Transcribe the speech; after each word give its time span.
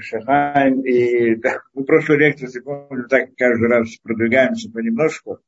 Шахаем. 0.00 0.80
И 0.82 1.36
да, 1.36 1.60
мы 1.74 1.84
прошлую 1.84 2.20
лекцию, 2.20 2.48
если 2.48 2.60
помню, 2.60 3.06
так 3.08 3.34
каждый 3.36 3.68
раз 3.68 3.96
продвигаемся 4.02 4.70
понемножку. 4.70 5.38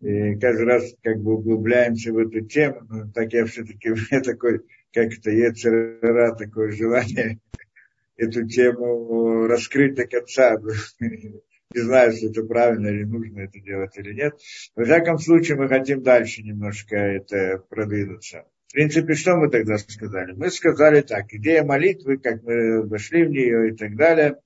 И 0.00 0.36
каждый 0.36 0.66
раз 0.66 0.94
как 1.02 1.18
бы 1.20 1.34
углубляемся 1.34 2.12
в 2.12 2.18
эту 2.18 2.40
тему. 2.42 2.82
Но 2.88 3.10
так 3.12 3.32
я 3.32 3.46
все-таки, 3.46 3.90
у 3.90 3.94
меня 3.94 4.20
такой, 4.20 4.60
как 4.92 5.12
это, 5.12 5.30
Ецерара, 5.30 6.34
такое 6.34 6.70
желание 6.72 7.38
эту 8.16 8.46
тему 8.46 9.46
раскрыть 9.46 9.94
до 9.94 10.06
конца. 10.06 10.56
Не 11.74 11.80
знаю, 11.80 12.12
если 12.12 12.30
это 12.30 12.44
правильно 12.44 12.88
или 12.88 13.04
нужно 13.04 13.40
это 13.40 13.58
делать 13.60 13.96
или 13.98 14.14
нет. 14.14 14.34
Во 14.76 14.84
всяком 14.84 15.18
случае, 15.18 15.56
мы 15.56 15.68
хотим 15.68 16.02
дальше 16.02 16.42
немножко 16.42 16.96
это 16.96 17.58
продвинуться. 17.68 18.44
Принципе, 18.76 19.14
что 19.14 19.36
мы 19.36 19.48
тогда 19.48 19.78
сказали? 19.78 20.32
Мы 20.32 20.50
сказали 20.50 21.00
так, 21.00 21.32
идея 21.32 21.64
молитвы, 21.64 22.18
как 22.18 22.42
мы 22.42 22.86
вошли 22.86 23.24
в 23.24 23.30
нее 23.30 23.70
и 23.70 23.74
так 23.74 23.96
далее. 23.96 24.36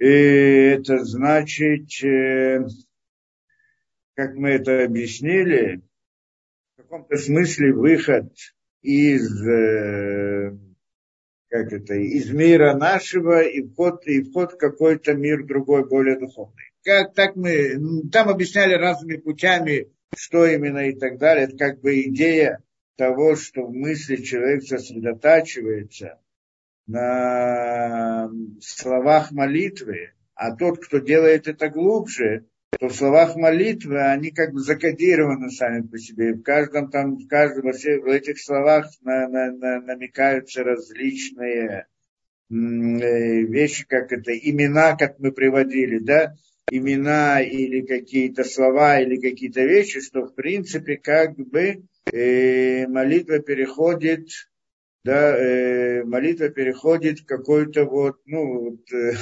И 0.00 0.08
это 0.08 1.04
значит, 1.04 1.86
э, 2.02 2.66
как 4.14 4.34
мы 4.34 4.50
это 4.50 4.82
объяснили, 4.82 5.82
в 6.74 6.82
каком-то 6.82 7.16
смысле 7.16 7.74
выход 7.74 8.32
из, 8.82 9.46
э, 9.46 10.58
как 11.48 11.72
это, 11.72 11.94
из 11.94 12.32
мира 12.32 12.74
нашего 12.74 13.40
и 13.44 13.62
вход, 13.62 14.04
и 14.08 14.22
вход 14.22 14.54
в 14.54 14.56
какой-то 14.56 15.14
мир 15.14 15.46
другой, 15.46 15.86
более 15.86 16.18
духовный. 16.18 16.72
Как, 16.82 17.14
так 17.14 17.36
мы, 17.36 18.10
там 18.10 18.30
объясняли 18.30 18.74
разными 18.74 19.16
путями, 19.16 19.92
что 20.16 20.44
именно 20.44 20.88
и 20.88 20.98
так 20.98 21.18
далее. 21.18 21.44
Это 21.44 21.56
как 21.56 21.80
бы 21.80 22.00
идея 22.00 22.64
того, 22.98 23.36
что 23.36 23.62
в 23.62 23.72
мысли 23.72 24.16
человек 24.16 24.64
сосредотачивается 24.64 26.18
на 26.88 28.28
словах 28.60 29.30
молитвы, 29.30 30.12
а 30.34 30.54
тот, 30.54 30.84
кто 30.84 30.98
делает 30.98 31.46
это 31.46 31.68
глубже, 31.68 32.46
то 32.78 32.88
в 32.88 32.94
словах 32.94 33.36
молитвы 33.36 34.00
они 34.00 34.30
как 34.30 34.52
бы 34.52 34.60
закодированы 34.60 35.50
сами 35.50 35.82
по 35.86 35.96
себе. 35.96 36.34
В 36.34 36.42
каждом 36.42 36.90
там, 36.90 37.16
в 37.16 37.28
каждом, 37.28 37.66
во 37.66 37.72
всех, 37.72 38.02
в 38.02 38.08
этих 38.08 38.40
словах 38.40 38.86
на, 39.02 39.28
на, 39.28 39.52
на, 39.52 39.80
намекаются 39.80 40.64
различные 40.64 41.86
э, 42.50 42.54
вещи, 42.54 43.86
как 43.86 44.12
это, 44.12 44.32
имена, 44.32 44.96
как 44.96 45.18
мы 45.20 45.30
приводили, 45.30 45.98
да, 45.98 46.34
имена 46.70 47.40
или 47.42 47.82
какие-то 47.82 48.44
слова 48.44 49.00
или 49.00 49.16
какие-то 49.16 49.62
вещи, 49.62 50.00
что 50.00 50.26
в 50.26 50.34
принципе 50.34 50.96
как 50.96 51.36
бы 51.36 51.82
э, 52.12 52.86
молитва 52.86 53.38
переходит, 53.40 54.28
да, 55.04 55.36
э, 55.36 56.04
молитва 56.04 56.48
переходит 56.48 57.20
в 57.20 57.26
какой-то 57.26 57.84
вот, 57.84 58.16
ну, 58.26 58.70
вот, 58.70 58.92
э, 58.92 59.14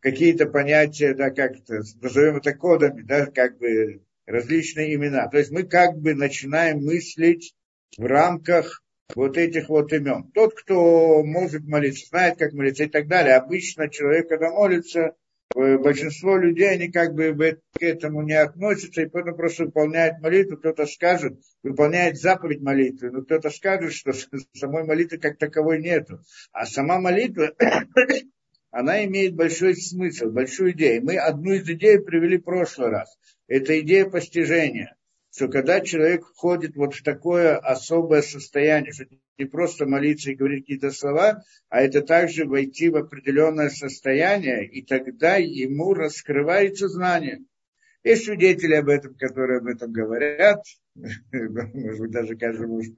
какие-то 0.00 0.46
понятия, 0.46 1.14
да, 1.14 1.30
как 1.30 1.56
это, 1.56 1.82
назовем 2.00 2.36
это 2.36 2.54
кодами, 2.54 3.02
да, 3.02 3.26
как 3.26 3.58
бы 3.58 4.02
различные 4.26 4.94
имена. 4.94 5.28
То 5.28 5.38
есть 5.38 5.50
мы 5.50 5.64
как 5.64 5.98
бы 5.98 6.14
начинаем 6.14 6.84
мыслить 6.84 7.54
в 7.96 8.04
рамках 8.04 8.82
вот 9.14 9.38
этих 9.38 9.68
вот 9.68 9.92
имен. 9.92 10.30
Тот, 10.34 10.54
кто 10.54 11.24
может 11.24 11.64
молиться, 11.66 12.06
знает, 12.08 12.38
как 12.38 12.52
молиться 12.52 12.84
и 12.84 12.88
так 12.88 13.08
далее. 13.08 13.36
Обычно 13.36 13.88
человек, 13.88 14.28
когда 14.28 14.50
молится, 14.50 15.14
большинство 15.54 16.36
людей, 16.36 16.70
они 16.70 16.88
как 16.88 17.14
бы 17.14 17.60
к 17.72 17.82
этому 17.82 18.22
не 18.22 18.34
относятся, 18.34 19.02
и 19.02 19.06
поэтому 19.06 19.36
просто 19.36 19.64
выполняют 19.64 20.20
молитву. 20.20 20.56
Кто-то 20.56 20.86
скажет, 20.86 21.40
выполняет 21.62 22.16
заповедь 22.16 22.60
молитвы, 22.60 23.10
но 23.10 23.22
кто-то 23.22 23.50
скажет, 23.50 23.92
что 23.92 24.12
самой 24.54 24.84
молитвы 24.84 25.18
как 25.18 25.38
таковой 25.38 25.80
нету. 25.80 26.20
А 26.52 26.66
сама 26.66 27.00
молитва, 27.00 27.52
она 28.70 29.04
имеет 29.04 29.34
большой 29.34 29.74
смысл, 29.76 30.26
большую 30.26 30.72
идею. 30.72 31.04
Мы 31.04 31.16
одну 31.16 31.52
из 31.52 31.68
идей 31.68 31.98
привели 31.98 32.38
в 32.38 32.44
прошлый 32.44 32.90
раз. 32.90 33.16
Это 33.46 33.80
идея 33.80 34.04
постижения 34.04 34.97
что 35.30 35.48
когда 35.48 35.80
человек 35.80 36.26
входит 36.26 36.76
вот 36.76 36.94
в 36.94 37.02
такое 37.02 37.56
особое 37.56 38.22
состояние, 38.22 38.92
что 38.92 39.04
не 39.38 39.44
просто 39.44 39.86
молиться 39.86 40.30
и 40.30 40.34
говорить 40.34 40.64
какие-то 40.64 40.90
слова, 40.90 41.42
а 41.68 41.80
это 41.80 42.02
также 42.02 42.44
войти 42.44 42.88
в 42.88 42.96
определенное 42.96 43.70
состояние, 43.70 44.66
и 44.66 44.84
тогда 44.84 45.36
ему 45.36 45.94
раскрывается 45.94 46.88
знание. 46.88 47.40
Есть 48.02 48.24
свидетели 48.24 48.74
об 48.74 48.88
этом, 48.88 49.14
которые 49.14 49.58
об 49.58 49.66
этом 49.66 49.92
говорят. 49.92 50.62
Может 51.32 52.00
быть, 52.00 52.10
даже 52.10 52.36
каждый 52.36 52.66
может 52.66 52.94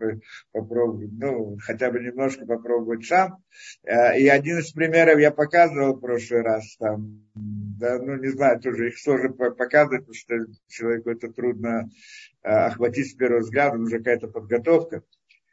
попробовать, 0.52 1.10
ну, 1.12 1.56
хотя 1.60 1.90
бы 1.90 2.00
немножко 2.00 2.46
попробовать 2.46 3.04
сам. 3.04 3.42
Э, 3.84 4.18
и 4.18 4.26
один 4.28 4.58
из 4.58 4.72
примеров 4.72 5.18
я 5.18 5.30
показывал 5.30 5.94
в 5.94 6.00
прошлый 6.00 6.42
раз. 6.42 6.76
Там, 6.78 7.22
да, 7.34 7.98
ну, 7.98 8.16
не 8.16 8.28
знаю, 8.28 8.60
тоже 8.60 8.88
их 8.88 8.98
сложно 8.98 9.30
показывать, 9.30 10.06
потому 10.06 10.14
что 10.14 10.34
человеку 10.68 11.10
это 11.10 11.28
трудно 11.32 11.90
э, 12.42 12.48
охватить 12.48 13.10
с 13.10 13.14
первого 13.14 13.40
взгляда, 13.40 13.76
нужна 13.76 13.98
какая-то 13.98 14.28
подготовка. 14.28 15.02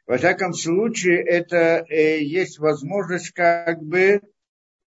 Во 0.06 0.16
всяком 0.16 0.54
случае, 0.54 1.22
это 1.22 1.84
э, 1.88 2.22
есть 2.22 2.58
возможность 2.58 3.32
как 3.32 3.82
бы 3.82 4.22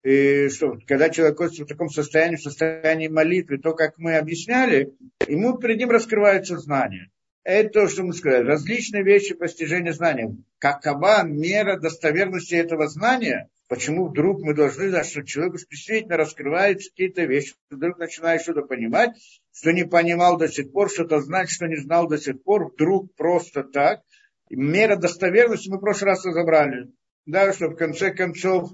и 0.03 0.49
что 0.49 0.79
когда 0.87 1.09
человек 1.09 1.39
в 1.39 1.65
таком 1.65 1.89
состоянии, 1.89 2.35
в 2.35 2.41
состоянии 2.41 3.07
молитвы, 3.07 3.59
то, 3.59 3.73
как 3.73 3.99
мы 3.99 4.15
объясняли, 4.17 4.95
ему 5.27 5.59
перед 5.59 5.77
ним 5.77 5.91
раскрываются 5.91 6.57
знания. 6.57 7.11
Это 7.43 7.69
то, 7.69 7.87
что 7.87 8.03
мы 8.03 8.13
сказали. 8.13 8.45
Различные 8.45 9.03
вещи 9.03 9.33
постижения 9.33 9.93
знания. 9.93 10.35
Какова 10.59 11.23
мера 11.23 11.79
достоверности 11.79 12.53
этого 12.53 12.87
знания? 12.87 13.49
Почему 13.67 14.09
вдруг 14.09 14.41
мы 14.41 14.53
должны 14.53 14.89
знать, 14.89 15.07
что 15.07 15.23
человеку 15.23 15.57
действительно 15.57 16.17
раскрываются 16.17 16.89
какие-то 16.89 17.23
вещи, 17.23 17.55
вдруг 17.69 17.97
начинает 17.97 18.41
что-то 18.41 18.63
понимать, 18.63 19.11
что 19.53 19.71
не 19.71 19.85
понимал 19.85 20.37
до 20.37 20.49
сих 20.49 20.71
пор, 20.71 20.91
что-то 20.91 21.21
знать, 21.21 21.49
что 21.49 21.67
не 21.67 21.77
знал 21.77 22.07
до 22.07 22.17
сих 22.17 22.43
пор, 22.43 22.71
вдруг 22.71 23.15
просто 23.15 23.63
так. 23.63 24.01
Мера 24.49 24.97
достоверности 24.97 25.69
мы 25.69 25.77
в 25.77 25.81
прошлый 25.81 26.11
раз 26.11 26.25
разобрали. 26.25 26.91
Да, 27.25 27.53
что 27.53 27.69
в 27.69 27.75
конце 27.75 28.11
концов 28.11 28.71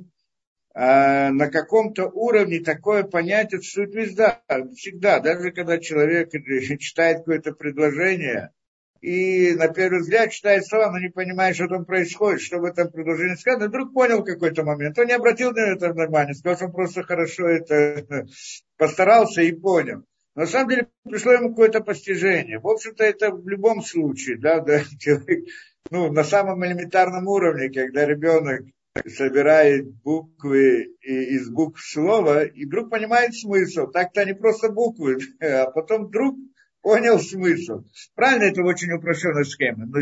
а, 0.73 1.29
на 1.31 1.49
каком-то 1.49 2.05
уровне 2.07 2.59
такое 2.59 3.03
понятие 3.03 3.61
существует 3.61 3.95
везде, 3.95 4.39
всегда. 4.75 5.19
Даже 5.19 5.51
когда 5.51 5.77
человек 5.77 6.31
читает 6.79 7.19
какое-то 7.19 7.53
предложение, 7.53 8.51
и 9.01 9.53
на 9.55 9.67
первый 9.67 10.01
взгляд 10.01 10.31
читает 10.31 10.65
слова, 10.65 10.91
но 10.91 10.99
не 10.99 11.09
понимает, 11.09 11.55
что 11.55 11.67
там 11.67 11.85
происходит, 11.85 12.41
что 12.41 12.59
в 12.59 12.63
этом 12.63 12.91
предложении 12.91 13.35
сказано, 13.35 13.67
вдруг 13.67 13.93
понял 13.93 14.23
какой-то 14.23 14.63
момент. 14.63 14.97
Он 14.99 15.07
не 15.07 15.13
обратил 15.13 15.51
на 15.51 15.73
это 15.73 15.93
внимания, 15.93 16.33
сказал, 16.33 16.57
что 16.57 16.65
он 16.65 16.71
просто 16.71 17.03
хорошо 17.03 17.47
это 17.47 18.27
постарался 18.77 19.41
и 19.41 19.51
понял. 19.51 20.03
На 20.35 20.45
самом 20.45 20.69
деле 20.69 20.87
пришло 21.03 21.31
ему 21.31 21.49
какое-то 21.49 21.81
постижение. 21.81 22.59
В 22.59 22.67
общем-то, 22.67 23.03
это 23.03 23.31
в 23.31 23.47
любом 23.47 23.81
случае, 23.81 24.37
да, 24.37 24.59
да, 24.59 24.81
человек, 24.99 25.45
ну, 25.89 26.11
на 26.11 26.23
самом 26.23 26.63
элементарном 26.65 27.27
уровне, 27.27 27.69
когда 27.69 28.05
ребенок 28.05 28.61
собирает 29.07 29.87
буквы 30.03 30.95
из 31.01 31.49
букв 31.49 31.81
слова, 31.81 32.43
и 32.43 32.65
вдруг 32.65 32.89
понимает 32.89 33.35
смысл. 33.35 33.87
Так-то 33.87 34.21
они 34.21 34.33
просто 34.33 34.69
буквы, 34.69 35.17
а 35.41 35.71
потом 35.71 36.05
вдруг 36.05 36.37
понял 36.87 37.19
смысл. 37.19 37.83
Правильно, 38.15 38.45
это 38.45 38.63
очень 38.63 38.93
упрощенная 38.93 39.43
схема. 39.43 39.87
Но, 39.87 39.99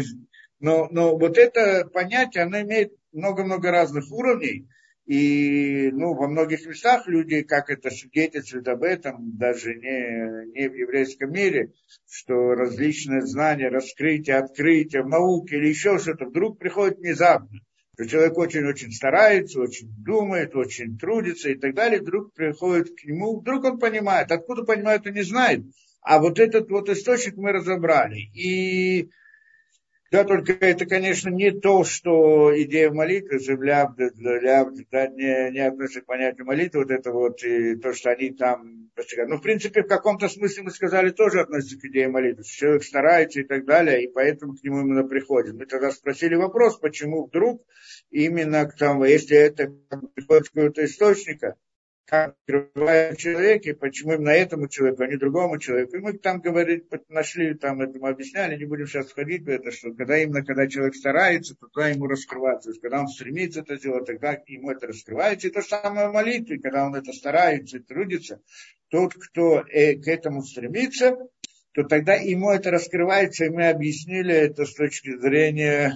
но, 0.59 0.87
но 0.91 1.17
вот 1.17 1.35
это 1.39 1.89
понятие, 1.91 2.43
оно 2.43 2.61
имеет 2.61 2.93
много-много 3.11 3.71
разных 3.71 4.11
уровней. 4.11 4.67
И 5.07 5.89
ну, 5.91 6.13
во 6.13 6.27
многих 6.27 6.63
местах 6.67 7.07
люди, 7.07 7.41
как 7.41 7.71
это 7.71 7.89
свидетельствуют 7.89 8.67
об 8.67 8.83
этом, 8.83 9.35
даже 9.35 9.73
не, 9.73 10.51
не 10.53 10.69
в 10.69 10.75
еврейском 10.75 11.31
мире, 11.31 11.73
что 12.07 12.53
различные 12.53 13.21
знания, 13.21 13.69
раскрытия, 13.69 14.37
открытия 14.37 15.01
в 15.01 15.09
науке 15.09 15.55
или 15.55 15.69
еще 15.69 15.97
что-то 15.97 16.25
вдруг 16.25 16.59
приходит 16.59 16.99
внезапно 16.99 17.61
что 17.95 18.09
человек 18.09 18.37
очень-очень 18.37 18.91
старается, 18.91 19.61
очень 19.61 19.87
думает, 20.03 20.53
очень 20.53 20.97
трудится 20.97 21.49
и 21.49 21.55
так 21.55 21.73
далее, 21.73 22.01
вдруг 22.01 22.33
приходит 22.33 22.89
к 22.89 23.05
нему, 23.05 23.39
вдруг 23.39 23.63
он 23.63 23.79
понимает, 23.79 24.31
откуда 24.31 24.63
понимает, 24.63 25.07
он 25.07 25.13
не 25.13 25.21
знает, 25.21 25.63
а 26.05 26.19
вот 26.19 26.39
этот 26.39 26.69
вот 26.69 26.87
источник 26.89 27.35
мы 27.35 27.51
разобрали. 27.51 28.29
И 28.35 29.09
да, 30.11 30.23
только 30.23 30.53
это, 30.53 30.85
конечно, 30.85 31.29
не 31.29 31.51
то, 31.51 31.83
что 31.83 32.53
идея 32.61 32.91
молитвы, 32.91 33.39
лябда, 33.39 34.11
лябда, 34.15 34.83
да, 34.91 35.07
не, 35.07 35.51
не 35.51 35.59
относится 35.59 36.01
к 36.01 36.05
понятию 36.05 36.45
молитвы, 36.45 36.81
вот 36.81 36.91
это 36.91 37.11
вот, 37.11 37.43
и 37.43 37.75
то, 37.77 37.91
что 37.93 38.11
они 38.11 38.29
там 38.29 38.91
постигают. 38.95 39.31
Ну, 39.31 39.37
в 39.37 39.41
принципе, 39.41 39.81
в 39.81 39.87
каком-то 39.87 40.29
смысле 40.29 40.63
мы 40.63 40.71
сказали, 40.71 41.09
тоже 41.09 41.41
относится 41.41 41.79
к 41.79 41.85
идее 41.85 42.07
молитвы. 42.07 42.43
Человек 42.43 42.83
старается 42.83 43.41
и 43.41 43.43
так 43.43 43.65
далее, 43.65 44.03
и 44.03 44.07
поэтому 44.07 44.53
к 44.53 44.63
нему 44.63 44.81
именно 44.81 45.07
приходит. 45.07 45.55
Мы 45.55 45.65
тогда 45.65 45.91
спросили 45.91 46.35
вопрос, 46.35 46.77
почему 46.77 47.25
вдруг 47.25 47.65
именно 48.11 48.65
к 48.67 48.77
тому, 48.77 49.05
если 49.05 49.35
это 49.35 49.73
приходит 50.13 50.45
с 50.45 50.49
какого-то 50.49 50.85
источника, 50.85 51.55
как 52.05 52.35
открывает 52.47 53.17
человек, 53.17 53.65
и 53.65 53.73
почему 53.73 54.13
именно 54.13 54.29
этому 54.29 54.67
человеку, 54.67 55.03
а 55.03 55.07
не 55.07 55.17
другому 55.17 55.57
человеку. 55.57 55.97
И 55.97 55.99
мы 55.99 56.13
там 56.13 56.39
говорили, 56.39 56.85
нашли, 57.09 57.55
там 57.55 57.81
это 57.81 57.97
мы 57.99 58.09
объясняли, 58.09 58.57
не 58.57 58.65
будем 58.65 58.87
сейчас 58.87 59.09
входить 59.09 59.43
в 59.43 59.49
это, 59.49 59.71
что 59.71 59.91
когда 59.93 60.17
именно, 60.17 60.45
когда 60.45 60.67
человек 60.67 60.95
старается, 60.95 61.55
то 61.55 61.67
тогда 61.67 61.89
ему 61.89 62.07
раскрывается. 62.07 62.69
То 62.69 62.69
есть, 62.71 62.81
когда 62.81 63.01
он 63.01 63.07
стремится 63.07 63.61
это 63.61 63.77
сделать, 63.77 64.05
тогда 64.05 64.39
ему 64.45 64.71
это 64.71 64.87
раскрывается. 64.87 65.47
И 65.47 65.51
то 65.51 65.61
же 65.61 65.67
самое 65.67 66.09
в 66.09 66.13
молитве, 66.13 66.59
когда 66.59 66.85
он 66.85 66.95
это 66.95 67.11
старается 67.11 67.77
и 67.77 67.81
трудится, 67.81 68.39
тот, 68.89 69.13
кто 69.15 69.63
э, 69.67 69.95
к 69.95 70.07
этому 70.07 70.43
стремится, 70.43 71.17
то 71.73 71.83
тогда 71.83 72.13
ему 72.13 72.51
это 72.51 72.71
раскрывается, 72.71 73.45
и 73.45 73.49
мы 73.49 73.67
объяснили 73.67 74.33
это 74.33 74.65
с 74.65 74.73
точки 74.75 75.17
зрения 75.17 75.95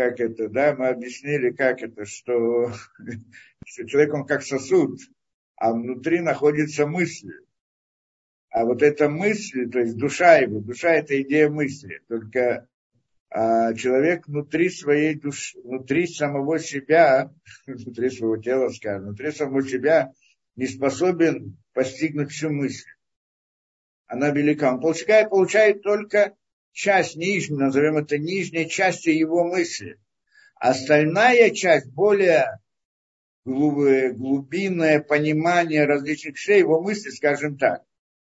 как 0.00 0.18
это, 0.18 0.48
да, 0.48 0.74
мы 0.74 0.88
объяснили, 0.88 1.50
как 1.50 1.82
это, 1.82 2.06
что, 2.06 2.72
что 3.70 3.86
человек, 3.86 4.14
он 4.14 4.26
как 4.26 4.42
сосуд, 4.42 4.98
а 5.56 5.72
внутри 5.72 6.20
находится 6.20 6.86
мысль. 6.86 7.32
А 8.50 8.64
вот 8.64 8.82
эта 8.82 9.08
мысль, 9.08 9.70
то 9.70 9.78
есть 9.78 9.96
душа 9.96 10.38
его, 10.38 10.58
душа 10.60 10.90
это 10.90 11.20
идея 11.22 11.48
мысли, 11.48 12.00
только 12.08 12.66
а 13.32 13.72
человек 13.74 14.26
внутри 14.26 14.70
своей 14.70 15.14
души, 15.14 15.56
внутри 15.60 16.08
самого 16.08 16.58
себя, 16.58 17.32
внутри 17.66 18.10
своего 18.10 18.38
тела, 18.38 18.70
скажем, 18.70 19.04
внутри 19.04 19.30
самого 19.30 19.62
себя 19.62 20.12
не 20.56 20.66
способен 20.66 21.56
постигнуть 21.72 22.32
всю 22.32 22.50
мысль. 22.50 22.88
Она 24.08 24.30
велика. 24.30 24.72
Он 24.72 24.80
получает, 24.80 25.30
получает 25.30 25.82
только 25.82 26.34
часть 26.72 27.14
нижней, 27.14 27.56
назовем 27.56 27.98
это 27.98 28.18
нижней 28.18 28.68
частью 28.68 29.16
его 29.16 29.44
мысли. 29.44 30.00
Остальная 30.56 31.50
часть, 31.50 31.86
более 31.92 32.58
глубинное 33.44 35.00
понимание 35.00 35.86
различных 35.86 36.34
вещей, 36.34 36.60
его 36.60 36.80
мысли, 36.82 37.10
скажем 37.10 37.56
так, 37.56 37.82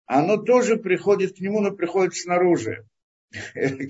оно 0.06 0.36
тоже 0.36 0.76
приходит 0.76 1.36
к 1.36 1.40
нему, 1.40 1.60
но 1.60 1.70
приходит 1.72 2.16
снаружи. 2.16 2.86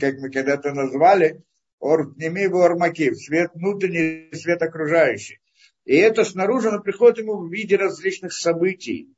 Как 0.00 0.18
мы 0.18 0.30
когда-то 0.30 0.72
назвали, 0.72 1.42
ор 1.78 2.16
ними 2.16 2.44
ормакив, 2.46 3.16
свет 3.16 3.52
внутренний, 3.54 4.34
свет 4.34 4.62
окружающий. 4.62 5.40
И 5.84 5.96
это 5.96 6.24
снаружи, 6.24 6.68
оно 6.68 6.80
приходит 6.82 7.18
ему 7.18 7.36
в 7.38 7.50
виде 7.50 7.76
различных 7.76 8.32
событий, 8.32 9.08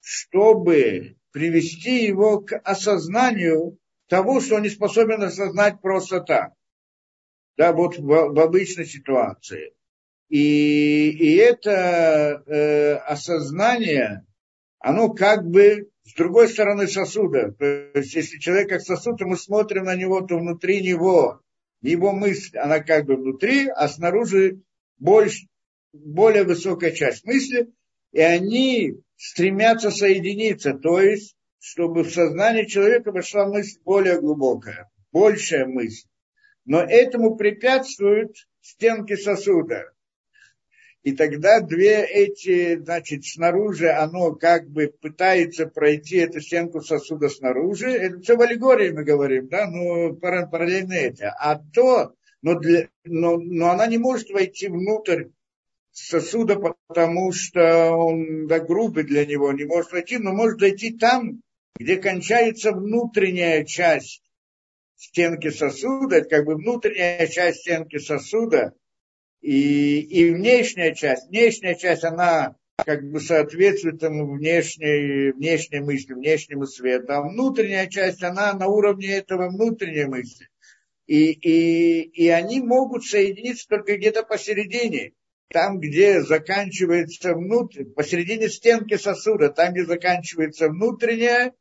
чтобы 0.00 1.16
привести 1.30 2.04
его 2.04 2.40
к 2.40 2.56
осознанию 2.58 3.78
того, 4.08 4.40
что 4.40 4.56
он 4.56 4.62
не 4.62 4.70
способен 4.70 5.22
осознать 5.22 5.80
просто 5.80 6.20
так. 6.20 6.52
Да, 7.56 7.72
вот 7.72 7.96
в, 7.96 8.04
в 8.04 8.40
обычной 8.40 8.86
ситуации. 8.86 9.72
И, 10.34 11.10
и 11.10 11.36
это 11.36 12.42
э, 12.44 12.94
осознание, 13.06 14.26
оно 14.80 15.10
как 15.10 15.46
бы 15.46 15.90
с 16.02 16.12
другой 16.14 16.48
стороны 16.48 16.88
сосуда. 16.88 17.52
То 17.52 17.92
есть, 17.94 18.16
если 18.16 18.38
человек 18.40 18.70
как 18.70 18.80
сосуд, 18.80 19.16
то 19.16 19.26
мы 19.26 19.36
смотрим 19.36 19.84
на 19.84 19.94
него, 19.94 20.22
то 20.22 20.36
внутри 20.36 20.82
него, 20.82 21.40
его 21.82 22.10
мысль, 22.10 22.58
она 22.58 22.80
как 22.80 23.04
бы 23.04 23.14
внутри, 23.14 23.68
а 23.68 23.86
снаружи 23.86 24.60
больше, 24.98 25.46
более 25.92 26.42
высокая 26.42 26.90
часть 26.90 27.24
мысли, 27.24 27.68
и 28.10 28.18
они 28.18 28.94
стремятся 29.16 29.92
соединиться, 29.92 30.74
то 30.74 31.00
есть 31.00 31.36
чтобы 31.60 32.02
в 32.02 32.10
сознание 32.10 32.66
человека 32.66 33.12
вошла 33.12 33.46
мысль 33.46 33.78
более 33.84 34.20
глубокая, 34.20 34.90
большая 35.12 35.64
мысль. 35.66 36.08
Но 36.64 36.82
этому 36.82 37.36
препятствуют 37.36 38.34
стенки 38.60 39.14
сосуда. 39.14 39.94
И 41.04 41.12
тогда 41.12 41.60
две 41.60 42.02
эти, 42.02 42.78
значит, 42.78 43.26
снаружи, 43.26 43.90
оно 43.90 44.34
как 44.34 44.70
бы 44.70 44.88
пытается 44.88 45.66
пройти 45.66 46.16
эту 46.16 46.40
стенку 46.40 46.80
сосуда 46.80 47.28
снаружи. 47.28 47.90
Это 47.90 48.20
все 48.20 48.36
в 48.36 48.40
аллегории 48.40 48.90
мы 48.90 49.04
говорим, 49.04 49.48
да, 49.48 49.66
но 49.66 50.14
параллельно 50.14 50.94
это. 50.94 51.30
А 51.38 51.58
то, 51.58 52.14
но, 52.40 52.58
для, 52.58 52.88
но, 53.04 53.36
но 53.36 53.70
она 53.70 53.86
не 53.86 53.98
может 53.98 54.30
войти 54.30 54.68
внутрь 54.68 55.26
сосуда, 55.92 56.56
потому 56.86 57.32
что 57.32 57.90
он 57.90 58.46
да, 58.46 58.58
грубый 58.60 59.04
для 59.04 59.26
него, 59.26 59.52
не 59.52 59.64
может 59.64 59.92
войти, 59.92 60.16
но 60.16 60.32
может 60.32 60.58
зайти 60.58 60.96
там, 60.96 61.42
где 61.76 61.98
кончается 61.98 62.72
внутренняя 62.72 63.62
часть 63.64 64.22
стенки 64.96 65.50
сосуда, 65.50 66.16
это 66.16 66.30
как 66.30 66.46
бы 66.46 66.54
внутренняя 66.54 67.26
часть 67.26 67.60
стенки 67.60 67.98
сосуда, 67.98 68.72
и, 69.44 70.00
и 70.00 70.30
внешняя 70.30 70.94
часть, 70.94 71.28
внешняя 71.28 71.74
часть, 71.74 72.02
она 72.02 72.56
как 72.78 73.04
бы 73.10 73.20
соответствует 73.20 74.00
тому 74.00 74.32
внешней, 74.32 75.32
внешней 75.32 75.80
мысли, 75.80 76.14
внешнему 76.14 76.64
свету, 76.64 77.12
а 77.12 77.20
внутренняя 77.20 77.86
часть, 77.86 78.22
она 78.22 78.54
на 78.54 78.68
уровне 78.68 79.08
этого 79.08 79.50
внутренней 79.50 80.06
мысли. 80.06 80.48
И, 81.06 81.32
и, 81.32 82.00
и 82.00 82.28
они 82.30 82.62
могут 82.62 83.04
соединиться 83.04 83.68
только 83.68 83.98
где-то 83.98 84.22
посередине, 84.22 85.12
там, 85.48 85.78
где 85.78 86.22
заканчивается 86.22 87.34
внутрь, 87.34 87.84
посередине 87.84 88.48
стенки 88.48 88.96
сосуда, 88.96 89.50
там, 89.50 89.74
где 89.74 89.84
заканчивается 89.84 90.68
внутренняя, 90.70 91.52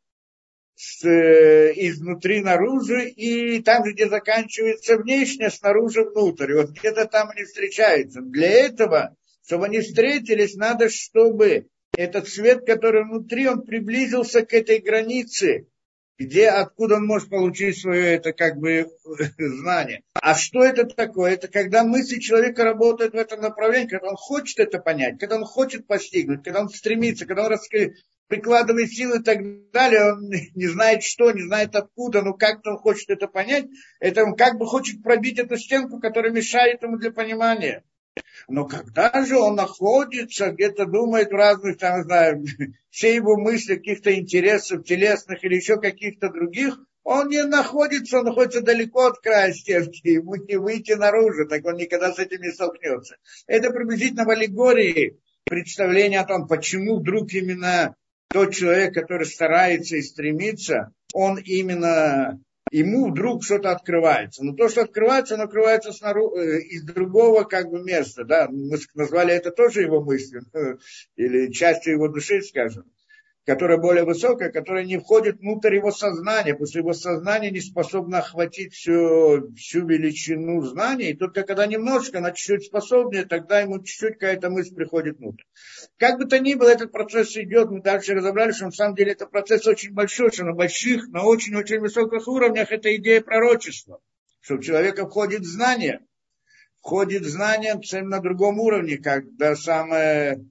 с, 0.76 1.06
э, 1.06 1.74
изнутри 1.76 2.42
наружу, 2.42 2.98
и 2.98 3.62
там, 3.62 3.84
где 3.84 4.08
заканчивается 4.08 4.98
внешне, 4.98 5.50
снаружи 5.50 6.04
внутрь. 6.04 6.54
Вот 6.56 6.72
где-то 6.72 7.06
там 7.06 7.30
они 7.30 7.44
встречаются. 7.44 8.22
Для 8.22 8.50
этого, 8.50 9.16
чтобы 9.46 9.66
они 9.66 9.82
встретились, 9.82 10.56
надо, 10.56 10.90
чтобы 10.90 11.68
этот 11.96 12.28
свет, 12.28 12.66
который 12.66 13.04
внутри, 13.04 13.48
он 13.48 13.62
приблизился 13.62 14.46
к 14.46 14.54
этой 14.54 14.80
границе, 14.80 15.68
где, 16.18 16.50
откуда 16.50 16.96
он 16.96 17.06
может 17.06 17.30
получить 17.30 17.80
свое 17.80 18.16
это 18.16 18.34
как 18.34 18.58
бы 18.58 18.88
знание. 19.38 20.02
А 20.14 20.36
что 20.36 20.64
это 20.64 20.86
такое? 20.86 21.34
Это 21.34 21.48
когда 21.48 21.84
мысли 21.84 22.20
человека 22.20 22.64
работают 22.64 23.14
в 23.14 23.18
этом 23.18 23.42
направлении, 23.42 23.90
когда 23.90 24.10
он 24.10 24.16
хочет 24.16 24.60
это 24.60 24.80
понять, 24.80 25.20
когда 25.20 25.36
он 25.36 25.44
хочет 25.44 25.86
постигнуть, 25.86 26.44
когда 26.44 26.62
он 26.62 26.70
стремится, 26.70 27.26
когда 27.26 27.46
он 27.46 27.52
раскрывает 27.52 27.96
прикладывает 28.34 28.92
силы 28.92 29.20
и 29.20 29.24
так 29.24 29.38
далее, 29.72 30.14
он 30.14 30.30
не 30.56 30.68
знает 30.68 31.04
что, 31.04 31.32
не 31.32 31.44
знает 31.44 31.76
откуда, 31.76 32.24
но 32.24 32.34
как-то 32.34 32.72
он 32.72 32.78
хочет 32.78 33.12
это 33.12 33.28
понять, 33.28 33.66
это 34.00 34.24
он 34.24 34.36
как 34.36 34.58
бы 34.58 34.66
хочет 34.66 35.04
пробить 35.04 35.38
эту 35.38 35.58
стенку, 35.58 36.00
которая 36.00 36.32
мешает 36.32 36.82
ему 36.82 36.98
для 36.98 37.12
понимания. 37.12 37.84
Но 38.48 38.66
когда 38.66 39.24
же 39.26 39.38
он 39.38 39.56
находится, 39.56 40.52
где-то 40.52 40.86
думает 40.86 41.30
в 41.30 41.36
разных, 41.36 41.78
там, 41.78 42.04
знаю, 42.04 42.44
все 42.90 43.16
его 43.16 43.38
мысли, 43.38 43.76
каких-то 43.76 44.14
интересов 44.16 44.84
телесных 44.84 45.44
или 45.44 45.56
еще 45.56 45.80
каких-то 45.80 46.30
других, 46.30 46.80
он 47.04 47.28
не 47.28 47.44
находится, 47.44 48.20
он 48.20 48.26
находится 48.26 48.62
далеко 48.62 49.08
от 49.08 49.20
края 49.20 49.54
стенки, 49.54 50.08
ему 50.08 50.36
не 50.36 50.56
выйти 50.56 50.94
наружу, 50.94 51.48
так 51.48 51.66
он 51.66 51.76
никогда 51.76 52.12
с 52.12 52.20
этим 52.20 52.42
не 52.42 52.52
столкнется. 52.52 53.18
Это 53.46 53.70
приблизительно 53.70 54.26
в 54.26 54.30
аллегории 54.30 55.20
представление 55.46 56.22
о 56.22 56.26
том, 56.26 56.48
почему 56.48 57.00
вдруг 57.00 57.32
именно 57.34 57.96
тот 58.34 58.54
человек, 58.54 58.94
который 58.94 59.26
старается 59.26 59.96
и 59.96 60.02
стремится, 60.02 60.92
он 61.14 61.38
именно 61.38 62.40
ему 62.72 63.12
вдруг 63.12 63.44
что-то 63.44 63.72
открывается. 63.72 64.44
Но 64.44 64.54
то, 64.54 64.68
что 64.68 64.82
открывается, 64.82 65.36
оно 65.36 65.44
открывается 65.44 65.94
снаружи, 65.94 66.42
э, 66.42 66.62
из 66.62 66.84
другого 66.84 67.44
как 67.44 67.70
бы 67.70 67.84
места. 67.84 68.24
Да? 68.26 68.48
Мы 68.50 68.78
назвали 68.96 69.34
это 69.34 69.52
тоже 69.52 69.84
его 69.84 70.04
мыслью, 70.04 70.44
или 71.16 71.52
частью 71.52 71.94
его 71.94 72.08
души, 72.08 72.42
скажем 72.42 72.86
которая 73.46 73.78
более 73.78 74.06
высокая, 74.06 74.50
которая 74.50 74.86
не 74.86 74.98
входит 74.98 75.40
внутрь 75.40 75.76
его 75.76 75.92
сознания, 75.92 76.54
потому 76.54 76.68
что 76.68 76.80
его 76.80 76.94
сознание 76.94 77.52
не 77.52 77.60
способно 77.60 78.20
охватить 78.20 78.74
всю, 78.74 79.54
всю 79.56 79.86
величину 79.86 80.62
знаний, 80.62 81.10
и 81.10 81.18
только 81.18 81.44
когда 81.44 81.66
немножко, 81.66 82.20
она 82.20 82.32
чуть-чуть 82.32 82.68
способнее, 82.68 83.26
тогда 83.26 83.60
ему 83.60 83.80
чуть-чуть 83.80 84.14
какая-то 84.14 84.50
мысль 84.50 84.74
приходит 84.74 85.18
внутрь. 85.18 85.44
Как 85.98 86.18
бы 86.18 86.26
то 86.26 86.40
ни 86.40 86.54
было, 86.54 86.70
этот 86.70 86.92
процесс 86.92 87.36
идет, 87.36 87.70
мы 87.70 87.82
дальше 87.82 88.14
разобрали, 88.14 88.52
что 88.52 88.66
на 88.66 88.72
самом 88.72 88.96
деле 88.96 89.12
это 89.12 89.26
процесс 89.26 89.68
очень 89.68 89.94
большой, 89.94 90.32
что 90.32 90.46
на 90.46 90.54
больших, 90.54 91.10
на 91.10 91.24
очень-очень 91.24 91.80
высоких 91.80 92.28
уровнях 92.28 92.72
это 92.72 92.96
идея 92.96 93.20
пророчества, 93.22 94.00
что 94.40 94.56
у 94.56 94.60
человека 94.60 95.06
входит 95.06 95.44
знание, 95.44 96.00
входит 96.80 97.24
знание 97.26 97.76
на 98.04 98.20
другом 98.20 98.60
уровне, 98.60 98.98
когда 98.98 99.56
самое 99.58 100.46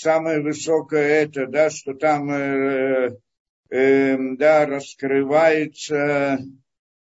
самое 0.00 0.40
высокое 0.40 1.24
это, 1.24 1.46
да, 1.46 1.70
что 1.70 1.94
там, 1.94 2.30
э, 2.30 3.16
э, 3.70 4.16
да, 4.36 4.66
раскрывается, 4.66 6.38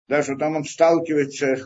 да, 0.07 0.23
что 0.23 0.35
там 0.37 0.55
он 0.57 0.63
сталкивается 0.63 1.57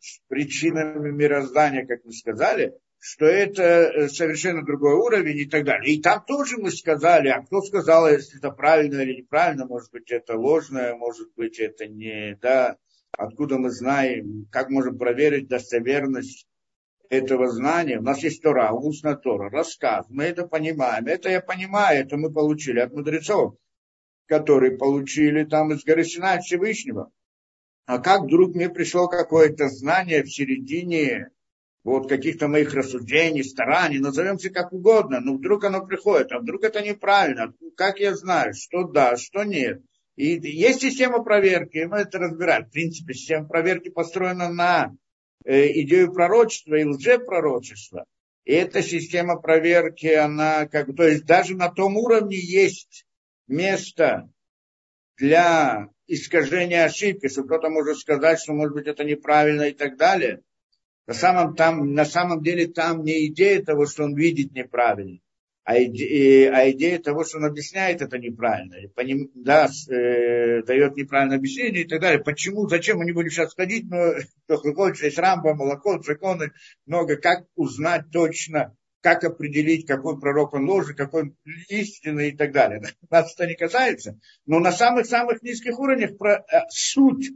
с 0.00 0.20
причинами 0.28 1.10
мироздания, 1.10 1.86
как 1.86 2.04
мы 2.04 2.12
сказали, 2.12 2.74
что 2.98 3.26
это 3.26 3.62
э, 3.62 4.08
совершенно 4.08 4.64
другой 4.64 4.94
уровень 4.94 5.38
и 5.38 5.46
так 5.46 5.64
далее. 5.64 5.94
И 5.94 6.02
там 6.02 6.24
тоже 6.26 6.56
мы 6.58 6.70
сказали, 6.70 7.28
а 7.28 7.42
кто 7.42 7.60
сказал, 7.60 8.08
если 8.08 8.38
это 8.38 8.50
правильно 8.50 9.00
или 9.00 9.20
неправильно, 9.20 9.66
может 9.66 9.92
быть, 9.92 10.10
это 10.10 10.36
ложное, 10.36 10.94
может 10.94 11.32
быть, 11.36 11.58
это 11.58 11.86
не, 11.86 12.36
да, 12.40 12.78
откуда 13.16 13.58
мы 13.58 13.70
знаем, 13.70 14.46
как 14.50 14.70
можем 14.70 14.98
проверить 14.98 15.48
достоверность 15.48 16.46
этого 17.10 17.48
знания. 17.48 17.98
У 17.98 18.02
нас 18.02 18.22
есть 18.22 18.42
Тора, 18.42 18.72
устная 18.72 19.16
Тора, 19.16 19.50
рассказ. 19.50 20.06
Мы 20.08 20.24
это 20.24 20.46
понимаем. 20.46 21.06
Это 21.06 21.28
я 21.28 21.40
понимаю, 21.40 22.00
это 22.00 22.16
мы 22.16 22.32
получили 22.32 22.80
от 22.80 22.92
мудрецов, 22.92 23.56
которые 24.26 24.76
получили 24.76 25.44
там 25.44 25.72
из 25.72 25.84
горы 25.84 26.04
Синай 26.04 26.40
Всевышнего. 26.40 27.10
А 27.86 27.98
как 27.98 28.22
вдруг 28.22 28.54
мне 28.54 28.70
пришло 28.70 29.08
какое-то 29.08 29.68
знание 29.68 30.22
в 30.22 30.32
середине 30.32 31.30
вот 31.84 32.08
каких-то 32.08 32.48
моих 32.48 32.72
рассуждений, 32.72 33.44
стараний, 33.44 33.98
назовем 33.98 34.38
все 34.38 34.48
как 34.48 34.72
угодно, 34.72 35.20
но 35.20 35.34
вдруг 35.34 35.64
оно 35.64 35.84
приходит, 35.84 36.32
а 36.32 36.38
вдруг 36.38 36.64
это 36.64 36.80
неправильно, 36.80 37.52
как 37.76 38.00
я 38.00 38.14
знаю, 38.14 38.54
что 38.54 38.84
да, 38.84 39.18
что 39.18 39.44
нет. 39.44 39.82
И 40.16 40.38
есть 40.40 40.80
система 40.80 41.22
проверки, 41.22 41.84
мы 41.84 41.98
это 41.98 42.18
разбираем. 42.18 42.64
В 42.64 42.70
принципе, 42.70 43.12
система 43.12 43.48
проверки 43.48 43.90
построена 43.90 44.48
на 44.48 44.94
идею 45.44 46.12
пророчества 46.12 46.76
и 46.76 46.84
лжепророчества. 46.84 48.06
И 48.44 48.52
эта 48.52 48.82
система 48.82 49.40
проверки, 49.40 50.06
она 50.06 50.66
как 50.66 50.94
то 50.94 51.04
есть 51.04 51.24
даже 51.24 51.56
на 51.56 51.70
том 51.70 51.96
уровне 51.96 52.36
есть 52.36 53.06
место 53.46 54.28
для 55.16 55.88
искажения 56.06 56.84
ошибки, 56.84 57.28
что 57.28 57.44
кто-то 57.44 57.70
может 57.70 57.98
сказать, 57.98 58.40
что 58.40 58.52
может 58.52 58.74
быть 58.74 58.86
это 58.86 59.04
неправильно 59.04 59.62
и 59.62 59.72
так 59.72 59.96
далее. 59.96 60.42
На 61.06 61.14
самом, 61.14 61.54
там, 61.54 61.92
на 61.92 62.04
самом 62.04 62.42
деле 62.42 62.66
там 62.66 63.02
не 63.02 63.26
идея 63.26 63.62
того, 63.62 63.86
что 63.86 64.04
он 64.04 64.14
видит 64.14 64.52
неправильно, 64.52 65.18
а 65.64 65.82
идея, 65.82 66.54
а 66.54 66.70
идея 66.70 66.98
того, 66.98 67.24
что 67.24 67.38
он 67.38 67.46
объясняет 67.46 68.02
это 68.02 68.18
неправильно, 68.18 68.74
и 68.76 68.86
поним, 68.86 69.30
да, 69.34 69.68
э, 69.88 70.62
дает 70.62 70.96
неправильное 70.96 71.38
объяснение 71.38 71.84
и 71.84 71.88
так 71.88 72.00
далее. 72.00 72.22
Почему, 72.22 72.68
зачем, 72.68 72.98
мы 72.98 73.06
не 73.06 73.12
будем 73.12 73.30
сейчас 73.30 73.54
ходить, 73.54 73.86
но 73.88 74.12
хочет, 74.74 75.04
есть 75.04 75.18
рамба, 75.18 75.54
молоко, 75.54 76.02
законы, 76.02 76.52
много, 76.84 77.16
как 77.16 77.46
узнать 77.56 78.10
точно, 78.12 78.76
как 79.00 79.24
определить, 79.24 79.86
какой 79.86 80.20
пророк 80.20 80.52
он 80.52 80.68
ложный, 80.68 80.94
какой 80.94 81.34
истинный 81.68 82.28
и 82.28 82.36
так 82.36 82.52
далее. 82.52 82.82
Нас 83.10 83.34
это 83.34 83.46
не 83.46 83.54
касается. 83.54 84.18
Но 84.44 84.60
на 84.60 84.70
самых-самых 84.70 85.42
низких 85.42 85.78
уровнях 85.78 86.18
про, 86.18 86.44
э, 86.50 86.60
суть 86.68 87.32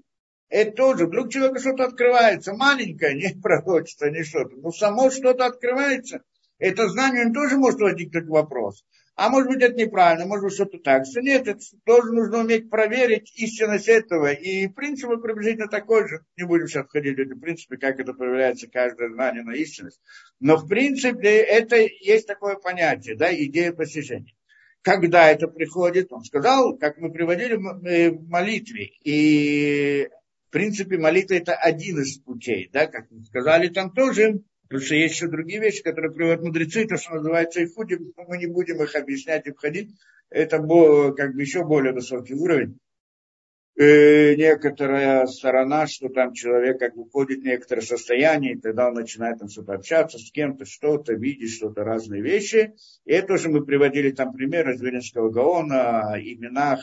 это 0.51 0.73
тоже, 0.73 1.07
вдруг 1.07 1.31
человеку 1.31 1.61
что-то 1.61 1.85
открывается, 1.85 2.55
маленькое, 2.55 3.15
не 3.35 3.41
пророчество, 3.41 4.07
не 4.07 4.23
что-то, 4.23 4.57
но 4.57 4.71
само 4.71 5.11
что-то 5.11 5.47
открывается, 5.47 6.23
это 6.59 6.89
знание 6.89 7.27
он 7.27 7.33
тоже 7.33 7.57
может 7.57 7.81
возникнуть 7.81 8.27
вопрос. 8.27 8.85
А 9.15 9.31
может 9.31 9.49
быть 9.49 9.63
это 9.63 9.75
неправильно, 9.75 10.27
может 10.27 10.45
быть 10.45 10.55
что-то 10.55 10.79
так. 10.79 11.05
Что 11.05 11.21
нет, 11.21 11.49
это 11.49 11.61
тоже 11.85 12.13
нужно 12.13 12.39
уметь 12.39 12.71
проверить 12.71 13.33
истинность 13.35 13.89
этого. 13.89 14.31
И 14.33 14.69
принцип 14.69 15.11
приблизительно 15.21 15.67
такой 15.67 16.09
же. 16.09 16.21
Не 16.37 16.45
будем 16.45 16.69
сейчас 16.69 16.87
входить 16.87 17.17
в 17.17 17.21
эти 17.21 17.35
принципы, 17.35 17.79
как 17.79 17.99
это 17.99 18.13
проявляется 18.13 18.69
каждое 18.69 19.11
знание 19.11 19.43
на 19.43 19.57
истинность. 19.57 20.01
Но 20.39 20.57
в 20.57 20.69
принципе 20.69 21.39
это 21.39 21.77
есть 21.77 22.29
такое 22.29 22.55
понятие, 22.55 23.17
да, 23.17 23.35
идея 23.35 23.73
постижения. 23.73 24.35
Когда 24.83 25.29
это 25.29 25.49
приходит, 25.49 26.13
он 26.13 26.23
сказал, 26.23 26.79
как 26.79 26.99
мы 26.99 27.11
приводили 27.11 27.57
в 27.57 28.29
молитве, 28.29 28.93
и 29.03 30.09
в 30.49 30.51
принципе, 30.51 30.97
молитва 30.97 31.35
это 31.35 31.55
один 31.55 32.01
из 32.01 32.19
путей, 32.19 32.71
да, 32.73 32.87
как 32.87 33.11
мы 33.11 33.23
сказали, 33.25 33.69
там 33.69 33.93
тоже, 33.93 34.41
потому 34.69 34.85
что 34.85 34.95
есть 34.95 35.15
еще 35.15 35.29
другие 35.29 35.61
вещи, 35.61 35.83
которые 35.83 36.13
приводят 36.13 36.43
мудрецы, 36.43 36.87
то, 36.87 36.97
что 36.97 37.15
называется 37.15 37.65
ифудим, 37.65 38.13
мы 38.17 38.39
не 38.39 38.47
будем 38.47 38.83
их 38.83 38.95
объяснять 38.95 39.47
и 39.47 39.53
входить, 39.53 39.91
это 40.31 40.59
как 40.59 41.35
бы 41.35 41.41
еще 41.41 41.65
более 41.65 41.93
высокий 41.93 42.35
уровень. 42.35 42.79
И 43.77 44.35
некоторая 44.37 45.25
сторона, 45.27 45.87
что 45.87 46.09
там 46.09 46.33
человек 46.33 46.81
как 46.81 46.97
бы 46.97 47.05
входит 47.05 47.43
в 47.43 47.45
некоторое 47.45 47.83
состояние, 47.83 48.55
и 48.55 48.61
тогда 48.61 48.89
он 48.89 48.95
начинает 48.95 49.39
там 49.39 49.49
что-то 49.49 49.75
общаться 49.75 50.19
с 50.19 50.33
кем-то, 50.33 50.65
что-то, 50.65 51.15
видеть 51.15 51.53
что-то, 51.53 51.85
разные 51.85 52.21
вещи. 52.21 52.75
И 53.05 53.13
это 53.13 53.29
тоже 53.29 53.49
мы 53.49 53.65
приводили 53.65 54.11
там 54.11 54.33
примеры 54.33 54.75
из 54.75 54.81
Виленского 54.81 55.31
Гаона, 55.31 56.13
о 56.13 56.19
именах 56.19 56.81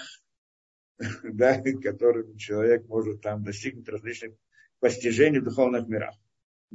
да, 1.23 1.61
которым 1.83 2.37
человек 2.37 2.87
может 2.87 3.21
там 3.21 3.43
достигнуть 3.43 3.89
различных 3.89 4.31
постижений 4.79 5.39
в 5.39 5.43
духовных 5.43 5.87
мирах. 5.87 6.15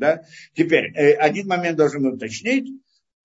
Да? 0.00 0.24
Теперь, 0.54 0.92
э, 0.96 1.12
один 1.12 1.46
момент 1.46 1.76
должен 1.76 2.04
уточнить. 2.06 2.68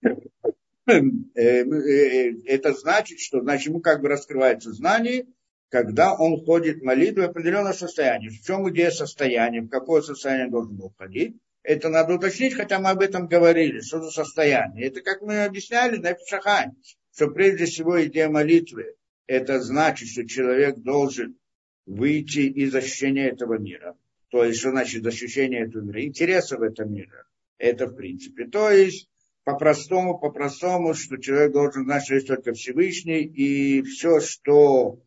Э, 0.03 1.01
э, 1.33 2.31
это 2.45 2.73
значит, 2.73 3.19
что 3.19 3.41
значит, 3.41 3.67
ему 3.67 3.79
как 3.79 4.01
бы 4.01 4.09
раскрывается 4.09 4.71
знание, 4.71 5.25
когда 5.69 6.13
он 6.13 6.41
входит 6.41 6.79
в 6.79 6.83
молитву 6.83 7.23
в 7.23 7.29
определенное 7.29 7.73
состояние. 7.73 8.29
В 8.29 8.45
чем 8.45 8.69
идея 8.69 8.91
состояния, 8.91 9.61
в 9.61 9.69
какое 9.69 10.01
состояние 10.01 10.51
должен 10.51 10.75
был 10.75 10.91
входить. 10.91 11.37
Это 11.63 11.89
надо 11.89 12.13
уточнить, 12.13 12.53
хотя 12.53 12.77
мы 12.79 12.89
об 12.89 13.01
этом 13.01 13.27
говорили, 13.27 13.79
что 13.79 13.99
за 13.99 14.11
состояние. 14.11 14.87
Это, 14.87 15.01
как 15.01 15.21
мы 15.21 15.45
объясняли 15.45 15.97
на 15.97 16.15
Шахань, 16.27 16.73
что 17.15 17.29
прежде 17.29 17.65
всего 17.65 18.05
идея 18.05 18.29
молитвы 18.29 18.93
это 19.25 19.59
значит, 19.61 20.09
что 20.09 20.27
человек 20.27 20.77
должен 20.77 21.37
выйти 21.85 22.41
из 22.41 22.75
ощущения 22.75 23.29
этого 23.29 23.57
мира. 23.57 23.97
То 24.29 24.43
есть, 24.43 24.59
что 24.59 24.71
значит 24.71 25.05
ощущение 25.05 25.65
этого 25.65 25.83
мира? 25.83 26.03
Интереса 26.03 26.57
в 26.57 26.61
этом 26.61 26.93
мире. 26.93 27.23
Это 27.57 27.87
в 27.87 27.95
принципе. 27.95 28.45
То 28.45 28.69
есть, 28.69 29.09
по-простому, 29.43 30.17
по-простому, 30.17 30.93
что 30.93 31.17
человек 31.17 31.53
должен 31.53 31.83
знать, 31.83 32.03
что 32.03 32.15
есть 32.15 32.27
только 32.27 32.53
Всевышний, 32.53 33.23
и 33.23 33.83
все, 33.83 34.19
что 34.19 34.99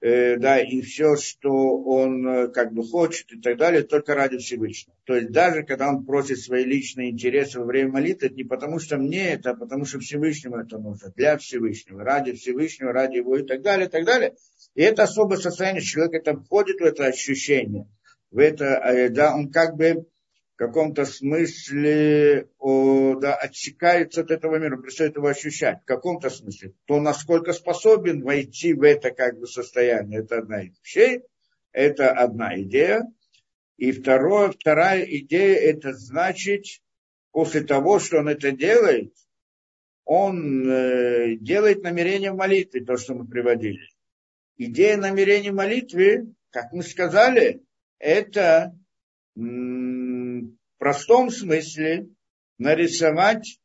э, 0.00 0.36
да, 0.36 0.60
и 0.60 0.82
все, 0.82 1.16
что 1.16 1.50
он 1.50 2.26
э, 2.26 2.48
как 2.48 2.72
бы 2.72 2.84
хочет 2.84 3.32
и 3.32 3.40
так 3.40 3.56
далее, 3.56 3.82
только 3.82 4.14
ради 4.14 4.38
Всевышнего. 4.38 4.96
То 5.04 5.16
есть 5.16 5.30
даже 5.30 5.62
когда 5.62 5.88
он 5.88 6.04
просит 6.04 6.38
свои 6.38 6.64
личные 6.64 7.10
интересы 7.10 7.58
во 7.58 7.64
время 7.66 7.92
молитвы, 7.92 8.26
это 8.26 8.36
не 8.36 8.44
потому 8.44 8.78
что 8.78 8.98
мне 8.98 9.30
это, 9.30 9.50
а 9.50 9.54
потому 9.54 9.84
что 9.84 9.98
Всевышнему 9.98 10.56
это 10.56 10.78
нужно, 10.78 11.12
для 11.16 11.38
Всевышнего, 11.38 12.04
ради 12.04 12.32
Всевышнего, 12.32 12.92
ради 12.92 13.16
его 13.16 13.36
и 13.36 13.44
так 13.44 13.62
далее, 13.62 13.88
и 13.88 13.90
так 13.90 14.04
далее. 14.04 14.34
И 14.74 14.82
это 14.82 15.04
особое 15.04 15.38
состояние 15.38 15.82
человека, 15.82 16.18
это 16.18 16.38
входит 16.38 16.80
в 16.80 16.84
это 16.84 17.06
ощущение, 17.06 17.88
в 18.30 18.38
это, 18.38 18.64
э, 18.64 19.08
да, 19.08 19.34
он 19.34 19.50
как 19.50 19.76
бы 19.76 20.06
каком-то 20.60 21.06
смысле 21.06 22.46
о, 22.58 23.14
да, 23.14 23.34
отсекается 23.34 24.20
от 24.20 24.30
этого 24.30 24.56
мира, 24.56 24.76
перестает 24.76 25.16
его 25.16 25.28
ощущать, 25.28 25.80
в 25.80 25.86
каком-то 25.86 26.28
смысле, 26.28 26.74
то 26.84 27.00
насколько 27.00 27.54
способен 27.54 28.22
войти 28.22 28.74
в 28.74 28.82
это 28.82 29.10
как 29.10 29.38
бы 29.38 29.46
состояние, 29.46 30.20
это 30.20 30.36
одна 30.36 30.64
из 30.64 30.78
вещей, 30.78 31.22
это 31.72 32.10
одна 32.10 32.60
идея. 32.60 33.04
И 33.78 33.90
второе, 33.90 34.50
вторая 34.50 35.02
идея, 35.04 35.56
это 35.56 35.94
значит, 35.94 36.66
после 37.30 37.62
того, 37.62 37.98
что 37.98 38.18
он 38.18 38.28
это 38.28 38.52
делает, 38.52 39.14
он 40.04 40.70
э, 40.70 41.36
делает 41.36 41.82
намерение 41.82 42.32
в 42.32 42.36
молитве, 42.36 42.84
то, 42.84 42.98
что 42.98 43.14
мы 43.14 43.26
приводили. 43.26 43.88
Идея 44.58 44.98
намерения 44.98 45.52
молитвы, 45.52 46.34
как 46.50 46.70
мы 46.72 46.82
сказали, 46.82 47.62
это 48.00 48.74
простом 50.78 51.30
смысле 51.30 52.08
нарисовать 52.58 53.60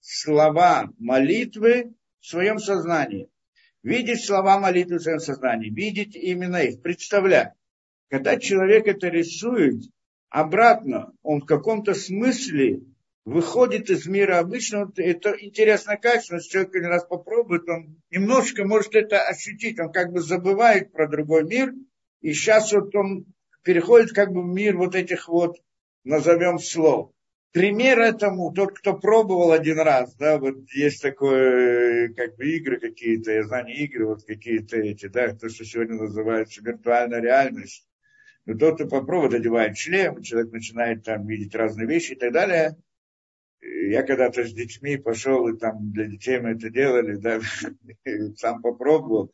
слова 0.00 0.90
молитвы 0.98 1.92
в 2.20 2.26
своем 2.26 2.58
сознании. 2.58 3.28
Видеть 3.82 4.24
слова 4.24 4.58
молитвы 4.58 4.98
в 4.98 5.02
своем 5.02 5.18
сознании, 5.18 5.70
видеть 5.70 6.14
именно 6.14 6.56
их, 6.56 6.80
представлять. 6.80 7.52
Когда 8.08 8.38
человек 8.38 8.86
это 8.86 9.08
рисует, 9.08 9.82
обратно 10.28 11.12
он 11.22 11.40
в 11.40 11.46
каком-то 11.46 11.94
смысле 11.94 12.82
выходит 13.24 13.90
из 13.90 14.06
мира 14.06 14.38
обычного. 14.38 14.92
Это 14.96 15.34
интересное 15.38 15.96
качество, 15.96 16.36
если 16.36 16.50
человек 16.50 16.74
один 16.74 16.88
раз 16.88 17.04
попробует, 17.04 17.68
он 17.68 18.00
немножко 18.10 18.64
может 18.64 18.94
это 18.94 19.22
ощутить, 19.22 19.78
он 19.80 19.92
как 19.92 20.12
бы 20.12 20.20
забывает 20.20 20.92
про 20.92 21.08
другой 21.08 21.44
мир, 21.44 21.72
и 22.20 22.32
сейчас 22.32 22.72
вот 22.72 22.94
он 22.94 23.26
переходит 23.62 24.12
как 24.12 24.32
бы 24.32 24.42
в 24.42 24.46
мир 24.46 24.76
вот 24.76 24.94
этих 24.94 25.28
вот 25.28 25.56
назовем 26.04 26.58
слов. 26.58 27.12
Пример 27.52 27.98
этому, 27.98 28.52
тот, 28.52 28.78
кто 28.78 28.96
пробовал 28.96 29.50
один 29.50 29.80
раз, 29.80 30.14
да, 30.14 30.38
вот 30.38 30.70
есть 30.72 31.02
такое, 31.02 32.12
как 32.14 32.36
бы 32.36 32.48
игры 32.48 32.78
какие-то, 32.78 33.32
я 33.32 33.42
знаю, 33.42 33.66
не 33.66 33.74
игры, 33.84 34.06
вот 34.06 34.24
какие-то 34.24 34.76
эти, 34.76 35.06
да, 35.08 35.34
то, 35.34 35.48
что 35.48 35.64
сегодня 35.64 35.96
называется 35.96 36.62
виртуальная 36.62 37.20
реальность. 37.20 37.88
Но 38.46 38.56
тот, 38.56 38.76
кто 38.76 38.86
попробует, 38.86 39.34
одевает 39.34 39.76
шлем, 39.76 40.22
человек 40.22 40.52
начинает 40.52 41.04
там 41.04 41.26
видеть 41.26 41.54
разные 41.54 41.88
вещи 41.88 42.12
и 42.12 42.16
так 42.16 42.32
далее. 42.32 42.76
Я 43.60 44.04
когда-то 44.04 44.44
с 44.44 44.52
детьми 44.52 44.96
пошел, 44.96 45.48
и 45.48 45.58
там 45.58 45.90
для 45.92 46.06
детей 46.06 46.38
мы 46.38 46.50
это 46.50 46.70
делали, 46.70 47.16
да, 47.16 47.40
сам 48.36 48.62
попробовал. 48.62 49.32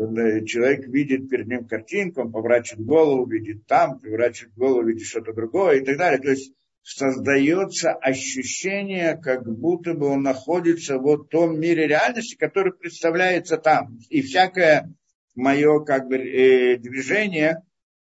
Э, 0.00 0.44
человек 0.46 0.86
видит 0.86 1.28
перед 1.28 1.46
ним 1.46 1.66
картинку, 1.66 2.22
он 2.22 2.32
поворачивает 2.32 2.86
голову, 2.86 3.26
видит 3.26 3.66
там, 3.66 3.98
поворачивает 3.98 4.54
голову, 4.54 4.86
видит 4.86 5.06
что-то 5.06 5.34
другое 5.34 5.80
и 5.80 5.84
так 5.84 5.98
далее. 5.98 6.20
То 6.20 6.30
есть 6.30 6.54
создается 6.82 7.92
ощущение, 7.92 9.20
как 9.22 9.46
будто 9.46 9.92
бы 9.92 10.06
он 10.06 10.22
находится 10.22 10.96
вот 10.96 11.26
в 11.26 11.28
том 11.28 11.60
мире 11.60 11.86
реальности, 11.86 12.34
который 12.34 12.72
представляется 12.72 13.58
там. 13.58 13.98
И 14.08 14.22
всякое 14.22 14.90
мое 15.34 15.84
как 15.84 16.08
бы 16.08 16.16
э, 16.16 16.78
движение, 16.78 17.62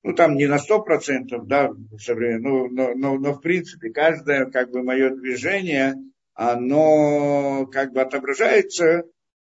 ну, 0.04 0.14
там 0.14 0.36
не 0.36 0.48
на 0.48 0.60
сто 0.60 0.82
процентов, 0.82 1.48
да, 1.48 1.70
но, 1.70 2.68
но, 2.68 2.94
но, 2.96 3.18
но 3.18 3.34
в 3.34 3.42
принципе 3.42 3.92
каждое, 3.92 4.46
как 4.48 4.72
бы, 4.72 4.84
мое 4.84 5.16
движение, 5.16 5.96
оно 6.34 7.66
как 7.72 7.94
бы 7.94 8.02
отображается, 8.02 9.04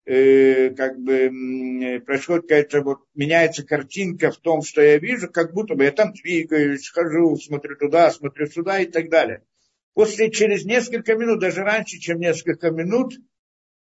э, 0.07 0.71
как 0.71 0.99
бы 0.99 2.03
происходит 2.05 2.43
какая-то 2.43 2.83
вот, 2.83 2.99
меняется 3.15 3.65
картинка 3.65 4.31
в 4.31 4.39
том, 4.39 4.63
что 4.63 4.83
я 4.83 4.99
вижу, 4.99 5.31
как 5.31 5.53
будто 5.53 5.75
бы 5.75 5.85
я 5.85 5.93
там 5.93 6.13
двигаюсь, 6.13 6.89
хожу, 6.89 7.37
смотрю 7.37 7.77
туда, 7.77 8.11
смотрю 8.11 8.47
сюда 8.47 8.81
и 8.81 8.87
так 8.87 9.11
далее. 9.11 9.43
После, 9.95 10.31
через 10.31 10.65
несколько 10.65 11.15
минут, 11.17 11.41
даже 11.41 11.63
раньше, 11.63 11.99
чем 11.99 12.21
несколько 12.21 12.71
минут, 12.71 13.15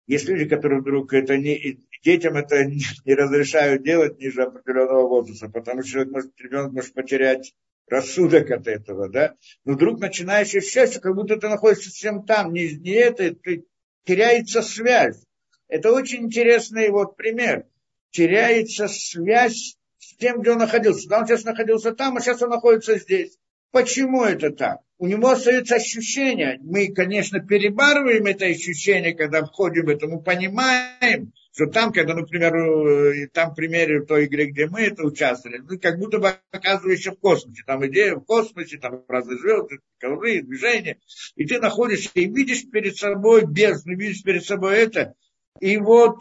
есть 0.07 0.27
люди, 0.27 0.45
которые 0.45 0.81
вдруг 0.81 1.13
это 1.13 1.37
не, 1.37 1.79
детям 2.03 2.35
это 2.35 2.65
не, 3.05 3.13
разрешают 3.13 3.83
делать 3.83 4.19
ниже 4.19 4.43
определенного 4.43 5.07
возраста, 5.07 5.49
потому 5.49 5.83
что 5.83 6.05
может, 6.05 6.31
ребенок 6.39 6.73
может 6.73 6.93
потерять 6.93 7.53
рассудок 7.87 8.49
от 8.51 8.67
этого, 8.67 9.09
да. 9.09 9.35
Но 9.65 9.73
вдруг 9.73 9.99
начинаешь 9.99 10.53
ощущать, 10.53 10.91
что 10.91 11.01
как 11.01 11.15
будто 11.15 11.37
ты 11.37 11.47
находишься 11.47 11.89
совсем 11.89 12.25
там, 12.25 12.53
не, 12.53 12.73
не 12.75 12.91
это, 12.91 13.33
ты, 13.35 13.65
теряется 14.05 14.61
связь. 14.61 15.23
Это 15.67 15.91
очень 15.91 16.25
интересный 16.25 16.89
вот 16.89 17.15
пример. 17.15 17.65
Теряется 18.11 18.87
связь 18.87 19.77
с 19.97 20.15
тем, 20.17 20.41
где 20.41 20.51
он 20.51 20.59
находился. 20.59 21.09
Да, 21.09 21.19
он 21.19 21.27
сейчас 21.27 21.43
находился 21.43 21.93
там, 21.93 22.17
а 22.17 22.21
сейчас 22.21 22.41
он 22.41 22.49
находится 22.49 22.97
здесь. 22.99 23.37
Почему 23.71 24.23
это 24.23 24.51
так? 24.51 24.81
У 24.99 25.07
него 25.07 25.29
остается 25.29 25.75
ощущение. 25.75 26.59
Мы, 26.61 26.93
конечно, 26.93 27.39
перебарываем 27.39 28.25
это 28.27 28.45
ощущение, 28.45 29.15
когда 29.15 29.43
входим 29.43 29.85
в 29.85 29.89
это. 29.89 30.07
Мы 30.07 30.21
понимаем, 30.21 31.33
что 31.51 31.65
там, 31.65 31.91
когда, 31.91 32.13
например, 32.13 32.55
э, 32.55 33.27
там 33.33 33.51
в 33.51 33.55
примере 33.55 34.05
той 34.05 34.25
игры, 34.25 34.45
где 34.45 34.67
мы 34.67 34.81
это 34.81 35.03
участвовали, 35.03 35.57
ну, 35.57 35.79
как 35.79 35.97
будто 35.97 36.19
бы 36.19 36.35
оказываешься 36.51 37.11
в 37.11 37.19
космосе. 37.19 37.63
Там 37.65 37.85
идея 37.87 38.15
в 38.15 38.21
космосе, 38.21 38.77
там 38.77 39.03
разные 39.07 39.39
звезды, 39.39 39.79
ковры, 39.99 40.41
движения. 40.41 40.99
И 41.35 41.45
ты 41.45 41.59
находишься 41.59 42.11
и 42.13 42.25
видишь 42.25 42.69
перед 42.69 42.95
собой 42.95 43.45
бездну, 43.45 43.95
видишь 43.95 44.23
перед 44.23 44.45
собой 44.45 44.77
это. 44.77 45.15
И 45.59 45.77
вот 45.77 46.17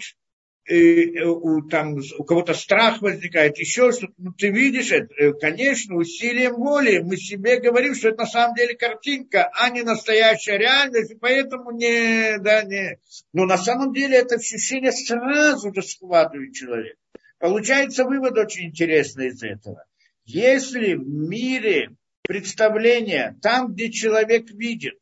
Э, 0.64 1.24
у, 1.24 1.62
там, 1.62 1.96
у 2.18 2.24
кого-то 2.24 2.54
страх 2.54 3.02
возникает, 3.02 3.58
еще 3.58 3.90
что-то, 3.90 4.12
ну, 4.16 4.32
ты 4.32 4.50
видишь 4.50 4.92
это, 4.92 5.12
э, 5.14 5.32
конечно, 5.32 5.96
усилием 5.96 6.54
воли 6.54 7.00
мы 7.00 7.16
себе 7.16 7.58
говорим, 7.58 7.96
что 7.96 8.10
это 8.10 8.18
на 8.18 8.26
самом 8.26 8.54
деле 8.54 8.76
картинка, 8.76 9.50
а 9.58 9.70
не 9.70 9.82
настоящая 9.82 10.58
реальность, 10.58 11.10
и 11.10 11.16
поэтому 11.16 11.72
не, 11.72 12.38
да, 12.38 12.62
не. 12.62 13.00
Но 13.32 13.44
на 13.44 13.58
самом 13.58 13.92
деле 13.92 14.18
это 14.18 14.36
ощущение 14.36 14.92
сразу 14.92 15.74
же 15.74 15.82
схватывает 15.82 16.54
человека. 16.54 16.96
Получается 17.40 18.04
вывод 18.04 18.38
очень 18.38 18.66
интересный 18.66 19.28
из 19.28 19.42
этого. 19.42 19.84
Если 20.24 20.94
в 20.94 21.08
мире 21.08 21.90
представление, 22.22 23.36
там, 23.42 23.72
где 23.72 23.90
человек 23.90 24.48
видит, 24.52 24.94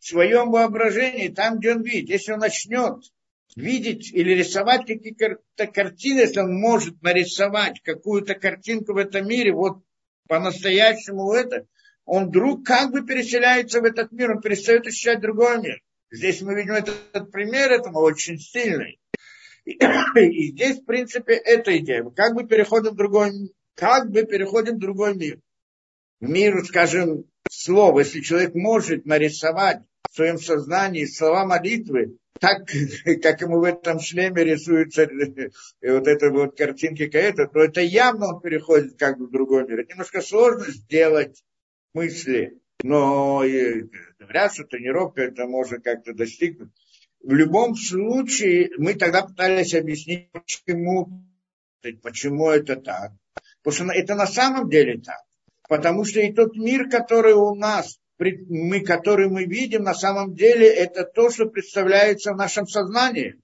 в 0.00 0.06
своем 0.06 0.50
воображении, 0.50 1.28
там, 1.28 1.58
где 1.58 1.72
он 1.72 1.82
видит, 1.82 2.08
если 2.08 2.32
он 2.32 2.40
начнет 2.40 3.04
видеть 3.54 4.12
или 4.12 4.32
рисовать 4.32 4.86
какие-то 4.86 5.66
картины, 5.66 6.20
если 6.20 6.40
он 6.40 6.54
может 6.54 7.00
нарисовать 7.02 7.80
какую-то 7.82 8.34
картинку 8.34 8.94
в 8.94 8.96
этом 8.96 9.28
мире, 9.28 9.52
вот 9.52 9.82
по-настоящему 10.26 11.32
это, 11.32 11.66
он 12.06 12.28
вдруг 12.28 12.64
как 12.64 12.92
бы 12.92 13.04
переселяется 13.04 13.80
в 13.80 13.84
этот 13.84 14.10
мир, 14.12 14.32
он 14.32 14.40
перестает 14.40 14.86
ощущать 14.86 15.20
другой 15.20 15.60
мир. 15.60 15.80
Здесь 16.10 16.40
мы 16.40 16.54
видим 16.54 16.72
этот, 16.72 16.96
этот 17.12 17.30
пример 17.30 17.70
этому 17.70 18.00
очень 18.00 18.38
сильный. 18.38 18.98
И, 19.64 20.52
здесь, 20.52 20.78
в 20.78 20.84
принципе, 20.86 21.34
эта 21.34 21.76
идея. 21.78 22.02
Мы 22.02 22.12
как 22.12 22.34
бы 22.34 22.46
переходим 22.46 22.92
в 22.92 22.96
другой, 22.96 23.52
как 23.74 24.10
бы 24.10 24.24
переходим 24.24 24.76
в 24.76 24.80
другой 24.80 25.14
мир. 25.14 25.38
В 26.20 26.28
мир, 26.28 26.64
скажем, 26.64 27.24
слов. 27.50 27.98
Если 27.98 28.20
человек 28.20 28.54
может 28.54 29.04
нарисовать 29.04 29.82
в 30.10 30.14
своем 30.16 30.38
сознании 30.38 31.04
слова 31.04 31.44
молитвы, 31.46 32.16
так, 32.38 32.66
как 33.22 33.40
ему 33.40 33.60
в 33.60 33.64
этом 33.64 34.00
шлеме 34.00 34.44
рисуется 34.44 35.08
вот 35.82 36.08
эта 36.08 36.30
вот 36.30 36.56
картинки 36.56 37.06
какая-то, 37.06 37.46
то 37.46 37.60
это 37.60 37.80
явно 37.80 38.34
он 38.34 38.40
переходит 38.40 38.98
как 38.98 39.18
бы 39.18 39.26
в 39.26 39.30
другой 39.30 39.66
мир. 39.66 39.80
Это 39.80 39.92
немножко 39.92 40.20
сложно 40.20 40.70
сделать 40.70 41.42
мысли, 41.94 42.58
но 42.82 43.42
говорят, 44.18 44.54
что 44.54 44.64
тренировка 44.64 45.22
это 45.22 45.46
можно 45.46 45.80
как-то 45.80 46.12
достигнуть. 46.12 46.70
В 47.22 47.34
любом 47.34 47.76
случае, 47.76 48.70
мы 48.78 48.94
тогда 48.94 49.22
пытались 49.22 49.74
объяснить, 49.74 50.30
почему, 50.32 51.22
почему 52.02 52.48
это 52.48 52.76
так. 52.76 53.12
Потому 53.62 53.90
что 53.90 53.94
это 53.94 54.14
на 54.14 54.26
самом 54.26 54.70
деле 54.70 54.98
так. 54.98 55.20
Потому 55.68 56.04
что 56.04 56.20
и 56.20 56.32
тот 56.32 56.56
мир, 56.56 56.88
который 56.88 57.34
у 57.34 57.54
нас 57.54 58.00
мы, 58.48 58.80
который 58.80 59.28
мы 59.28 59.44
видим, 59.44 59.82
на 59.82 59.94
самом 59.94 60.34
деле 60.34 60.68
это 60.68 61.04
то, 61.04 61.30
что 61.30 61.46
представляется 61.46 62.32
в 62.32 62.36
нашем 62.36 62.66
сознании, 62.66 63.36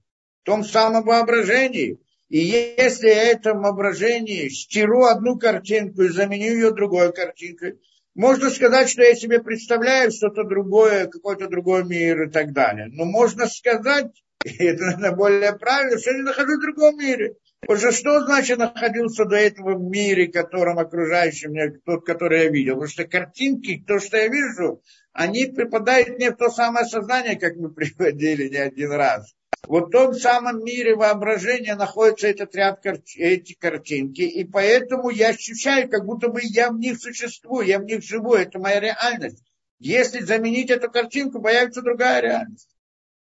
в 0.43 0.45
том 0.45 0.63
самом 0.63 1.03
воображении. 1.03 1.99
И 2.29 2.39
если 2.39 3.07
я 3.07 3.31
этом 3.31 3.61
воображении 3.61 4.49
стиру 4.49 5.05
одну 5.05 5.37
картинку 5.37 6.03
и 6.03 6.09
заменю 6.09 6.53
ее 6.53 6.71
другой 6.71 7.13
картинкой, 7.13 7.79
можно 8.13 8.49
сказать, 8.49 8.89
что 8.89 9.03
я 9.03 9.15
себе 9.15 9.41
представляю 9.41 10.11
что-то 10.11 10.43
другое, 10.43 11.07
какой-то 11.07 11.47
другой 11.47 11.83
мир 11.85 12.23
и 12.23 12.29
так 12.29 12.51
далее. 12.51 12.87
Но 12.89 13.05
можно 13.05 13.47
сказать, 13.47 14.11
и 14.43 14.63
это, 14.63 14.83
наверное, 14.83 15.11
более 15.11 15.53
правильно, 15.53 15.99
что 15.99 16.11
я 16.11 16.23
нахожусь 16.23 16.57
в 16.57 16.61
другом 16.61 16.97
мире. 16.97 17.35
Потому 17.61 17.91
что 17.91 18.25
значит 18.25 18.59
находился 18.59 19.25
до 19.25 19.35
этого 19.35 19.75
в 19.75 19.81
мире, 19.81 20.27
которым 20.27 20.77
окружающий 20.77 21.47
меня, 21.47 21.71
тот, 21.85 22.05
который 22.05 22.43
я 22.43 22.49
видел? 22.49 22.75
Потому 22.75 22.89
что 22.89 23.07
картинки, 23.07 23.83
то, 23.85 23.99
что 23.99 24.17
я 24.17 24.27
вижу, 24.27 24.81
они 25.11 25.47
припадают 25.47 26.09
мне 26.09 26.31
в 26.31 26.35
то 26.35 26.49
самое 26.49 26.85
сознание, 26.85 27.37
как 27.37 27.55
мы 27.55 27.69
приводили 27.73 28.49
не 28.49 28.57
один 28.57 28.91
раз. 28.91 29.33
Вот 29.63 29.87
в 29.87 29.91
том 29.91 30.13
самом 30.13 30.63
мире 30.63 30.95
воображения 30.95 31.75
находится 31.75 32.27
этот 32.27 32.55
ряд 32.55 32.85
эти 32.85 33.53
картинки, 33.53 34.21
и 34.21 34.43
поэтому 34.45 35.09
я 35.09 35.29
ощущаю, 35.29 35.89
как 35.89 36.05
будто 36.05 36.29
бы 36.29 36.39
я 36.43 36.69
в 36.71 36.77
них 36.77 36.99
существую, 36.99 37.65
я 37.65 37.79
в 37.79 37.83
них 37.83 38.03
живу, 38.03 38.35
это 38.35 38.59
моя 38.59 38.79
реальность. 38.79 39.43
Если 39.79 40.21
заменить 40.21 40.69
эту 40.69 40.89
картинку, 40.89 41.41
появится 41.41 41.81
другая 41.81 42.21
реальность. 42.21 42.69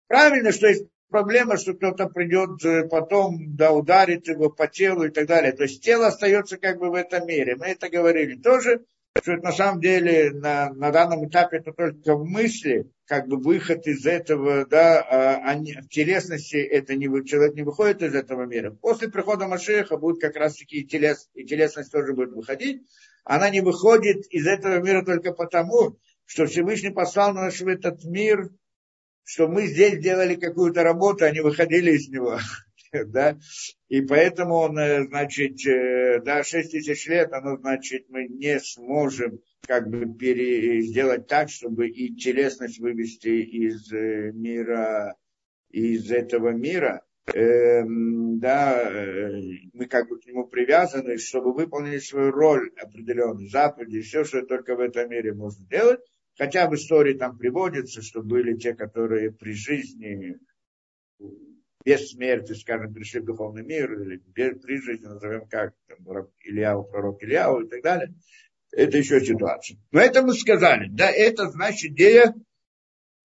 Правильно, 0.08 0.52
что 0.52 0.68
есть 0.68 0.86
проблема, 1.10 1.58
что 1.58 1.74
кто-то 1.74 2.08
придет 2.08 2.64
э, 2.64 2.88
потом, 2.88 3.56
да, 3.56 3.72
ударит 3.72 4.28
его 4.28 4.50
по 4.50 4.68
телу 4.68 5.06
и 5.06 5.10
так 5.10 5.28
далее. 5.28 5.52
То 5.52 5.64
есть 5.64 5.84
тело 5.84 6.08
остается 6.08 6.58
как 6.58 6.80
бы 6.80 6.90
в 6.90 6.94
этом 6.94 7.28
мире. 7.28 7.56
Мы 7.56 7.68
это 7.68 7.90
говорили 7.90 8.36
тоже, 8.36 8.86
что 9.22 9.34
это 9.34 9.44
на 9.44 9.52
самом 9.52 9.82
деле 9.82 10.32
на, 10.32 10.70
на 10.74 10.92
данном 10.92 11.28
этапе 11.28 11.58
это 11.58 11.74
только 11.74 12.16
в 12.16 12.26
мысли, 12.26 12.90
как 13.06 13.28
бы 13.28 13.38
выход 13.38 13.86
из 13.88 14.06
этого, 14.06 14.66
да, 14.66 15.02
а, 15.02 15.42
а 15.44 15.56
не, 15.56 15.74
в 15.74 15.90
телесности 15.90 16.58
это 16.58 16.96
не, 16.96 17.08
человек 17.26 17.56
не 17.56 17.64
выходит 17.64 18.04
из 18.04 18.14
этого 18.14 18.46
мира. 18.46 18.72
После 18.72 19.10
прихода 19.10 19.48
Машеха 19.48 19.98
будет 19.98 20.22
как 20.22 20.36
раз 20.36 20.56
таки 20.56 20.82
и, 20.82 20.88
телес, 20.88 21.30
и 21.34 21.44
телесность 21.44 21.92
тоже 21.92 22.14
будет 22.14 22.32
выходить. 22.32 22.84
Она 23.24 23.50
не 23.50 23.62
выходит 23.62 24.26
из 24.32 24.48
этого 24.48 24.80
мира 24.80 25.04
только 25.04 25.34
потому, 25.34 25.98
что 26.26 26.46
Всевышний 26.46 26.92
послал 26.92 27.34
нас 27.34 27.60
в 27.60 27.68
этот 27.68 28.04
мир 28.04 28.50
что 29.30 29.48
мы 29.48 29.68
здесь 29.68 30.00
делали 30.00 30.34
какую-то 30.34 30.82
работу, 30.82 31.24
а 31.24 31.30
не 31.30 31.42
выходили 31.42 31.92
из 31.92 32.10
него. 32.10 32.40
да? 33.06 33.38
И 33.88 34.02
поэтому 34.02 34.56
он, 34.56 34.80
э, 34.80 35.06
значит, 35.06 35.64
э, 35.68 36.20
да, 36.26 36.44
6 36.44 36.72
тысяч 36.72 37.08
лет, 37.08 37.32
оно, 37.32 37.58
значит, 37.58 38.06
мы 38.10 38.28
не 38.28 38.60
сможем 38.60 39.40
как 39.68 39.88
бы 39.88 40.12
пере, 40.18 40.82
сделать 40.82 41.28
так, 41.28 41.52
чтобы 41.52 41.90
и 41.90 42.16
телесность 42.16 42.80
вывести 42.80 43.28
из 43.28 43.94
э, 43.94 44.32
мира, 44.34 45.16
из 45.70 46.12
этого 46.12 46.50
мира. 46.50 47.04
Эм, 47.32 48.40
да, 48.40 48.90
мы 49.74 49.86
как 49.86 50.10
бы 50.10 50.20
к 50.20 50.26
нему 50.26 50.48
привязаны, 50.48 51.20
чтобы 51.20 51.54
выполнить 51.54 52.04
свою 52.04 52.32
роль 52.32 52.72
определенную, 52.82 53.48
заповеди, 53.48 54.02
все, 54.02 54.24
что 54.24 54.42
только 54.42 54.76
в 54.76 54.80
этом 54.80 55.08
мире 55.12 55.36
можно 55.36 55.64
делать. 55.68 56.00
Хотя 56.40 56.70
в 56.70 56.74
истории 56.74 57.16
там 57.16 57.38
приводится, 57.38 58.02
что 58.02 58.22
были 58.24 58.58
те, 58.58 58.74
которые 58.74 59.30
при 59.30 59.52
жизни, 59.52 60.38
без 61.84 62.12
смерти, 62.12 62.54
скажем, 62.54 62.94
пришли 62.94 63.20
в 63.20 63.26
духовный 63.26 63.66
мир, 63.66 63.92
или 64.02 64.18
при 64.34 64.78
жизни, 64.78 65.06
назовем 65.06 65.50
как, 65.50 65.74
там, 65.88 66.30
Ильяу, 66.46 66.86
пророк 66.86 67.22
Ильяу 67.22 67.66
и 67.66 67.68
так 67.68 67.84
далее. 67.84 68.16
Это 68.72 68.98
еще 68.98 69.20
ситуация. 69.20 69.78
Но 69.92 70.00
это 70.00 70.22
мы 70.24 70.34
сказали. 70.34 70.88
Да, 70.90 71.12
это 71.12 71.50
значит 71.50 71.92
идея, 71.92 72.34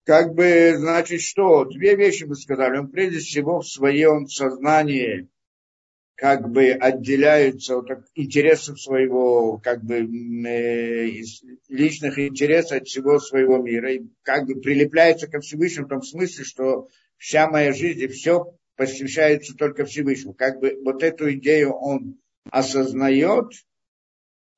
как 0.03 0.33
бы, 0.33 0.73
значит, 0.75 1.21
что? 1.21 1.63
Две 1.63 1.95
вещи 1.95 2.25
мы 2.25 2.35
сказали. 2.35 2.79
Он 2.79 2.89
прежде 2.89 3.19
всего 3.19 3.61
в 3.61 3.67
своем 3.67 4.27
сознании 4.27 5.29
как 6.15 6.49
бы 6.49 6.69
отделяются 6.71 7.77
от 7.77 8.05
интересов 8.15 8.81
своего, 8.81 9.57
как 9.57 9.83
бы 9.83 9.95
э, 9.97 11.07
личных 11.67 12.17
интересов 12.19 12.81
от 12.81 12.87
всего 12.87 13.19
своего 13.19 13.57
мира, 13.57 13.93
и 13.93 14.03
как 14.23 14.45
бы 14.47 14.55
прилепляется 14.55 15.27
ко 15.27 15.41
Всевышнему 15.41 15.87
в 15.87 15.89
том 15.89 16.01
смысле, 16.01 16.45
что 16.45 16.87
вся 17.17 17.49
моя 17.49 17.73
жизнь 17.73 18.01
и 18.01 18.07
все 18.07 18.55
посвящается 18.77 19.55
только 19.55 19.85
Всевышнему. 19.85 20.33
Как 20.33 20.59
бы 20.59 20.79
вот 20.83 21.03
эту 21.03 21.33
идею 21.33 21.73
он 21.73 22.17
осознает, 22.49 23.51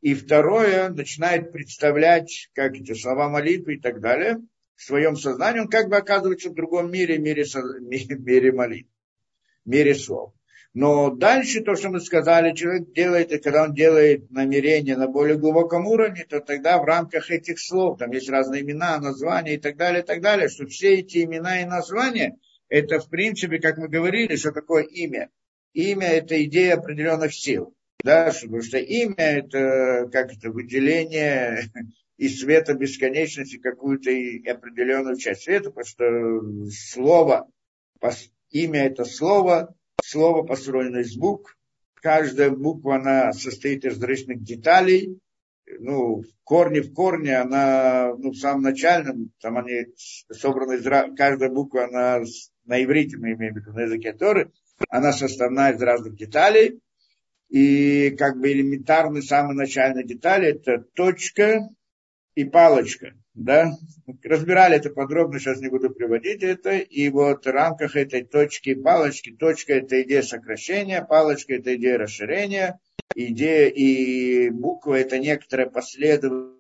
И 0.01 0.13
второе, 0.13 0.89
начинает 0.89 1.51
представлять, 1.51 2.49
как 2.53 2.75
эти 2.75 2.93
слова 2.93 3.29
молитвы 3.29 3.75
и 3.75 3.79
так 3.79 3.99
далее, 3.99 4.37
в 4.75 4.83
своем 4.83 5.15
сознании, 5.15 5.61
он 5.61 5.69
как 5.69 5.89
бы 5.89 5.97
оказывается 5.97 6.51
в 6.51 6.53
другом 6.53 6.91
мире, 6.91 7.17
мире, 7.17 7.45
мире 7.81 8.51
молитвы, 8.51 8.91
мире 9.65 9.95
слов. 9.95 10.36
Но 10.73 11.09
дальше 11.09 11.61
то, 11.61 11.75
что 11.75 11.89
мы 11.89 11.99
сказали, 11.99 12.53
человек 12.53 12.93
делает, 12.93 13.31
и 13.31 13.39
когда 13.39 13.63
он 13.63 13.73
делает 13.73 14.29
намерение 14.29 14.95
на 14.95 15.07
более 15.07 15.37
глубоком 15.37 15.87
уровне, 15.87 16.25
то 16.29 16.39
тогда 16.39 16.77
в 16.79 16.85
рамках 16.85 17.31
этих 17.31 17.59
слов, 17.59 17.97
там 17.97 18.11
есть 18.11 18.29
разные 18.29 18.61
имена, 18.61 18.99
названия 18.99 19.55
и 19.55 19.57
так 19.57 19.75
далее, 19.75 20.03
и 20.03 20.05
так 20.05 20.21
далее, 20.21 20.49
что 20.49 20.67
все 20.67 20.99
эти 20.99 21.23
имена 21.23 21.61
и 21.61 21.65
названия, 21.65 22.37
это 22.69 22.99
в 22.99 23.09
принципе, 23.09 23.59
как 23.59 23.77
мы 23.77 23.87
говорили, 23.87 24.35
что 24.35 24.51
такое 24.51 24.83
имя. 24.83 25.29
Имя– 25.73 26.07
это 26.09 26.43
идея 26.43 26.75
определенных 26.75 27.33
сил. 27.33 27.73
Да, 28.03 28.31
потому 28.41 28.61
что 28.61 28.77
имя– 28.77 29.15
это 29.17 30.09
как 30.11 30.33
это 30.33 30.51
выделение 30.51 31.71
из 32.17 32.39
света 32.39 32.73
бесконечности 32.73 33.57
какую-то 33.57 34.11
определенную 34.51 35.17
часть 35.17 35.43
света, 35.43 35.71
потому 35.71 35.85
что 35.85 36.71
слово, 36.71 37.49
имя– 38.49 38.85
это 38.85 39.05
слово, 39.05 39.75
слово 40.03 40.43
построено 40.43 40.99
из 40.99 41.15
букв. 41.15 41.57
Каждая 41.95 42.51
буква, 42.51 42.95
она 42.95 43.33
состоит 43.33 43.85
из 43.85 43.93
различных 43.93 44.43
деталей. 44.43 45.19
Ну, 45.79 46.21
в 46.21 46.27
корне 46.43 46.81
в 46.81 46.93
корне, 46.93 47.35
она, 47.35 48.13
ну, 48.17 48.31
в 48.31 48.37
самом 48.37 48.61
начальном, 48.61 49.31
там 49.41 49.57
они 49.57 49.87
собраны 50.31 50.77
из, 50.77 50.83
каждая 51.17 51.49
буква, 51.49 51.85
она 51.85 52.21
на 52.65 52.83
иврите, 52.83 53.17
мы 53.17 53.33
имеем 53.33 53.53
в 53.53 53.57
виду, 53.57 53.73
на 53.73 53.81
языке 53.81 54.13
Торы, 54.13 54.51
она 54.89 55.11
составна 55.11 55.71
из 55.71 55.81
разных 55.81 56.15
деталей. 56.15 56.79
И 57.49 58.11
как 58.17 58.39
бы 58.39 58.51
элементарные, 58.51 59.23
самые 59.23 59.55
начальные 59.55 60.05
детали, 60.05 60.49
это 60.49 60.85
точка 60.93 61.61
и 62.35 62.43
палочка 62.43 63.13
да, 63.37 63.71
разбирали 64.23 64.77
это 64.77 64.89
подробно, 64.89 65.39
сейчас 65.39 65.59
не 65.59 65.69
буду 65.69 65.91
приводить 65.91 66.41
это, 66.41 66.77
и 66.77 67.09
вот 67.09 67.45
в 67.45 67.49
рамках 67.49 67.95
этой 67.95 68.23
точки 68.23 68.73
палочки, 68.73 69.31
точка 69.31 69.75
это 69.75 70.01
идея 70.01 70.23
сокращения, 70.23 71.03
палочка 71.03 71.53
это 71.53 71.75
идея 71.75 71.99
расширения, 71.99 72.79
идея 73.13 73.67
и 73.67 74.49
буква 74.49 74.95
это 74.95 75.19
некоторая 75.19 75.69
последовательность 75.69 76.57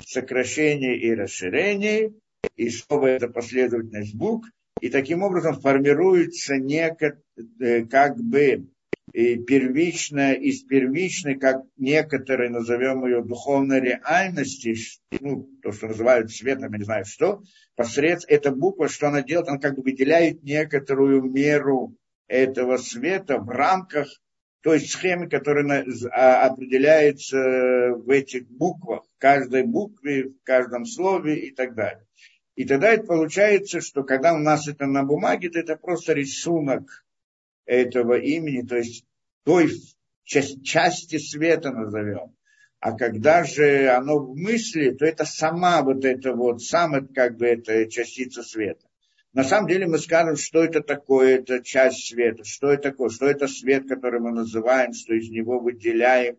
сокращения 0.00 0.96
и 0.96 1.12
расширения, 1.12 2.12
и 2.56 2.70
слово 2.70 3.08
это 3.08 3.28
последовательность 3.28 4.14
букв, 4.14 4.48
и 4.80 4.90
таким 4.90 5.24
образом 5.24 5.60
формируется 5.60 6.56
некое, 6.56 7.20
э, 7.60 7.84
как 7.86 8.16
бы 8.16 8.68
и 9.12 9.36
первичное 9.36 10.34
из 10.34 10.62
первичной, 10.62 11.38
как 11.38 11.62
некоторые 11.76 12.50
назовем 12.50 13.04
ее 13.04 13.22
духовной 13.22 13.80
реальности, 13.80 14.76
ну, 15.20 15.48
то, 15.62 15.72
что 15.72 15.88
называют 15.88 16.30
светом, 16.30 16.72
я 16.72 16.78
не 16.78 16.84
знаю 16.84 17.04
что, 17.04 17.42
посредством, 17.74 18.34
эта 18.34 18.52
буква, 18.52 18.88
что 18.88 19.08
она 19.08 19.22
делает, 19.22 19.48
она 19.48 19.58
как 19.58 19.76
бы 19.76 19.82
выделяет 19.82 20.42
некоторую 20.42 21.22
меру 21.22 21.96
этого 22.28 22.78
света 22.78 23.38
в 23.38 23.48
рамках 23.50 24.08
той 24.62 24.80
схемы, 24.80 25.28
которая 25.28 25.84
а, 26.12 26.46
определяется 26.46 27.36
в 27.96 28.08
этих 28.08 28.48
буквах, 28.48 29.04
в 29.04 29.18
каждой 29.20 29.64
букве, 29.64 30.28
в 30.28 30.42
каждом 30.44 30.86
слове 30.86 31.48
и 31.48 31.50
так 31.50 31.74
далее. 31.74 32.06
И 32.54 32.64
тогда 32.64 32.92
это 32.92 33.04
получается, 33.04 33.80
что 33.80 34.04
когда 34.04 34.34
у 34.34 34.38
нас 34.38 34.68
это 34.68 34.86
на 34.86 35.02
бумаге, 35.02 35.50
то 35.50 35.58
это 35.58 35.76
просто 35.76 36.12
рисунок 36.12 37.04
этого 37.66 38.18
имени, 38.18 38.66
то 38.66 38.76
есть 38.76 39.04
той 39.44 39.70
части 40.24 41.18
света 41.18 41.70
назовем. 41.70 42.34
А 42.80 42.92
когда 42.92 43.44
же 43.44 43.88
оно 43.90 44.18
в 44.18 44.36
мысли, 44.36 44.90
то 44.90 45.04
это 45.04 45.24
сама 45.24 45.82
вот 45.82 46.04
эта 46.04 46.34
вот, 46.34 46.62
сама 46.62 47.00
как 47.14 47.36
бы 47.36 47.46
эта 47.46 47.88
частица 47.88 48.42
света. 48.42 48.86
На 49.32 49.44
самом 49.44 49.68
деле 49.68 49.86
мы 49.86 49.98
скажем, 49.98 50.36
что 50.36 50.62
это 50.62 50.80
такое, 50.80 51.38
это 51.38 51.62
часть 51.62 52.08
света, 52.08 52.44
что 52.44 52.70
это 52.70 52.90
такое, 52.90 53.08
что 53.08 53.26
это 53.26 53.46
свет, 53.48 53.88
который 53.88 54.20
мы 54.20 54.32
называем, 54.32 54.92
что 54.92 55.14
из 55.14 55.30
него 55.30 55.58
выделяем 55.58 56.36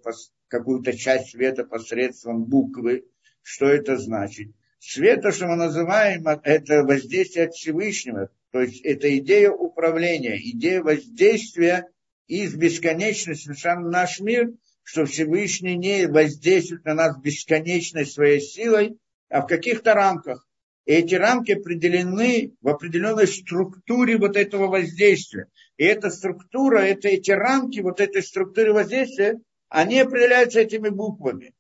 какую-то 0.48 0.96
часть 0.96 1.32
света 1.32 1.64
посредством 1.64 2.44
буквы, 2.44 3.06
что 3.42 3.66
это 3.66 3.98
значит. 3.98 4.50
Свет, 4.86 5.22
то, 5.22 5.32
что 5.32 5.48
мы 5.48 5.56
называем, 5.56 6.28
это 6.28 6.84
воздействие 6.84 7.46
от 7.46 7.54
Всевышнего, 7.54 8.30
то 8.52 8.60
есть 8.62 8.82
это 8.82 9.18
идея 9.18 9.50
управления, 9.50 10.38
идея 10.38 10.84
воздействия 10.84 11.88
из 12.28 12.54
бесконечности 12.54 13.48
на 13.66 13.80
наш 13.80 14.20
мир, 14.20 14.52
что 14.84 15.06
Всевышний 15.06 15.78
не 15.78 16.08
воздействует 16.08 16.84
на 16.84 16.96
нас 16.96 17.18
бесконечной 17.18 18.06
своей 18.06 18.42
силой, 18.42 18.98
а 19.30 19.42
в 19.42 19.48
каких-то 19.48 19.94
рамках. 19.94 20.46
И 20.86 20.92
эти 20.92 21.16
рамки 21.16 21.54
определены 21.54 22.52
в 22.60 22.68
определенной 22.68 23.28
структуре 23.28 24.18
вот 24.18 24.36
этого 24.36 24.68
воздействия. 24.68 25.48
И 25.78 25.86
эта 25.86 26.10
структура, 26.10 26.80
это 26.80 27.08
эти 27.08 27.32
рамки 27.32 27.80
вот 27.80 28.02
этой 28.02 28.22
структуры 28.22 28.74
воздействия, 28.74 29.40
они 29.70 30.02
определяются 30.02 30.60
этими 30.60 30.90
буквами. 30.90 31.54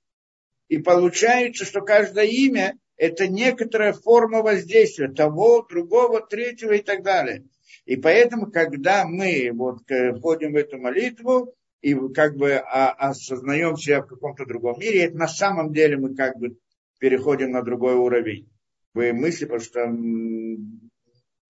И 0.68 0.78
получается, 0.80 1.64
что 1.64 1.80
каждое 1.80 2.26
имя 2.26 2.78
это 3.04 3.28
некоторая 3.28 3.92
форма 3.92 4.42
воздействия 4.42 5.10
того, 5.10 5.68
другого, 5.70 6.26
третьего 6.26 6.72
и 6.72 6.82
так 6.82 7.04
далее. 7.04 7.44
И 7.84 7.98
поэтому, 7.98 8.50
когда 8.50 9.06
мы 9.06 9.52
вот 9.54 9.80
входим 10.18 10.54
в 10.54 10.56
эту 10.56 10.78
молитву 10.78 11.54
и 11.82 11.94
как 12.14 12.38
бы 12.38 12.56
осознаем 12.56 13.76
себя 13.76 14.04
в 14.04 14.08
каком-то 14.08 14.46
другом 14.46 14.80
мире, 14.80 15.04
это 15.04 15.18
на 15.18 15.28
самом 15.28 15.74
деле 15.74 15.98
мы 15.98 16.16
как 16.16 16.38
бы 16.38 16.56
переходим 16.98 17.52
на 17.52 17.62
другой 17.62 17.96
уровень 17.96 18.50
в 18.94 19.12
мысли, 19.12 19.44
потому 19.44 19.64
что 19.66 19.86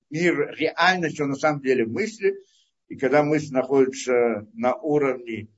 мир 0.09 0.55
реальности, 0.57 1.21
он 1.21 1.29
на 1.29 1.35
самом 1.35 1.61
деле 1.61 1.85
мысли, 1.85 2.33
и 2.87 2.95
когда 2.95 3.21
мысль 3.21 3.53
находится 3.53 4.47
на 4.55 4.73
уровне 4.73 5.49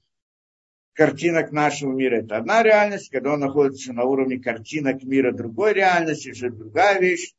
картинок 0.96 1.52
нашего 1.52 1.94
мира 1.94 2.22
это 2.22 2.38
одна 2.38 2.64
реальность, 2.64 3.10
когда 3.12 3.34
он 3.34 3.42
находится 3.42 3.94
на 3.94 4.06
уровне 4.06 4.40
картинок 4.40 5.04
мира 5.04 5.32
другой 5.32 5.74
реальности, 5.74 6.30
это 6.30 6.56
другая 6.56 7.00
вещь. 7.00 7.34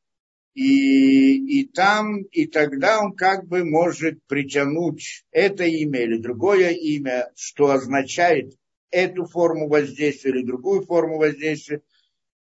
И, 0.55 1.61
и 1.61 1.69
там, 1.69 2.23
и 2.23 2.47
тогда 2.47 3.03
он 3.03 3.12
как 3.12 3.47
бы 3.47 3.64
может 3.64 4.23
притянуть 4.27 5.27
это 5.31 5.64
имя 5.64 6.01
или 6.01 6.16
другое 6.16 6.71
имя, 6.71 7.31
что 7.35 7.71
означает 7.71 8.55
эту 8.90 9.27
форму 9.27 9.69
воздействия 9.69 10.31
или 10.31 10.47
другую 10.47 10.87
форму 10.87 11.19
воздействия. 11.19 11.83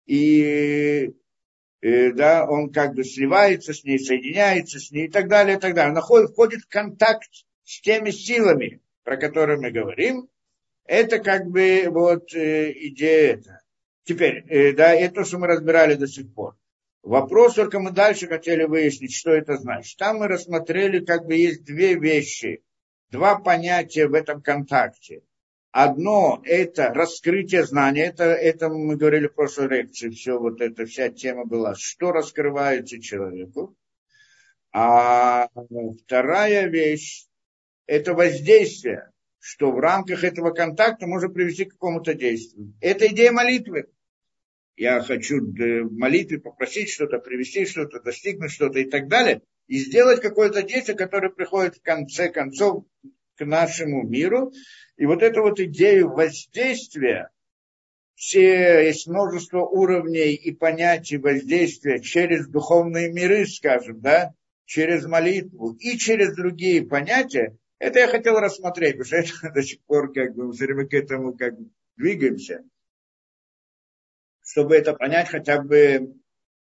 И 0.07 1.13
э, 1.83 2.13
да, 2.13 2.49
он 2.49 2.73
как 2.73 2.95
бы 2.95 3.05
сливается 3.05 3.73
с 3.73 3.85
ней, 3.85 4.01
соединяется 4.01 4.81
с 4.81 4.91
ней 4.91 5.07
и 5.07 5.11
так 5.11 5.29
далее, 5.29 5.57
и 5.57 5.61
так 5.61 5.75
далее. 5.75 5.91
Он 5.91 5.95
находит, 5.95 6.31
входит 6.31 6.63
в 6.63 6.69
контакт 6.69 7.31
с 7.63 7.81
теми 7.81 8.11
силами, 8.11 8.81
про 9.05 9.17
которые 9.19 9.61
мы 9.61 9.71
говорим, 9.71 10.29
это 10.91 11.21
как 11.21 11.47
бы 11.47 11.87
вот 11.89 12.35
э, 12.35 12.73
идея 12.89 13.35
это. 13.35 13.61
Теперь, 14.03 14.45
э, 14.49 14.73
да, 14.73 14.93
это 14.93 15.15
то, 15.15 15.25
что 15.25 15.39
мы 15.39 15.47
разбирали 15.47 15.95
до 15.95 16.09
сих 16.09 16.35
пор. 16.35 16.57
Вопрос 17.05 17.55
только 17.55 17.79
мы 17.79 17.93
дальше 17.93 18.27
хотели 18.27 18.65
выяснить, 18.65 19.15
что 19.15 19.31
это 19.31 19.57
значит. 19.57 19.97
Там 19.99 20.19
мы 20.19 20.27
рассмотрели, 20.27 21.05
как 21.05 21.27
бы 21.27 21.37
есть 21.37 21.63
две 21.65 21.95
вещи, 21.95 22.65
два 23.09 23.39
понятия 23.39 24.09
в 24.09 24.15
этом 24.15 24.43
контакте. 24.43 25.23
Одно– 25.71 26.43
это 26.45 26.93
раскрытие 26.93 27.65
знания, 27.65 28.07
это, 28.07 28.25
это 28.25 28.69
мы 28.69 28.97
говорили 28.97 29.29
в 29.29 29.35
прошлой 29.35 29.69
лекции, 29.69 30.11
все 30.11 30.41
вот 30.41 30.61
эта 30.61 30.87
вся 30.87 31.09
тема 31.11 31.45
была, 31.45 31.77
что 31.77 32.11
раскрывается 32.11 33.01
человеку. 33.01 33.77
А 34.73 35.49
вторая 36.03 36.67
вещь– 36.67 37.27
это 37.87 38.13
воздействие, 38.13 39.13
что 39.41 39.73
в 39.73 39.81
рамках 39.81 40.23
этого 40.23 40.51
контакта 40.51 41.07
можно 41.07 41.31
привести 41.31 41.65
к 41.65 41.73
какому-то 41.73 42.15
действию. 42.15 42.75
Это 42.81 43.09
идея 43.09 43.33
молитвы. 43.33 43.87
Я 44.77 45.01
хочу 45.01 45.41
в 45.41 45.91
молитве 45.93 46.39
попросить 46.39 46.91
что-то, 46.91 47.19
привести 47.19 47.67
что-то, 47.67 48.01
достигнуть 48.01 48.53
что-то 48.53 48.79
и 48.79 48.85
так 48.85 49.09
далее. 49.09 49.43
И 49.67 49.79
сделать 49.79 50.21
какое-то 50.21 50.63
действие, 50.63 50.97
которое 50.97 51.31
приходит 51.31 51.77
в 51.77 51.83
конце 51.83 52.29
концов 52.29 52.85
к 53.37 53.45
нашему 53.45 54.07
миру. 54.07 54.53
И 54.97 55.07
вот 55.07 55.23
эту 55.23 55.43
вот 55.43 55.59
идею 55.59 56.11
воздействия, 56.11 57.31
все, 58.15 58.87
есть 58.87 59.07
множество 59.07 59.61
уровней 59.61 60.35
и 60.35 60.53
понятий 60.53 61.17
воздействия 61.17 62.01
через 62.01 62.47
духовные 62.47 63.11
миры, 63.11 63.47
скажем, 63.47 64.01
да, 64.01 64.35
через 64.67 65.07
молитву 65.07 65.73
и 65.81 65.97
через 65.97 66.35
другие 66.35 66.87
понятия, 66.87 67.57
это 67.81 67.99
я 67.99 68.09
хотел 68.09 68.39
рассмотреть, 68.39 68.99
потому 68.99 69.25
что 69.25 69.47
это 69.47 69.51
до 69.55 69.63
сих 69.63 69.81
пор 69.81 70.13
как 70.13 70.35
бы 70.35 70.53
все 70.53 70.67
время 70.67 70.87
к 70.87 70.95
этому 70.95 71.37
как 71.37 71.59
бы 71.59 71.71
двигаемся. 71.97 72.63
Чтобы 74.43 74.77
это 74.77 74.95
понять 74.95 75.29
хотя 75.29 75.61
бы, 75.61 76.15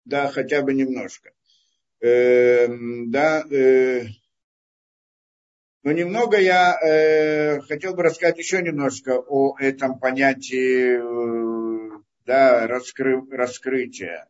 да, 0.04 0.28
хотя 0.28 0.62
бы 0.62 0.72
немножко. 0.74 1.32
Э, 2.00 2.68
да, 3.06 3.44
э, 3.50 4.06
Но 5.82 5.92
немного 5.92 6.38
я 6.38 6.78
э, 6.80 7.60
хотел 7.60 7.94
бы 7.94 8.02
рассказать 8.02 8.38
еще 8.38 8.62
немножко 8.62 9.18
о 9.18 9.56
этом 9.58 9.98
понятии 9.98 10.98
э, 10.98 12.00
да, 12.24 12.66
раскры, 12.66 13.22
раскрытия 13.30 14.28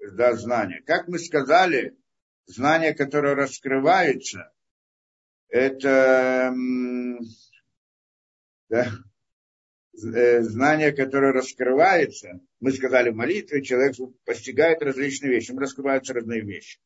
да, 0.00 0.34
знания. 0.34 0.82
Как 0.86 1.06
мы 1.06 1.18
сказали, 1.18 1.96
знание, 2.46 2.94
которое 2.94 3.34
раскрывается, 3.34 4.53
это 5.54 6.52
да, 8.68 8.88
э, 10.02 10.42
знание, 10.42 10.90
которое 10.90 11.32
раскрывается, 11.32 12.40
мы 12.58 12.72
сказали 12.72 13.10
в 13.10 13.14
молитве, 13.14 13.62
человек 13.62 13.94
постигает 14.24 14.82
различные 14.82 15.30
вещи, 15.30 15.52
ему 15.52 15.60
раскрываются 15.60 16.12
разные 16.12 16.40
вещи. 16.40 16.80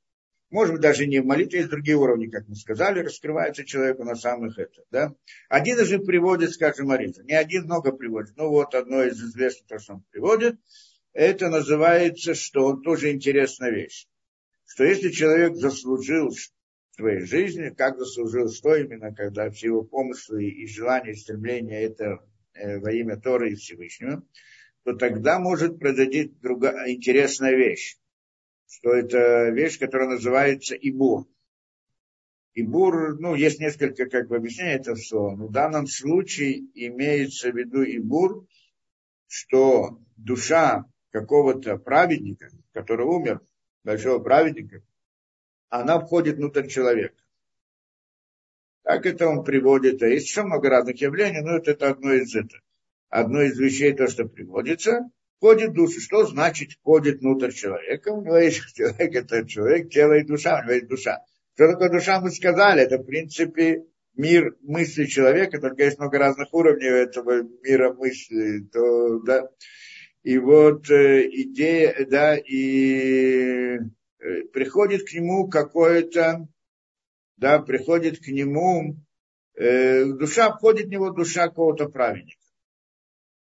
Может 0.51 0.75
быть, 0.75 0.83
даже 0.83 1.07
не 1.07 1.21
в 1.21 1.25
молитве, 1.25 1.61
есть 1.61 1.71
другие 1.71 1.97
уровни, 1.97 2.27
как 2.27 2.47
мы 2.47 2.57
сказали, 2.57 3.01
раскрывается 3.01 3.65
человеку 3.65 4.05
на 4.05 4.17
самых 4.17 4.59
это. 4.59 4.83
Да? 4.91 5.15
Один 5.49 5.79
них 5.79 6.05
приводит, 6.05 6.53
скажем, 6.53 6.89
молитву. 6.89 7.23
Не 7.23 7.35
один 7.35 7.65
много 7.65 7.93
приводит. 7.93 8.37
Ну 8.37 8.51
вот 8.51 8.75
одно 8.75 9.03
из 9.03 9.19
известных, 9.19 9.67
то, 9.67 9.79
что 9.79 9.95
он 9.95 10.05
приводит, 10.11 10.59
это 11.15 11.49
называется, 11.49 12.35
что 12.35 12.67
он 12.67 12.83
тоже 12.83 13.13
интересная 13.13 13.71
вещь. 13.71 14.07
Что 14.67 14.85
если 14.85 15.09
человек 15.09 15.55
заслужил 15.55 16.31
своей 16.99 17.21
жизни, 17.21 17.71
как 17.71 17.99
заслужил, 17.99 18.51
что 18.51 18.75
именно, 18.75 19.15
когда 19.15 19.51
все 19.51 19.69
его 19.69 19.83
помыслы 19.83 20.45
и 20.45 20.67
желания, 20.67 21.13
и 21.13 21.17
стремления 21.17 21.83
это 21.83 22.19
э, 22.55 22.79
во 22.79 22.93
имя 22.93 23.17
Торы 23.17 23.53
и 23.53 23.55
Всевышнего, 23.55 24.23
то 24.85 24.95
тогда 24.95 25.39
может 25.39 25.79
произойти 25.79 26.33
другая 26.41 26.93
интересная 26.93 27.55
вещь 27.55 27.97
что 28.69 28.93
это 28.93 29.49
вещь, 29.49 29.79
которая 29.79 30.11
называется 30.11 30.75
Ибур. 30.77 31.27
Ибур, 32.55 33.19
ну, 33.19 33.35
есть 33.35 33.61
несколько 33.61 34.07
как 34.07 34.29
бы 34.29 34.37
объяснений 34.37 34.75
это 34.75 34.95
все, 34.95 35.31
но 35.31 35.47
в 35.47 35.53
данном 35.53 35.87
случае 35.87 36.65
имеется 36.75 37.51
в 37.51 37.57
виду 37.57 37.83
Ибур, 37.83 38.47
что 39.27 40.01
душа 40.17 40.85
какого-то 41.11 41.79
праведника, 41.79 42.51
который 42.73 43.07
умер, 43.07 43.41
большого 43.85 44.23
праведника, 44.23 44.83
она 45.69 46.01
входит 46.01 46.37
внутрь 46.37 46.67
человека. 46.67 47.17
Так 48.83 49.05
это 49.07 49.27
он 49.27 49.45
приводит. 49.45 50.03
А 50.03 50.09
есть 50.09 50.29
еще 50.29 50.43
много 50.43 50.71
разных 50.71 51.01
явлений, 51.01 51.41
но 51.41 51.57
это, 51.57 51.73
это 51.73 51.91
одно 51.91 52.13
из 52.13 52.35
этого. 52.35 52.63
Одно 53.11 53.43
из 53.43 53.59
вещей, 53.59 53.93
то, 53.93 54.07
что 54.09 54.27
приводится 54.27 55.11
входит 55.39 55.71
в 55.71 55.75
душу. 55.75 56.01
Что 56.01 56.27
значит 56.27 56.73
входит 56.73 57.21
внутрь 57.21 57.53
человека? 57.53 58.11
У 58.11 58.23
него 58.23 58.39
есть 58.39 58.75
человек, 58.75 59.15
это 59.15 59.47
человек, 59.47 59.91
тело 59.91 60.15
и 60.15 60.25
душа, 60.25 60.61
у 60.61 60.63
него 60.65 60.73
есть 60.73 60.89
душа. 60.89 61.23
Что 61.55 61.73
такое 61.73 61.91
душа, 61.91 62.21
мы 62.21 62.31
сказали, 62.31 62.83
это 62.83 62.99
в 62.99 63.05
принципе 63.05 63.85
мир 64.15 64.57
мысли 64.63 65.07
человека, 65.07 65.61
только 65.61 65.85
есть 65.85 65.99
много 65.99 66.19
разных 66.19 66.53
уровней 66.53 66.87
этого 66.87 67.43
мира 67.63 67.93
мысли. 67.93 68.61
То, 68.73 69.21
да. 69.21 69.49
И 70.23 70.39
вот 70.39 70.91
э, 70.91 71.29
идея, 71.31 72.07
да, 72.09 72.37
и 72.37 73.79
приходит 74.19 75.09
к 75.09 75.13
нему 75.13 75.49
какое-то, 75.49 76.49
да, 77.37 77.61
приходит 77.61 78.19
к 78.19 78.29
нему, 78.29 78.97
э, 79.55 80.05
душа, 80.05 80.53
входит 80.53 80.87
в 80.87 80.91
него 80.91 81.11
душа 81.11 81.49
какого-то 81.49 81.89
праведника. 81.89 82.39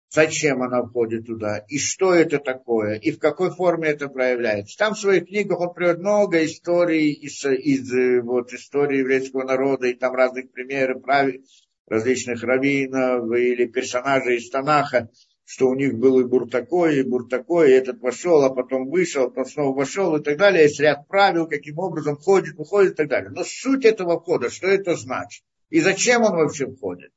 Зачем 0.08 0.62
она 0.62 0.82
входит 0.82 1.26
туда, 1.26 1.58
и 1.68 1.78
что 1.78 2.14
это 2.14 2.38
такое, 2.38 2.94
и 2.94 3.10
в 3.10 3.18
какой 3.18 3.50
форме 3.50 3.88
это 3.88 4.08
проявляется. 4.08 4.78
Там 4.78 4.94
в 4.94 4.98
своих 4.98 5.26
книгах 5.26 5.60
он 5.60 5.74
приводит 5.74 6.00
много 6.00 6.44
историй 6.44 7.12
из, 7.12 7.44
из 7.44 8.22
вот, 8.22 8.52
истории 8.52 9.00
еврейского 9.00 9.42
народа, 9.42 9.88
и 9.88 9.94
там 9.94 10.14
разных 10.14 10.52
примеров 10.52 11.02
прави, 11.02 11.44
различных 11.86 12.42
раввинов 12.42 13.30
или 13.36 13.66
персонажей 13.66 14.36
из 14.36 14.48
Танаха, 14.48 15.10
что 15.46 15.68
у 15.68 15.76
них 15.76 15.94
был 15.94 16.18
и 16.18 16.24
бур 16.24 16.50
такой, 16.50 16.98
и 16.98 17.02
бур 17.04 17.28
такой, 17.28 17.70
и 17.70 17.74
этот 17.74 18.00
вошел, 18.00 18.42
а 18.42 18.50
потом 18.50 18.90
вышел, 18.90 19.24
а 19.24 19.28
потом 19.28 19.46
снова 19.46 19.76
вошел 19.76 20.16
и 20.16 20.22
так 20.22 20.36
далее. 20.36 20.64
Есть 20.64 20.80
ряд 20.80 21.06
правил, 21.06 21.46
каким 21.46 21.78
образом 21.78 22.16
входит, 22.16 22.56
выходит 22.56 22.92
и 22.92 22.96
так 22.96 23.08
далее. 23.08 23.30
Но 23.30 23.44
суть 23.44 23.84
этого 23.84 24.18
входа, 24.20 24.50
что 24.50 24.66
это 24.66 24.96
значит? 24.96 25.44
И 25.70 25.80
зачем 25.80 26.22
он 26.22 26.32
вообще 26.32 26.66
входит? 26.66 27.12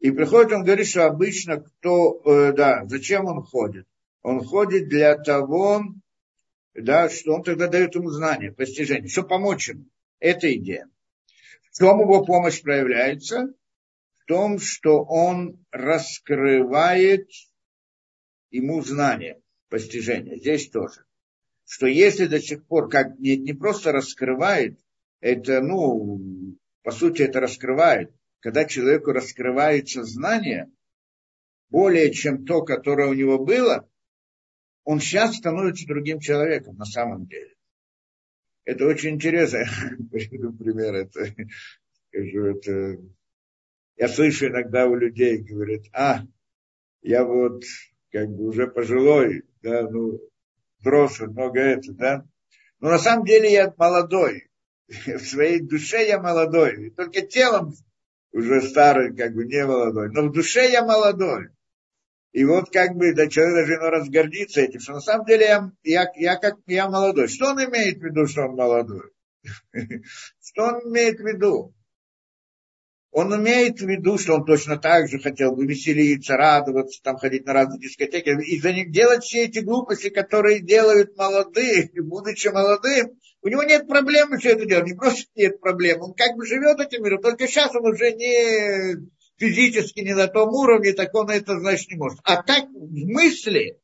И 0.00 0.10
приходит, 0.10 0.52
он 0.52 0.64
говорит, 0.64 0.88
что 0.88 1.06
обычно 1.06 1.60
кто, 1.60 2.20
э, 2.24 2.52
да, 2.52 2.82
зачем 2.86 3.26
он 3.26 3.44
ходит? 3.44 3.86
Он 4.22 4.42
ходит 4.42 4.88
для 4.88 5.16
того, 5.16 5.84
да, 6.74 7.08
что 7.08 7.34
он 7.34 7.44
тогда 7.44 7.68
дает 7.68 7.94
ему 7.94 8.10
знания, 8.10 8.50
постижение, 8.50 9.08
что 9.08 9.22
помочь 9.22 9.68
ему. 9.68 9.84
Это 10.18 10.52
идея. 10.52 10.88
В 11.70 11.78
чем 11.78 12.00
его 12.00 12.24
помощь 12.24 12.60
проявляется? 12.60 13.54
В 14.18 14.24
том, 14.26 14.58
что 14.58 15.04
он 15.04 15.64
раскрывает 15.70 17.28
ему 18.52 18.82
знания, 18.82 19.40
постижение. 19.68 20.38
Здесь 20.38 20.70
тоже. 20.70 21.04
Что 21.64 21.86
если 21.86 22.26
до 22.26 22.40
сих 22.40 22.64
пор, 22.66 22.88
как 22.88 23.18
не, 23.18 23.36
не 23.36 23.52
просто 23.52 23.92
раскрывает, 23.92 24.78
это, 25.20 25.60
ну, 25.62 26.20
по 26.82 26.90
сути, 26.90 27.22
это 27.22 27.40
раскрывает, 27.40 28.14
когда 28.40 28.64
человеку 28.64 29.12
раскрывается 29.12 30.04
знание, 30.04 30.70
более 31.70 32.12
чем 32.12 32.44
то, 32.44 32.62
которое 32.62 33.08
у 33.08 33.14
него 33.14 33.38
было, 33.38 33.88
он 34.84 35.00
сейчас 35.00 35.36
становится 35.36 35.86
другим 35.86 36.20
человеком 36.20 36.76
на 36.76 36.84
самом 36.84 37.26
деле. 37.26 37.54
Это 38.64 38.86
очень 38.86 39.14
интересно. 39.14 39.64
Приведу 40.10 40.52
пример. 40.58 40.94
Это, 40.94 41.34
скажу, 42.08 42.44
это, 42.44 42.98
я 43.96 44.08
слышу 44.08 44.48
иногда 44.48 44.86
у 44.86 44.96
людей, 44.96 45.38
говорят, 45.38 45.82
а, 45.92 46.22
я 47.00 47.24
вот 47.24 47.62
как 48.12 48.28
бы 48.28 48.44
уже 48.44 48.66
пожилой, 48.66 49.44
да, 49.62 49.88
ну, 49.88 50.20
взрослый, 50.80 51.30
много 51.30 51.60
это, 51.60 51.92
да. 51.92 52.24
Но 52.80 52.90
на 52.90 52.98
самом 52.98 53.24
деле 53.24 53.50
я 53.50 53.72
молодой. 53.76 54.48
В 54.88 55.20
своей 55.20 55.60
душе 55.60 56.06
я 56.06 56.20
молодой. 56.20 56.88
И 56.88 56.90
только 56.90 57.22
телом 57.22 57.74
уже 58.32 58.60
старый, 58.62 59.14
как 59.16 59.34
бы 59.34 59.44
не 59.44 59.64
молодой, 59.66 60.10
но 60.10 60.22
в 60.22 60.32
душе 60.32 60.70
я 60.70 60.84
молодой. 60.84 61.48
И 62.32 62.44
вот 62.44 62.70
как 62.70 62.96
бы 62.96 63.14
да, 63.14 63.28
человек 63.28 63.54
даже 63.56 63.78
ну, 63.78 63.90
разгордится 63.90 64.62
этим, 64.62 64.80
что 64.80 64.94
на 64.94 65.00
самом 65.00 65.26
деле 65.26 65.44
я, 65.44 65.72
я, 65.82 66.10
я 66.16 66.36
как 66.36 66.56
я 66.66 66.88
молодой. 66.88 67.28
Что 67.28 67.50
он 67.50 67.62
имеет 67.62 67.98
в 67.98 68.02
виду, 68.02 68.26
что 68.26 68.46
он 68.46 68.56
молодой? 68.56 69.10
Что 70.40 70.62
он 70.64 70.80
имеет 70.88 71.18
в 71.18 71.26
виду? 71.26 71.74
Он 73.12 73.34
имеет 73.36 73.78
в 73.78 73.86
виду, 73.86 74.16
что 74.16 74.36
он 74.36 74.46
точно 74.46 74.78
так 74.78 75.06
же 75.06 75.18
хотел 75.18 75.54
бы 75.54 75.66
веселиться, 75.66 76.34
радоваться, 76.34 76.98
там 77.02 77.18
ходить 77.18 77.44
на 77.44 77.52
разные 77.52 77.78
дискотеки, 77.78 78.30
и 78.42 78.58
за 78.58 78.72
них 78.72 78.90
делать 78.90 79.22
все 79.22 79.44
эти 79.44 79.58
глупости, 79.58 80.08
которые 80.08 80.60
делают 80.60 81.14
молодые, 81.16 81.90
будучи 82.02 82.48
молодым, 82.48 83.20
у 83.42 83.48
него 83.48 83.64
нет 83.64 83.86
проблемы 83.86 84.38
все 84.38 84.52
это 84.52 84.64
делать, 84.64 84.86
не 84.86 84.94
просто 84.94 85.26
нет 85.34 85.60
проблем, 85.60 86.00
он 86.00 86.14
как 86.14 86.36
бы 86.36 86.46
живет 86.46 86.80
этим 86.80 87.04
миром, 87.04 87.20
только 87.20 87.46
сейчас 87.46 87.74
он 87.74 87.86
уже 87.86 88.12
не 88.12 88.96
физически 89.36 90.00
не 90.00 90.14
на 90.14 90.26
том 90.26 90.48
уровне, 90.48 90.94
так 90.94 91.14
он 91.14 91.28
это 91.28 91.58
значит 91.58 91.90
не 91.90 91.98
может. 91.98 92.18
А 92.24 92.42
так 92.42 92.64
в 92.70 93.06
мысли 93.12 93.78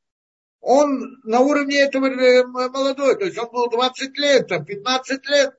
он 0.60 1.20
на 1.24 1.40
уровне 1.40 1.76
этого 1.76 2.06
э, 2.06 2.46
молодой, 2.46 3.18
то 3.18 3.26
есть 3.26 3.36
он 3.36 3.50
был 3.50 3.68
20 3.68 4.16
лет, 4.16 4.48
там 4.48 4.64
15 4.64 5.28
лет, 5.28 5.52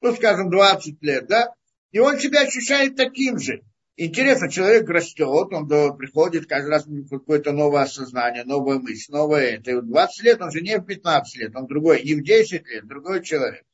ну 0.00 0.12
скажем 0.12 0.50
20 0.50 1.02
лет, 1.02 1.26
да, 1.28 1.52
и 1.92 1.98
он 1.98 2.18
себя 2.18 2.42
ощущает 2.42 2.96
таким 2.96 3.38
же. 3.38 3.62
Интересно, 3.98 4.50
человек 4.50 4.88
растет, 4.90 5.48
он 5.52 5.66
приходит 5.96 6.46
каждый 6.46 6.68
раз 6.68 6.86
какое-то 7.08 7.52
новое 7.52 7.82
осознание, 7.82 8.44
новая 8.44 8.78
мысль, 8.78 9.10
новое 9.10 9.56
это. 9.56 9.70
И 9.70 9.74
в 9.74 9.86
20 9.86 10.22
лет 10.24 10.42
он 10.42 10.50
же 10.50 10.60
не 10.60 10.78
в 10.78 10.84
15 10.84 11.36
лет, 11.36 11.56
он 11.56 11.66
другой, 11.66 12.02
не 12.02 12.14
в 12.14 12.22
10 12.22 12.66
лет, 12.66 12.86
другой 12.86 13.22
человек. 13.22 13.64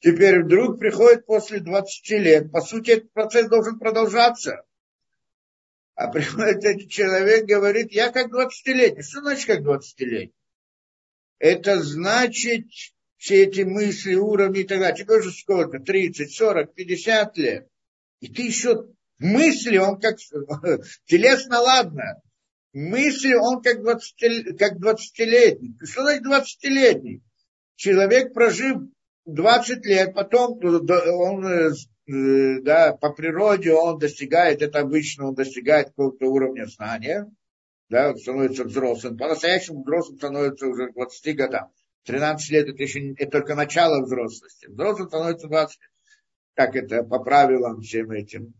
Теперь 0.00 0.42
вдруг 0.42 0.78
приходит 0.78 1.24
после 1.24 1.60
20 1.60 2.10
лет. 2.10 2.52
По 2.52 2.60
сути, 2.60 2.90
этот 2.90 3.10
процесс 3.12 3.48
должен 3.48 3.78
продолжаться. 3.78 4.62
А 5.94 6.08
приходит 6.08 6.62
этот 6.62 6.90
человек, 6.90 7.46
говорит, 7.46 7.92
я 7.92 8.10
как 8.12 8.30
20-летний. 8.30 9.02
Что 9.02 9.22
значит 9.22 9.46
как 9.46 9.60
20-летний? 9.60 10.34
Это 11.38 11.82
значит, 11.82 12.66
все 13.24 13.44
эти 13.44 13.62
мысли, 13.62 14.16
уровни 14.16 14.60
и 14.60 14.64
так 14.64 14.80
далее. 14.80 15.02
Тебе 15.02 15.16
уже 15.16 15.30
сколько? 15.30 15.78
30, 15.78 16.30
40, 16.30 16.74
50 16.74 17.38
лет. 17.38 17.68
И 18.20 18.28
ты 18.28 18.42
еще 18.42 18.88
мысли, 19.18 19.78
он 19.78 19.98
как 19.98 20.18
телесно 21.06 21.60
ладно. 21.60 22.20
Мысли, 22.74 23.32
он 23.32 23.62
как 23.62 23.80
20, 23.80 24.58
как 24.58 24.74
20-летний. 24.74 25.74
Что 25.82 26.02
значит 26.02 26.26
20-летний? 26.26 27.22
Человек, 27.76 28.34
прожив 28.34 28.82
20 29.24 29.86
лет, 29.86 30.12
потом 30.14 30.58
он, 30.62 31.46
э, 31.46 32.60
да, 32.60 32.92
по 32.92 33.10
природе 33.10 33.72
он 33.72 33.98
достигает, 33.98 34.60
это 34.60 34.80
обычно 34.80 35.28
он 35.28 35.34
достигает 35.34 35.88
какого-то 35.88 36.26
уровня 36.26 36.66
знания, 36.66 37.26
да, 37.88 38.14
становится 38.16 38.64
взрослым. 38.64 39.16
По-настоящему 39.16 39.82
взрослым 39.82 40.18
становится 40.18 40.66
уже 40.66 40.88
к 40.88 40.92
20 40.92 41.36
годам. 41.36 41.70
13 42.04 42.50
лет 42.50 42.68
это 42.68 42.82
еще 42.82 43.12
это 43.14 43.30
только 43.30 43.54
начало 43.54 44.04
взрослости. 44.04 44.66
Взрослым 44.66 45.08
становится 45.08 45.48
20 45.48 45.80
лет. 45.80 45.90
как 46.54 46.76
это, 46.76 47.02
по 47.02 47.18
правилам 47.18 47.80
всем 47.80 48.10
этим. 48.10 48.54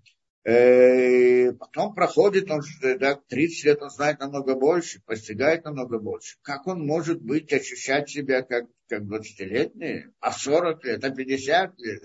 Э, 0.47 1.53
потом 1.53 1.95
проходит, 1.95 2.51
он 2.51 2.61
да, 2.83 3.19
30 3.29 3.65
лет 3.65 3.83
он 3.83 3.89
знает 3.89 4.21
намного 4.21 4.55
больше, 4.55 5.01
постигает 5.07 5.65
намного 5.65 5.99
больше. 5.99 6.37
Как 6.43 6.67
он 6.67 6.85
может 6.85 7.23
быть, 7.23 7.51
ощущать 7.51 8.11
себя 8.11 8.43
как, 8.43 8.67
как 8.87 9.05
20-летний, 9.05 10.05
а 10.21 10.33
40 10.33 10.85
лет, 10.85 11.03
а 11.03 11.11
50 11.11 11.79
лет? 11.79 12.03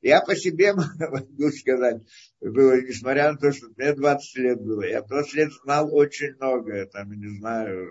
Я 0.00 0.22
по 0.22 0.34
себе 0.34 0.72
могу 0.74 1.50
сказать, 1.50 2.00
было, 2.40 2.80
несмотря 2.80 3.32
на 3.32 3.36
то, 3.36 3.52
что 3.52 3.66
мне 3.76 3.92
20 3.92 4.38
лет 4.38 4.58
было, 4.58 4.84
я 4.84 5.02
20 5.02 5.34
лет 5.34 5.52
знал 5.62 5.94
очень 5.94 6.34
много, 6.36 6.86
там, 6.86 7.12
не 7.12 7.28
знаю, 7.38 7.90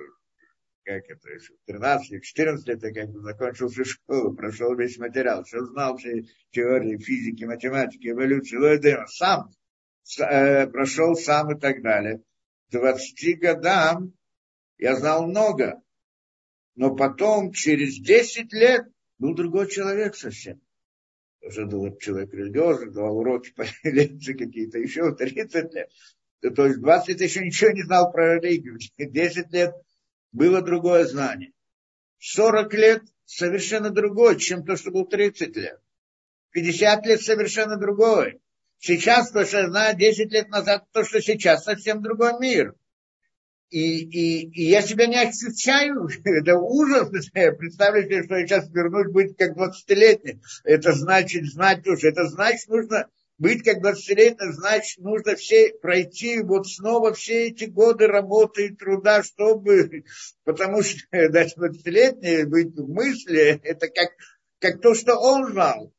как 1.00 1.10
это, 1.10 1.28
13 1.66 2.24
14 2.24 2.68
лет 2.68 2.84
я 2.84 2.94
как 2.94 3.12
бы 3.12 3.22
закончил 3.22 3.70
школу, 3.70 4.36
прошел 4.36 4.76
весь 4.76 4.98
материал, 4.98 5.44
все 5.44 5.64
знал 5.66 5.98
все 5.98 6.24
теории 6.52 6.98
физики, 6.98 7.44
математики, 7.46 8.10
эволюции, 8.10 9.06
сам 9.08 9.52
Э, 10.20 10.68
прошел 10.68 11.16
сам 11.16 11.56
и 11.56 11.60
так 11.60 11.82
далее. 11.82 12.24
К 12.70 12.72
20 12.72 13.40
годам 13.40 14.14
я 14.78 14.96
знал 14.96 15.28
много, 15.28 15.82
но 16.76 16.96
потом, 16.96 17.52
через 17.52 18.00
10 18.00 18.52
лет, 18.54 18.88
был 19.20 19.36
другой 19.36 19.70
человек 19.70 20.16
совсем. 20.16 20.60
Уже 21.42 21.66
был 21.66 21.96
человек 21.98 22.34
религиозный, 22.34 22.92
давал 22.92 23.18
уроки 23.18 23.52
по 23.54 23.64
лекции 23.84 24.34
какие-то, 24.34 24.80
еще 24.80 25.14
30 25.14 25.74
лет. 25.74 25.90
То 26.56 26.66
есть 26.66 26.80
20 26.80 27.08
лет 27.10 27.22
еще 27.22 27.46
ничего 27.46 27.72
не 27.72 27.84
знал 27.84 28.12
про 28.12 28.40
религию. 28.40 28.78
10 28.98 29.54
лет 29.54 29.74
было 30.32 30.62
другое 30.62 31.06
знание. 31.06 31.52
40 32.20 32.74
лет 32.74 33.04
совершенно 33.26 33.90
другое, 33.90 34.36
чем 34.36 34.66
то, 34.66 34.76
что 34.78 34.92
был 34.92 35.06
30 35.06 35.56
лет. 35.56 35.80
50 36.52 37.06
лет 37.06 37.22
совершенно 37.22 37.78
другое. 37.78 38.40
Сейчас 38.80 39.32
то, 39.32 39.46
что 39.46 39.60
я 39.60 39.68
знаю 39.70 39.98
10 39.98 40.32
лет 40.32 40.50
назад, 40.50 40.86
то, 40.92 41.04
что 41.04 41.22
сейчас, 41.22 41.64
совсем 41.64 42.02
другой 42.02 42.40
мир. 42.40 42.76
И, 43.70 44.00
и, 44.00 44.50
и 44.50 44.70
я 44.70 44.82
себя 44.82 45.08
не 45.08 45.18
ощущаю, 45.18 46.10
это 46.26 46.58
ужас. 46.58 47.10
Представьте 47.32 48.04
себе, 48.04 48.24
что 48.24 48.36
я 48.36 48.48
сейчас 48.48 48.70
вернусь 48.70 49.12
быть 49.12 49.38
как 49.38 49.56
20-летний. 49.58 50.42
Это 50.64 50.94
значит 50.94 51.46
знать 51.46 51.88
уже, 51.88 52.10
это 52.10 52.26
значит 52.26 52.68
нужно 52.68 53.08
быть 53.42 53.64
как 53.64 53.84
20-летний, 53.84 54.52
значит 54.54 55.00
нужно 55.00 55.36
все 55.36 55.74
пройти 55.82 56.42
вот 56.42 56.68
снова 56.68 57.12
все 57.14 57.48
эти 57.48 57.64
годы 57.64 58.06
работы 58.06 58.68
и 58.68 58.76
труда, 58.76 59.24
чтобы, 59.24 60.04
потому 60.44 60.84
что 60.84 61.00
дать 61.12 61.58
20-летний 61.58 62.46
быть 62.46 62.76
в 62.76 62.88
мысли, 62.88 63.60
это 63.64 63.88
как, 63.88 64.12
как 64.60 64.80
то, 64.80 64.94
что 64.94 65.16
он 65.16 65.52
знал 65.52 65.92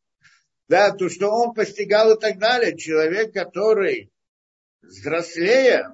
да, 0.69 0.91
то, 0.93 1.11
что 1.11 1.29
он 1.29 1.53
постигал 1.53 2.17
и 2.17 2.19
так 2.19 2.39
далее. 2.39 2.79
Человек, 2.79 3.35
который 3.35 4.11
взрослее, 4.81 5.89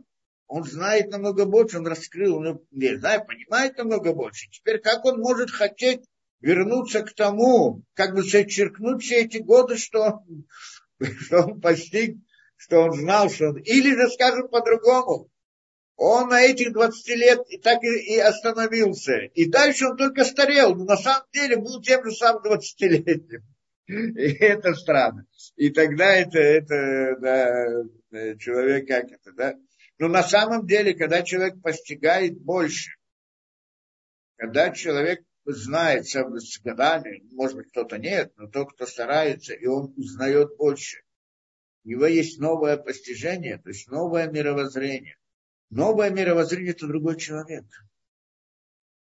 он 0.47 0.63
знает 0.63 1.11
намного 1.11 1.47
больше, 1.47 1.79
он 1.79 1.87
раскрыл, 1.89 2.37
он, 2.37 2.61
не 2.71 2.97
знаю, 2.97 3.27
понимает 3.27 3.77
намного 3.77 4.13
больше. 4.13 4.49
Теперь 4.51 4.79
как 4.79 5.05
он 5.05 5.19
может 5.19 5.51
хотеть 5.51 6.05
вернуться 6.41 7.03
к 7.03 7.13
тому, 7.15 7.83
как 7.95 8.15
бы 8.15 8.23
зачеркнуть 8.23 9.03
все 9.03 9.23
эти 9.23 9.39
годы, 9.39 9.77
что, 9.79 10.23
что 11.21 11.43
он 11.43 11.61
постиг, 11.61 12.17
что 12.57 12.81
он 12.81 12.93
знал, 12.93 13.31
что 13.31 13.51
он... 13.51 13.59
Или 13.59 13.95
же 13.95 14.09
скажем 14.11 14.49
по-другому, 14.49 15.31
он 15.97 16.29
на 16.29 16.43
этих 16.43 16.73
20 16.73 17.09
лет 17.17 17.41
и 17.49 17.59
так 17.59 17.83
и, 17.83 18.19
остановился. 18.19 19.17
И 19.35 19.49
дальше 19.49 19.87
он 19.87 19.97
только 19.97 20.25
старел, 20.25 20.75
но 20.75 20.85
на 20.85 20.97
самом 20.97 21.27
деле 21.33 21.57
был 21.57 21.83
тем 21.83 22.05
же 22.05 22.13
самым 22.13 22.43
20-летним. 22.45 23.43
И 23.89 24.37
это 24.45 24.75
странно. 24.75 25.27
И 25.57 25.71
тогда 25.71 26.15
это, 26.15 26.39
это 26.39 27.17
да, 27.21 28.37
человек 28.37 28.87
как 28.87 29.11
это, 29.11 29.33
да? 29.33 29.55
Но 29.99 30.07
на 30.07 30.23
самом 30.23 30.67
деле, 30.67 30.95
когда 30.95 31.23
человек 31.23 31.61
постигает 31.61 32.39
больше, 32.39 32.93
когда 34.37 34.71
человек 34.71 35.23
знает 35.55 36.07
с 36.07 36.61
годами, 36.61 37.23
может 37.33 37.57
быть, 37.57 37.69
кто-то 37.69 37.99
нет, 37.99 38.33
но 38.37 38.49
тот, 38.49 38.73
кто 38.73 38.87
старается, 38.87 39.55
и 39.55 39.67
он 39.67 39.95
узнает 39.97 40.57
больше. 40.57 41.03
У 41.85 41.89
него 41.89 42.07
есть 42.07 42.39
новое 42.39 42.77
постижение, 42.77 43.59
то 43.59 43.71
есть 43.71 43.89
новое 43.89 44.29
мировоззрение. 44.29 45.17
Новое 45.71 46.11
мировоззрение– 46.11 46.73
это 46.73 46.87
другой 46.87 47.19
человек. 47.19 47.65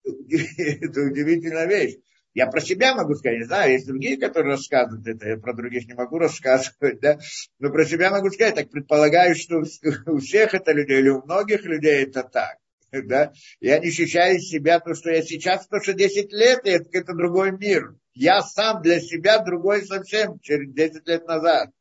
Это 0.03 1.01
удивительная 1.01 1.67
вещь. 1.67 1.97
Я 2.33 2.47
про 2.47 2.61
себя 2.61 2.95
могу 2.95 3.13
сказать, 3.13 3.39
не 3.39 3.45
знаю, 3.45 3.73
есть 3.73 3.85
другие, 3.85 4.17
которые 4.17 4.53
рассказывают 4.53 5.07
это, 5.07 5.29
я 5.29 5.37
про 5.37 5.53
других 5.53 5.85
не 5.85 5.93
могу 5.93 6.17
рассказывать, 6.17 6.99
да, 6.99 7.19
но 7.59 7.69
про 7.69 7.85
себя 7.85 8.09
могу 8.09 8.31
сказать, 8.31 8.55
так 8.55 8.71
предполагаю, 8.71 9.35
что 9.35 9.63
у 10.07 10.17
всех 10.17 10.55
это 10.55 10.71
людей, 10.71 10.99
или 10.99 11.09
у 11.09 11.21
многих 11.21 11.63
людей 11.63 12.03
это 12.03 12.23
так, 12.23 12.57
да. 13.07 13.33
Я 13.59 13.79
не 13.79 13.89
ощущаю 13.89 14.39
себя, 14.39 14.79
то, 14.79 14.93
что 14.93 15.09
я 15.09 15.21
сейчас, 15.23 15.67
то, 15.67 15.81
что 15.81 15.93
10 15.93 16.31
лет, 16.31 16.61
это, 16.63 16.87
это 16.91 17.13
другой 17.13 17.51
мир. 17.51 17.95
Я 18.13 18.41
сам 18.43 18.81
для 18.81 18.99
себя 18.99 19.39
другой 19.39 19.83
совсем, 19.85 20.39
через 20.39 20.71
10 20.71 21.07
лет 21.07 21.27
назад. 21.27 21.71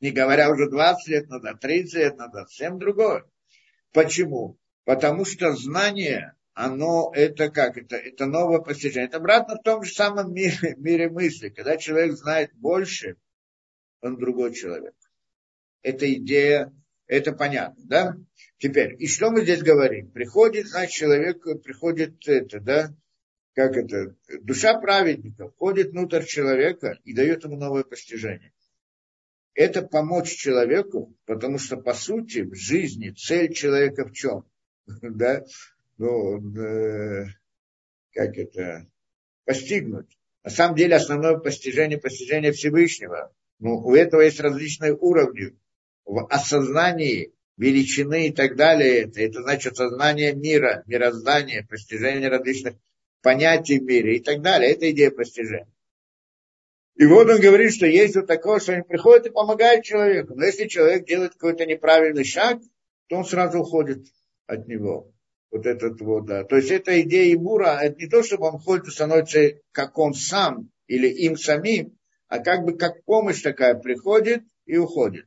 Не 0.00 0.10
говоря 0.10 0.50
уже 0.50 0.68
20 0.68 1.08
лет 1.08 1.28
назад, 1.28 1.60
30 1.60 1.94
лет 1.94 2.16
назад, 2.18 2.50
совсем 2.50 2.78
другой. 2.78 3.22
Почему? 3.92 4.58
Потому 4.84 5.24
что 5.24 5.54
знание, 5.54 6.34
оно 6.52 7.10
это 7.14 7.50
как? 7.50 7.78
Это, 7.78 7.96
это 7.96 8.26
новое 8.26 8.60
постижение. 8.60 9.08
Это 9.08 9.16
обратно 9.16 9.56
в 9.56 9.62
том 9.62 9.82
же 9.82 9.92
самом 9.92 10.32
мире, 10.32 10.74
мире 10.76 11.08
мысли. 11.08 11.48
Когда 11.48 11.78
человек 11.78 12.12
знает 12.12 12.50
больше, 12.54 13.16
он 14.02 14.18
другой 14.18 14.54
человек. 14.54 14.94
Это 15.82 16.12
идея, 16.12 16.72
это 17.06 17.32
понятно, 17.32 17.82
да? 17.86 18.16
Теперь, 18.58 18.96
и 18.98 19.06
что 19.06 19.30
мы 19.30 19.42
здесь 19.42 19.62
говорим? 19.62 20.10
Приходит, 20.10 20.66
значит, 20.66 20.92
человек, 20.92 21.42
приходит 21.62 22.26
это, 22.26 22.60
да, 22.60 22.94
как 23.54 23.76
это, 23.76 24.16
душа 24.42 24.78
праведника 24.80 25.48
входит 25.48 25.90
внутрь 25.90 26.24
человека 26.24 26.98
и 27.04 27.14
дает 27.14 27.44
ему 27.44 27.56
новое 27.56 27.84
постижение. 27.84 28.52
Это 29.54 29.82
помочь 29.82 30.30
человеку, 30.30 31.16
потому 31.24 31.58
что, 31.58 31.76
по 31.76 31.94
сути, 31.94 32.40
в 32.42 32.54
жизни 32.54 33.10
цель 33.10 33.52
человека 33.52 34.06
в 34.06 34.12
чем? 34.12 34.44
Да? 35.02 35.44
ну, 35.98 36.38
э, 36.56 37.26
как 38.12 38.36
это, 38.38 38.86
постигнуть. 39.44 40.18
На 40.44 40.50
самом 40.50 40.76
деле 40.76 40.96
основное 40.96 41.38
постижение, 41.38 41.98
постижение 41.98 42.52
Всевышнего. 42.52 43.34
Ну, 43.58 43.78
у 43.78 43.94
этого 43.94 44.20
есть 44.22 44.40
различные 44.40 44.94
уровни. 44.94 45.58
В 46.04 46.26
осознании 46.26 47.34
величины 47.58 48.28
и 48.28 48.32
так 48.32 48.56
далее. 48.56 49.02
Это, 49.02 49.20
это 49.20 49.42
значит 49.42 49.74
осознание 49.74 50.34
мира, 50.34 50.82
мироздания, 50.86 51.66
постижение 51.68 52.28
различных 52.28 52.76
понятий 53.20 53.80
в 53.80 53.82
мире 53.82 54.16
и 54.16 54.20
так 54.20 54.40
далее. 54.40 54.72
Это 54.72 54.90
идея 54.90 55.10
постижения. 55.10 55.68
И 56.94 57.06
вот 57.06 57.28
он 57.28 57.40
говорит, 57.40 57.74
что 57.74 57.86
есть 57.86 58.16
вот 58.16 58.26
такое, 58.26 58.60
что 58.60 58.72
он 58.74 58.84
приходит 58.84 59.26
и 59.26 59.30
помогает 59.30 59.84
человеку. 59.84 60.34
Но 60.34 60.44
если 60.44 60.66
человек 60.66 61.06
делает 61.06 61.34
какой-то 61.34 61.66
неправильный 61.66 62.24
шаг, 62.24 62.60
то 63.08 63.16
он 63.16 63.24
сразу 63.24 63.60
уходит 63.60 64.06
от 64.46 64.66
него 64.66 65.12
вот 65.50 65.66
этот 65.66 66.00
вот, 66.00 66.26
да. 66.26 66.44
То 66.44 66.56
есть 66.56 66.70
эта 66.70 67.00
идея 67.02 67.32
Ибура, 67.34 67.78
это 67.80 67.98
не 68.00 68.08
то, 68.08 68.22
чтобы 68.22 68.46
он 68.46 68.58
ходит 68.58 68.88
и 68.88 68.90
становится 68.90 69.40
как 69.72 69.98
он 69.98 70.14
сам 70.14 70.70
или 70.86 71.08
им 71.08 71.36
самим, 71.36 71.96
а 72.28 72.40
как 72.40 72.64
бы 72.64 72.76
как 72.76 73.04
помощь 73.04 73.42
такая 73.42 73.74
приходит 73.74 74.42
и 74.66 74.76
уходит. 74.76 75.26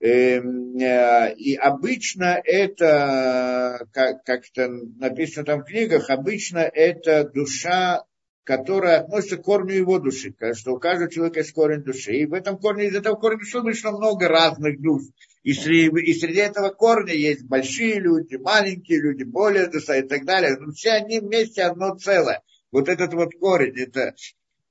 Эм, 0.00 0.78
э, 0.78 1.34
и 1.34 1.54
обычно 1.56 2.40
это, 2.42 3.86
как, 3.92 4.24
как 4.24 4.44
это 4.50 4.68
написано 4.96 5.44
там 5.44 5.60
в 5.60 5.64
книгах, 5.64 6.08
обычно 6.08 6.58
это 6.58 7.28
душа, 7.28 8.04
которая 8.44 9.00
относится 9.00 9.36
к 9.36 9.42
корню 9.42 9.74
его 9.74 9.98
души, 9.98 10.34
что 10.54 10.72
у 10.72 10.78
каждого 10.78 11.10
человека 11.10 11.40
есть 11.40 11.52
корень 11.52 11.82
души. 11.82 12.12
И 12.14 12.24
в 12.24 12.32
этом 12.32 12.56
корне, 12.56 12.86
из 12.86 12.96
этого 12.96 13.16
корня 13.16 13.40
души 13.40 13.90
много 13.90 14.26
разных 14.26 14.80
душ. 14.80 15.02
И 15.42 15.52
среди, 15.52 15.88
и 16.00 16.14
среди 16.14 16.40
этого 16.40 16.70
корня 16.70 17.12
есть 17.12 17.44
большие 17.44 18.00
люди, 18.00 18.36
маленькие 18.36 19.02
люди, 19.02 19.24
более 19.24 19.66
душа 19.66 19.96
и 19.96 20.02
так 20.02 20.24
далее. 20.24 20.56
Но 20.58 20.72
все 20.72 20.92
они 20.92 21.20
вместе 21.20 21.62
одно 21.62 21.94
целое. 21.96 22.42
Вот 22.72 22.88
этот 22.88 23.12
вот 23.12 23.34
корень, 23.38 23.78
это 23.78 24.14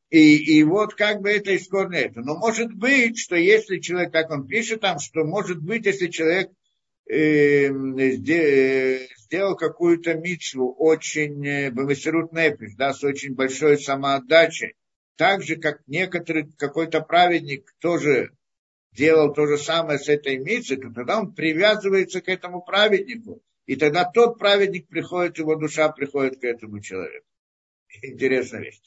и, 0.09 0.57
и 0.57 0.63
вот 0.63 0.95
как 0.95 1.21
бы 1.21 1.29
это 1.29 1.51
из 1.51 1.67
корня 1.67 1.99
это. 1.99 2.21
Но 2.21 2.35
может 2.35 2.73
быть, 2.73 3.19
что 3.19 3.35
если 3.35 3.79
человек, 3.79 4.11
как 4.11 4.31
он 4.31 4.47
пишет 4.47 4.81
там, 4.81 4.99
что 4.99 5.23
может 5.23 5.61
быть, 5.61 5.85
если 5.85 6.07
человек 6.07 6.49
э, 7.07 7.69
сделал 9.17 9.55
какую-то 9.55 10.15
митцву 10.15 10.73
очень 10.73 11.45
э, 11.45 11.71
бамасирут 11.71 12.31
да, 12.31 12.93
с 12.93 13.03
очень 13.03 13.35
большой 13.35 13.77
самоотдачей, 13.77 14.73
так 15.15 15.43
же, 15.43 15.57
как 15.57 15.81
некоторый 15.85 16.51
какой-то 16.57 17.01
праведник 17.01 17.71
тоже 17.79 18.31
делал 18.93 19.33
то 19.33 19.45
же 19.45 19.57
самое 19.57 19.99
с 19.99 20.07
этой 20.09 20.37
миссой, 20.37 20.77
то 20.77 20.91
тогда 20.91 21.19
он 21.19 21.33
привязывается 21.33 22.21
к 22.21 22.29
этому 22.29 22.63
праведнику. 22.63 23.43
И 23.67 23.75
тогда 23.75 24.05
тот 24.05 24.39
праведник 24.39 24.87
приходит, 24.87 25.37
его 25.37 25.55
душа 25.55 25.89
приходит 25.89 26.39
к 26.39 26.43
этому 26.43 26.79
человеку. 26.79 27.25
Интересная 28.01 28.61
вещь. 28.61 28.79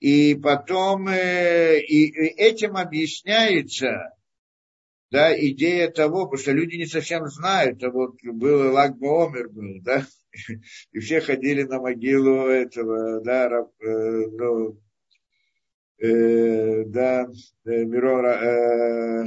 И 0.00 0.34
потом 0.36 1.08
э, 1.08 1.80
и, 1.80 2.06
и 2.06 2.26
этим 2.36 2.76
объясняется 2.76 4.14
да, 5.10 5.34
идея 5.38 5.90
того, 5.90 6.26
потому 6.26 6.40
что 6.40 6.52
люди 6.52 6.76
не 6.76 6.86
совсем 6.86 7.26
знают, 7.26 7.82
а 7.82 7.90
вот 7.90 8.16
был 8.22 8.72
Лагба 8.72 9.26
Омер 9.26 9.48
был, 9.48 9.80
да, 9.82 10.06
и 10.92 10.98
все 10.98 11.20
ходили 11.20 11.62
на 11.62 11.80
могилу 11.80 12.46
этого, 12.46 13.20
да, 13.22 13.48
раб, 13.48 13.70
э, 13.80 13.86
ну, 13.86 14.78
э, 15.98 16.84
да, 16.84 17.26
э, 17.64 17.84
Миро, 17.84 18.28
э, 18.28 19.26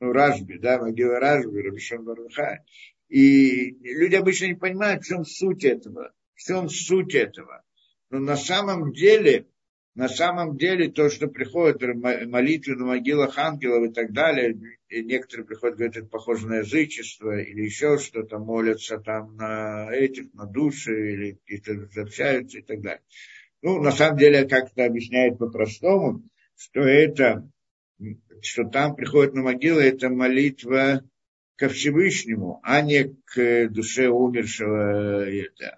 ну, 0.00 0.12
Ражби, 0.12 0.58
да, 0.58 0.78
могила 0.78 1.18
Ражби, 1.18 1.60
Рабишон 1.60 2.04
Баруха. 2.04 2.64
И 3.08 3.70
люди 3.80 4.14
обычно 4.16 4.46
не 4.46 4.54
понимают, 4.54 5.02
в 5.02 5.06
чем 5.08 5.24
суть 5.24 5.64
этого, 5.64 6.12
в 6.34 6.42
чем 6.42 6.68
суть 6.68 7.14
этого. 7.14 7.64
Но 8.10 8.18
на 8.20 8.36
самом 8.36 8.92
деле, 8.92 9.46
на 9.94 10.08
самом 10.08 10.56
деле 10.56 10.90
то, 10.90 11.10
что 11.10 11.28
приходит 11.28 11.82
молитвы 12.26 12.76
на 12.76 12.86
могилах 12.86 13.36
ангелов 13.36 13.90
и 13.90 13.92
так 13.92 14.12
далее, 14.12 14.78
и 14.88 15.04
некоторые 15.04 15.46
приходят, 15.46 15.76
говорят, 15.76 15.96
это 15.96 16.06
похоже 16.06 16.46
на 16.46 16.58
язычество 16.58 17.38
или 17.38 17.62
еще 17.62 17.98
что-то, 17.98 18.38
молятся 18.38 18.98
там 18.98 19.36
на 19.36 19.92
этих, 19.92 20.32
на 20.34 20.46
души 20.46 21.12
или 21.12 21.32
какие-то 21.32 22.00
общаются 22.00 22.58
и 22.58 22.62
так 22.62 22.80
далее. 22.80 23.02
Ну, 23.60 23.82
на 23.82 23.90
самом 23.90 24.18
деле, 24.18 24.48
как 24.48 24.70
это 24.70 24.84
объясняет 24.84 25.38
по-простому, 25.38 26.22
что 26.56 26.80
это, 26.80 27.50
что 28.40 28.64
там 28.64 28.94
приходит 28.94 29.34
на 29.34 29.42
могилу, 29.42 29.80
это 29.80 30.08
молитва 30.08 31.02
ко 31.58 31.68
Всевышнему, 31.68 32.60
а 32.62 32.80
не 32.82 33.16
к 33.24 33.68
душе 33.68 34.08
умершего, 34.08 35.26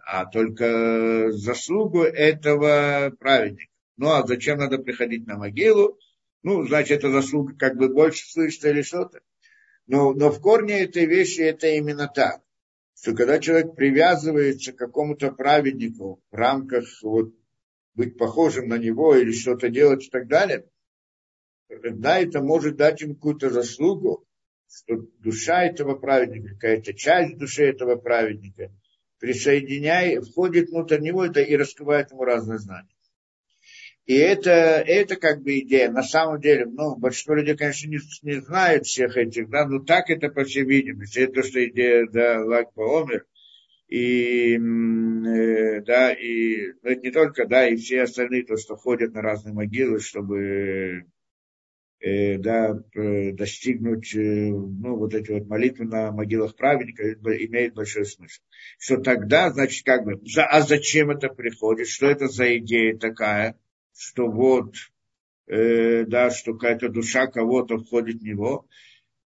а 0.06 0.26
только 0.26 1.32
заслугу 1.32 2.02
этого 2.02 3.10
праведника. 3.18 3.72
Ну, 3.96 4.10
а 4.10 4.26
зачем 4.26 4.58
надо 4.58 4.78
приходить 4.78 5.26
на 5.26 5.38
могилу? 5.38 5.98
Ну, 6.42 6.66
значит, 6.66 6.98
это 6.98 7.10
заслуга 7.10 7.56
как 7.56 7.76
бы 7.76 7.88
больше 7.88 8.30
слышит 8.30 8.64
или 8.66 8.82
что-то. 8.82 9.20
Но, 9.86 10.12
но 10.12 10.30
в 10.30 10.40
корне 10.40 10.82
этой 10.82 11.06
вещи 11.06 11.40
это 11.40 11.68
именно 11.68 12.08
так. 12.08 12.42
Что 12.94 13.14
когда 13.14 13.38
человек 13.38 13.74
привязывается 13.74 14.72
к 14.74 14.76
какому-то 14.76 15.32
праведнику 15.32 16.22
в 16.30 16.34
рамках 16.34 16.84
вот, 17.02 17.34
быть 17.94 18.18
похожим 18.18 18.68
на 18.68 18.76
него 18.76 19.16
или 19.16 19.32
что-то 19.32 19.70
делать 19.70 20.06
и 20.06 20.10
так 20.10 20.28
далее, 20.28 20.66
тогда 21.68 22.18
это 22.18 22.42
может 22.42 22.76
дать 22.76 23.00
ему 23.00 23.14
какую-то 23.14 23.48
заслугу, 23.48 24.26
душа 25.18 25.64
этого 25.64 25.94
праведника, 25.94 26.54
какая-то 26.54 26.94
часть 26.94 27.36
души 27.38 27.64
этого 27.64 27.96
праведника, 27.96 28.70
присоединяя, 29.18 30.20
входит 30.20 30.70
внутрь 30.70 31.00
него 31.00 31.24
это 31.24 31.40
и 31.40 31.56
раскрывает 31.56 32.10
ему 32.10 32.24
разные 32.24 32.58
знания. 32.58 32.88
И 34.06 34.14
это, 34.14 34.50
это 34.50 35.14
как 35.16 35.42
бы 35.42 35.60
идея. 35.60 35.90
На 35.90 36.02
самом 36.02 36.40
деле, 36.40 36.66
ну, 36.66 36.96
большинство 36.96 37.34
людей, 37.34 37.56
конечно, 37.56 37.88
не, 37.88 38.00
не 38.22 38.40
знают 38.40 38.86
всех 38.86 39.16
этих, 39.16 39.48
да, 39.50 39.66
но 39.66 39.78
так 39.84 40.10
это 40.10 40.30
по 40.30 40.42
всей 40.42 40.64
видимости. 40.64 41.20
Это 41.20 41.34
то, 41.34 41.42
что 41.44 41.64
идея, 41.64 42.08
да, 42.10 42.44
Лагба 42.44 43.02
Омер. 43.02 43.26
И, 43.86 44.54
э, 44.56 45.80
да, 45.82 46.12
и 46.12 46.72
ну, 46.82 46.90
это 46.90 47.00
не 47.02 47.10
только, 47.12 47.46
да, 47.46 47.68
и 47.68 47.76
все 47.76 48.02
остальные, 48.02 48.46
то, 48.46 48.56
что 48.56 48.76
ходят 48.76 49.12
на 49.12 49.22
разные 49.22 49.52
могилы, 49.52 50.00
чтобы 50.00 51.04
э, 52.00 52.38
да, 52.38 52.74
достигнуть, 52.94 54.14
э, 54.14 54.18
ну, 54.18 54.96
вот 54.96 55.14
эти 55.14 55.30
вот 55.30 55.46
молитвы 55.46 55.84
на 55.84 56.10
могилах 56.12 56.56
праведника 56.56 57.12
имеет 57.12 57.74
большой 57.74 58.06
смысл. 58.06 58.40
Что 58.78 58.98
тогда, 58.98 59.50
значит, 59.50 59.84
как 59.84 60.04
бы, 60.04 60.20
а 60.36 60.60
зачем 60.62 61.10
это 61.10 61.28
приходит, 61.28 61.88
что 61.88 62.06
это 62.06 62.28
за 62.28 62.58
идея 62.58 62.96
такая, 62.96 63.56
что 63.96 64.28
вот, 64.28 64.74
э, 65.46 66.04
да, 66.06 66.30
что 66.30 66.54
какая-то 66.54 66.88
душа 66.88 67.26
кого-то 67.26 67.78
входит 67.78 68.20
в 68.20 68.24
него, 68.24 68.66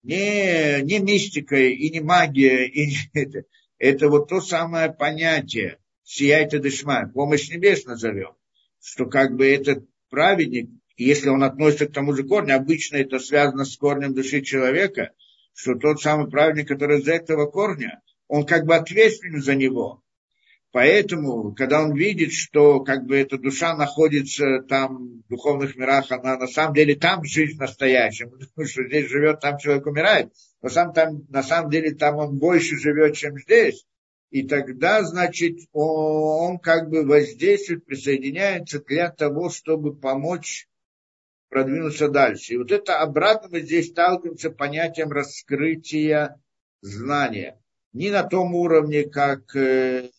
не, 0.02 0.80
не 0.82 0.98
мистика 0.98 1.56
и 1.56 1.90
не 1.90 2.00
магия, 2.00 2.66
и 2.66 2.86
не 2.86 2.96
это, 3.14 3.44
это 3.78 4.08
вот 4.08 4.28
то 4.28 4.40
самое 4.40 4.92
понятие, 4.92 5.78
сияйте 6.04 6.58
дышма, 6.58 7.08
помощь 7.12 7.50
небес 7.50 7.84
назовем, 7.84 8.34
что 8.80 9.06
как 9.06 9.36
бы 9.36 9.46
этот 9.46 9.86
праведник, 10.08 10.70
если 11.04 11.28
он 11.28 11.42
относится 11.42 11.86
к 11.86 11.92
тому 11.92 12.12
же 12.12 12.24
корню, 12.24 12.56
обычно 12.56 12.96
это 12.96 13.18
связано 13.18 13.64
с 13.64 13.76
корнем 13.76 14.14
души 14.14 14.42
человека, 14.42 15.12
что 15.54 15.74
тот 15.74 16.00
самый 16.00 16.30
праведник, 16.30 16.68
который 16.68 17.00
из 17.00 17.08
этого 17.08 17.46
корня, 17.46 18.00
он 18.28 18.44
как 18.44 18.66
бы 18.66 18.76
ответственен 18.76 19.42
за 19.42 19.54
него. 19.54 20.02
Поэтому, 20.72 21.52
когда 21.54 21.82
он 21.82 21.96
видит, 21.96 22.32
что 22.32 22.80
как 22.80 23.04
бы 23.04 23.16
эта 23.16 23.38
душа 23.38 23.74
находится 23.76 24.62
там 24.68 25.22
в 25.22 25.28
духовных 25.28 25.74
мирах, 25.76 26.12
она 26.12 26.36
на 26.36 26.46
самом 26.46 26.74
деле 26.74 26.94
там 26.94 27.24
жизнь 27.24 27.58
настоящая, 27.58 28.26
потому 28.30 28.68
что 28.68 28.86
здесь 28.86 29.08
живет, 29.08 29.40
там 29.40 29.58
человек 29.58 29.86
умирает, 29.86 30.32
но 30.62 30.68
сам 30.68 30.92
там, 30.92 31.26
на 31.28 31.42
самом 31.42 31.70
деле 31.70 31.94
там 31.94 32.16
он 32.16 32.38
больше 32.38 32.76
живет, 32.76 33.16
чем 33.16 33.36
здесь. 33.38 33.84
И 34.30 34.46
тогда, 34.46 35.02
значит, 35.02 35.56
он, 35.72 36.52
он 36.52 36.58
как 36.58 36.88
бы 36.88 37.04
воздействует, 37.04 37.84
присоединяется 37.84 38.80
для 38.80 39.10
того, 39.10 39.50
чтобы 39.50 39.96
помочь 39.96 40.68
продвинуться 41.50 42.08
дальше. 42.08 42.54
И 42.54 42.56
вот 42.56 42.72
это 42.72 43.00
обратно 43.00 43.48
мы 43.50 43.60
здесь 43.60 43.90
сталкиваемся 43.90 44.50
с 44.50 44.54
понятием 44.54 45.10
раскрытия 45.10 46.40
знания. 46.80 47.60
Не 47.92 48.10
на 48.10 48.22
том 48.22 48.54
уровне, 48.54 49.04
как 49.04 49.54
э, 49.56 50.10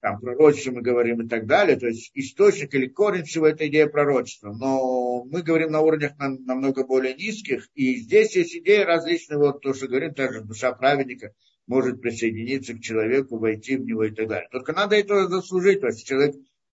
там 0.00 0.18
пророчество 0.18 0.72
мы 0.72 0.82
говорим 0.82 1.22
и 1.22 1.28
так 1.28 1.46
далее, 1.46 1.76
то 1.76 1.86
есть 1.86 2.10
источник 2.14 2.74
или 2.74 2.86
корень 2.86 3.24
всего 3.24 3.46
это 3.46 3.68
идея 3.68 3.86
пророчества. 3.86 4.52
Но 4.52 5.24
мы 5.24 5.42
говорим 5.42 5.72
на 5.72 5.80
уровнях 5.80 6.12
намного 6.18 6.84
более 6.84 7.14
низких, 7.14 7.68
и 7.74 7.96
здесь 7.96 8.34
есть 8.34 8.56
идеи 8.56 8.82
различные, 8.82 9.38
вот 9.38 9.60
то, 9.60 9.74
что 9.74 9.88
говорим, 9.88 10.14
также 10.14 10.42
душа 10.42 10.72
праведника 10.72 11.32
может 11.66 12.00
присоединиться 12.00 12.74
к 12.74 12.80
человеку, 12.80 13.38
войти 13.38 13.76
в 13.76 13.84
него 13.84 14.04
и 14.04 14.10
так 14.10 14.28
далее. 14.28 14.48
Только 14.50 14.72
надо 14.72 14.96
этого 14.96 15.28
заслужить, 15.28 15.80
то 15.80 15.88
есть 15.88 16.06
человек 16.06 16.36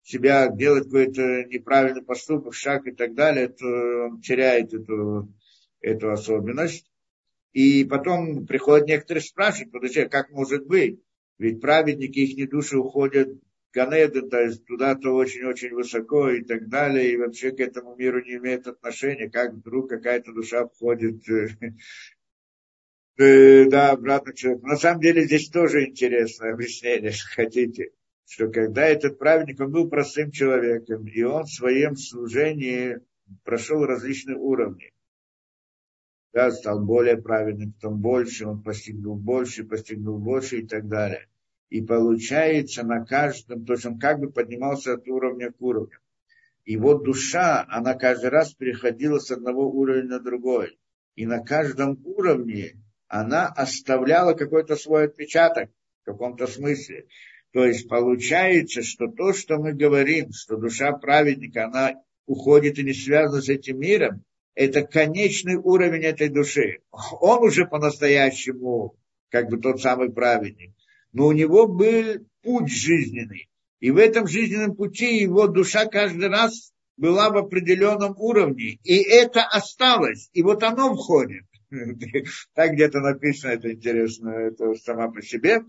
себя 0.08 0.48
делает 0.48 0.86
какой-то 0.86 1.44
неправильный 1.46 2.02
поступок, 2.02 2.54
шаг 2.54 2.88
и 2.88 2.92
так 2.92 3.14
далее, 3.14 3.50
то 3.50 3.66
он 4.06 4.22
теряет 4.22 4.74
эту, 4.74 5.34
эту 5.82 6.12
особенность. 6.12 6.90
И 7.52 7.84
потом 7.84 8.46
приходят 8.46 8.88
некоторые 8.88 9.22
спрашивают, 9.22 9.74
подожди, 9.74 10.06
как 10.06 10.30
может 10.30 10.66
быть? 10.66 11.02
Ведь 11.38 11.60
праведники, 11.60 12.20
их 12.20 12.50
души 12.50 12.78
уходят 12.78 13.28
в 13.30 13.74
Ганеден, 13.74 14.30
то 14.30 14.42
есть 14.42 14.66
туда-то 14.66 15.12
очень-очень 15.12 15.74
высоко 15.74 16.30
и 16.30 16.42
так 16.42 16.70
далее, 16.70 17.12
и 17.12 17.18
вообще 17.18 17.52
к 17.52 17.60
этому 17.60 17.96
миру 17.98 18.24
не 18.24 18.36
имеет 18.36 18.66
отношения, 18.66 19.30
как 19.30 19.56
вдруг 19.56 19.90
какая-то 19.90 20.32
душа 20.32 20.68
входит 20.68 21.28
э, 21.30 21.50
э, 23.18 23.66
да, 23.66 23.92
обратно 23.92 24.34
человек. 24.34 24.64
На 24.64 24.78
самом 24.78 25.02
деле 25.02 25.26
здесь 25.26 25.50
тоже 25.50 25.86
интересное 25.86 26.54
объяснение, 26.54 27.10
если 27.10 27.28
хотите, 27.28 27.92
что 28.28 28.50
когда 28.50 28.86
этот 28.86 29.18
праведник, 29.18 29.60
он 29.60 29.72
был 29.72 29.90
простым 29.90 30.32
человеком, 30.32 31.08
и 31.08 31.24
он 31.24 31.46
в 31.46 31.54
своем 31.54 31.96
служении 31.96 32.98
прошел 33.44 33.86
различные 33.86 34.38
уровни 34.38 34.92
да, 36.38 36.52
стал 36.52 36.86
более 36.86 37.18
праведным, 37.18 37.74
потом 37.74 38.00
больше, 38.00 38.46
он 38.46 38.62
постигнул 38.62 39.16
больше, 39.16 39.64
постигнул 39.64 40.20
больше 40.20 40.60
и 40.60 40.68
так 40.68 40.88
далее. 40.88 41.28
И 41.70 41.82
получается 41.82 42.84
на 42.84 43.04
каждом, 43.04 43.66
то 43.66 43.74
есть 43.74 43.88
он 43.88 43.98
как 43.98 44.20
бы 44.20 44.30
поднимался 44.32 44.94
от 44.94 45.08
уровня 45.08 45.52
к 45.52 45.60
уровню. 45.60 45.98
Вот 46.78 47.04
душа, 47.04 47.66
она 47.68 47.96
каждый 47.96 48.30
раз 48.30 48.54
переходила 48.54 49.18
с 49.18 49.32
одного 49.32 49.68
уровня 49.68 50.04
на 50.04 50.20
другой. 50.20 50.78
И 51.16 51.26
на 51.26 51.40
каждом 51.40 52.00
уровне 52.06 52.74
она 53.08 53.48
оставляла 53.48 54.34
какой-то 54.34 54.76
свой 54.76 55.06
отпечаток 55.06 55.72
в 56.04 56.06
каком-то 56.06 56.46
смысле. 56.46 57.08
То 57.54 57.66
есть 57.66 57.88
получается, 57.88 58.84
что 58.84 59.08
то, 59.08 59.34
что 59.34 59.58
мы 59.58 59.74
говорим, 59.74 60.32
что 60.32 60.58
душа 60.58 60.92
праведника, 60.94 61.66
она 61.66 61.96
уходит 62.26 62.78
и 62.78 62.84
не 62.84 62.94
связана 62.94 63.42
с 63.42 63.50
этим 63.50 63.80
миром, 63.80 64.24
это 64.54 64.82
конечный 64.82 65.56
уровень 65.56 66.04
этой 66.04 66.30
души. 66.30 66.80
Он 66.92 67.44
уже 67.44 67.66
по-настоящему 67.66 68.96
как 69.30 69.50
бы 69.50 69.58
тот 69.58 69.82
самый 69.82 70.12
праведник. 70.12 70.74
Но 71.14 71.28
у 71.28 71.32
него 71.32 71.68
был 71.68 72.26
путь 72.42 72.72
жизненный. 72.72 73.50
И 73.80 73.92
в 73.92 73.98
этом 73.98 74.28
жизненном 74.28 74.76
пути 74.76 75.20
его 75.20 75.48
душа 75.48 75.86
каждый 75.86 76.30
раз 76.30 76.72
была 76.98 77.30
в 77.30 77.38
определенном 77.38 78.16
уровне. 78.18 78.80
И 78.84 78.96
это 78.98 79.44
осталось. 79.44 80.30
И 80.34 80.42
вот 80.42 80.64
оно 80.64 80.96
входит. 80.96 81.46
Так 82.56 82.72
где-то 82.74 83.00
написано, 83.00 83.52
это 83.52 83.74
интересно, 83.74 84.30
это 84.30 84.74
сама 84.76 85.12
по 85.12 85.22
себе. 85.22 85.60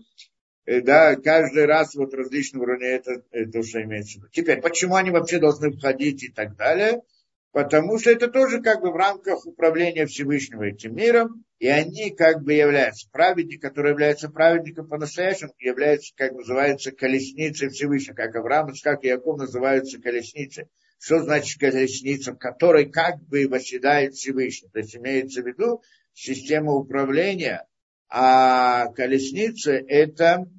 Э, 0.69 0.81
да, 0.81 1.15
каждый 1.15 1.65
раз 1.65 1.95
вот 1.95 2.13
различные 2.13 2.61
уровни 2.61 2.85
это, 2.87 3.23
это 3.31 3.59
уже 3.59 3.83
имеется 3.83 4.13
в 4.13 4.15
виду. 4.17 4.27
Теперь, 4.31 4.61
почему 4.61 4.95
они 4.95 5.09
вообще 5.09 5.39
должны 5.39 5.71
входить 5.71 6.23
и 6.23 6.29
так 6.29 6.55
далее– 6.55 7.01
потому 7.51 7.97
что 7.99 8.11
это 8.11 8.27
тоже 8.27 8.61
как 8.61 8.81
бы 8.81 8.91
в 8.91 8.95
рамках 8.95 9.45
управления 9.45 10.05
Всевышнего 10.05 10.63
этим 10.63 10.95
миром, 10.95 11.43
и 11.57 11.67
они 11.67 12.11
как 12.11 12.43
бы 12.43 12.53
являются 12.53 13.09
праведник, 13.11 13.61
который 13.61 13.91
является 13.91 14.29
праведником 14.29 14.87
по-настоящему, 14.87 15.53
является, 15.59 16.13
как 16.15 16.33
называется, 16.33 16.91
колесницей 16.91 17.69
Всевышнего, 17.69 18.15
как 18.15 18.35
Авраам, 18.35 18.71
как 18.83 19.03
Яков 19.03 19.39
называются 19.39 19.99
колесницей. 19.99 20.67
Что 20.99 21.21
значит 21.21 21.59
колесница, 21.59 22.33
в 22.33 22.37
которой 22.37 22.85
как 22.85 23.21
бы 23.23 23.47
восседает 23.47 24.15
Всевышний? 24.15 24.69
То 24.69 24.79
есть 24.79 24.95
имеется 24.95 25.41
в 25.41 25.47
виду 25.47 25.81
система 26.13 26.73
управления, 26.73 27.65
а 28.09 28.87
колесница– 28.93 29.71
это 29.87 30.49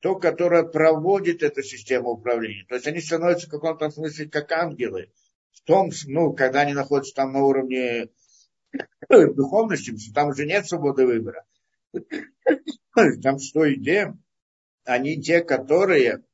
то, 0.00 0.16
которое 0.16 0.62
проводит 0.62 1.42
эту 1.42 1.62
систему 1.62 2.10
управления. 2.10 2.64
То 2.68 2.76
есть 2.76 2.86
они 2.86 3.00
становятся 3.00 3.46
в 3.46 3.50
каком-то 3.50 3.90
смысле 3.90 4.28
как 4.28 4.52
ангелы. 4.52 5.10
В 5.52 5.62
том, 5.62 5.90
ну, 6.06 6.32
когда 6.34 6.60
они 6.60 6.74
находятся 6.74 7.14
там 7.14 7.32
на 7.32 7.42
уровне 7.42 8.08
духовности, 9.08 9.96
что 9.96 10.14
там 10.14 10.28
уже 10.28 10.46
нет 10.46 10.66
свободы 10.66 11.06
выбора. 11.06 11.44
Там 13.22 13.38
что 13.38 13.72
идея? 13.74 14.18
Они 14.84 15.20
те, 15.22 15.42
которые, 15.42 16.24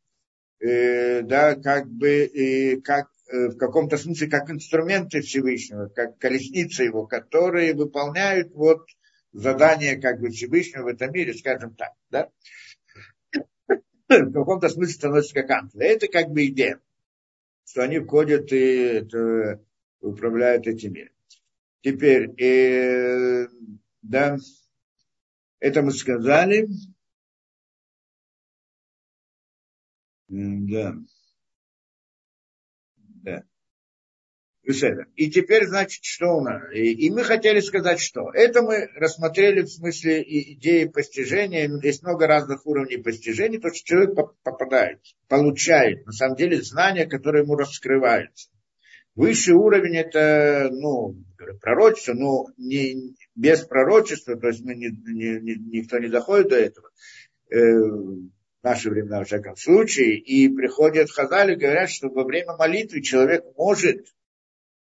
э, 0.61 1.23
да, 1.23 1.55
как 1.55 1.89
бы, 1.89 2.09
э, 2.09 2.81
как 2.81 3.09
э, 3.31 3.49
в 3.49 3.57
каком-то 3.57 3.99
смысле 3.99 4.29
как 4.29 4.51
инструменты 4.51 5.21
Всевышнего, 5.21 5.89
как 5.89 6.19
колесницы 6.19 6.85
его, 6.85 7.07
которые 7.07 7.75
выполняют 7.75 8.53
вот 8.55 8.87
задание 9.35 9.97
как 9.97 10.21
бы 10.21 10.31
Всевышнего 10.31 10.85
в 10.85 10.87
этом 10.87 11.13
мире, 11.13 11.35
скажем 11.35 11.75
так, 11.75 11.93
да? 12.11 12.31
В 14.09 14.33
каком-то 14.33 14.69
смысле 14.69 14.95
становятся 14.95 15.35
как 15.35 15.51
ангелы. 15.51 15.85
Это 15.85 16.09
как 16.09 16.31
бы 16.31 16.47
идея, 16.47 16.81
что 17.67 17.83
они 17.83 17.99
входят 17.99 18.53
и 18.53 18.57
это, 18.57 19.63
управляют 20.01 20.67
этим 20.67 20.93
миром. 20.93 21.13
Теперь, 21.81 22.31
э, 22.41 23.49
да, 24.03 24.39
это 25.59 25.83
мы 25.83 25.91
сказали. 25.91 26.69
Да. 30.29 30.95
И 34.65 35.31
теперь, 35.31 35.67
значит, 35.67 36.05
что 36.05 36.37
у 36.37 36.41
нас? 36.41 36.63
И, 36.73 37.07
и 37.07 37.11
мы 37.11 37.23
хотели 37.23 37.61
сказать, 37.61 38.01
что 38.01 38.31
это 38.33 38.63
мы 38.63 38.89
рассмотрели 38.97 39.61
в 39.61 39.69
смысле 39.69 40.23
идеи 40.23 40.87
постижения. 40.87 41.71
Есть 41.83 42.03
много 42.03 42.27
разных 42.27 42.67
уровней 42.67 42.97
постижения, 42.97 43.61
то, 43.61 43.69
что 43.69 43.87
человек 43.87 44.15
попадает, 44.43 45.01
получает, 45.29 46.07
на 46.07 46.13
самом 46.13 46.37
деле, 46.37 46.63
знания, 46.63 47.07
которые 47.07 47.45
ему 47.45 47.57
раскрываются. 47.57 48.49
Высший 49.15 49.55
уровень 49.55 49.97
это, 49.97 50.71
ну, 50.73 51.15
пророчество, 51.61 52.15
но 52.15 52.47
не, 52.57 53.15
без 53.37 53.61
пророчества, 53.61 54.35
то 54.37 54.49
есть 54.49 54.65
мы 54.65 54.75
не, 54.75 54.89
не, 54.89 55.57
никто 55.81 55.99
не 55.99 56.09
доходит 56.09 56.49
до 56.49 56.57
этого. 56.57 56.89
Э, 57.51 57.59
в 57.59 58.31
наше 58.65 58.89
времена, 58.89 59.19
во 59.19 59.25
всяком 59.25 59.57
случае, 59.57 60.17
и 60.17 60.49
приходят 60.49 61.11
хазали 61.11 61.55
говорят, 61.55 61.91
что 61.91 62.09
во 62.09 62.25
время 62.25 62.57
молитвы 62.57 63.03
человек 63.03 63.45
может 63.57 64.14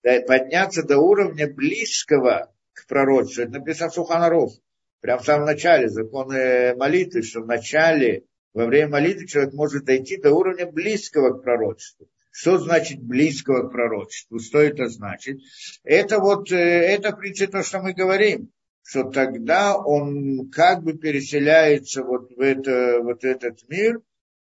подняться 0.03 0.83
до 0.83 0.99
уровня 0.99 1.53
близкого 1.53 2.53
к 2.73 2.87
пророчеству. 2.87 3.45
Это 3.45 3.53
написано 3.53 3.91
в 3.91 3.95
Суханаров. 3.95 4.53
Прямо 5.01 5.21
в 5.21 5.25
самом 5.25 5.47
начале 5.47 5.89
законы 5.89 6.75
молитвы, 6.77 7.23
что 7.23 7.41
в 7.41 7.47
начале, 7.47 8.25
во 8.55 8.67
время 8.67 8.89
молитвы 8.89 9.27
человек 9.27 9.53
может 9.53 9.85
дойти 9.85 10.17
до 10.17 10.33
уровня 10.33 10.67
близкого 10.67 11.39
к 11.39 11.43
пророчеству. 11.43 12.09
Что 12.31 12.59
значит 12.59 13.03
близкого 13.03 13.69
к 13.69 13.73
пророчеству? 13.73 14.39
Что 14.39 14.61
это 14.61 14.89
значит? 14.89 15.39
Это 15.85 16.19
вот, 16.19 16.51
э, 16.51 16.57
это 16.57 17.13
в 17.13 17.19
принципе 17.19 17.51
то, 17.51 17.63
что 17.63 17.81
мы 17.81 17.93
говорим, 17.93 18.51
что 18.83 19.05
тогда 19.05 19.77
он 19.77 20.49
как 20.51 20.83
бы 20.83 20.95
переселяется 20.95 22.03
вот 22.03 22.31
в 22.31 22.41
это, 22.41 23.01
вот 23.03 23.25
этот 23.25 23.69
мир, 23.69 24.01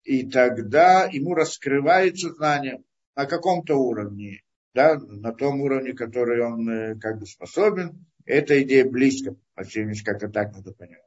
и 0.03 0.29
тогда 0.29 1.05
ему 1.11 1.33
раскрывается 1.33 2.33
знание 2.33 2.83
на 3.15 3.25
каком-то 3.25 3.75
уровне, 3.75 4.42
да, 4.73 4.97
на 4.97 5.33
том 5.33 5.61
уровне, 5.61 5.93
который 5.93 6.43
он 6.43 6.69
э, 6.69 6.95
как 6.99 7.19
бы 7.19 7.25
способен. 7.25 8.05
Эта 8.25 8.61
идея 8.63 8.85
близко, 8.89 9.35
по 9.53 9.63
всей 9.63 9.85
как-то 10.03 10.29
так 10.29 10.53
надо 10.53 10.73
понимать. 10.73 11.01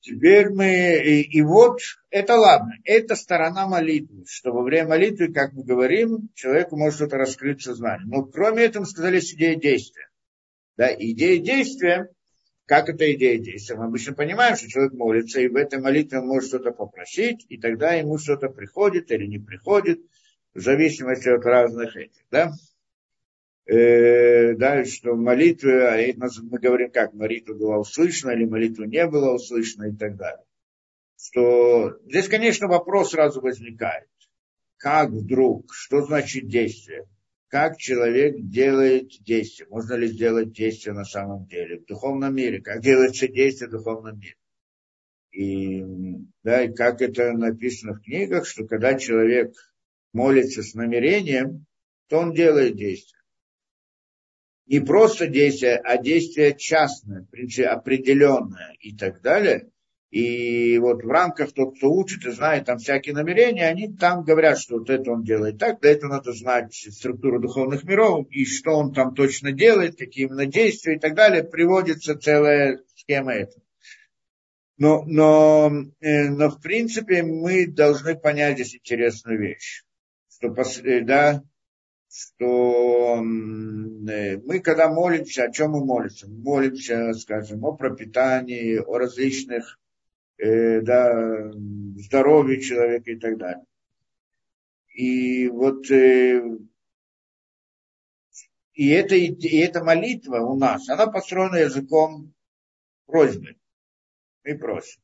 Теперь 0.00 0.48
мы, 0.48 0.98
и, 1.04 1.20
и 1.20 1.42
вот 1.42 1.80
это 2.08 2.36
ладно, 2.36 2.72
это 2.84 3.14
сторона 3.16 3.66
молитвы, 3.66 4.24
что 4.26 4.50
во 4.50 4.62
время 4.62 4.88
молитвы, 4.88 5.30
как 5.30 5.52
мы 5.52 5.62
говорим, 5.62 6.30
человеку 6.34 6.78
может 6.78 6.96
что-то 6.96 7.18
раскрыть 7.18 7.62
сознание. 7.62 8.06
Но 8.06 8.24
кроме 8.24 8.64
этого 8.64 8.84
сказали 8.84 9.18
идея 9.18 9.56
действия. 9.56 10.08
Да, 10.78 10.90
идея 10.94 11.38
действия, 11.42 12.08
как 12.64 12.88
это 12.88 13.12
идея 13.12 13.38
действия? 13.38 13.76
Мы 13.76 13.86
обычно 13.86 14.14
понимаем, 14.14 14.56
что 14.56 14.68
человек 14.68 14.94
молится, 14.94 15.40
и 15.40 15.48
в 15.48 15.56
этой 15.56 15.78
молитве 15.78 16.20
он 16.20 16.28
может 16.28 16.48
что-то 16.48 16.70
попросить, 16.70 17.44
и 17.50 17.58
тогда 17.58 17.92
ему 17.92 18.16
что-то 18.16 18.48
приходит 18.48 19.10
или 19.10 19.26
не 19.26 19.38
приходит, 19.38 20.00
в 20.54 20.60
зависимости 20.60 21.28
от 21.28 21.44
разных 21.44 21.96
этих. 21.96 22.22
Да? 22.30 22.52
э, 23.70 24.54
да, 24.54 24.84
что 24.84 25.14
молитва, 25.14 25.94
а 25.94 25.98
мы 26.42 26.58
говорим 26.58 26.90
как, 26.90 27.14
молитва 27.14 27.54
была 27.54 27.78
услышана 27.78 28.32
или 28.32 28.44
молитва 28.44 28.84
не 28.84 29.06
была 29.06 29.34
услышана 29.34 29.84
и 29.84 29.96
так 29.96 30.16
далее. 30.16 30.44
Что 31.16 31.98
здесь, 32.06 32.28
конечно, 32.28 32.66
вопрос 32.66 33.10
сразу 33.10 33.40
возникает. 33.40 34.08
Как 34.76 35.10
вдруг, 35.10 35.72
что 35.72 36.02
значит 36.02 36.48
действие? 36.48 37.06
Как 37.48 37.76
человек 37.76 38.36
делает 38.38 39.10
действие? 39.22 39.68
Можно 39.68 39.94
ли 39.94 40.06
сделать 40.06 40.52
действие 40.52 40.94
на 40.94 41.04
самом 41.04 41.46
деле? 41.46 41.78
В 41.80 41.84
духовном 41.84 42.34
мире. 42.34 42.62
Как 42.62 42.80
делается 42.80 43.28
действие 43.28 43.68
в 43.68 43.72
духовном 43.72 44.18
мире? 44.18 44.36
И, 45.32 45.84
да, 46.42 46.64
и 46.64 46.72
как 46.72 47.02
это 47.02 47.32
написано 47.32 47.94
в 47.94 48.00
книгах, 48.00 48.46
что 48.46 48.66
когда 48.66 48.94
человек 48.94 49.52
молится 50.12 50.62
с 50.62 50.74
намерением, 50.74 51.66
то 52.08 52.18
он 52.18 52.32
делает 52.32 52.76
действие 52.76 53.20
не 54.70 54.78
просто 54.78 55.26
действие, 55.26 55.78
а 55.78 55.98
действие 55.98 56.54
частное, 56.56 57.26
определенное 57.66 58.76
и 58.78 58.96
так 58.96 59.20
далее. 59.20 59.68
И 60.12 60.78
вот 60.78 61.02
в 61.02 61.08
рамках 61.08 61.52
тот, 61.52 61.76
кто 61.76 61.90
учит 61.90 62.24
и 62.24 62.30
знает 62.30 62.66
там 62.66 62.78
всякие 62.78 63.16
намерения, 63.16 63.66
они 63.66 63.92
там 63.92 64.22
говорят, 64.22 64.60
что 64.60 64.78
вот 64.78 64.88
это 64.88 65.10
он 65.10 65.24
делает 65.24 65.58
так, 65.58 65.80
для 65.80 65.90
этого 65.90 66.12
надо 66.12 66.32
знать 66.32 66.72
структуру 66.72 67.40
духовных 67.40 67.82
миров, 67.82 68.28
и 68.30 68.44
что 68.44 68.76
он 68.76 68.92
там 68.92 69.12
точно 69.12 69.50
делает, 69.50 69.98
какие 69.98 70.26
именно 70.26 70.46
действия 70.46 70.94
и 70.94 70.98
так 71.00 71.16
далее, 71.16 71.42
приводится 71.42 72.16
целая 72.16 72.80
схема 72.94 73.32
этого. 73.32 73.64
Но, 74.78 75.02
но, 75.04 75.70
э, 76.00 76.28
но 76.28 76.48
в 76.48 76.60
принципе 76.60 77.24
мы 77.24 77.66
должны 77.66 78.16
понять 78.16 78.54
здесь 78.54 78.76
интересную 78.76 79.38
вещь, 79.40 79.82
что 80.40 80.54
э, 80.84 81.02
да, 81.02 81.42
что 82.08 83.16
э, 83.16 83.20
мы, 83.22 84.60
когда 84.60 84.88
молимся, 84.88 85.44
о 85.44 85.52
чем 85.52 85.72
мы 85.72 85.84
молимся? 85.84 86.26
Мы 86.28 86.42
молимся, 86.42 87.12
скажем, 87.14 87.64
о 87.64 87.76
пропитании, 87.76 88.78
о 88.78 88.98
различных, 88.98 89.78
э, 90.38 90.80
да, 90.80 91.52
здоровье 91.96 92.60
человека 92.60 93.10
и 93.10 93.16
так 93.16 93.36
далее. 93.36 93.64
И 94.94 95.48
вот 95.48 95.90
и, 95.90 96.40
эта, 98.88 99.14
и 99.14 99.56
эта 99.58 99.84
молитва 99.84 100.38
у 100.38 100.56
нас, 100.56 100.88
она 100.88 101.06
построена 101.06 101.56
языком 101.56 102.32
просьбы. 103.06 103.56
Мы 104.44 104.58
просим. 104.58 105.02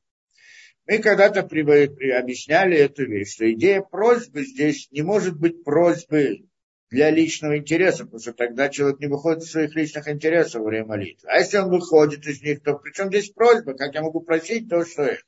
Мы 0.86 0.98
когда-то 0.98 1.42
при, 1.42 1.62
при, 1.62 2.10
объясняли 2.10 2.76
эту 2.76 3.06
вещь, 3.06 3.34
что 3.34 3.52
идея 3.52 3.80
просьбы 3.80 4.44
здесь 4.44 4.88
не 4.92 5.02
может 5.02 5.36
быть 5.36 5.64
просьбы 5.64 6.46
для 6.90 7.10
личного 7.10 7.58
интереса, 7.58 8.04
потому 8.04 8.20
что 8.20 8.32
тогда 8.32 8.68
человек 8.68 9.00
не 9.00 9.08
выходит 9.08 9.42
из 9.42 9.50
своих 9.50 9.74
личных 9.74 10.06
интересов 10.06 10.62
во 10.62 10.68
время 10.68 10.86
молитвы. 10.86 11.28
А 11.28 11.38
если 11.38 11.58
он 11.58 11.70
выходит 11.70 12.24
из 12.26 12.40
них, 12.40 12.62
то 12.62 12.74
причем 12.74 13.08
здесь 13.08 13.30
просьба, 13.30 13.74
как 13.74 13.94
я 13.94 14.02
могу 14.02 14.20
просить 14.20 14.68
то, 14.68 14.84
что 14.84 15.02
это. 15.02 15.24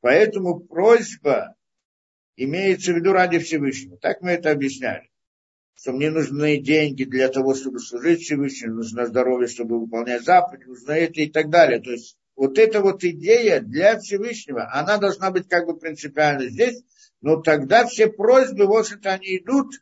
Поэтому 0.00 0.60
просьба 0.60 1.56
имеется 2.36 2.92
в 2.92 2.96
виду 2.96 3.12
ради 3.12 3.38
Всевышнего. 3.38 3.96
Так 3.96 4.20
мы 4.20 4.32
это 4.32 4.52
объясняли. 4.52 5.10
Что 5.74 5.90
мне 5.92 6.10
нужны 6.10 6.58
деньги 6.58 7.02
для 7.02 7.28
того, 7.28 7.54
чтобы 7.54 7.80
служить 7.80 8.20
Всевышнему, 8.22 8.76
нужно 8.76 9.06
здоровье, 9.06 9.48
чтобы 9.48 9.80
выполнять 9.80 10.22
заповеди, 10.22 10.68
нужно 10.68 10.92
это 10.92 11.20
и 11.20 11.28
так 11.28 11.50
далее. 11.50 11.80
То 11.80 11.90
есть 11.90 12.16
вот 12.36 12.58
эта 12.58 12.80
вот 12.80 13.04
идея 13.04 13.60
для 13.60 13.98
Всевышнего, 13.98 14.68
она 14.72 14.98
должна 14.98 15.30
быть 15.30 15.48
как 15.48 15.66
бы 15.66 15.76
принципиально 15.76 16.48
здесь, 16.48 16.82
но 17.20 17.40
тогда 17.40 17.86
все 17.86 18.08
просьбы, 18.08 18.66
вот 18.66 18.90
это 18.90 19.12
они 19.12 19.38
идут 19.38 19.74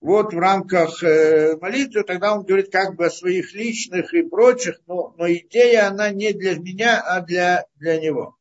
вот 0.00 0.34
в 0.34 0.38
рамках 0.38 1.02
э, 1.02 1.56
молитвы, 1.60 2.04
тогда 2.04 2.34
он 2.34 2.44
говорит 2.44 2.70
как 2.70 2.94
бы 2.94 3.06
о 3.06 3.10
своих 3.10 3.54
личных 3.54 4.12
и 4.12 4.22
прочих, 4.22 4.80
но, 4.86 5.14
но 5.16 5.32
идея, 5.32 5.88
она 5.88 6.10
не 6.10 6.32
для 6.32 6.58
меня, 6.58 7.00
а 7.00 7.20
для, 7.20 7.64
для 7.76 7.98
него. 7.98 8.36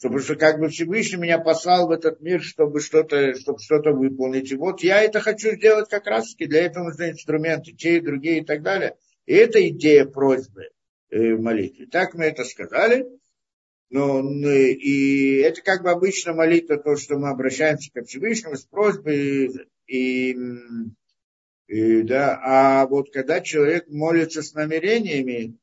Потому 0.00 0.18
что 0.20 0.34
как 0.34 0.58
бы 0.58 0.68
Всевышний 0.68 1.18
меня 1.18 1.38
послал 1.38 1.86
в 1.86 1.90
этот 1.90 2.20
мир, 2.20 2.42
чтобы 2.42 2.80
что-то 2.80 3.34
чтобы 3.34 3.58
что 3.60 3.76
выполнить. 3.92 4.50
И 4.50 4.56
вот 4.56 4.82
я 4.82 5.02
это 5.02 5.20
хочу 5.20 5.50
сделать 5.50 5.90
как 5.90 6.06
раз 6.06 6.30
таки. 6.32 6.46
Для 6.46 6.64
этого 6.64 6.84
нужны 6.84 7.10
инструменты, 7.10 7.72
те 7.72 7.98
и 7.98 8.00
другие 8.00 8.40
и 8.40 8.44
так 8.44 8.62
далее. 8.62 8.96
И 9.26 9.34
это 9.34 9.64
идея 9.68 10.06
просьбы 10.06 10.70
в 11.10 11.40
молитве. 11.40 11.86
Так 11.86 12.14
мы 12.14 12.24
это 12.24 12.44
сказали. 12.44 13.06
Но, 13.90 14.20
и 14.20 15.38
это 15.38 15.62
как 15.62 15.82
бы 15.82 15.90
обычно 15.90 16.32
молитва, 16.32 16.76
то, 16.76 16.96
что 16.96 17.18
мы 17.18 17.30
обращаемся 17.30 17.90
к 17.92 18.04
Всевышнему 18.04 18.56
с 18.56 18.64
просьбой. 18.64 19.66
И, 19.86 20.36
и, 21.66 22.02
да, 22.02 22.40
а 22.42 22.86
вот 22.86 23.12
когда 23.12 23.40
человек 23.40 23.88
молится 23.88 24.42
с 24.42 24.54
намерениями, 24.54 25.58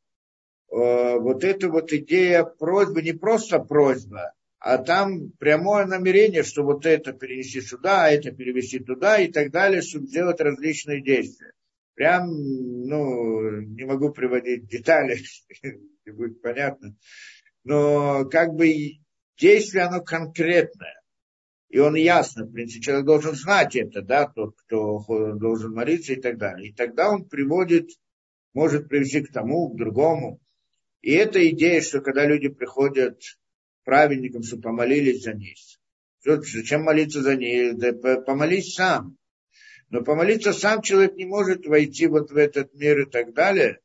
Э, 0.69 1.17
вот 1.17 1.43
эта 1.43 1.69
вот 1.69 1.91
идея 1.93 2.43
просьбы, 2.43 3.01
не 3.01 3.13
просто 3.13 3.59
просьба, 3.59 4.33
а 4.59 4.77
там 4.77 5.31
прямое 5.39 5.85
намерение, 5.85 6.43
что 6.43 6.63
вот 6.63 6.85
это 6.85 7.13
перенести 7.13 7.61
сюда, 7.61 8.05
а 8.05 8.09
это 8.09 8.31
перевести 8.31 8.79
туда 8.79 9.19
и 9.19 9.31
так 9.31 9.51
далее, 9.51 9.81
чтобы 9.81 10.07
сделать 10.07 10.41
различные 10.41 11.01
действия. 11.01 11.53
Прям, 11.97 12.29
ну, 12.29 13.59
не 13.61 13.83
могу 13.83 14.11
приводить 14.11 14.67
детали, 14.67 15.17
не 16.05 16.11
будет 16.11 16.43
понятно. 16.43 16.95
Но 17.63 18.25
как 18.25 18.53
бы 18.53 18.71
действие, 19.35 19.85
оно 19.85 20.03
конкретное. 20.03 21.01
И 21.69 21.79
он 21.79 21.95
ясно, 21.95 22.45
в 22.45 22.51
принципе, 22.51 22.83
человек 22.83 23.05
должен 23.07 23.33
знать 23.33 23.75
это, 23.75 24.03
да, 24.03 24.27
тот, 24.27 24.55
кто 24.57 25.03
должен 25.33 25.73
молиться 25.73 26.13
и 26.13 26.21
так 26.21 26.37
далее. 26.37 26.69
И 26.69 26.73
тогда 26.75 27.09
он 27.09 27.27
приводит, 27.27 27.89
может 28.53 28.87
привести 28.87 29.21
к 29.21 29.33
тому, 29.33 29.69
к 29.69 29.75
другому. 29.75 30.39
И 31.01 31.13
эта 31.13 31.49
идея, 31.49 31.81
что 31.81 32.01
когда 32.01 32.27
люди 32.27 32.49
приходят 32.49 33.19
праведникам, 33.85 34.43
чтобы 34.43 34.61
помолились 34.61 35.23
за 35.23 35.33
них. 35.33 35.57
Зачем 36.23 36.83
молиться 36.83 37.23
за 37.23 37.35
них? 37.35 37.75
Да 37.79 38.21
помолись 38.21 38.75
сам. 38.75 39.17
Но 39.89 40.01
помолиться 40.01 40.51
сам 40.51 40.81
человек 40.81 41.15
не 41.15 41.25
может 41.25 41.65
войти 41.65 42.07
вот 42.07 42.31
в 42.31 42.37
этот 42.37 42.73
мир 42.73 43.01
и 43.01 43.05
так 43.05 43.33
далее. 43.33 43.79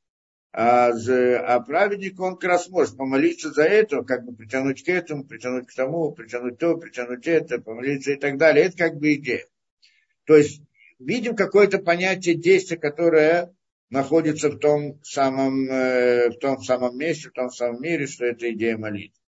А, 0.54 0.92
за, 0.92 1.40
а 1.40 1.60
праведник, 1.60 2.20
он 2.20 2.36
как 2.36 2.50
раз 2.50 2.68
может 2.68 2.96
помолиться 2.96 3.50
за 3.50 3.62
это, 3.62 4.02
как 4.02 4.24
бы 4.24 4.34
притянуть 4.34 4.84
к 4.84 4.88
этому, 4.88 5.24
притянуть 5.24 5.68
к 5.68 5.74
тому, 5.74 6.12
притянуть 6.12 6.58
то, 6.58 6.76
притянуть 6.76 7.26
это, 7.26 7.58
помолиться 7.58 8.12
и 8.12 8.16
так 8.16 8.36
далее. 8.36 8.66
Это 8.66 8.76
как 8.76 8.96
бы 8.96 9.14
идея. 9.14 9.46
То 10.24 10.36
есть 10.36 10.60
видим 10.98 11.36
какое-то 11.36 11.78
понятие 11.78 12.34
действия, 12.34 12.76
которое 12.76 13.54
находится 13.88 14.50
в 14.50 14.58
том 14.58 14.98
самом, 15.02 15.70
э, 15.70 16.30
в 16.30 16.38
том 16.38 16.60
самом 16.62 16.98
месте, 16.98 17.28
в 17.28 17.32
том 17.32 17.50
самом 17.50 17.80
мире, 17.80 18.06
что 18.06 18.24
это 18.24 18.50
идея 18.52 18.76
молитвы. 18.76 19.18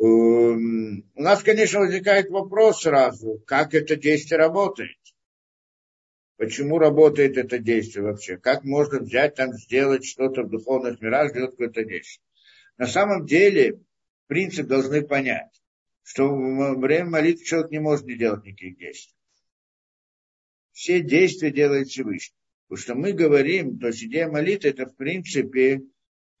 Эм, 0.00 1.04
у 1.14 1.22
нас, 1.22 1.42
конечно, 1.42 1.80
возникает 1.80 2.30
вопрос 2.30 2.82
сразу, 2.82 3.42
как 3.46 3.74
это 3.74 3.96
действие 3.96 4.38
работает. 4.38 4.97
Почему 6.38 6.78
работает 6.78 7.36
это 7.36 7.58
действие 7.58 8.04
вообще? 8.04 8.36
Как 8.38 8.62
можно 8.62 9.00
взять 9.00 9.34
там, 9.34 9.52
сделать 9.54 10.04
что-то 10.04 10.44
в 10.44 10.50
духовных 10.50 11.00
мирах, 11.00 11.30
сделать 11.30 11.50
какое-то 11.50 11.84
действие? 11.84 12.24
На 12.78 12.86
самом 12.86 13.26
деле, 13.26 13.80
принцип 14.28 14.68
должны 14.68 15.02
понять, 15.02 15.50
что 16.04 16.28
во 16.28 16.76
время 16.76 17.10
молитвы 17.10 17.44
человек 17.44 17.72
не 17.72 17.80
может 17.80 18.06
не 18.06 18.14
делать 18.14 18.44
никаких 18.44 18.78
действий. 18.78 19.16
Все 20.70 21.00
действия 21.00 21.50
делает 21.50 21.88
Всевышний. 21.88 22.36
Потому 22.68 22.82
что 22.84 22.94
мы 22.94 23.12
говорим, 23.14 23.80
то 23.80 23.88
есть 23.88 24.04
идея 24.04 24.28
молитвы, 24.28 24.70
это 24.70 24.86
в 24.86 24.94
принципе, 24.94 25.82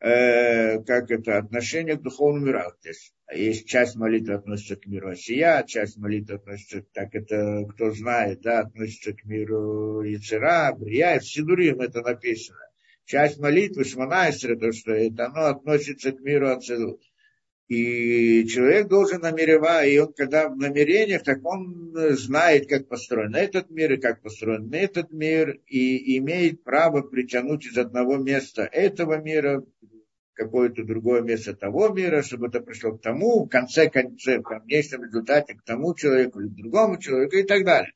э, 0.00 0.82
как 0.82 1.10
это, 1.10 1.38
отношение 1.38 1.96
к 1.96 2.02
духовному 2.02 2.46
миру. 2.46 2.60
То 2.82 2.88
есть, 2.88 3.14
есть 3.34 3.66
часть 3.66 3.96
молитвы 3.96 4.34
относится 4.34 4.76
к 4.76 4.86
миру 4.86 5.10
Осия, 5.10 5.62
часть 5.64 5.96
молитвы 5.96 6.36
относится, 6.36 6.82
так 6.92 7.14
это 7.14 7.64
кто 7.70 7.90
знает, 7.92 8.40
да, 8.42 8.60
относится 8.60 9.12
к 9.12 9.24
миру 9.24 10.02
Яцера, 10.02 10.74
Брия, 10.74 11.18
в 11.18 11.24
Сидурим 11.24 11.80
это 11.80 12.00
написано. 12.00 12.58
Часть 13.04 13.38
молитвы 13.38 13.84
Шманайсера, 13.84 14.56
то, 14.56 14.70
что 14.72 14.92
это 14.92 15.26
оно 15.26 15.46
относится 15.46 16.12
к 16.12 16.20
миру 16.20 16.48
Ацелут. 16.48 17.02
И 17.68 18.46
человек 18.46 18.88
должен 18.88 19.20
намеревать, 19.20 19.90
и 19.90 19.98
он 19.98 20.14
когда 20.14 20.48
в 20.48 20.56
намерениях, 20.56 21.22
так 21.22 21.44
он 21.44 21.92
знает, 22.16 22.66
как 22.66 22.88
построен 22.88 23.34
этот 23.34 23.68
мир, 23.68 23.92
и 23.92 24.00
как 24.00 24.22
построен 24.22 24.72
этот 24.72 25.12
мир, 25.12 25.60
и 25.66 26.16
имеет 26.16 26.64
право 26.64 27.02
притянуть 27.02 27.66
из 27.66 27.76
одного 27.76 28.16
места 28.16 28.62
этого 28.62 29.20
мира 29.20 29.62
какое-то 30.38 30.84
другое 30.84 31.20
место 31.22 31.52
того 31.52 31.88
мира, 31.88 32.22
чтобы 32.22 32.46
это 32.46 32.60
пришло 32.60 32.92
к 32.92 33.02
тому, 33.02 33.44
в 33.44 33.48
конце 33.48 33.90
концов, 33.90 34.38
в 34.38 34.42
конечном 34.42 35.04
результате 35.04 35.54
к 35.54 35.62
тому 35.64 35.94
человеку 35.94 36.40
или 36.40 36.48
к 36.48 36.54
другому 36.54 36.98
человеку 36.98 37.36
и 37.36 37.42
так 37.42 37.64
далее. 37.64 37.92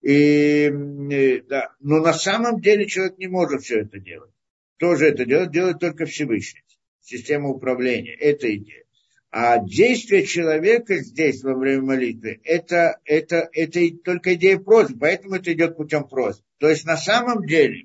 И, 0.00 1.42
да. 1.46 1.74
Но 1.80 2.00
на 2.00 2.14
самом 2.14 2.60
деле 2.60 2.86
человек 2.86 3.18
не 3.18 3.26
может 3.26 3.62
все 3.62 3.80
это 3.80 3.98
делать. 3.98 4.32
Тоже 4.78 5.08
это 5.08 5.26
делать, 5.26 5.50
делает 5.50 5.78
только 5.78 6.06
Всевышний. 6.06 6.62
Система 7.00 7.50
управления. 7.50 8.14
Это 8.14 8.54
идея. 8.56 8.84
А 9.30 9.58
действие 9.58 10.24
человека 10.24 10.96
здесь 10.96 11.42
во 11.42 11.54
время 11.54 11.82
молитвы, 11.82 12.40
это, 12.44 12.98
это, 13.04 13.50
это 13.52 13.80
только 14.02 14.34
идея 14.34 14.58
просьбы, 14.58 15.00
поэтому 15.00 15.34
это 15.34 15.52
идет 15.52 15.76
путем 15.76 16.04
просьбы. 16.04 16.44
То 16.56 16.70
есть 16.70 16.86
на 16.86 16.96
самом 16.96 17.44
деле 17.44 17.84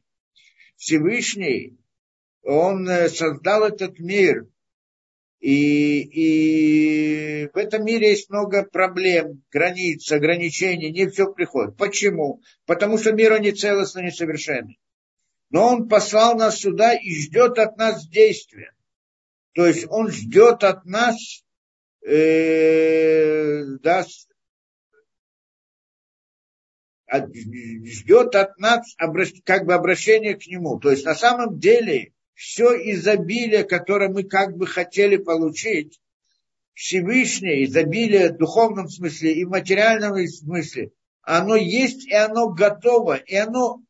Всевышний, 0.77 1.77
он 2.43 2.87
э, 2.87 3.09
создал 3.09 3.63
этот 3.63 3.99
мир, 3.99 4.47
и, 5.39 6.01
и 6.01 7.47
в 7.53 7.57
этом 7.57 7.83
мире 7.85 8.11
есть 8.11 8.29
много 8.29 8.63
проблем, 8.63 9.43
границ, 9.51 10.09
ограничений, 10.11 10.91
не 10.91 11.07
все 11.09 11.33
приходит. 11.33 11.75
Почему? 11.77 12.41
Потому 12.65 12.97
что 12.97 13.11
мир 13.11 13.33
он 13.33 13.41
не 13.41 13.51
целостный, 13.51 14.03
не 14.03 14.11
совершенный. 14.11 14.79
Но 15.49 15.67
он 15.67 15.89
послал 15.89 16.35
нас 16.35 16.59
сюда 16.59 16.93
и 16.93 17.13
ждет 17.15 17.59
от 17.59 17.77
нас 17.77 18.07
действия. 18.07 18.73
То 19.53 19.67
есть 19.67 19.85
он 19.89 20.09
ждет 20.09 20.63
от 20.63 20.85
нас, 20.85 21.43
э, 22.05 23.63
да, 23.81 24.05
ждет 27.83 28.35
от 28.35 28.57
нас 28.57 28.95
как 29.43 29.65
бы 29.65 29.73
обращение 29.73 30.35
к 30.35 30.47
нему. 30.47 30.79
То 30.79 30.89
есть 30.89 31.05
на 31.05 31.15
самом 31.15 31.59
деле 31.59 32.13
все 32.33 32.73
изобилие, 32.91 33.63
которое 33.63 34.09
мы 34.09 34.23
как 34.23 34.57
бы 34.57 34.67
хотели 34.67 35.17
получить, 35.17 35.99
Всевышнее 36.73 37.65
изобилие 37.65 38.31
в 38.31 38.37
духовном 38.37 38.89
смысле 38.89 39.33
и 39.33 39.45
в 39.45 39.49
материальном 39.49 40.17
смысле, 40.27 40.91
оно 41.21 41.55
есть 41.55 42.07
и 42.07 42.13
оно 42.13 42.49
готово, 42.49 43.15
и 43.15 43.35
оно, 43.35 43.81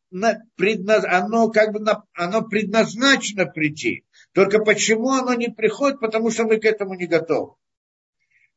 предназ... 0.56 1.06
оно 1.06 1.50
как 1.50 1.72
бы 1.72 1.80
оно 2.14 2.42
предназначено 2.44 3.46
прийти. 3.46 4.06
Только 4.34 4.60
почему 4.60 5.12
оно 5.12 5.34
не 5.34 5.50
приходит? 5.50 6.00
Потому 6.00 6.30
что 6.30 6.44
мы 6.44 6.60
к 6.60 6.66
этому 6.66 6.96
не 6.96 7.08
готовы. 7.08 7.54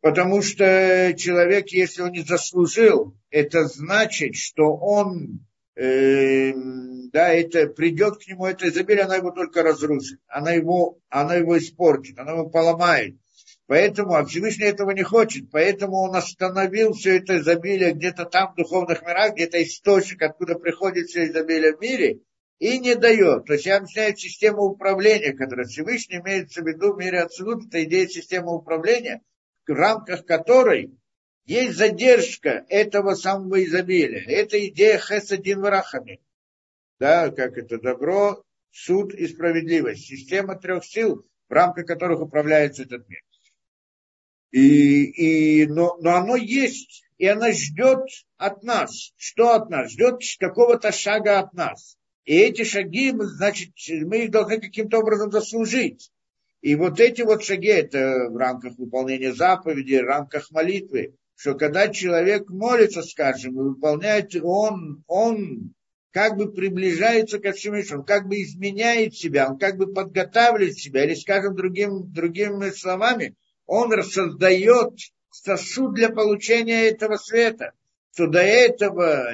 Потому 0.00 0.42
что 0.42 1.14
человек, 1.16 1.68
если 1.68 2.02
он 2.02 2.12
не 2.12 2.22
заслужил, 2.22 3.16
это 3.30 3.64
значит, 3.66 4.36
что 4.36 4.76
он, 4.76 5.46
да, 5.76 7.32
это 7.32 7.66
придет 7.66 8.16
к 8.16 8.26
нему, 8.26 8.46
это 8.46 8.68
изобилие, 8.68 9.04
она 9.04 9.16
его 9.16 9.30
только 9.30 9.62
разрушит, 9.62 10.20
она 10.26 10.52
его, 10.52 10.98
она 11.10 11.34
его 11.34 11.58
испортит, 11.58 12.18
она 12.18 12.32
его 12.32 12.48
поломает. 12.48 13.16
Поэтому, 13.66 14.14
а 14.14 14.24
Всевышний 14.24 14.66
этого 14.66 14.92
не 14.92 15.02
хочет, 15.02 15.50
поэтому 15.50 15.96
он 15.96 16.14
остановил 16.14 16.92
все 16.92 17.18
это 17.18 17.38
изобилие 17.38 17.92
где-то 17.92 18.24
там 18.24 18.52
в 18.52 18.56
духовных 18.56 19.02
мирах, 19.02 19.34
где-то 19.34 19.62
источник, 19.62 20.22
откуда 20.22 20.54
приходит 20.54 21.08
все 21.08 21.26
изобилие 21.26 21.76
в 21.76 21.80
мире, 21.80 22.20
и 22.58 22.78
не 22.78 22.94
дает. 22.94 23.44
То 23.44 23.54
есть 23.54 23.66
я 23.66 23.78
объясняю 23.78 24.16
систему 24.16 24.62
управления, 24.62 25.32
которая 25.34 25.66
Всевышний 25.66 26.18
имеется 26.18 26.62
в 26.62 26.66
виду 26.66 26.94
в 26.94 26.98
мире 26.98 27.22
Ацелут, 27.22 27.66
это 27.66 27.84
идея 27.84 28.06
системы 28.06 28.54
управления, 28.54 29.20
в 29.66 29.72
рамках 29.72 30.24
которой 30.24 30.96
есть 31.46 31.76
задержка 31.76 32.66
этого 32.68 33.14
самого 33.14 33.64
изобилия. 33.64 34.24
Это 34.28 34.64
идея 34.68 34.98
Хесадин 34.98 35.60
Варахами. 35.60 36.20
Да, 36.98 37.30
как 37.30 37.56
это 37.56 37.78
добро, 37.78 38.44
суд 38.70 39.14
и 39.14 39.28
справедливость. 39.28 40.06
Система 40.06 40.56
трех 40.56 40.84
сил, 40.84 41.26
в 41.48 41.52
рамках 41.52 41.86
которых 41.86 42.20
управляется 42.20 42.82
этот 42.82 43.08
мир. 43.08 43.22
И, 44.50 45.04
и, 45.04 45.66
но, 45.66 45.96
но 46.00 46.16
оно 46.16 46.36
есть, 46.36 47.04
и 47.18 47.26
оно 47.26 47.52
ждет 47.52 48.06
от 48.36 48.62
нас. 48.62 49.12
Что 49.16 49.52
от 49.54 49.70
нас? 49.70 49.92
Ждет 49.92 50.20
какого-то 50.38 50.92
шага 50.92 51.38
от 51.38 51.52
нас. 51.52 51.96
И 52.24 52.34
эти 52.34 52.64
шаги, 52.64 53.12
значит, 53.16 53.70
мы 53.88 54.24
их 54.24 54.30
должны 54.30 54.60
каким-то 54.60 54.98
образом 54.98 55.30
заслужить. 55.30 56.10
И 56.60 56.74
вот 56.74 56.98
эти 56.98 57.22
вот 57.22 57.44
шаги, 57.44 57.68
это 57.68 58.28
в 58.30 58.36
рамках 58.36 58.76
выполнения 58.78 59.32
заповедей, 59.32 60.00
в 60.00 60.06
рамках 60.06 60.50
молитвы, 60.50 61.14
что 61.36 61.54
когда 61.54 61.88
человек 61.88 62.48
молится, 62.48 63.02
скажем, 63.02 63.52
и 63.52 63.62
выполняет, 63.62 64.34
он, 64.42 65.04
он 65.06 65.74
как 66.10 66.36
бы 66.36 66.50
приближается 66.50 67.38
ко 67.38 67.52
Всевышнему, 67.52 68.00
он 68.00 68.06
как 68.06 68.26
бы 68.26 68.42
изменяет 68.42 69.14
себя, 69.14 69.50
он 69.50 69.58
как 69.58 69.76
бы 69.76 69.92
подготавливает 69.92 70.78
себя, 70.78 71.04
или, 71.04 71.14
скажем, 71.14 71.54
другим, 71.54 72.10
другими 72.10 72.70
словами, 72.70 73.36
он 73.66 74.02
создает 74.02 74.94
сосуд 75.30 75.94
для 75.94 76.08
получения 76.08 76.88
этого 76.88 77.16
света. 77.16 77.72
Что 78.14 78.28
до 78.28 78.40
этого 78.40 79.28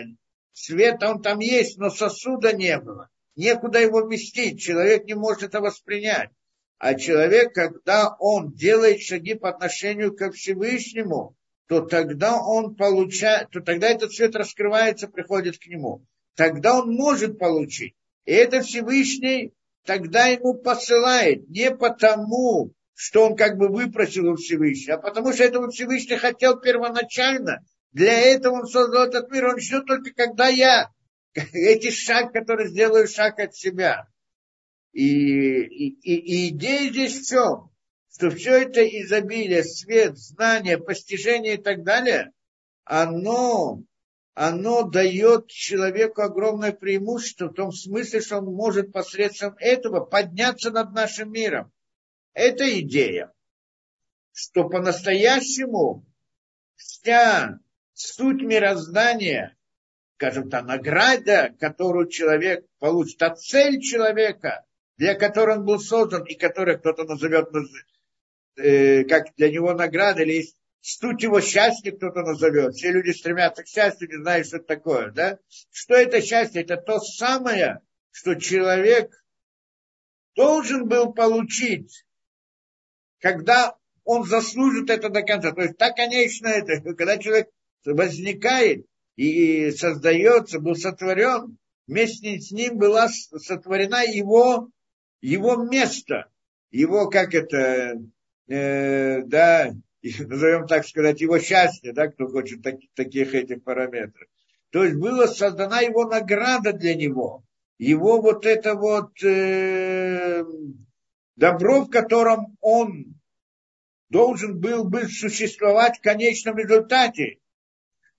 света 0.52 1.12
он 1.12 1.22
там 1.22 1.38
есть, 1.38 1.78
но 1.78 1.88
сосуда 1.88 2.52
не 2.52 2.78
было. 2.80 3.10
Некуда 3.36 3.80
его 3.80 4.04
вместить, 4.04 4.60
человек 4.60 5.04
не 5.04 5.14
может 5.14 5.44
это 5.44 5.60
воспринять. 5.60 6.30
А 6.78 6.94
человек, 6.94 7.54
когда 7.54 8.16
он 8.18 8.50
делает 8.50 9.00
шаги 9.02 9.34
по 9.34 9.50
отношению 9.50 10.16
ко 10.16 10.32
Всевышнему, 10.32 11.36
то 11.72 11.80
тогда 11.80 12.38
он 12.38 12.74
получает, 12.74 13.48
то 13.48 13.60
тогда 13.60 13.88
этот 13.88 14.12
свет 14.12 14.36
раскрывается, 14.36 15.08
приходит 15.08 15.56
к 15.56 15.66
нему. 15.68 16.04
Тогда 16.36 16.80
он 16.80 16.94
может 16.94 17.38
получить. 17.38 17.94
И 18.26 18.32
это 18.32 18.60
Всевышний 18.60 19.54
тогда 19.86 20.26
ему 20.26 20.52
посылает 20.52 21.48
не 21.48 21.70
потому, 21.70 22.74
что 22.92 23.24
он 23.24 23.36
как 23.36 23.56
бы 23.56 23.68
выпросил 23.68 24.32
у 24.32 24.36
Всевышнего, 24.36 24.98
а 24.98 25.00
потому 25.00 25.32
что 25.32 25.44
этого 25.44 25.70
Всевышний 25.70 26.16
хотел 26.16 26.60
первоначально. 26.60 27.64
Для 27.92 28.18
этого 28.20 28.56
он 28.56 28.66
создал 28.66 29.06
этот 29.06 29.30
мир. 29.30 29.46
Он 29.46 29.58
ждет 29.58 29.86
только 29.86 30.12
когда 30.12 30.48
я 30.48 30.90
эти 31.34 31.90
шаг, 31.90 32.34
который 32.34 32.68
сделаю 32.68 33.08
шаг 33.08 33.38
от 33.38 33.56
себя. 33.56 34.08
И, 34.92 35.06
и, 35.06 35.88
и 36.02 36.48
идея 36.50 36.90
здесь 36.90 37.18
в 37.18 37.28
чем? 37.30 37.71
Что 38.22 38.30
все 38.30 38.62
это 38.62 38.86
изобилие, 38.86 39.64
свет, 39.64 40.16
знание, 40.16 40.78
постижение 40.78 41.54
и 41.54 41.60
так 41.60 41.82
далее, 41.82 42.30
оно 42.84 43.82
оно 44.34 44.84
дает 44.84 45.48
человеку 45.48 46.22
огромное 46.22 46.70
преимущество 46.70 47.46
в 47.48 47.54
том 47.54 47.72
смысле, 47.72 48.20
что 48.20 48.38
он 48.38 48.44
может 48.44 48.92
посредством 48.92 49.56
этого 49.58 50.04
подняться 50.04 50.70
над 50.70 50.92
нашим 50.92 51.32
миром. 51.32 51.72
Это 52.32 52.62
идея, 52.78 53.32
что 54.32 54.68
по-настоящему 54.68 56.06
вся 56.76 57.58
суть 57.92 58.40
мироздания, 58.40 59.56
скажем 60.14 60.48
так, 60.48 60.64
награда, 60.64 61.56
которую 61.58 62.08
человек 62.08 62.64
получит, 62.78 63.20
а 63.20 63.34
цель 63.34 63.80
человека, 63.80 64.64
для 64.96 65.16
которой 65.16 65.56
он 65.56 65.64
был 65.64 65.80
создан, 65.80 66.22
и 66.24 66.36
которую 66.36 66.78
кто-то 66.78 67.02
назовет, 67.02 67.50
э, 68.56 69.04
как 69.04 69.34
для 69.36 69.50
него 69.50 69.72
награда, 69.74 70.22
или 70.22 70.32
есть 70.34 70.56
Суть 70.84 71.22
его 71.22 71.40
счастья 71.40 71.92
кто-то 71.92 72.22
назовет. 72.22 72.74
Все 72.74 72.90
люди 72.90 73.12
стремятся 73.12 73.62
к 73.62 73.68
счастью, 73.68 74.08
не 74.08 74.16
знают, 74.16 74.48
что 74.48 74.56
это 74.56 74.66
такое. 74.66 75.12
Да? 75.12 75.38
Что 75.70 75.94
это 75.94 76.20
счастье? 76.20 76.62
Это 76.62 76.76
то 76.76 76.98
самое, 76.98 77.80
что 78.10 78.34
человек 78.34 79.12
должен 80.34 80.88
был 80.88 81.12
получить, 81.12 82.04
когда 83.20 83.76
он 84.02 84.24
заслужит 84.24 84.90
это 84.90 85.08
до 85.08 85.22
конца. 85.22 85.52
То 85.52 85.62
есть 85.62 85.76
так, 85.76 85.94
конечно, 85.94 86.48
это, 86.48 86.80
когда 86.94 87.16
человек 87.16 87.48
возникает 87.84 88.84
и 89.14 89.70
создается, 89.70 90.58
был 90.58 90.74
сотворен, 90.74 91.58
вместе 91.86 92.40
с 92.40 92.50
ним 92.50 92.78
была 92.78 93.08
сотворена 93.08 94.02
его, 94.02 94.68
его 95.20 95.62
место, 95.62 96.28
его, 96.72 97.08
как 97.08 97.34
это, 97.34 98.00
э, 98.48 99.22
да, 99.22 99.72
назовем 100.02 100.66
так 100.66 100.86
сказать, 100.86 101.20
его 101.20 101.38
счастье, 101.38 101.92
да, 101.92 102.08
кто 102.08 102.26
хочет 102.28 102.62
так, 102.62 102.76
таких 102.94 103.34
этих 103.34 103.62
параметров. 103.62 104.28
То 104.70 104.84
есть 104.84 104.96
была 104.96 105.28
создана 105.28 105.80
его 105.80 106.06
награда 106.06 106.72
для 106.72 106.94
него, 106.94 107.44
его 107.78 108.20
вот 108.20 108.46
это 108.46 108.74
вот 108.74 109.22
э, 109.22 110.44
добро, 111.36 111.82
в 111.82 111.90
котором 111.90 112.56
он 112.60 113.20
должен 114.08 114.60
был 114.60 114.84
бы 114.84 115.08
существовать 115.08 115.98
в 115.98 116.02
конечном 116.02 116.58
результате. 116.58 117.38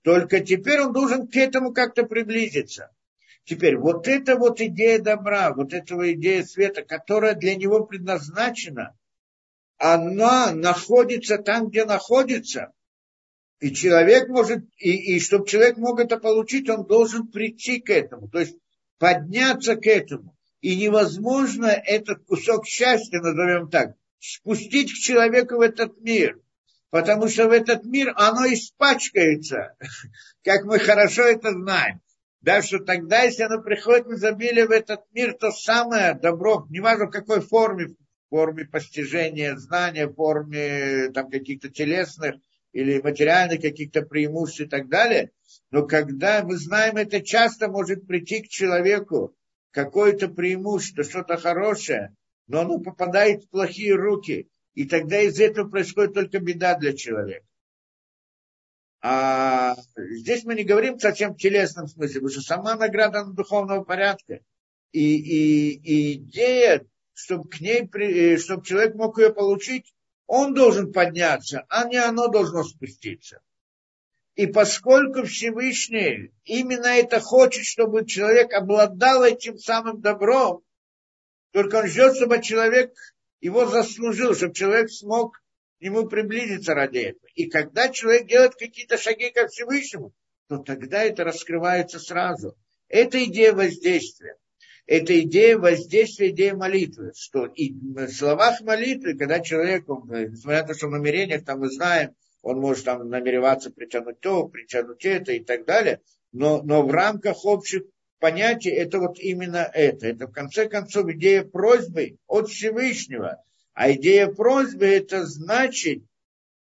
Только 0.02 0.40
теперь 0.40 0.80
он 0.80 0.92
должен 0.92 1.28
к 1.28 1.36
этому 1.36 1.72
как-то 1.72 2.04
приблизиться. 2.04 2.90
Теперь, 3.44 3.76
вот 3.76 4.08
эта 4.08 4.36
вот 4.36 4.60
идея 4.60 4.98
добра, 4.98 5.52
вот 5.54 5.72
эта 5.72 6.12
идея 6.12 6.44
света, 6.44 6.82
которая 6.82 7.34
для 7.34 7.54
него 7.54 7.84
предназначена, 7.84 8.96
она 9.78 10.52
находится 10.52 11.38
там, 11.38 11.68
где 11.68 11.84
находится. 11.84 12.72
И 13.60 13.72
человек 13.72 14.28
может, 14.28 14.64
и, 14.78 15.16
и 15.16 15.20
чтобы 15.20 15.46
человек 15.46 15.78
мог 15.78 16.00
это 16.00 16.18
получить, 16.18 16.68
он 16.68 16.86
должен 16.86 17.28
прийти 17.28 17.80
к 17.80 17.90
этому, 17.90 18.28
то 18.28 18.40
есть 18.40 18.56
подняться 18.98 19.76
к 19.76 19.86
этому. 19.86 20.36
И 20.60 20.76
невозможно 20.76 21.66
этот 21.66 22.24
кусок 22.24 22.66
счастья, 22.66 23.20
назовем 23.20 23.70
так, 23.70 23.94
спустить 24.18 24.92
к 24.92 24.96
человеку 24.96 25.56
в 25.56 25.60
этот 25.60 26.00
мир. 26.00 26.40
Потому 26.90 27.28
что 27.28 27.48
в 27.48 27.50
этот 27.50 27.84
мир 27.84 28.12
оно 28.16 28.46
испачкается, 28.46 29.74
как 30.44 30.64
мы 30.64 30.78
хорошо 30.78 31.22
это 31.22 31.50
знаем. 31.50 32.00
Да, 32.40 32.60
что 32.60 32.78
тогда, 32.78 33.22
если 33.22 33.42
оно 33.42 33.62
приходит 33.62 34.06
в 34.06 34.12
изобилие 34.12 34.66
в 34.66 34.70
этот 34.70 35.00
мир, 35.12 35.34
то 35.34 35.50
самое 35.50 36.14
добро, 36.14 36.66
неважно 36.68 37.06
в 37.06 37.10
какой 37.10 37.40
форме, 37.40 37.94
форме 38.34 38.64
постижения 38.64 39.56
знания, 39.56 40.08
форме 40.08 41.08
там, 41.14 41.30
каких-то 41.30 41.68
телесных 41.68 42.34
или 42.72 43.00
материальных 43.00 43.60
каких-то 43.60 44.02
преимуществ 44.02 44.62
и 44.62 44.66
так 44.66 44.88
далее. 44.88 45.30
Но 45.70 45.86
когда 45.86 46.42
мы 46.42 46.56
знаем, 46.56 46.96
это 46.96 47.20
часто 47.20 47.68
может 47.68 48.08
прийти 48.08 48.42
к 48.42 48.48
человеку 48.48 49.36
какое-то 49.70 50.26
преимущество, 50.26 51.04
что-то 51.04 51.36
хорошее, 51.36 52.16
но 52.48 52.62
оно 52.62 52.80
попадает 52.80 53.44
в 53.44 53.50
плохие 53.50 53.94
руки. 53.94 54.48
И 54.74 54.84
тогда 54.84 55.20
из 55.20 55.38
этого 55.38 55.70
происходит 55.70 56.14
только 56.14 56.40
беда 56.40 56.76
для 56.76 56.92
человека. 56.92 57.46
А 59.00 59.76
здесь 59.96 60.42
мы 60.42 60.56
не 60.56 60.64
говорим 60.64 60.98
совсем 60.98 61.34
в 61.34 61.38
телесном 61.38 61.86
смысле, 61.86 62.14
потому 62.14 62.30
что 62.30 62.40
сама 62.40 62.74
награда 62.74 63.24
на 63.24 63.32
духовного 63.32 63.84
порядка. 63.84 64.40
И, 64.90 65.18
и, 65.18 65.74
и 65.74 66.14
идея 66.14 66.84
чтобы 67.14 67.48
к 67.48 67.60
ней, 67.60 67.88
э, 67.88 68.36
чтобы 68.36 68.64
человек 68.66 68.94
мог 68.94 69.18
ее 69.18 69.32
получить, 69.32 69.94
он 70.26 70.52
должен 70.52 70.92
подняться, 70.92 71.64
а 71.68 71.88
не 71.88 71.96
оно 71.96 72.28
должно 72.28 72.64
спуститься. 72.64 73.40
И 74.34 74.46
поскольку 74.46 75.24
Всевышний 75.24 76.32
именно 76.44 76.88
это 76.88 77.20
хочет, 77.20 77.64
чтобы 77.64 78.04
человек 78.04 78.52
обладал 78.52 79.22
этим 79.22 79.58
самым 79.58 80.00
добром, 80.00 80.62
только 81.52 81.76
он 81.76 81.86
ждет, 81.86 82.16
чтобы 82.16 82.42
человек 82.42 82.92
его 83.40 83.66
заслужил, 83.66 84.34
чтобы 84.34 84.54
человек 84.54 84.90
смог 84.90 85.36
к 85.78 85.82
нему 85.82 86.08
приблизиться 86.08 86.74
ради 86.74 86.98
этого. 86.98 87.28
И 87.34 87.48
когда 87.48 87.90
человек 87.90 88.26
делает 88.26 88.56
какие-то 88.56 88.98
шаги 88.98 89.30
ко 89.30 89.46
Всевышнему, 89.46 90.12
то 90.48 90.58
тогда 90.58 91.04
это 91.04 91.22
раскрывается 91.22 92.00
сразу. 92.00 92.56
Это 92.88 93.22
идея 93.22 93.52
воздействия 93.52 94.36
это 94.86 95.18
идея 95.22 95.56
воздействия, 95.58 96.30
идея 96.30 96.54
молитвы, 96.54 97.12
что 97.16 97.46
и 97.46 97.72
в 97.72 98.08
словах 98.08 98.60
молитвы, 98.60 99.16
когда 99.16 99.40
человек, 99.40 99.88
он, 99.88 100.02
несмотря 100.10 100.62
на 100.62 100.68
то, 100.68 100.74
что 100.74 100.88
в 100.88 100.90
намерениях 100.90 101.44
там 101.44 101.60
мы 101.60 101.70
знаем, 101.70 102.14
он 102.42 102.60
может 102.60 102.84
там 102.84 103.08
намереваться 103.08 103.70
притянуть 103.70 104.20
то, 104.20 104.46
притянуть 104.46 105.04
это 105.06 105.32
и 105.32 105.40
так 105.40 105.64
далее, 105.64 106.00
но, 106.32 106.62
но 106.62 106.82
в 106.82 106.90
рамках 106.90 107.46
общих 107.46 107.84
понятий 108.18 108.68
это 108.68 108.98
вот 108.98 109.18
именно 109.18 109.70
это. 109.72 110.06
Это 110.06 110.26
в 110.26 110.32
конце 110.32 110.68
концов 110.68 111.08
идея 111.10 111.44
просьбы 111.44 112.18
от 112.26 112.50
Всевышнего. 112.50 113.42
А 113.72 113.90
идея 113.92 114.28
просьбы 114.28 114.84
это 114.84 115.24
значит, 115.24 116.02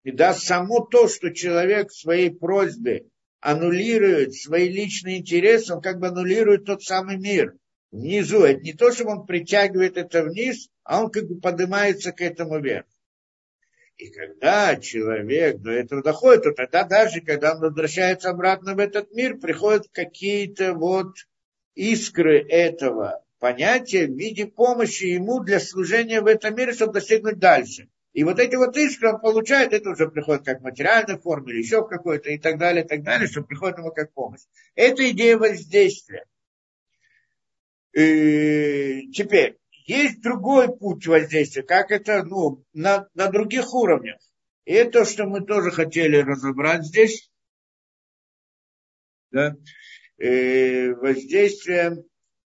да, 0.03 0.35
само 0.35 0.81
то, 0.81 1.07
что 1.07 1.31
человек 1.31 1.89
в 1.89 1.99
своей 1.99 2.29
просьбе 2.29 3.07
аннулирует 3.39 4.35
свои 4.35 4.69
личные 4.69 5.17
интересы, 5.17 5.73
он 5.73 5.81
как 5.81 5.99
бы 5.99 6.07
аннулирует 6.07 6.65
тот 6.65 6.83
самый 6.83 7.17
мир– 7.17 7.55
внизу. 7.95 8.43
Это 8.43 8.61
не 8.61 8.73
то, 8.73 8.91
что 8.91 9.05
он 9.07 9.25
притягивает 9.25 9.97
это 9.97 10.23
вниз, 10.23 10.69
а 10.83 11.03
он 11.03 11.09
как 11.09 11.27
бы 11.27 11.39
поднимается 11.39 12.11
к 12.11 12.21
этому 12.21 12.59
вверх. 12.59 12.85
И 13.97 14.09
когда 14.09 14.75
человек 14.75 15.59
до 15.59 15.71
этого 15.71 16.03
доходит, 16.03 16.43
то 16.43 16.51
тогда 16.51 16.83
даже, 16.83 17.21
когда 17.21 17.53
он 17.55 17.61
возвращается 17.61 18.29
обратно 18.29 18.75
в 18.75 18.79
этот 18.79 19.13
мир, 19.13 19.37
приходят 19.37 19.87
какие-то 19.91 20.73
вот 20.73 21.15
искры 21.75 22.39
этого 22.39 23.23
понятия 23.39 24.07
в 24.07 24.17
виде 24.17 24.47
помощи 24.47 25.05
ему 25.05 25.39
для 25.39 25.59
служения 25.59 26.19
в 26.19 26.27
этом 26.27 26.55
мире, 26.55 26.73
чтобы 26.73 26.93
достигнуть 26.93 27.39
дальше. 27.39 27.87
И 28.11 28.23
вот 28.23 28.39
эти 28.39 28.55
вот 28.55 28.75
искры 28.77 29.13
он 29.13 29.19
получает, 29.19 29.73
это 29.73 29.89
уже 29.89 30.09
приходит 30.09 30.45
как 30.45 30.59
в 30.59 30.63
материальной 30.63 31.15
или 31.15 31.57
еще 31.57 31.81
в 31.81 31.87
какой-то 31.87 32.29
и 32.29 32.37
так 32.37 32.57
далее, 32.57 32.83
и 32.83 32.87
так 32.87 33.03
далее, 33.03 33.27
что 33.27 33.43
приходит 33.43 33.77
ему 33.77 33.91
как 33.91 34.13
помощь. 34.13 34.41
Это 34.73 35.09
идея 35.11 35.37
воздействия. 35.37 36.25
И 37.95 39.09
теперь, 39.13 39.57
есть 39.85 40.21
другой 40.21 40.75
путь 40.75 41.07
воздействия, 41.07 41.63
как 41.63 41.91
это 41.91 42.23
ну, 42.23 42.63
на, 42.73 43.07
на 43.13 43.31
других 43.31 43.73
уровнях. 43.73 44.17
И 44.65 44.73
это, 44.73 45.05
что 45.05 45.25
мы 45.25 45.45
тоже 45.45 45.71
хотели 45.71 46.17
разобрать 46.17 46.83
здесь. 46.83 47.31
Да? 49.31 49.55
Э, 50.17 50.93
воздействие 50.93 52.03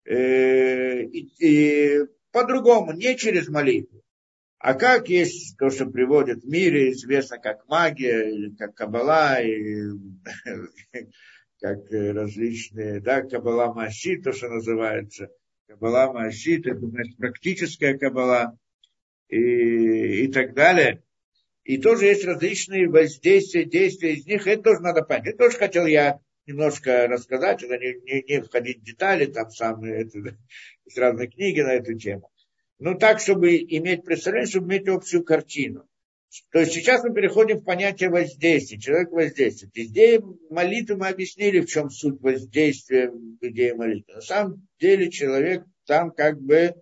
э, 0.05 1.03
и 1.03 1.99
по-другому, 2.31 2.93
не 2.93 3.15
через 3.15 3.47
молитву. 3.49 4.03
А 4.59 4.73
как 4.73 5.09
есть 5.09 5.57
то, 5.57 5.69
что 5.69 5.85
приводит 5.85 6.43
в 6.43 6.47
мире, 6.47 6.91
известно 6.91 7.37
как 7.37 7.67
магия, 7.67 8.29
или 8.31 8.55
как 8.55 8.73
кабала, 8.73 9.39
и 9.41 9.91
как 11.59 11.89
различные, 11.89 12.99
да, 12.99 13.21
кабала 13.21 13.73
Маси, 13.73 14.17
то, 14.17 14.31
что 14.31 14.49
называется. 14.49 15.29
Кабала 15.67 16.11
Маси, 16.13 16.59
это 16.59 16.77
значит 16.77 17.17
практическая 17.17 17.97
кабала 17.97 18.57
и, 19.29 20.25
и 20.25 20.27
так 20.31 20.53
далее. 20.53 21.03
И 21.63 21.77
тоже 21.77 22.05
есть 22.05 22.23
различные 22.23 22.87
воздействия, 22.87 23.65
действия 23.65 24.13
из 24.13 24.25
них, 24.25 24.47
это 24.47 24.63
тоже 24.63 24.81
надо 24.81 25.01
понять. 25.01 25.27
Это 25.27 25.37
тоже 25.37 25.57
хотел 25.57 25.85
я 25.85 26.19
немножко 26.45 27.07
рассказать, 27.07 27.61
это 27.61 27.77
не, 27.77 27.95
не, 28.05 28.23
не 28.23 28.41
входить 28.41 28.79
в 28.79 28.83
детали, 28.83 29.25
там 29.25 29.49
самые, 29.51 30.03
это, 30.03 30.37
есть 30.85 30.97
разные 30.97 31.27
книги 31.27 31.59
на 31.59 31.73
эту 31.73 31.93
тему. 31.97 32.31
Но 32.79 32.93
так, 32.93 33.19
чтобы 33.19 33.57
иметь 33.57 34.05
представление, 34.05 34.49
чтобы 34.49 34.67
иметь 34.67 34.87
общую 34.87 35.23
картину. 35.23 35.87
То 36.51 36.59
есть 36.59 36.73
сейчас 36.73 37.03
мы 37.03 37.13
переходим 37.13 37.59
в 37.59 37.63
понятие 37.63 38.09
воздействия. 38.09 38.79
Человек 38.79 39.11
воздействует. 39.11 39.71
Идея 39.75 40.21
молитвы 40.49 40.97
мы 40.97 41.07
объяснили, 41.07 41.61
в 41.61 41.67
чем 41.67 41.89
суть 41.89 42.19
воздействия 42.21 43.09
в 43.09 43.37
идее 43.41 43.75
молитвы. 43.75 44.15
На 44.15 44.21
самом 44.21 44.67
деле 44.79 45.09
человек 45.09 45.63
там 45.85 46.11
как 46.11 46.41
бы 46.41 46.75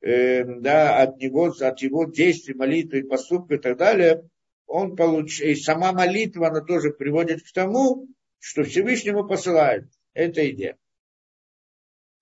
э, 0.00 0.44
да, 0.44 1.02
от 1.02 1.18
него, 1.18 1.46
от 1.46 1.80
его 1.80 2.04
действий, 2.06 2.54
молитвы, 2.54 3.04
поступка 3.04 3.56
и 3.56 3.58
так 3.58 3.76
далее, 3.76 4.28
он 4.66 4.96
получает, 4.96 5.56
и 5.56 5.60
сама 5.60 5.92
молитва, 5.92 6.48
она 6.48 6.60
тоже 6.60 6.90
приводит 6.90 7.42
к 7.42 7.52
тому, 7.52 8.06
что 8.38 8.64
Всевышнему 8.64 9.26
посылает. 9.26 9.84
Это 10.14 10.48
идея. 10.50 10.76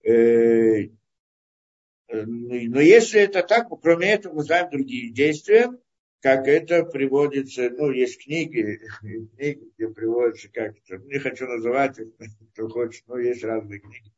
Э, 0.04 0.88
но 2.08 2.80
если 2.80 3.20
это 3.20 3.42
так, 3.42 3.68
кроме 3.82 4.12
этого 4.12 4.34
мы 4.34 4.42
знаем 4.44 4.70
другие 4.70 5.12
действия, 5.12 5.70
как 6.26 6.48
это 6.48 6.82
приводится, 6.82 7.70
ну, 7.70 7.92
есть 7.92 8.24
книги, 8.24 8.80
книги, 9.00 9.70
где 9.78 9.88
приводится 9.88 10.48
как 10.52 10.74
это, 10.76 11.00
не 11.04 11.20
хочу 11.20 11.46
называть, 11.46 12.00
кто 12.52 12.68
хочет, 12.68 13.04
но 13.06 13.16
есть 13.16 13.44
разные 13.44 13.78
книги. 13.78 14.10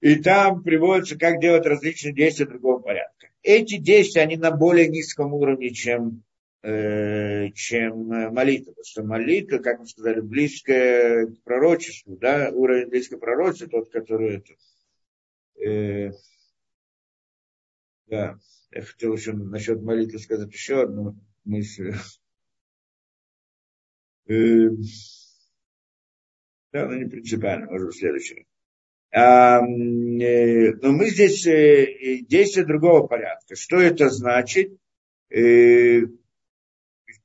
И 0.00 0.14
там 0.16 0.62
приводится, 0.62 1.18
как 1.18 1.38
делать 1.38 1.66
различные 1.66 2.14
действия 2.14 2.46
другого 2.46 2.78
порядка. 2.78 3.28
Эти 3.42 3.76
действия, 3.76 4.22
они 4.22 4.38
на 4.38 4.50
более 4.50 4.88
низком 4.88 5.34
уровне, 5.34 5.68
чем, 5.68 6.22
э, 6.62 7.50
чем 7.50 8.06
молитва. 8.06 8.70
Потому 8.70 8.84
что 8.84 9.02
молитва, 9.02 9.58
как 9.58 9.80
мы 9.80 9.86
сказали, 9.86 10.20
близкая 10.20 11.26
к 11.26 11.42
пророчеству, 11.42 12.16
да, 12.16 12.50
уровень 12.54 12.88
близкого 12.88 13.18
пророчества, 13.18 13.68
тот, 13.68 13.90
который 13.90 14.36
это, 14.36 14.54
э, 15.62 16.12
да, 18.06 18.38
я 18.70 18.82
хотел 18.82 19.14
еще 19.14 19.32
насчет 19.32 19.82
молитвы 19.82 20.18
сказать 20.18 20.52
еще 20.52 20.82
одну 20.82 21.16
мысль. 21.44 21.94
Э, 24.28 24.68
да, 26.72 26.86
но 26.86 26.94
не 26.94 27.04
принципиально, 27.04 27.66
может 27.66 27.86
быть, 27.86 27.96
следующее. 27.96 28.44
А, 29.12 29.60
э, 29.60 30.72
но 30.82 30.92
мы 30.92 31.08
здесь 31.10 31.46
э, 31.46 32.18
действия 32.22 32.64
другого 32.64 33.06
порядка. 33.06 33.54
Что 33.54 33.76
это 33.76 34.10
значит? 34.10 34.76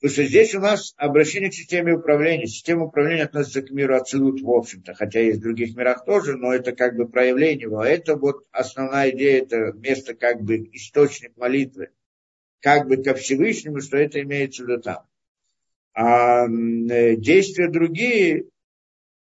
Потому 0.01 0.13
что 0.13 0.23
здесь 0.23 0.55
у 0.55 0.59
нас 0.59 0.95
обращение 0.97 1.51
к 1.51 1.53
системе 1.53 1.93
управления. 1.93 2.47
Система 2.47 2.85
управления 2.85 3.25
относится 3.25 3.61
к 3.61 3.69
миру 3.69 3.95
Ацелут, 3.95 4.41
в 4.41 4.49
общем-то, 4.49 4.95
хотя 4.95 5.19
есть 5.19 5.37
в 5.37 5.43
других 5.43 5.75
мирах 5.75 6.05
тоже, 6.05 6.37
но 6.37 6.51
это 6.51 6.71
как 6.71 6.95
бы 6.95 7.07
проявление 7.07 7.65
его. 7.65 7.83
Это 7.83 8.15
вот 8.15 8.47
основная 8.51 9.11
идея, 9.11 9.43
это 9.43 9.73
место 9.73 10.15
как 10.15 10.41
бы 10.41 10.57
источник 10.73 11.37
молитвы, 11.37 11.89
как 12.61 12.87
бы 12.87 12.97
ко 12.97 13.13
Всевышнему, 13.13 13.79
что 13.79 13.97
это 13.97 14.19
имеется 14.23 14.63
в 14.63 14.69
виду 14.69 14.81
там. 14.81 15.05
А 15.93 16.47
э, 16.47 17.15
действия 17.17 17.69
другие, 17.69 18.45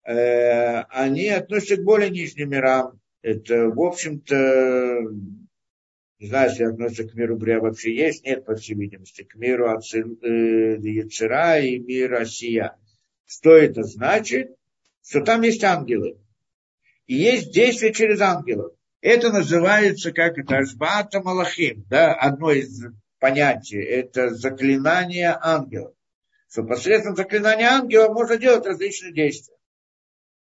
э, 0.04 0.82
они 0.90 1.30
относятся 1.30 1.78
к 1.78 1.86
более 1.86 2.10
нижним 2.10 2.50
мирам. 2.50 3.00
Это, 3.22 3.70
в 3.70 3.82
общем-то, 3.82 5.04
не 6.20 6.28
знаю, 6.28 6.50
если 6.50 6.64
относится 6.64 7.08
к 7.08 7.14
миру 7.14 7.38
Брия 7.38 7.60
вообще 7.60 7.94
есть, 7.94 8.24
нет, 8.26 8.46
по 8.46 8.56
всей 8.56 8.76
видимости, 8.76 9.24
к 9.24 9.36
миру 9.36 9.68
э, 9.68 10.78
Яцера 10.80 11.60
и 11.60 11.78
миру 11.80 12.18
Осия. 12.18 12.78
Что 13.26 13.56
это 13.56 13.84
значит? 13.84 14.56
Что 15.04 15.22
там 15.22 15.42
есть 15.42 15.64
ангелы. 15.64 16.18
И 17.06 17.16
есть 17.16 17.52
действие 17.52 17.94
через 17.94 18.22
ангелов. 18.22 18.74
Это 19.02 19.32
называется, 19.32 20.12
как 20.12 20.38
это, 20.38 20.58
Ашбата 20.58 21.22
Малахим, 21.22 21.86
да, 21.90 22.14
одно 22.14 22.52
из 22.52 22.84
понятий, 23.20 23.78
это 23.78 24.30
заклинание 24.30 25.38
ангелов. 25.40 25.94
Что 26.50 26.64
посредством 26.64 27.16
заклинания 27.16 27.68
ангела 27.68 28.12
можно 28.12 28.38
делать 28.38 28.66
различные 28.66 29.14
действия 29.14 29.56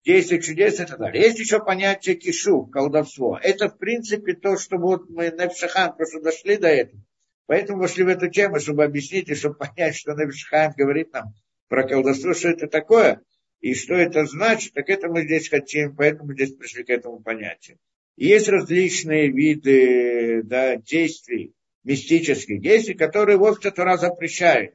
действия 0.07 0.41
чудес 0.41 0.81
и 0.81 0.85
так. 0.87 1.15
Есть 1.15 1.41
еще 1.41 1.59
понятие 1.63 2.15
кишу, 2.15 2.65
колдовство. 2.67 3.39
Это, 3.43 3.69
в 3.69 3.77
принципе, 3.77 4.35
то, 4.35 4.57
что 4.57 4.79
вот 4.79 5.11
мы 5.11 5.31
на 5.33 5.49
Пшахан 5.49 5.97
просто 5.97 6.21
дошли 6.21 6.57
до 6.57 6.69
этого. 6.69 7.03
Поэтому 7.47 7.81
вошли 7.81 8.05
в 8.05 8.09
эту 8.09 8.29
тему, 8.29 8.59
чтобы 8.61 8.85
объяснить 8.85 9.29
и 9.29 9.35
чтобы 9.35 9.57
понять, 9.77 9.97
что 9.97 10.15
Навишхан 10.15 10.73
говорит 10.77 11.13
нам 11.13 11.35
про 11.69 11.87
колдовство, 11.87 12.33
что 12.33 12.49
это 12.49 12.69
такое 12.69 13.21
и 13.61 13.75
что 13.75 13.95
это 13.95 14.27
значит, 14.27 14.75
так 14.75 14.89
это 14.89 15.09
мы 15.09 15.23
здесь 15.23 15.49
хотим, 15.49 15.97
поэтому 15.97 16.29
мы 16.29 16.35
здесь 16.35 16.55
пришли 16.55 16.85
к 16.85 16.91
этому 16.91 17.21
понятию. 17.21 17.79
есть 18.17 18.49
различные 18.49 19.29
виды 19.29 20.43
да, 20.45 20.77
действий, 20.77 21.53
мистических 21.83 22.61
действий, 22.61 22.95
которые 22.95 23.39
вот 23.39 23.61
Тора 23.61 23.97
запрещает. 23.97 24.75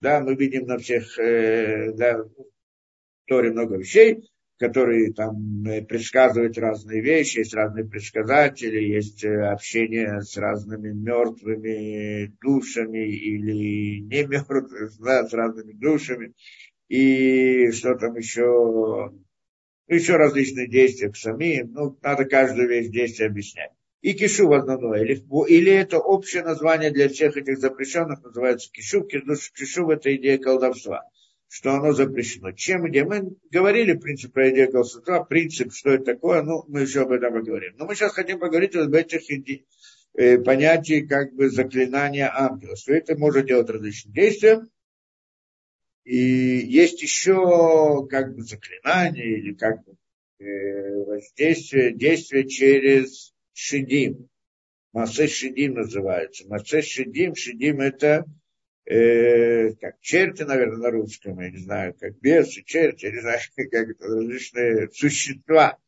Да, 0.00 0.20
мы 0.20 0.34
видим 0.34 0.66
на 0.66 0.76
всех, 0.76 1.18
э, 1.18 1.92
да, 1.92 2.24
Торе 3.26 3.50
много 3.52 3.76
вещей, 3.76 4.22
которые 4.58 5.12
там 5.12 5.64
э, 5.66 5.82
предсказывают 5.82 6.56
разные 6.56 7.02
вещи, 7.02 7.38
есть 7.38 7.54
разные 7.54 7.84
предсказатели, 7.84 8.80
есть 8.80 9.22
э, 9.22 9.48
общение 9.48 10.22
с 10.22 10.36
разными 10.36 10.92
мертвыми 10.92 12.32
душами 12.40 13.06
или 13.06 14.00
не 14.00 14.24
мертвыми, 14.24 14.88
да, 15.04 15.26
с 15.26 15.32
разными 15.34 15.72
душами, 15.72 16.32
и 16.88 17.70
что 17.72 17.96
там 17.96 18.16
еще, 18.16 19.12
еще 19.88 20.16
различные 20.16 20.68
действия 20.68 21.10
к 21.10 21.16
самим, 21.16 21.72
ну, 21.72 21.98
надо 22.02 22.24
каждую 22.24 22.68
вещь 22.68 22.88
действия 22.88 23.26
объяснять. 23.26 23.72
И 24.00 24.14
кишу 24.14 24.48
в 24.48 24.52
основное, 24.52 25.02
или, 25.02 25.22
или 25.48 25.72
это 25.72 25.98
общее 25.98 26.42
название 26.42 26.92
для 26.92 27.08
всех 27.08 27.36
этих 27.36 27.58
запрещенных, 27.58 28.22
называется 28.22 28.70
кишу, 28.72 29.02
кишу 29.02 29.90
это 29.90 30.14
идея 30.14 30.38
колдовства 30.38 31.02
что 31.48 31.74
оно 31.74 31.92
запрещено. 31.92 32.52
Чем 32.52 32.84
где? 32.84 33.04
Мы 33.04 33.36
говорили 33.50 33.94
принцип 33.94 34.32
про 34.32 34.50
идею 34.50 34.72
колдовства, 34.72 35.24
принцип, 35.24 35.72
что 35.72 35.90
это 35.90 36.04
такое, 36.04 36.42
ну, 36.42 36.64
мы 36.68 36.82
еще 36.82 37.02
об 37.02 37.12
этом 37.12 37.32
поговорим. 37.32 37.74
Но 37.76 37.86
мы 37.86 37.94
сейчас 37.94 38.12
хотим 38.12 38.38
поговорить 38.38 38.74
об 38.74 38.92
этих 38.92 39.22
э, 40.14 40.38
понятий 40.38 41.06
как 41.06 41.34
бы 41.34 41.48
заклинания 41.48 42.30
ангела, 42.34 42.76
что 42.76 42.92
это 42.92 43.16
может 43.16 43.46
делать 43.46 43.70
различные 43.70 44.12
действия. 44.12 44.66
И 46.04 46.16
есть 46.16 47.02
еще 47.02 48.06
как 48.08 48.34
бы 48.34 48.42
заклинание 48.42 49.38
или 49.38 49.54
как 49.54 49.84
бы 49.84 49.96
э, 50.38 51.04
воздействие, 51.04 51.94
действие 51.94 52.48
через 52.48 53.34
шидим. 53.52 54.28
Масе 54.92 55.26
шидим 55.26 55.74
называется. 55.74 56.46
Масе 56.48 56.82
шидим, 56.82 57.34
шидим 57.34 57.80
это 57.80 58.24
э, 58.86 59.72
как 59.74 60.00
черти, 60.00 60.42
наверное, 60.42 60.78
на 60.78 60.90
русском, 60.90 61.40
я 61.40 61.50
не 61.50 61.58
знаю, 61.58 61.94
как 61.98 62.18
бесы, 62.20 62.62
черти, 62.64 63.06
не 63.06 63.20
знаю, 63.20 63.40
как 63.56 63.90
это, 63.90 64.06
различные 64.06 64.90
существа. 64.92 65.78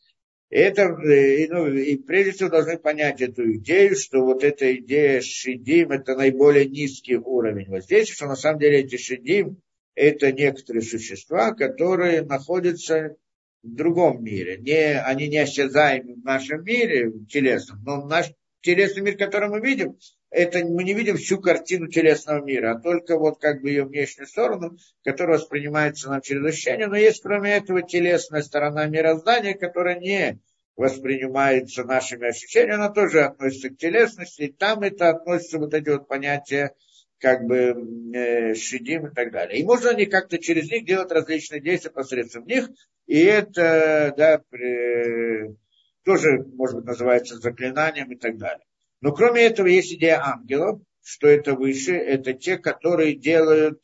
Это, 0.50 0.96
и, 1.02 1.46
ну, 1.48 1.68
и 1.68 1.96
прежде 1.96 2.32
всего 2.32 2.48
должны 2.48 2.78
понять 2.78 3.20
эту 3.20 3.52
идею, 3.56 3.94
что 3.96 4.24
вот 4.24 4.42
эта 4.42 4.74
идея 4.76 5.20
шидим, 5.20 5.90
это 5.90 6.16
наиболее 6.16 6.66
низкий 6.66 7.16
уровень 7.16 7.68
воздействия, 7.68 8.14
что 8.14 8.26
на 8.26 8.36
самом 8.36 8.58
деле 8.58 8.80
эти 8.80 8.96
шидим, 8.96 9.60
это 9.94 10.32
некоторые 10.32 10.82
существа, 10.82 11.52
которые 11.52 12.22
находятся 12.22 13.16
в 13.62 13.74
другом 13.74 14.24
мире. 14.24 14.56
Не, 14.58 14.98
они 15.00 15.28
не 15.28 15.38
осязаемы 15.38 16.14
в 16.14 16.24
нашем 16.24 16.64
мире 16.64 17.12
телесном, 17.28 17.82
но 17.84 18.06
наш 18.06 18.32
телесный 18.62 19.02
мир, 19.02 19.18
который 19.18 19.50
мы 19.50 19.60
видим, 19.60 19.98
это 20.30 20.64
мы 20.64 20.84
не 20.84 20.94
видим 20.94 21.16
всю 21.16 21.40
картину 21.40 21.88
телесного 21.88 22.44
мира, 22.44 22.72
а 22.72 22.80
только 22.80 23.18
вот 23.18 23.40
как 23.40 23.62
бы 23.62 23.70
ее 23.70 23.84
внешнюю 23.84 24.26
сторону, 24.26 24.76
которая 25.04 25.38
воспринимается 25.38 26.10
нам 26.10 26.20
через 26.20 26.44
ощущение. 26.44 26.86
Но 26.86 26.96
есть 26.96 27.22
кроме 27.22 27.56
этого 27.56 27.82
телесная 27.82 28.42
сторона 28.42 28.86
мироздания, 28.86 29.54
которая 29.54 29.98
не 29.98 30.38
воспринимается 30.76 31.84
нашими 31.84 32.28
ощущениями, 32.28 32.74
она 32.74 32.90
тоже 32.90 33.22
относится 33.24 33.70
к 33.70 33.78
телесности, 33.78 34.42
и 34.42 34.52
там 34.52 34.82
это 34.82 35.08
относится 35.08 35.58
вот 35.58 35.74
эти 35.74 35.88
вот 35.88 36.06
понятия 36.06 36.74
как 37.18 37.44
бы 37.44 37.74
э, 38.14 38.54
шидим 38.54 39.06
и 39.06 39.14
так 39.14 39.32
далее. 39.32 39.60
И 39.60 39.64
можно 39.64 39.90
они 39.90 40.06
как-то 40.06 40.38
через 40.38 40.70
них 40.70 40.86
делать 40.86 41.10
различные 41.10 41.60
действия 41.60 41.90
посредством 41.90 42.46
них, 42.46 42.68
и 43.06 43.18
это 43.24 44.14
да, 44.16 44.40
при, 44.50 45.56
тоже, 46.04 46.44
может 46.54 46.76
быть, 46.76 46.86
называется 46.86 47.38
заклинанием 47.38 48.12
и 48.12 48.16
так 48.16 48.36
далее. 48.36 48.64
Но 49.00 49.12
кроме 49.12 49.42
этого 49.42 49.66
есть 49.66 49.92
идея 49.92 50.24
ангелов, 50.24 50.80
что 51.02 51.28
это 51.28 51.54
выше, 51.54 51.94
это 51.94 52.32
те, 52.32 52.58
которые 52.58 53.14
делают 53.14 53.80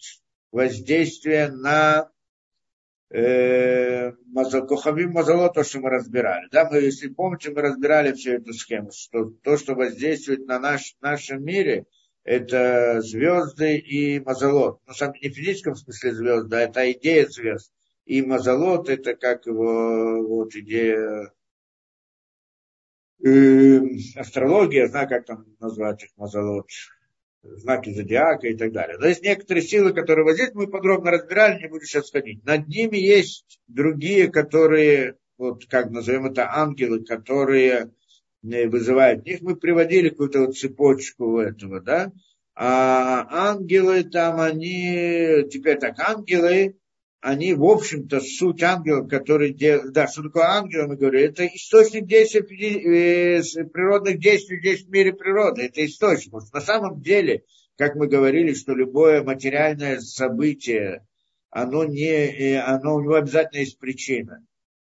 воздействие 0.53 1.49
на 1.49 2.11
э, 3.11 4.13
Кохавим 4.69 5.13
Мазало, 5.13 5.53
то, 5.53 5.63
что 5.63 5.81
мы 5.81 5.91
разбирали. 5.91 6.49
Да, 6.51 6.69
мы, 6.69 6.79
если 6.79 7.09
помните, 7.09 7.51
мы 7.51 7.63
разбирали 7.63 8.13
всю 8.13 8.33
эту 8.33 8.53
схему, 8.53 8.91
что 8.93 9.33
то, 9.43 9.57
что 9.57 9.75
воздействует 9.75 10.47
на 10.47 10.59
наш, 10.59 10.97
нашем 11.01 11.45
мире, 11.45 11.87
это 12.25 13.01
звезды 13.03 13.77
и 13.77 14.19
мазолот. 14.19 14.81
Ну, 14.87 14.95
сам 14.95 15.13
не 15.21 15.29
в 15.29 15.35
физическом 15.35 15.77
смысле 15.77 16.15
звезды, 16.15 16.57
а 16.57 16.61
это 16.61 16.91
идея 16.93 17.27
звезд. 17.27 17.73
И 18.07 18.23
мазолот 18.23 18.89
это 18.89 19.15
как 19.15 19.47
его 19.47 20.27
вот 20.27 20.55
идея 20.55 21.33
э, 23.23 23.81
астрология, 24.17 24.89
знаю, 24.89 25.09
как 25.09 25.27
там 25.27 25.45
назвать 25.61 26.05
их 26.05 26.11
мазолот, 26.17 26.67
знаки 27.43 27.93
зодиака 27.93 28.49
и 28.49 28.57
так 28.57 28.73
далее. 28.73 28.97
Но 28.99 29.07
есть 29.07 29.23
некоторые 29.23 29.63
силы, 29.63 29.93
которые 29.93 30.25
вот 30.25 30.35
здесь 30.35 30.55
мы 30.55 30.67
подробно 30.67 31.11
разбирали, 31.11 31.61
не 31.61 31.69
буду 31.69 31.85
сейчас 31.85 32.11
ходить. 32.11 32.45
Над 32.45 32.69
ними 32.69 32.97
есть 32.97 33.61
другие, 33.69 34.31
которые, 34.31 35.17
вот 35.37 35.67
как 35.67 35.91
назовем 35.91 36.27
это, 36.27 36.51
ангелы, 36.51 37.05
которые 37.05 37.91
вызывают 38.43 39.25
них, 39.25 39.41
мы 39.41 39.57
приводили 39.57 40.11
какую-то 40.11 40.41
вот 40.41 40.57
цепочку 40.57 41.39
этого, 41.39 41.81
да, 41.81 42.13
а 42.55 43.27
ангелы 43.51 44.05
там, 44.05 44.41
они, 44.41 45.45
теперь 45.51 45.79
так, 45.79 45.99
ангелы, 45.99 46.77
они, 47.25 47.55
в 47.55 47.65
общем-то, 47.65 48.21
суть 48.21 48.63
ангелов, 48.63 49.09
которые 49.09 49.55
делают, 49.55 49.95
да, 49.95 50.07
что 50.07 50.25
такое 50.25 50.45
ангел, 50.45 50.87
мы 50.87 50.97
говорим, 50.97 51.31
это 51.31 51.47
источник 51.47 52.07
действия, 52.07 52.43
э, 52.43 53.65
природных 53.73 54.19
действий 54.19 54.59
здесь 54.59 54.85
в 54.85 54.91
мире 54.91 55.15
природы, 55.15 55.63
это 55.63 55.83
источник. 55.87 56.35
На 56.53 56.61
самом 56.61 57.01
деле, 57.01 57.45
как 57.79 57.95
мы 57.95 58.09
говорили, 58.09 58.53
что 58.53 58.75
любое 58.75 59.23
материальное 59.23 60.01
событие, 60.01 61.07
оно, 61.49 61.85
не, 61.85 62.11
э, 62.11 62.61
оно 62.61 62.97
у 62.97 63.01
него 63.01 63.15
обязательно 63.15 63.61
есть 63.61 63.79
причина 63.79 64.45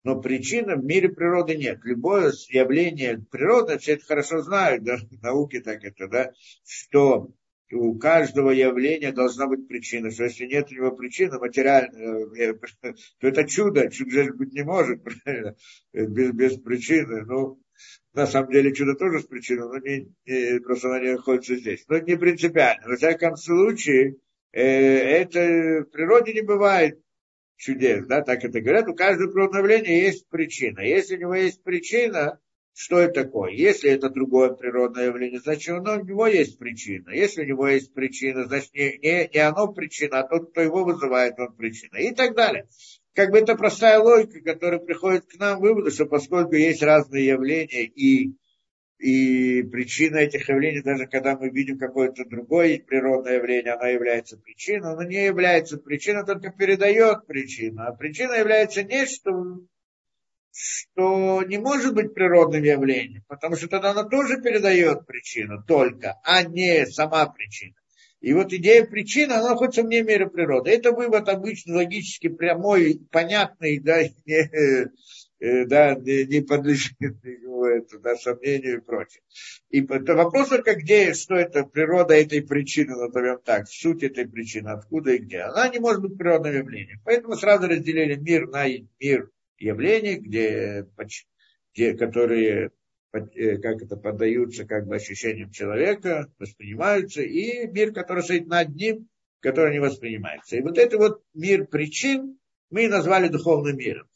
но 0.04 0.20
причины 0.20 0.76
в 0.76 0.84
мире 0.84 1.08
природы 1.10 1.56
нет. 1.56 1.80
Любое 1.84 2.34
явление 2.50 3.20
природы, 3.32 3.78
все 3.78 3.94
это 3.94 4.06
хорошо 4.06 4.42
знают, 4.42 4.84
да, 4.84 4.98
науки 5.22 5.62
так 5.62 5.84
это, 5.84 6.08
да, 6.08 6.32
что 6.66 7.30
у 7.74 7.98
каждого 7.98 8.52
явления 8.52 9.12
должна 9.12 9.48
быть 9.48 9.68
причина, 9.68 10.12
что 10.12 10.26
если 10.26 10.46
нет 10.46 10.72
у 10.72 10.76
него 10.76 10.92
причины 10.92 11.40
материальной, 11.40 12.38
э, 12.38 12.54
то 13.20 13.28
это 13.28 13.46
чудо, 13.46 13.90
чудо 13.90 14.34
быть 14.34 14.54
не 14.54 14.64
может, 14.64 15.04
правильно, 15.24 15.56
без, 15.94 16.32
без 16.32 16.58
причины. 16.58 17.26
Ну, 17.26 17.60
на 18.14 18.28
самом 18.28 18.52
деле 18.52 18.74
чудо 18.74 18.96
тоже 18.96 19.20
с 19.22 19.26
причиной, 19.26 19.68
но 19.68 19.78
не, 19.80 20.14
не, 20.26 20.60
просто 20.60 20.90
оно 20.90 21.00
не 21.04 21.12
находится 21.14 21.56
здесь. 21.56 21.84
Но 21.88 21.98
не 22.00 22.16
принципиально. 22.16 22.88
Во 22.88 22.96
всяком 22.96 23.36
случае, 23.36 24.18
э, 24.52 24.62
это 24.62 25.86
в 25.86 25.92
природе 25.92 26.34
не 26.34 26.42
бывает 26.42 27.00
чудес, 27.58 28.06
да, 28.08 28.22
так 28.22 28.44
это 28.44 28.60
говорят, 28.62 28.88
у 28.88 28.96
каждого 28.96 29.32
природного 29.32 29.64
явления 29.64 30.04
есть 30.04 30.28
причина. 30.28 30.82
Если 30.82 31.16
у 31.16 31.20
него 31.20 31.36
есть 31.36 31.64
причина, 31.64 32.40
что 32.74 33.00
это 33.00 33.24
такое? 33.24 33.52
Если 33.52 33.90
это 33.90 34.10
другое 34.10 34.50
природное 34.52 35.06
явление, 35.06 35.40
значит, 35.40 35.78
у 35.78 36.04
него 36.04 36.28
есть 36.28 36.58
причина. 36.58 37.12
Если 37.12 37.44
у 37.44 37.46
него 37.46 37.68
есть 37.68 37.94
причина, 37.94 38.46
значит, 38.46 38.74
не, 38.74 38.98
не, 38.98 39.30
не 39.32 39.40
оно 39.40 39.72
причина, 39.72 40.20
а 40.20 40.28
тот, 40.28 40.52
кто 40.52 40.62
его 40.62 40.84
вызывает, 40.84 41.40
он 41.40 41.56
причина. 41.56 41.98
И 41.98 42.14
так 42.14 42.36
далее. 42.36 42.68
Как 43.14 43.30
бы 43.30 43.38
это 43.38 43.56
простая 43.56 44.00
логика, 44.00 44.42
которая 44.42 44.80
приходит 44.80 45.26
к 45.28 45.40
нам 45.40 45.60
выводу, 45.60 45.92
что 45.92 46.06
поскольку 46.06 46.56
есть 46.56 46.82
разные 46.82 47.28
явления 47.28 47.86
и 47.86 48.34
и 49.04 49.64
причина 49.64 50.18
этих 50.18 50.48
явлений, 50.48 50.82
даже 50.82 51.08
когда 51.08 51.36
мы 51.38 51.50
видим 51.50 51.78
какое-то 51.78 52.24
другое 52.24 52.80
природное 52.80 53.36
явление, 53.36 53.74
оно 53.74 53.88
является 53.88 54.38
причиной, 54.38 54.94
оно 54.94 55.04
не 55.04 55.26
является 55.26 55.78
причиной, 55.78 56.26
только 56.26 56.52
передает 56.52 57.28
причину. 57.28 57.82
А 57.82 57.92
причина 57.92 58.36
является 58.36 58.82
нечто, 58.84 59.32
что 60.54 61.44
не 61.44 61.58
может 61.58 61.94
быть 61.94 62.14
природным 62.14 62.64
явлением, 62.64 63.24
потому 63.28 63.56
что 63.56 63.68
тогда 63.68 63.92
она 63.92 64.04
тоже 64.04 64.42
передает 64.42 65.06
причину 65.06 65.64
только, 65.68 66.20
а 66.24 66.44
не 66.44 66.86
сама 66.86 67.26
причина. 67.28 67.76
И 68.22 68.32
вот 68.34 68.54
идея 68.54 68.86
причины, 68.86 69.34
она 69.34 69.50
находится 69.50 69.84
вне 69.84 70.02
мира 70.02 70.28
природы. 70.28 70.72
Это 70.72 70.94
вывод 70.94 71.28
обычный, 71.28 71.76
логически 71.76 72.30
прямой, 72.30 73.02
понятный, 73.12 73.80
да, 73.80 74.02
не, 74.26 74.90
Э, 75.44 75.66
да, 75.66 75.96
не, 75.96 76.26
не 76.26 76.40
подлежит 76.40 76.96
это, 77.02 78.00
да, 78.00 78.16
сомнению 78.16 78.78
и 78.78 78.80
прочее. 78.80 79.22
И 79.72 79.84
это 79.84 80.16
вопрос 80.16 80.48
только 80.48 80.74
где, 80.76 81.14
что 81.14 81.36
это 81.36 81.66
природа 81.66 82.14
этой 82.14 82.42
причины, 82.42 82.96
назовем 82.96 83.40
так, 83.44 83.68
суть 83.68 84.04
этой 84.04 84.26
причины, 84.26 84.70
откуда 84.70 85.12
и 85.12 85.18
где. 85.18 85.40
Она 85.42 85.68
не 85.68 85.80
может 85.80 86.02
быть 86.02 86.18
природным 86.18 86.56
явлением. 86.56 87.02
Поэтому 87.04 87.36
сразу 87.36 87.68
разделили 87.68 88.16
мир 88.16 88.48
на 88.48 88.68
мир 89.02 89.32
явлений, 89.58 90.16
где, 90.16 90.86
где, 91.74 91.94
которые 91.96 92.72
э, 93.14 93.58
как 93.58 93.82
это 93.82 93.96
поддаются 93.98 94.66
как 94.66 94.88
бы 94.88 94.96
ощущениям 94.96 95.52
человека, 95.52 96.32
воспринимаются, 96.40 97.22
и 97.22 97.68
мир, 97.68 97.94
который 97.94 98.24
стоит 98.24 98.48
над 98.48 98.76
ним, 98.76 99.08
который 99.40 99.74
не 99.74 99.80
воспринимается. 99.80 100.56
И 100.58 100.62
вот 100.62 100.78
это 100.78 100.98
вот 100.98 101.22
мир 101.34 101.66
причин 101.68 102.40
мы 102.70 102.88
назвали 102.88 103.28
духовным 103.28 103.78
миром 103.78 104.08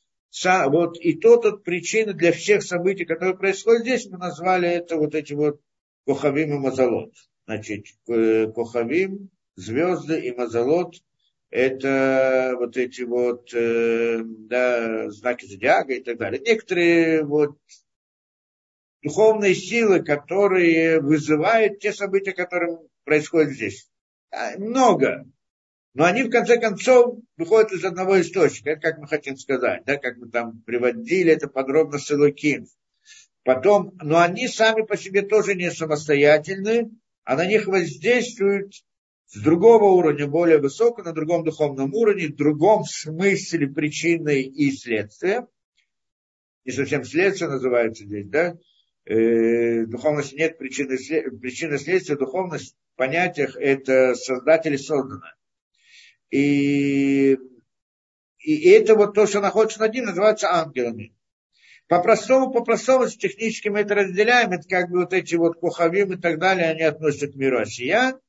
вот 0.46 0.98
и 1.00 1.14
то 1.14 1.38
тут 1.38 1.64
причины 1.64 2.14
для 2.14 2.32
всех 2.32 2.64
событий, 2.64 3.06
которые 3.06 3.38
происходят 3.38 3.82
здесь, 3.82 4.08
мы 4.10 4.18
назвали 4.18 4.70
это 4.70 4.98
вот 4.98 5.16
эти 5.16 5.34
вот 5.34 5.62
Кохавим 6.06 6.54
и 6.54 6.60
Мазалот. 6.60 7.14
Значит, 7.46 7.86
э, 8.08 8.48
Кохавим, 8.54 9.30
звезды 9.56 10.20
и 10.20 10.32
Мазалот– 10.32 10.96
это 11.58 12.56
вот 12.58 12.78
эти 12.78 13.02
вот 13.02 13.54
э, 13.54 14.22
да, 14.24 15.10
знаки 15.10 15.46
зодиака 15.46 15.94
и 15.94 16.04
так 16.04 16.18
далее. 16.18 16.42
Некоторые 16.46 17.24
вот 17.24 17.58
духовные 19.02 19.56
силы, 19.56 20.04
которые 20.04 21.02
вызывают 21.02 21.80
те 21.80 21.94
события, 21.94 22.34
которые 22.34 22.80
происходят 23.04 23.54
здесь. 23.54 23.90
А, 24.32 24.58
много 24.58 25.26
но 25.98 26.04
они 26.04 26.22
в 26.22 26.30
конце 26.30 26.60
концов 26.60 27.18
выходят 27.38 27.72
из 27.72 27.84
одного 27.84 28.22
источника, 28.22 28.76
как 28.76 29.00
мы 29.00 29.08
хотим 29.08 29.36
сказать, 29.36 29.82
да, 29.84 29.98
как 29.98 30.18
мы 30.18 30.30
там 30.30 30.62
приводили 30.62 31.32
это 31.32 31.48
подробно 31.48 31.98
с 31.98 32.12
Элоким. 32.12 32.68
Потом, 33.44 33.98
но 34.04 34.20
они 34.20 34.48
сами 34.48 34.84
по 34.84 34.96
себе 34.96 35.24
тоже 35.24 35.56
не 35.56 35.72
самостоятельны, 35.72 36.92
а 37.24 37.36
на 37.36 37.48
них 37.48 37.66
воздействуют 37.66 38.74
с 39.28 39.42
другого 39.42 39.86
уровня, 39.86 40.26
более 40.26 40.58
высокого, 40.58 41.04
на 41.04 41.14
другом 41.14 41.44
духовном 41.44 41.94
уровне, 41.94 42.28
в 42.28 42.36
другом 42.36 42.86
смысле 42.86 43.68
причины 43.68 44.42
и 44.42 44.72
следствия. 44.72 45.48
Не 46.64 46.72
совсем 46.72 47.04
следствие 47.04 47.50
называется 47.50 48.06
здесь, 48.06 48.28
да? 48.28 48.58
Э, 49.06 49.86
духовности 49.86 50.36
нет 50.36 50.58
причины, 50.58 50.98
причины 51.40 51.78
следствия, 51.78 52.16
духовность 52.16 52.76
в 52.94 52.98
понятиях 52.98 53.56
это 53.58 54.16
создатели 54.16 54.78
создано. 54.78 55.26
И, 56.30 57.38
и 58.40 58.70
это 58.70 58.96
вот 58.96 59.14
то, 59.14 59.28
что 59.28 59.40
находится 59.40 59.80
над 59.80 59.94
ним, 59.94 60.06
называется 60.06 60.54
ангелами. 60.54 61.14
По-простому, 61.88 62.52
по-простому, 62.52 63.08
технически 63.08 63.70
мы 63.70 63.80
это 63.80 63.96
разделяем, 63.96 64.52
это 64.52 64.68
как 64.68 64.90
бы 64.90 65.00
вот 65.00 65.14
эти 65.14 65.36
вот 65.36 65.58
кухавим 65.58 66.14
и 66.14 66.18
так 66.18 66.38
далее, 66.38 66.70
они 66.70 66.84
относятся 66.84 67.28
к 67.28 67.36
миру 67.36 67.60
Осия, 67.60 68.20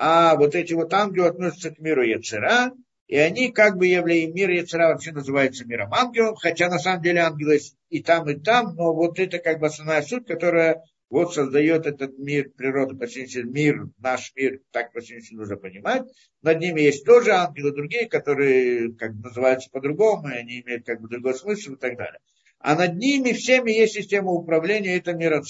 а 0.00 0.36
вот 0.36 0.54
эти 0.54 0.74
вот 0.74 0.94
ангелы 0.94 1.26
относятся 1.26 1.72
к 1.72 1.80
миру 1.80 2.02
Яцера, 2.02 2.72
и 3.08 3.16
они 3.16 3.50
как 3.50 3.76
бы 3.76 3.88
являются, 3.88 4.32
мир 4.32 4.50
Яцера 4.50 4.88
вообще 4.88 5.10
называется 5.10 5.66
миром 5.66 5.92
ангелов, 5.92 6.38
хотя 6.40 6.68
на 6.68 6.78
самом 6.78 7.02
деле 7.02 7.20
ангелы 7.20 7.58
и 7.88 8.00
там, 8.00 8.30
и 8.30 8.36
там, 8.36 8.76
но 8.76 8.94
вот 8.94 9.18
это 9.18 9.40
как 9.40 9.58
бы 9.58 9.66
основная 9.66 10.02
суть, 10.02 10.24
которая 10.24 10.84
вот 11.10 11.34
создает 11.34 11.86
этот 11.86 12.16
мир, 12.16 12.50
природа, 12.50 12.94
почти 12.94 13.42
мир, 13.42 13.88
наш 13.98 14.32
мир, 14.36 14.60
так 14.70 14.92
почти 14.92 15.20
нужно 15.32 15.56
понимать. 15.56 16.04
Над 16.42 16.60
ними 16.60 16.82
есть 16.82 17.04
тоже 17.04 17.32
ангелы 17.32 17.72
другие, 17.72 18.06
которые 18.06 18.94
как 18.94 19.16
бы, 19.16 19.28
называются 19.28 19.68
по-другому, 19.72 20.28
и 20.28 20.34
они 20.34 20.60
имеют 20.60 20.86
как 20.86 21.00
бы 21.00 21.08
другой 21.08 21.34
смысл 21.34 21.72
и 21.72 21.76
так 21.76 21.96
далее. 21.96 22.20
А 22.60 22.76
над 22.76 22.94
ними 22.94 23.32
всеми 23.32 23.72
есть 23.72 23.94
система 23.94 24.30
управления, 24.30 24.96
это 24.96 25.12
мир. 25.12 25.42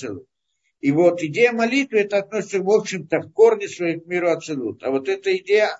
И 0.81 0.93
вот 0.93 1.22
идея 1.22 1.53
молитвы, 1.53 2.01
это 2.01 2.18
относится, 2.18 2.62
в 2.62 2.70
общем-то, 2.70 3.20
в 3.20 3.33
корне 3.33 3.68
своей 3.68 4.01
к 4.01 4.07
миру 4.07 4.31
Ацелут. 4.31 4.83
А 4.85 4.91
вот 4.91 5.09
эта 5.09 5.37
идея 5.37 5.70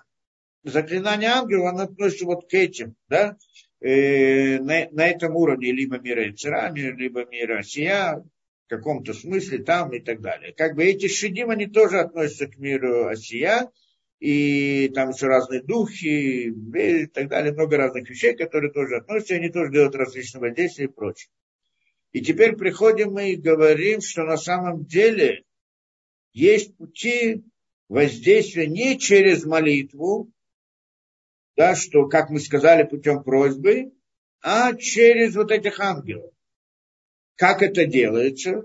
заклинания 0.63 1.29
ангелов, 1.29 1.69
она 1.69 1.83
относится 1.83 2.25
вот 2.25 2.49
к 2.49 2.53
этим, 2.53 2.95
да, 3.07 3.37
э, 3.79 4.59
на, 4.59 4.89
на 4.91 5.07
этом 5.07 5.35
уровне, 5.35 5.71
либо 5.71 5.99
мира 5.99 6.29
Ицера, 6.29 6.71
либо 6.73 7.25
мира 7.25 7.59
Осия, 7.59 8.23
каком-то 8.69 9.13
смысле 9.13 9.63
там 9.63 9.91
и 9.93 9.99
так 9.99 10.21
далее. 10.21 10.53
Как 10.53 10.75
бы 10.75 10.85
эти 10.85 11.07
шедим, 11.07 11.49
они 11.49 11.65
тоже 11.65 11.99
относятся 11.99 12.47
к 12.47 12.57
миру 12.57 13.07
Осия, 13.07 13.69
и 14.19 14.89
там 14.93 15.09
еще 15.09 15.27
разные 15.27 15.61
духи 15.61 16.49
и 16.49 17.05
так 17.07 17.27
далее, 17.29 17.51
много 17.51 17.77
разных 17.77 18.09
вещей, 18.09 18.35
которые 18.35 18.71
тоже 18.71 18.97
относятся, 18.97 19.35
они 19.35 19.49
тоже 19.49 19.71
делают 19.71 19.95
различные 19.95 20.41
воздействия 20.41 20.85
и 20.85 20.89
прочее. 20.89 21.31
И 22.11 22.21
теперь 22.21 22.55
приходим 22.55 23.13
мы 23.13 23.31
и 23.31 23.35
говорим, 23.35 24.01
что 24.01 24.23
на 24.23 24.37
самом 24.37 24.85
деле 24.85 25.43
есть 26.33 26.75
пути 26.75 27.43
воздействие 27.87 28.67
не 28.67 28.97
через 28.97 29.45
молитву, 29.45 30.31
да, 31.55 31.75
что, 31.75 32.07
как 32.07 32.29
мы 32.29 32.39
сказали, 32.39 32.83
путем 32.83 33.23
просьбы, 33.23 33.91
а 34.41 34.73
через 34.75 35.35
вот 35.35 35.51
этих 35.51 35.79
ангелов. 35.79 36.31
Как 37.35 37.61
это 37.61 37.85
делается? 37.85 38.63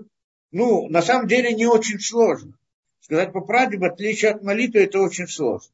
Ну, 0.51 0.87
на 0.89 1.01
самом 1.01 1.27
деле 1.27 1.53
не 1.53 1.65
очень 1.65 1.99
сложно. 1.99 2.57
Сказать 3.01 3.33
по 3.33 3.41
правде, 3.41 3.77
в 3.77 3.83
отличие 3.83 4.31
от 4.31 4.41
молитвы, 4.41 4.81
это 4.81 4.99
очень 4.99 5.27
сложно. 5.27 5.73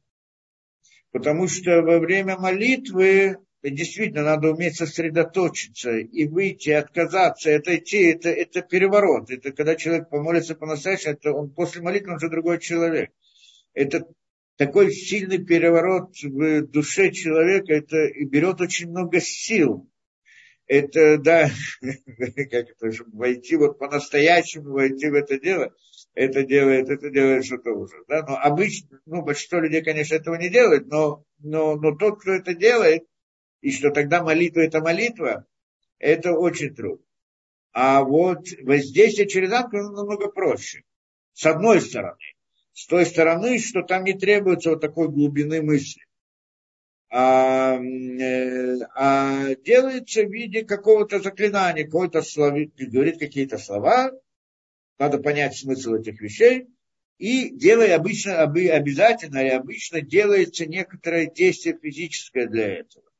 Потому 1.12 1.46
что 1.48 1.82
во 1.82 1.98
время 1.98 2.36
молитвы 2.36 3.38
действительно 3.70 4.24
надо 4.24 4.50
уметь 4.50 4.76
сосредоточиться 4.76 5.96
и 5.98 6.26
выйти, 6.26 6.70
отказаться, 6.70 7.50
это 7.50 7.76
идти, 7.76 8.10
это, 8.10 8.28
это 8.28 8.62
переворот. 8.62 9.30
Это 9.30 9.52
когда 9.52 9.76
человек 9.76 10.08
помолится 10.08 10.54
по-настоящему, 10.54 11.14
это 11.14 11.32
он 11.32 11.50
после 11.50 11.80
молитвы 11.80 12.10
он 12.10 12.16
уже 12.16 12.28
другой 12.28 12.58
человек. 12.58 13.10
Это 13.72 14.06
такой 14.56 14.92
сильный 14.92 15.38
переворот 15.38 16.10
в 16.22 16.62
душе 16.62 17.12
человека, 17.12 17.72
это 17.72 18.08
берет 18.24 18.60
очень 18.60 18.90
много 18.90 19.20
сил. 19.20 19.88
Это, 20.66 21.18
да, 21.18 21.50
как 21.80 22.70
это, 22.70 22.92
чтобы 22.92 23.16
войти 23.16 23.56
вот 23.56 23.78
по-настоящему, 23.78 24.72
войти 24.72 25.08
в 25.08 25.14
это 25.14 25.38
дело, 25.38 25.72
это 26.14 26.44
делает, 26.44 26.88
это 26.88 27.10
делает 27.10 27.44
что-то 27.44 27.72
уже. 27.72 27.96
Да? 28.08 28.24
Но 28.26 28.36
обычно, 28.36 29.00
ну, 29.06 29.22
большинство 29.22 29.58
людей, 29.60 29.82
конечно, 29.82 30.14
этого 30.14 30.36
не 30.36 30.48
делают, 30.48 30.86
но, 30.86 31.24
но, 31.40 31.76
но 31.76 31.94
тот, 31.96 32.20
кто 32.20 32.32
это 32.32 32.54
делает, 32.54 33.04
и 33.62 33.72
что 33.72 33.90
тогда 33.90 34.22
молитва 34.22 34.60
это 34.60 34.80
молитва, 34.80 35.46
это 35.98 36.32
очень 36.32 36.74
трудно. 36.74 37.04
А 37.72 38.02
вот 38.02 38.46
воздействие 38.60 39.26
через 39.26 39.50
ангел 39.52 39.90
намного 39.92 40.28
проще. 40.28 40.82
С 41.32 41.46
одной 41.46 41.80
стороны 41.80 42.18
с 42.72 42.86
той 42.86 43.06
стороны, 43.06 43.58
что 43.58 43.82
там 43.82 44.04
не 44.04 44.14
требуется 44.14 44.70
вот 44.70 44.80
такой 44.80 45.08
глубины 45.08 45.62
мысли. 45.62 46.02
А, 47.10 47.76
э, 47.76 48.78
а 48.94 49.54
делается 49.56 50.22
в 50.22 50.32
виде 50.32 50.64
какого-то 50.64 51.20
заклинания, 51.20 51.84
какой-то 51.84 52.22
словит, 52.22 52.72
говорит 52.76 53.18
какие-то 53.18 53.58
слова, 53.58 54.12
надо 54.98 55.18
понять 55.18 55.56
смысл 55.56 55.94
этих 55.94 56.20
вещей, 56.22 56.68
и 57.18 57.50
делая 57.50 57.96
обычно, 57.96 58.40
обязательно 58.40 59.44
и 59.44 59.50
обычно 59.50 60.00
делается 60.00 60.64
некоторое 60.64 61.26
действие 61.26 61.78
физическое 61.80 62.46
для 62.46 62.78
этого 62.78 63.11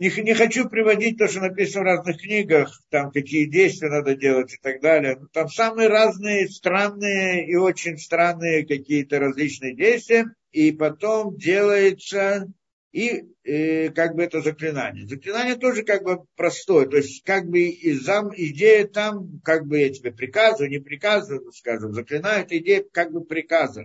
не, 0.00 0.08
не 0.22 0.32
хочу 0.32 0.66
приводить 0.66 1.18
то, 1.18 1.28
что 1.28 1.40
написано 1.40 1.82
в 1.82 1.86
разных 1.86 2.22
книгах, 2.22 2.80
там 2.88 3.12
какие 3.12 3.44
действия 3.44 3.90
надо 3.90 4.16
делать 4.16 4.54
и 4.54 4.56
так 4.56 4.80
далее. 4.80 5.18
Но 5.20 5.26
там 5.26 5.48
самые 5.48 5.88
разные, 5.88 6.48
странные 6.48 7.46
и 7.46 7.54
очень 7.54 7.98
странные 7.98 8.66
какие-то 8.66 9.18
различные 9.18 9.76
действия. 9.76 10.24
И 10.52 10.72
потом 10.72 11.36
делается 11.36 12.50
и 12.92 13.24
э, 13.44 13.90
как 13.90 14.14
бы 14.14 14.22
это 14.22 14.40
заклинание. 14.40 15.06
Заклинание 15.06 15.56
тоже 15.56 15.82
как 15.82 16.02
бы 16.02 16.24
простое. 16.34 16.86
То 16.86 16.96
есть 16.96 17.22
как 17.22 17.46
бы 17.46 17.60
и 17.60 17.92
зам, 17.92 18.30
идея 18.34 18.86
там, 18.88 19.38
как 19.44 19.66
бы 19.66 19.80
я 19.80 19.90
тебе 19.90 20.12
приказываю, 20.12 20.70
не 20.70 20.78
приказываю, 20.78 21.52
скажем, 21.52 21.92
заклинаю, 21.92 22.44
это 22.44 22.56
идея 22.56 22.82
как 22.90 23.12
бы 23.12 23.22
приказа 23.22 23.84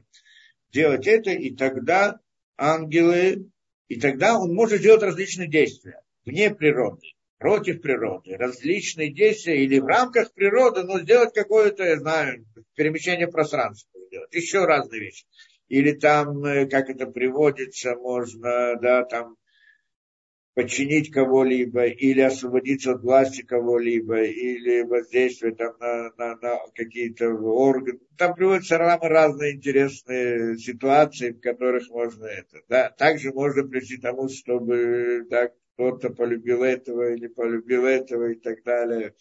делать 0.72 1.08
это, 1.08 1.32
и 1.32 1.54
тогда 1.54 2.20
ангелы, 2.58 3.50
и 3.90 4.00
тогда 4.00 4.40
он 4.40 4.54
может 4.54 4.82
делать 4.82 5.04
различные 5.04 5.50
действия 5.50 6.00
вне 6.26 6.54
природы, 6.54 7.08
против 7.38 7.82
природы, 7.82 8.36
различные 8.38 9.14
действия 9.14 9.64
или 9.64 9.80
в 9.80 9.86
рамках 9.86 10.34
природы, 10.34 10.84
но 10.84 11.00
сделать 11.00 11.34
какое-то, 11.34 11.84
я 11.84 11.98
знаю, 11.98 12.46
перемещение 12.76 13.28
пространства 13.28 13.90
сделать, 14.08 14.34
еще 14.34 14.66
разные 14.66 15.02
вещи. 15.02 15.26
Или 15.68 15.94
там, 15.94 16.44
э, 16.46 16.68
как 16.68 16.90
это 16.90 17.08
приводится, 17.08 17.96
можно, 17.96 18.76
да, 18.80 19.04
там, 19.04 19.36
подчинить 20.56 21.12
кого-либо, 21.12 21.86
или 21.86 22.22
освободиться 22.22 22.94
от 22.94 23.02
власти 23.02 23.42
кого-либо, 23.42 24.24
или 24.24 24.84
воздействовать 24.84 25.58
там 25.58 25.76
на, 25.80 26.12
на, 26.18 26.36
на 26.38 26.60
какие-то 26.74 27.30
органы. 27.30 28.00
Там 28.18 28.36
приводятся 28.36 28.78
самые 28.78 29.10
разные 29.10 29.56
интересные 29.56 30.58
ситуации, 30.58 31.32
в 31.32 31.42
которых 31.42 31.90
можно 31.90 32.26
это. 32.26 32.62
Да. 32.70 32.90
Также 32.92 33.34
можно 33.34 33.68
прийти 33.68 33.98
к 33.98 34.02
тому, 34.02 34.30
чтобы 34.30 35.26
так, 35.30 35.52
кто-то 35.76 36.10
полюбил 36.10 36.64
этого 36.64 37.14
или 37.14 37.28
полюбил 37.28 37.86
этого 37.86 38.32
и 38.32 38.36
так 38.36 38.64
далее. 38.64 39.14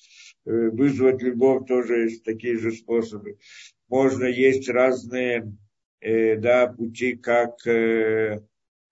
Э, 0.46 0.70
вызвать 0.70 1.20
любовь 1.20 1.66
тоже 1.66 2.04
есть 2.04 2.24
такие 2.24 2.56
же 2.56 2.72
способы. 2.72 3.38
Можно 3.88 4.24
есть 4.24 4.68
разные 4.68 5.52
э, 6.00 6.36
да, 6.36 6.68
пути, 6.68 7.16
как 7.16 7.66
э, 7.66 8.40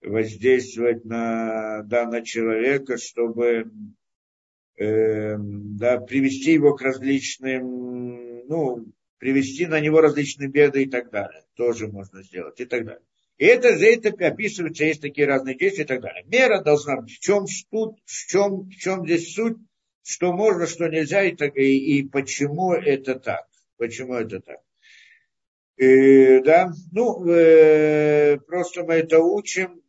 воздействовать 0.01 1.05
на, 1.05 1.83
да, 1.83 2.05
на 2.05 2.21
человека, 2.21 2.97
чтобы 2.97 3.71
да, 4.75 5.99
привести 5.99 6.53
его 6.53 6.73
к 6.73 6.81
различным, 6.81 8.47
ну, 8.47 8.87
привести 9.19 9.67
на 9.67 9.79
него 9.79 10.01
различные 10.01 10.49
беды 10.49 10.83
и 10.83 10.89
так 10.89 11.11
далее. 11.11 11.43
Тоже 11.53 11.87
можно 11.87 12.23
сделать 12.23 12.59
и 12.59 12.65
так 12.65 12.83
далее. 12.83 13.05
И 13.37 13.45
это 13.45 13.75
за 13.77 13.87
это 13.87 14.09
описывается, 14.27 14.85
есть 14.85 15.01
такие 15.01 15.27
разные 15.27 15.57
действия 15.57 15.85
и 15.85 15.87
так 15.87 16.01
далее. 16.01 16.23
Мера 16.27 16.61
должна 16.61 17.01
быть, 17.01 17.13
в 17.13 17.19
чем 17.19 17.45
тут, 17.71 17.97
в 18.05 18.27
чем, 18.27 18.69
в 18.69 18.75
чем 18.75 19.05
здесь 19.05 19.33
суть, 19.33 19.57
что 20.03 20.33
можно, 20.33 20.67
что 20.67 20.87
нельзя, 20.87 21.23
и, 21.23 21.35
так, 21.35 21.55
и, 21.57 21.97
и 21.97 22.07
почему 22.07 22.73
это 22.73 23.15
так. 23.15 23.47
Почему 23.77 24.13
это 24.13 24.39
так. 24.39 24.59
И, 25.77 26.41
да, 26.41 26.71
ну, 26.91 27.25
э, 27.27 28.37
просто 28.37 28.83
мы 28.83 28.95
это 28.95 29.19
учим. 29.19 29.81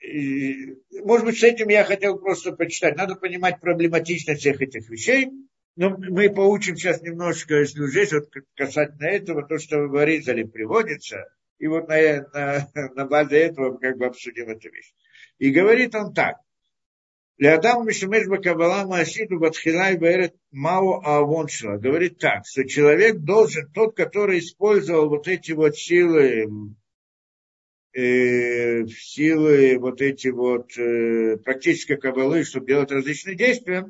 И, 0.00 0.74
может 1.04 1.26
быть, 1.26 1.38
с 1.38 1.44
этим 1.44 1.68
я 1.68 1.84
хотел 1.84 2.18
просто 2.18 2.52
почитать. 2.52 2.96
Надо 2.96 3.14
понимать 3.14 3.60
проблематичность 3.60 4.40
всех 4.40 4.60
этих 4.60 4.88
вещей. 4.90 5.28
Но 5.76 5.96
мы 5.96 6.28
поучим 6.30 6.76
сейчас 6.76 7.00
немножко, 7.02 7.54
если 7.54 7.86
здесь 7.86 8.12
вот 8.12 8.28
касательно 8.56 9.06
этого, 9.06 9.46
то, 9.46 9.58
что 9.58 9.86
в 9.86 9.96
Аризале 9.96 10.44
приводится– 10.44 11.24
и 11.58 11.66
вот 11.66 11.88
на, 11.88 11.96
на, 12.32 12.70
на 12.94 13.04
базе 13.06 13.38
этого 13.38 13.72
мы 13.72 13.78
как 13.78 13.98
бы 13.98 14.06
обсудим 14.06 14.48
эту 14.48 14.70
вещь. 14.70 14.92
И 15.38 15.50
говорит 15.50 15.94
он 15.94 16.14
так. 16.14 16.36
Леадам 17.36 17.86
Мишамеш 17.86 18.26
Бакабала 18.26 18.84
Маасиду 18.84 19.38
Батхилай 19.38 19.96
Берет 19.96 20.34
Мао 20.50 21.00
Авоншила. 21.04 21.76
Говорит 21.76 22.18
так, 22.18 22.44
что 22.44 22.64
человек 22.64 23.18
должен, 23.18 23.70
тот, 23.70 23.96
который 23.96 24.40
использовал 24.40 25.08
вот 25.08 25.28
эти 25.28 25.52
вот 25.52 25.76
силы, 25.76 26.48
э, 27.92 28.86
силы 28.86 29.78
вот 29.78 30.00
эти 30.00 30.28
вот 30.28 30.76
э, 30.76 31.36
практической 31.36 31.96
кабалы, 31.96 32.42
чтобы 32.42 32.66
делать 32.66 32.90
различные 32.90 33.36
действия, 33.36 33.86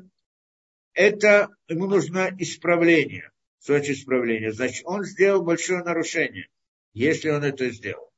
это 0.93 1.49
ему 1.67 1.87
нужно 1.87 2.29
исправление. 2.37 3.31
Что 3.63 3.73
значит 3.73 3.97
исправление? 3.97 4.53
Значит, 4.53 4.83
он 4.85 5.03
сделал 5.03 5.41
большое 5.41 5.83
нарушение– 5.83 6.47
если 6.99 7.29
он 7.29 7.45
это 7.45 7.69
сделал. 7.69 8.11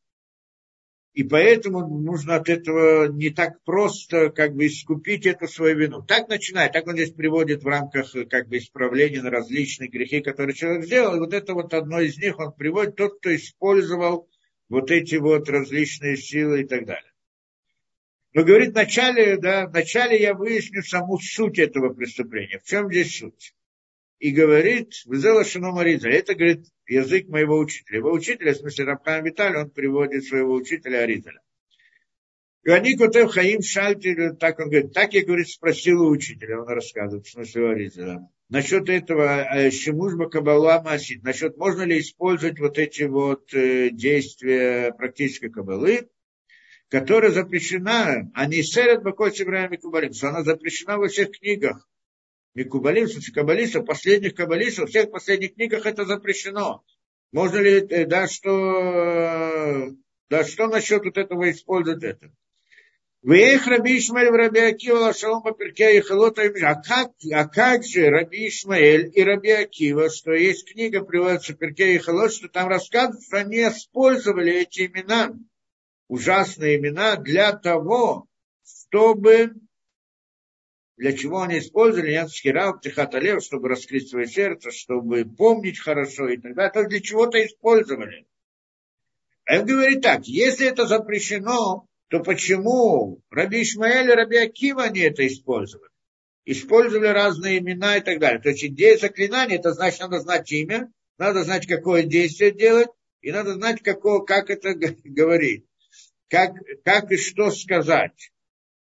И 1.14 1.24
поэтому 1.24 1.86
нужно 1.88 2.36
от 2.36 2.50
этого 2.50 3.12
не 3.12 3.30
так 3.30 3.62
просто 3.64 4.30
как 4.30 4.56
бы 4.56 4.66
искупить 4.66 5.26
эту 5.26 5.48
свою 5.48 5.78
вину. 5.78 6.02
Так 6.02 6.30
начинает, 6.30 6.72
так 6.72 6.88
он 6.88 6.96
здесь 6.96 7.12
приводит 7.12 7.64
в 7.64 7.68
рамках 7.68 8.12
как 8.30 8.48
бы 8.48 8.58
исправления 8.58 9.22
на 9.22 9.30
различные 9.30 9.90
грехи, 9.90 10.22
которые 10.22 10.56
человек 10.56 10.86
сделал. 10.86 11.16
И 11.16 11.20
вот 11.20 11.34
это 11.34 11.54
вот 11.54 11.74
одно 11.74 12.00
из 12.00 12.18
них 12.18 12.40
он 12.40 12.54
приводит, 12.54 12.96
тот, 12.96 13.20
кто 13.20 13.36
использовал 13.36 14.30
вот 14.70 14.90
эти 14.90 15.16
вот 15.16 15.48
различные 15.48 16.18
силы 16.18 16.62
и 16.62 16.66
так 16.66 16.86
далее. 16.86 17.12
Но 18.34 18.44
говорит, 18.44 18.72
вначале, 18.72 19.38
да, 19.38 19.68
вначале 19.68 20.20
я 20.20 20.34
выясню 20.34 20.82
саму 20.82 21.20
суть 21.20 21.60
этого 21.60 21.94
преступления. 21.94 22.60
В 22.60 22.68
чем 22.68 22.90
здесь 22.90 23.20
суть? 23.20 23.54
И 24.22 24.30
говорит, 24.30 24.94
Визела 25.08 25.44
Шиномариза, 25.44 26.08
это, 26.08 26.36
говорит, 26.36 26.68
язык 26.88 27.28
моего 27.28 27.58
учителя. 27.58 27.98
Его 27.98 28.12
учителя, 28.12 28.54
в 28.54 28.58
смысле 28.58 28.86
Рабхам 28.86 29.24
Виталий, 29.24 29.58
он 29.58 29.72
приводит 29.72 30.26
своего 30.26 30.54
учителя 30.54 31.00
Аризаля. 31.00 31.42
И 32.64 32.70
они 32.70 32.96
Котев 32.96 33.32
Хаим 33.32 33.64
Шальти, 33.64 34.16
так 34.40 34.60
он 34.60 34.70
говорит, 34.70 34.94
так 34.94 35.16
я, 35.16 35.26
говорит, 35.26 35.50
спросил 35.50 36.04
у 36.04 36.12
учителя, 36.12 36.62
он 36.62 36.68
рассказывает, 36.68 37.26
в 37.26 37.32
смысле 37.32 37.72
Аризаля. 37.72 38.30
Насчет 38.50 38.90
этого 38.90 39.42
э, 39.42 39.72
Шимужба 39.72 40.30
Кабала 40.30 40.84
Масид, 40.84 41.24
насчет 41.24 41.58
можно 41.58 41.82
ли 41.82 42.00
использовать 42.00 42.60
вот 42.60 42.78
эти 42.78 43.02
вот 43.02 43.52
э, 43.56 43.90
действия 43.90 44.94
практической 44.94 45.50
кабалы, 45.50 46.10
которая 46.90 47.32
запрещена, 47.32 48.30
а 48.36 48.46
не 48.46 48.62
серед 48.62 49.02
Бакой 49.02 49.34
Сибраем 49.34 49.74
и 49.74 49.78
Кубалим, 49.78 50.14
что 50.14 50.30
она 50.30 50.44
запрещена 50.44 51.00
во 51.00 51.08
всех 51.08 51.32
книгах 51.32 51.88
Микубалим, 52.54 53.08
каббалистов, 53.34 53.86
последних 53.86 54.36
каббалистов, 54.36 54.90
всех 54.90 55.10
последних 55.12 55.56
книгах 55.56 55.86
это 55.86 56.06
запрещено. 56.06 56.84
Можно 57.32 57.60
ли, 57.60 57.80
э, 57.80 58.06
да, 58.06 58.28
что, 58.28 59.92
да, 60.30 60.44
что 60.44 60.68
насчет 60.68 61.06
вот 61.06 61.18
этого 61.18 61.50
использовать 61.50 62.04
это? 62.04 62.32
Вех 63.24 63.68
Раби 63.68 64.00
Ишмаэль 64.00 64.32
в 64.32 64.36
Раби 64.36 64.60
Акива 64.60 64.98
Лашалом 64.98 65.44
Паперке 65.44 65.96
и 65.96 66.02
Халота 66.02 66.42
а 66.42 66.76
как, 66.82 67.12
а 67.32 67.48
как 67.48 67.86
же 67.86 68.10
Раби 68.10 68.50
Ишмаэль 68.50 69.12
и 69.14 69.24
Раби 69.24 69.52
Акива, 69.52 70.10
что 70.10 70.34
есть 70.34 70.68
книга, 70.68 71.04
приводится 71.04 71.54
Перке 71.54 71.94
и 71.94 72.00
Халот, 72.00 72.34
что 72.34 72.50
там 72.50 72.68
рассказывают, 72.68 73.24
что 73.24 73.38
они 73.38 73.58
использовали 73.60 74.52
эти 74.54 74.88
имена, 74.88 75.36
ужасные 76.08 76.80
имена, 76.80 77.16
для 77.16 77.54
того, 77.54 78.28
чтобы 78.66 79.54
для 81.02 81.14
чего 81.14 81.42
они 81.42 81.58
использовали 81.58 82.12
Яцкирав, 82.12 82.80
Тихаталев, 82.80 83.42
чтобы 83.42 83.70
раскрыть 83.70 84.08
свое 84.08 84.28
сердце, 84.28 84.70
чтобы 84.70 85.26
помнить 85.26 85.80
хорошо 85.80 86.30
и 86.30 86.38
так 86.38 86.54
далее. 86.54 86.72
То 86.72 86.88
для 86.88 87.02
чего-то 87.02 87.44
использовали. 87.44 88.28
А 89.48 89.58
он 89.58 89.66
говорит 89.66 90.04
так, 90.04 90.28
если 90.28 90.68
это 90.68 90.86
запрещено, 90.86 91.88
то 92.10 92.20
почему 92.20 93.20
Раби 93.32 93.64
Ишмаэль 93.64 94.12
и 94.12 94.14
Раби 94.14 94.38
Акива 94.38 94.84
они 94.84 95.00
это 95.00 95.26
использовали? 95.26 95.90
Использовали 96.46 97.08
разные 97.08 97.58
имена 97.58 97.98
и 97.98 98.02
так 98.02 98.20
далее. 98.20 98.40
То 98.40 98.50
есть 98.50 98.64
идея 98.64 98.96
заклинания, 99.00 99.58
это 99.58 99.74
значит, 99.74 100.02
надо 100.02 100.20
знать 100.20 100.52
имя, 100.52 100.92
надо 101.18 101.44
знать, 101.44 101.66
какое 101.66 102.04
действие 102.04 102.52
делать, 102.52 102.90
и 103.22 103.32
надо 103.32 103.56
знать, 103.56 103.82
какое, 103.82 104.20
как 104.20 104.52
это 104.52 104.76
говорить, 105.04 105.66
как, 106.28 106.54
как 106.86 107.12
и 107.12 107.18
что 107.18 107.50
сказать. 107.50 108.32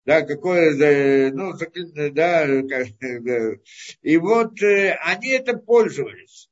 Да, 0.08 0.22
какое, 0.22 1.30
ну, 1.32 1.52
да, 2.12 2.46
и 4.00 4.16
вот 4.16 4.62
э, 4.62 4.96
они 5.04 5.28
это 5.28 5.58
пользовались. 5.58 6.48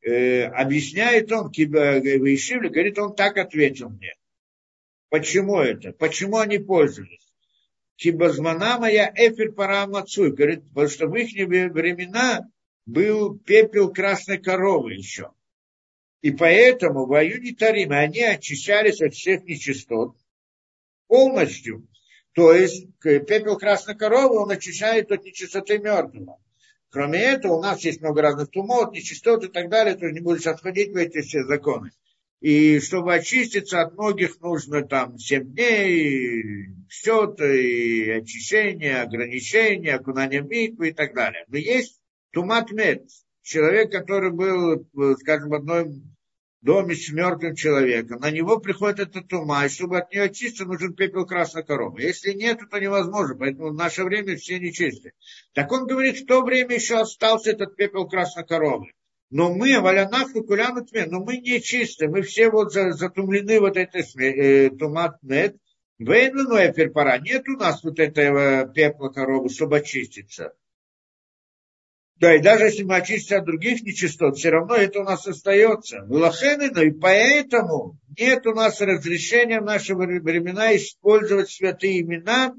Э, 0.00 0.44
объясняет 0.44 1.30
он, 1.32 1.50
Вишивли, 1.50 2.68
говорит, 2.68 2.98
он 2.98 3.14
так 3.14 3.36
ответил 3.36 3.90
мне. 3.90 4.14
Почему 5.10 5.58
это? 5.58 5.92
Почему 5.92 6.38
они 6.38 6.56
пользовались? 6.56 7.30
Кибазмана 7.96 8.78
моя 8.78 9.12
эфир 9.14 9.52
парамацуй. 9.52 10.32
Говорит, 10.32 10.66
потому 10.68 10.88
что 10.88 11.08
в 11.08 11.14
их 11.14 11.34
времена 11.46 12.48
был 12.86 13.38
пепел 13.38 13.92
красной 13.92 14.38
коровы 14.38 14.94
еще. 14.94 15.30
И 16.22 16.30
поэтому 16.30 17.04
в 17.04 17.12
Аюне 17.12 17.54
Тариме 17.54 17.98
они 17.98 18.22
очищались 18.22 19.02
от 19.02 19.12
всех 19.12 19.44
нечистот 19.44 20.16
полностью. 21.06 21.86
То 22.36 22.52
есть 22.52 22.86
пепел 23.00 23.56
красной 23.56 23.96
коровы 23.96 24.38
он 24.38 24.50
очищает 24.50 25.10
от 25.10 25.24
нечистоты 25.24 25.78
мертвого. 25.78 26.38
Кроме 26.90 27.18
этого, 27.18 27.54
у 27.54 27.62
нас 27.62 27.82
есть 27.82 28.02
много 28.02 28.20
разных 28.20 28.50
тумот, 28.50 28.92
нечистот 28.92 29.44
и 29.44 29.48
так 29.48 29.70
далее, 29.70 29.96
тоже 29.96 30.12
не 30.12 30.20
буду 30.20 30.38
сейчас 30.38 30.60
входить 30.60 30.92
в 30.92 30.96
эти 30.96 31.22
все 31.22 31.44
законы. 31.44 31.92
И 32.42 32.78
чтобы 32.80 33.14
очиститься 33.14 33.80
от 33.80 33.94
многих, 33.94 34.38
нужно 34.40 34.82
там 34.82 35.18
7 35.18 35.54
дней, 35.54 36.68
счет, 36.90 37.40
и 37.40 38.10
очищение, 38.10 39.00
ограничение, 39.00 39.94
окунание 39.94 40.42
в 40.42 40.48
микву 40.48 40.84
и 40.84 40.92
так 40.92 41.14
далее. 41.14 41.46
Но 41.48 41.56
есть 41.56 41.98
тумат 42.32 42.70
мед, 42.70 43.04
человек, 43.42 43.90
который 43.90 44.30
был, 44.30 44.86
скажем, 45.20 45.48
в 45.48 45.54
одном 45.54 46.15
доме 46.62 46.94
с 46.94 47.10
мертвым 47.12 47.54
человеком, 47.54 48.20
на 48.20 48.30
него 48.30 48.58
приходит 48.58 49.00
эта 49.00 49.20
тума, 49.22 49.64
и 49.64 49.68
чтобы 49.68 49.98
от 49.98 50.10
нее 50.12 50.24
очиститься, 50.24 50.64
нужен 50.64 50.94
пепел 50.94 51.26
красной 51.26 51.64
коровы. 51.64 52.02
Если 52.02 52.32
нет, 52.32 52.60
то 52.70 52.78
невозможно, 52.78 53.36
поэтому 53.36 53.70
в 53.70 53.74
наше 53.74 54.04
время 54.04 54.36
все 54.36 54.58
нечисты. 54.58 55.12
Так 55.54 55.70
он 55.72 55.86
говорит, 55.86 56.18
в 56.18 56.26
то 56.26 56.42
время 56.42 56.74
еще 56.74 57.00
остался 57.00 57.50
этот 57.50 57.76
пепел 57.76 58.08
красной 58.08 58.44
коровы. 58.44 58.92
Но 59.30 59.52
мы, 59.52 59.80
валянах 59.80 60.34
и 60.36 60.42
куляну 60.42 60.84
тьме, 60.84 61.06
но 61.06 61.20
мы 61.20 61.38
не 61.38 61.60
чисты, 61.60 62.08
мы 62.08 62.22
все 62.22 62.48
вот 62.48 62.72
затумлены 62.72 63.60
вот 63.60 63.76
этой 63.76 64.02
э, 64.02 64.70
тумат 64.70 65.16
нет. 65.22 65.56
Вейнлену 65.98 66.72
перпара, 66.74 67.18
нет 67.18 67.48
у 67.48 67.56
нас 67.56 67.82
вот 67.82 67.98
этого 67.98 68.66
пепла 68.68 69.08
коровы, 69.08 69.48
чтобы 69.48 69.78
очиститься. 69.78 70.52
Да, 72.18 72.34
и 72.34 72.40
даже 72.40 72.64
если 72.64 72.82
мы 72.82 72.96
очистимся 72.96 73.38
от 73.38 73.44
других 73.44 73.82
нечистот, 73.82 74.38
все 74.38 74.48
равно 74.48 74.74
это 74.74 75.00
у 75.00 75.04
нас 75.04 75.26
остается. 75.26 76.06
Лохены, 76.08 76.70
но 76.70 76.82
и 76.82 76.90
поэтому 76.90 77.98
нет 78.18 78.46
у 78.46 78.54
нас 78.54 78.80
разрешения 78.80 79.60
в 79.60 79.64
наши 79.64 79.94
времена 79.94 80.74
использовать 80.76 81.50
святые 81.50 82.00
имена 82.00 82.54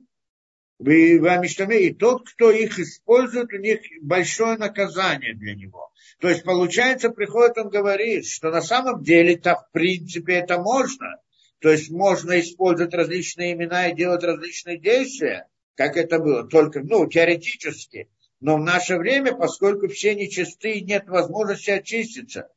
и 0.79 1.93
тот, 1.93 2.29
кто 2.29 2.51
их 2.51 2.77
использует, 2.77 3.51
у 3.51 3.57
них 3.57 3.79
большое 4.01 4.57
наказание 4.57 5.33
для 5.33 5.55
него. 5.55 5.91
То 6.19 6.29
есть, 6.29 6.43
получается, 6.43 7.09
приходит, 7.09 7.57
он 7.57 7.69
говорит, 7.69 8.27
что 8.27 8.51
на 8.51 8.61
самом 8.61 9.01
деле-то, 9.01 9.55
в 9.55 9.71
принципе, 9.71 10.35
это 10.35 10.59
можно. 10.59 11.19
То 11.59 11.71
есть, 11.71 11.89
можно 11.89 12.39
использовать 12.39 12.93
различные 12.93 13.53
имена 13.53 13.87
и 13.87 13.95
делать 13.95 14.23
различные 14.23 14.77
действия, 14.77 15.47
как 15.75 15.97
это 15.97 16.19
было, 16.19 16.47
только, 16.47 16.81
ну, 16.81 17.07
теоретически. 17.07 18.09
Но 18.39 18.57
в 18.57 18.61
наше 18.61 18.97
время, 18.97 19.35
поскольку 19.35 19.87
все 19.87 20.13
нечисты, 20.15 20.81
нет 20.81 21.07
возможности 21.07 21.71
очиститься, 21.71 22.49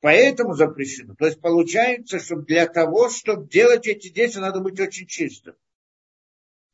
поэтому 0.00 0.54
запрещено. 0.54 1.14
То 1.14 1.26
есть, 1.26 1.40
получается, 1.40 2.18
что 2.18 2.36
для 2.36 2.66
того, 2.66 3.08
чтобы 3.08 3.48
делать 3.48 3.86
эти 3.86 4.08
действия, 4.08 4.42
надо 4.42 4.60
быть 4.60 4.80
очень 4.80 5.06
чистым 5.06 5.54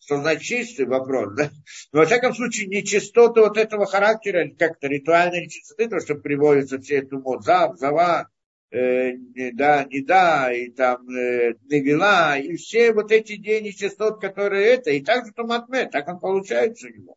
что 0.05 0.19
значит 0.19 0.43
чистый 0.43 0.87
вопрос, 0.87 1.35
да? 1.35 1.51
Но, 1.93 2.01
во 2.01 2.07
всяком 2.07 2.35
случае, 2.35 2.67
нечистоты 2.67 3.41
вот 3.41 3.57
этого 3.57 3.87
характера, 3.87 4.51
как-то 4.59 4.87
ритуальные 4.87 5.47
нечистоты, 5.47 5.89
то, 5.89 6.01
что 6.01 6.17
приводится 6.17 6.79
все 6.79 6.97
эту 6.97 7.21
мод, 7.21 7.45
зав, 7.45 7.79
зава, 7.79 8.29
э, 8.71 9.13
да, 9.53 9.85
не 9.85 10.03
да, 10.03 10.53
и 10.53 10.71
там 10.71 11.09
э, 11.09 11.55
невела, 11.71 12.39
и 12.39 12.57
все 12.57 12.93
вот 12.93 13.13
эти 13.13 13.37
деньги 13.37 13.69
нечистот, 13.69 14.21
которые 14.21 14.67
это, 14.75 14.91
и 14.91 15.03
также 15.03 15.33
томатме, 15.33 15.89
так 15.89 16.07
он 16.09 16.21
получается 16.21 16.89
у 16.89 16.91
него. 16.91 17.17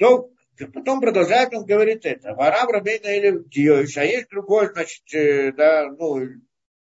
То 0.00 0.30
потом 0.72 1.00
продолжает, 1.00 1.52
он 1.52 1.66
говорит 1.66 2.06
это. 2.06 2.34
Варам 2.34 2.70
Рабейна 2.70 3.08
или 3.08 3.44
Диоиш, 3.48 3.98
а 3.98 4.04
есть 4.04 4.30
другой, 4.30 4.72
значит, 4.72 5.02
э, 5.12 5.52
да, 5.52 5.90
ну, 5.90 6.20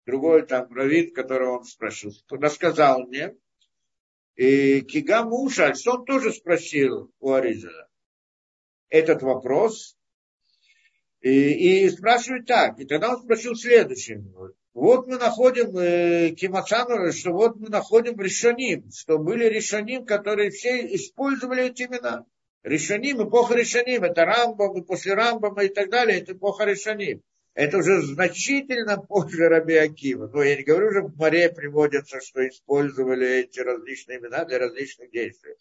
другой 0.05 0.47
там 0.47 0.73
раввин, 0.73 1.13
которого 1.13 1.57
он 1.59 1.65
спросил, 1.65 2.11
рассказал 2.29 3.05
мне, 3.05 3.35
и 4.35 4.81
Кига 4.81 5.23
Мушаль, 5.23 5.75
он 5.85 6.05
тоже 6.05 6.31
спросил 6.31 7.11
у 7.19 7.33
Аризала 7.33 7.89
этот 8.89 9.21
вопрос. 9.21 9.97
И, 11.19 11.85
и 11.85 11.89
спрашивает 11.89 12.47
так. 12.47 12.79
И 12.79 12.85
тогда 12.85 13.15
он 13.15 13.21
спросил 13.21 13.55
следующим. 13.55 14.33
Вот 14.73 15.07
мы 15.07 15.17
находим 15.17 15.77
э, 15.77 16.31
Кимацану, 16.31 17.11
что 17.13 17.31
вот 17.31 17.55
мы 17.57 17.69
находим 17.69 18.19
решоним, 18.19 18.91
что 18.91 19.19
были 19.19 19.45
решоним, 19.45 20.05
которые 20.05 20.51
все 20.51 20.85
использовали 20.95 21.67
эти 21.67 21.83
имена. 21.83 22.25
Решоним, 22.63 23.27
эпоха 23.27 23.55
решоним, 23.55 24.03
это 24.03 24.25
Рамбам, 24.25 24.77
и 24.77 24.85
после 24.85 25.13
Рамбама 25.13 25.65
и 25.65 25.69
так 25.69 25.89
далее, 25.89 26.19
это 26.19 26.31
эпоха 26.31 26.63
решоним. 26.63 27.21
Это 27.55 27.77
уже 27.77 28.01
значительно 28.01 28.97
позже 28.97 29.47
Раби 29.47 29.75
Акива. 29.75 30.27
Но 30.27 30.41
я 30.41 30.55
не 30.55 30.63
говорю, 30.63 30.91
что 30.91 31.01
в 31.01 31.15
море 31.17 31.49
приводится, 31.49 32.19
что 32.19 32.47
использовали 32.47 33.41
эти 33.41 33.59
различные 33.59 34.17
имена 34.17 34.43
для 34.45 34.57
различных 34.57 35.11
действий. 35.11 35.53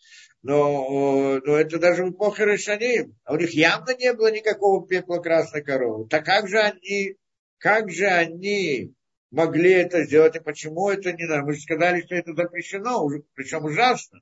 Но, 0.43 1.39
но 1.45 1.57
это 1.57 1.79
даже 1.79 2.05
в 2.05 2.12
эпохе 2.12 2.47
Решаним. 2.47 3.19
А 3.24 3.35
у 3.35 3.37
них 3.37 3.51
явно 3.51 3.95
не 3.95 4.12
было 4.15 4.33
никакого 4.33 4.87
пепла 4.87 5.19
красной 5.19 5.62
коровы. 5.62 6.09
Так 6.09 6.24
как 6.24 6.49
же 6.49 6.61
они, 6.61 7.16
как 7.59 7.91
же 7.91 8.07
они 8.07 8.95
могли 9.31 9.73
это 9.73 10.05
сделать, 10.05 10.37
и 10.37 10.41
почему 10.41 10.89
это 10.89 11.12
не 11.12 11.27
надо? 11.27 11.43
Мы 11.43 11.55
же 11.55 11.61
сказали, 11.61 12.01
что 12.01 12.15
это 12.15 12.33
запрещено, 12.33 13.07
причем 13.35 13.65
ужасно. 13.65 14.20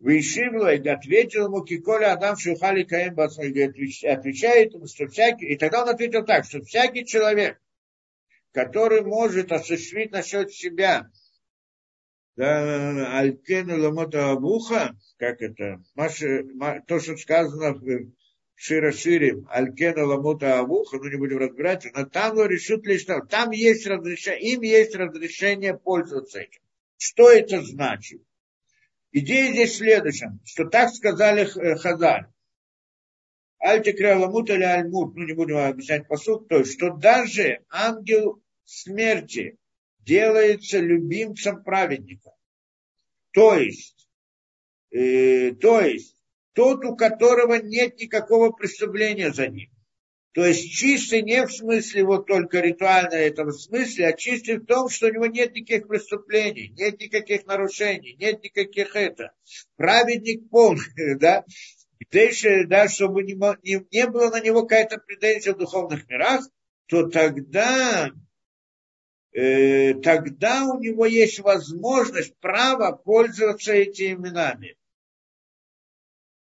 Вишивло 0.00 0.74
и 0.74 0.86
ответил 0.86 1.46
ему 1.46 1.64
Киколя 1.64 2.12
Адам 2.12 2.36
Шухали 2.36 2.82
Каем 2.82 3.18
отвечает 3.18 4.74
ему, 4.74 4.86
что 4.86 5.06
всякий, 5.06 5.46
и 5.46 5.56
тогда 5.56 5.82
он 5.82 5.88
ответил 5.88 6.24
так, 6.24 6.44
что 6.44 6.60
всякий 6.62 7.06
человек, 7.06 7.60
который 8.52 9.02
может 9.02 9.52
осуществить 9.52 10.12
насчет 10.12 10.52
себя 10.52 11.10
да, 12.36 13.18
Алькену 13.18 13.80
Ламота 13.80 14.32
Абуха, 14.32 14.96
как 15.18 15.40
это, 15.40 15.82
то, 16.86 16.98
что 17.00 17.16
сказано 17.16 17.74
в 17.74 18.10
Шира 18.56 18.92
Ширим, 18.92 19.46
Алькена 19.50 20.04
Ламота 20.04 20.58
Абуха, 20.58 20.98
ну 20.98 21.08
не 21.08 21.16
будем 21.16 21.38
разбирать, 21.38 21.86
но 21.94 22.06
там 22.06 22.40
решит 22.46 22.86
лишь 22.86 23.04
там, 23.04 23.26
там 23.26 23.50
есть 23.50 23.86
разрешение, 23.86 24.54
им 24.54 24.62
есть 24.62 24.94
разрешение 24.94 25.76
пользоваться 25.76 26.40
этим. 26.40 26.60
Что 26.96 27.30
это 27.30 27.62
значит? 27.62 28.22
Идея 29.16 29.52
здесь 29.52 29.76
следующая, 29.76 30.36
что 30.44 30.64
так 30.64 30.92
сказали 30.92 31.42
э, 31.42 31.76
Хазаль. 31.76 32.26
Альтикреаламут 33.60 34.50
или 34.50 34.64
альмут, 34.64 35.14
ну 35.14 35.24
не 35.24 35.34
будем 35.34 35.58
объяснять 35.58 36.08
посуд, 36.08 36.48
то 36.48 36.58
есть, 36.58 36.72
что 36.72 36.90
даже 36.90 37.64
ангел 37.70 38.42
смерти 38.64 39.56
делается 40.00 40.80
любимцем 40.80 41.62
праведника. 41.62 42.32
То 43.30 43.54
есть, 43.54 44.08
э, 44.90 45.52
то 45.52 45.80
есть, 45.80 46.16
тот, 46.52 46.84
у 46.84 46.96
которого 46.96 47.54
нет 47.54 47.96
никакого 48.00 48.50
преступления 48.50 49.32
за 49.32 49.46
ним. 49.46 49.70
То 50.34 50.44
есть 50.44 50.72
чистый 50.72 51.22
не 51.22 51.46
в 51.46 51.52
смысле 51.52 52.04
вот 52.04 52.26
только 52.26 52.58
ритуально 52.58 53.14
этого 53.14 53.52
смысле, 53.52 54.08
а 54.08 54.12
чистый 54.14 54.56
в 54.56 54.66
том, 54.66 54.88
что 54.88 55.06
у 55.06 55.12
него 55.12 55.26
нет 55.26 55.54
никаких 55.54 55.86
преступлений, 55.86 56.74
нет 56.76 57.00
никаких 57.00 57.46
нарушений, 57.46 58.16
нет 58.18 58.42
никаких 58.42 58.96
это. 58.96 59.30
Праведник 59.76 60.50
полный, 60.50 61.16
да. 61.20 61.44
Дальше, 62.10 62.66
да, 62.66 62.88
чтобы 62.88 63.22
не, 63.22 63.34
не, 63.62 63.86
не 63.92 64.06
было 64.08 64.30
на 64.30 64.40
него 64.40 64.62
какая-то 64.62 64.98
претензия 64.98 65.54
в 65.54 65.58
духовных 65.58 66.08
мирах, 66.08 66.44
то 66.86 67.06
тогда, 67.06 68.10
э, 69.32 69.94
тогда 69.94 70.64
у 70.64 70.80
него 70.80 71.06
есть 71.06 71.38
возможность, 71.38 72.36
право 72.40 72.90
пользоваться 72.90 73.72
этими 73.72 74.14
именами. 74.14 74.76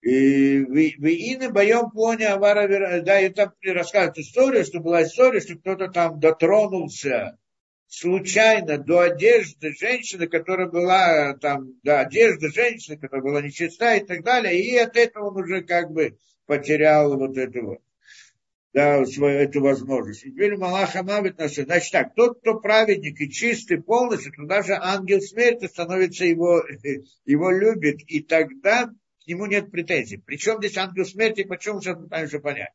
И 0.02 0.62
вы 0.62 0.90
ины 0.90 1.52
боем 1.52 1.92
плоне 1.92 2.28
авара, 2.28 3.02
да, 3.02 3.22
и 3.22 3.30
там 3.30 3.54
рассказывают 3.64 4.18
историю, 4.18 4.66
что 4.66 4.80
была 4.80 5.04
история, 5.04 5.42
что 5.42 5.56
кто-то 5.56 5.90
там 5.90 6.20
дотронулся 6.20 7.38
случайно 7.88 8.80
до 8.80 9.02
одежды 9.02 9.74
женщины, 9.74 10.28
которая 10.28 10.68
была 10.68 11.36
там, 11.36 11.74
до 11.84 12.00
одежды 12.00 12.50
женщины, 12.50 12.98
которая 12.98 13.22
была 13.22 13.42
нечиста 13.42 13.96
и 13.96 14.04
так 14.04 14.24
далее, 14.24 14.60
и 14.60 14.76
от 14.78 14.98
этого 14.98 15.30
он 15.30 15.44
уже 15.44 15.62
как 15.62 15.92
бы 15.92 16.18
потерял 16.48 17.16
вот 17.16 17.38
эту 17.38 17.64
вот, 17.64 17.80
да, 18.74 19.06
свою 19.06 19.40
эту 19.40 19.62
возможность. 19.62 20.24
Теперь 20.24 20.58
Малах 20.58 20.96
Амавит. 20.96 21.36
Значит 21.38 21.92
так, 21.92 22.16
тот, 22.16 22.40
кто 22.40 22.60
праведник 22.60 23.20
и 23.22 23.30
чистый 23.30 23.82
полностью, 23.82 24.34
то 24.34 24.46
даже 24.46 24.74
ангел 24.74 25.22
смерти 25.22 25.68
становится 25.68 26.26
его, 26.26 26.64
его 27.26 27.52
любит, 27.52 28.00
и 28.08 28.22
тогда 28.22 28.90
к 29.24 29.28
нему 29.28 29.46
нет 29.46 29.72
претензий. 29.72 30.18
Причем 30.18 30.58
здесь 30.58 30.78
ангел 30.78 31.06
смерти, 31.06 31.44
почему 31.44 31.82
сейчас 31.82 31.98
пытаемся 31.98 32.40
понять. 32.40 32.74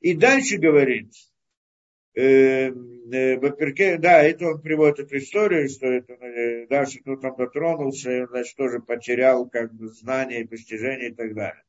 И 0.00 0.14
дальше 0.14 0.58
говорит, 0.58 1.12
э, 2.14 2.70
э, 2.70 3.98
да, 3.98 4.22
это 4.22 4.46
он 4.46 4.60
приводит 4.60 5.00
эту 5.00 5.18
историю, 5.18 5.68
что 5.68 5.86
это, 5.86 6.12
э, 6.12 6.66
да, 6.68 6.86
что 6.86 7.00
кто 7.00 7.16
там 7.16 7.36
дотронулся, 7.36 8.10
и 8.10 8.20
он, 8.20 8.28
значит, 8.28 8.56
тоже 8.56 8.80
потерял 8.80 9.48
как 9.48 9.72
бы 9.74 9.88
знания 9.88 10.42
и 10.42 10.46
постижения 10.46 11.08
и 11.08 11.14
так 11.14 11.34
далее. 11.34 11.62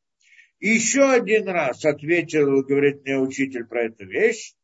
И 0.59 0.69
еще 0.69 1.09
один 1.09 1.47
раз 1.47 1.85
ответил, 1.85 2.63
говорит 2.63 3.03
мне 3.03 3.19
учитель 3.19 3.65
про 3.65 3.83
эту 3.83 4.05
вещь, 4.05 4.55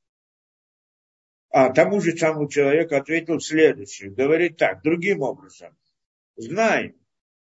а 1.50 1.72
тому 1.72 2.02
же 2.02 2.18
самому 2.18 2.50
человеку 2.50 2.96
ответил 2.96 3.40
следующее. 3.40 4.10
Говорит 4.10 4.58
так, 4.58 4.82
другим 4.82 5.22
образом. 5.22 5.78
Знай, 6.36 6.96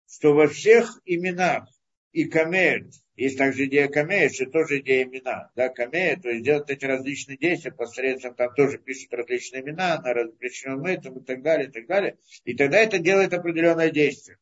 что 0.08 0.36
во 0.36 0.48
всех 0.48 1.02
именах 1.06 1.68
и 2.16 2.24
камеет. 2.24 2.94
Есть 3.18 3.38
также 3.38 3.66
идея 3.66 3.90
камея, 3.90 4.30
что 4.30 4.46
тоже 4.46 4.80
идея 4.80 5.04
имена. 5.04 5.52
Да, 5.54 5.68
камея, 5.68 6.16
то 6.16 6.30
есть 6.30 6.46
делать 6.46 6.70
эти 6.70 6.86
различные 6.86 7.38
действия 7.38 7.74
посредством, 7.74 8.36
там 8.36 8.54
тоже 8.56 8.78
пишут 8.78 9.14
различные 9.14 9.62
имена 9.62 10.02
на 10.02 10.14
различном 10.14 10.86
этом 10.86 11.20
и 11.20 11.26
так 11.26 11.42
далее, 11.42 11.68
и 11.68 11.72
так 11.72 11.88
далее. 11.88 12.18
И 12.46 12.56
тогда 12.56 12.80
это 12.80 13.00
делает 13.00 13.34
определенное 13.34 13.90
действие. 13.92 14.38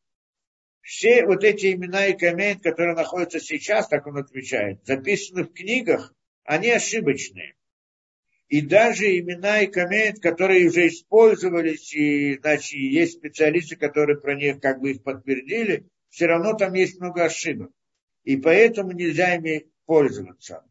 Все 0.82 1.26
вот 1.26 1.42
эти 1.42 1.72
имена 1.72 2.06
и 2.06 2.16
камеи, 2.16 2.54
которые 2.62 2.94
находятся 2.94 3.40
сейчас, 3.40 3.88
так 3.88 4.06
он 4.06 4.18
отвечает, 4.18 4.78
записаны 4.86 5.42
в 5.42 5.52
книгах, 5.52 6.14
они 6.44 6.70
ошибочные. 6.70 7.56
И 8.46 8.60
даже 8.60 9.18
имена 9.18 9.62
и 9.62 9.66
камеи, 9.66 10.12
которые 10.12 10.68
уже 10.68 10.86
использовались, 10.86 11.92
и 11.92 12.38
значит, 12.38 12.78
есть 12.78 13.14
специалисты, 13.14 13.74
которые 13.74 14.20
про 14.20 14.36
них 14.36 14.60
как 14.60 14.80
бы 14.80 14.92
их 14.92 15.02
подтвердили, 15.02 15.88
все 16.14 16.26
равно 16.26 16.54
там 16.54 16.74
есть 16.74 17.00
много 17.00 17.24
ошибок. 17.24 17.72
И 18.22 18.36
поэтому 18.36 18.92
нельзя 18.92 19.34
ими 19.34 19.66
пользоваться. 19.84 20.64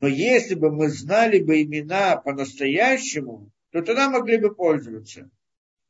Но 0.00 0.08
если 0.08 0.56
бы 0.56 0.70
мы 0.70 0.90
знали 0.90 1.38
бы 1.40 1.62
имена 1.62 2.18
по-настоящему, 2.18 3.50
то 3.70 3.80
тогда 3.80 4.10
могли 4.10 4.36
бы 4.36 4.54
пользоваться. 4.54 5.30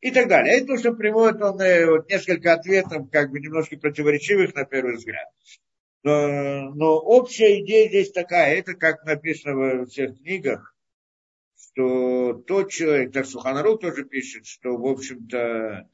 И 0.00 0.12
так 0.12 0.28
далее. 0.28 0.58
Это 0.58 0.78
что 0.78 0.92
приводит 0.92 1.42
он 1.42 1.60
э, 1.60 1.86
вот, 1.86 2.08
несколько 2.08 2.52
ответов, 2.52 3.10
как 3.10 3.32
бы 3.32 3.40
немножко 3.40 3.76
противоречивых 3.76 4.54
на 4.54 4.64
первый 4.64 4.94
взгляд. 4.94 5.26
Но, 6.04 6.70
но 6.72 6.98
общая 7.00 7.60
идея 7.60 7.88
здесь 7.88 8.12
такая, 8.12 8.54
это 8.54 8.74
как 8.74 9.04
написано 9.04 9.56
во 9.56 9.86
всех 9.86 10.16
книгах, 10.18 10.72
что 11.56 12.34
тот 12.34 12.70
человек, 12.70 13.12
так 13.12 13.26
Суханару 13.26 13.76
тоже 13.76 14.04
пишет, 14.04 14.46
что, 14.46 14.76
в 14.76 14.86
общем-то, 14.86 15.88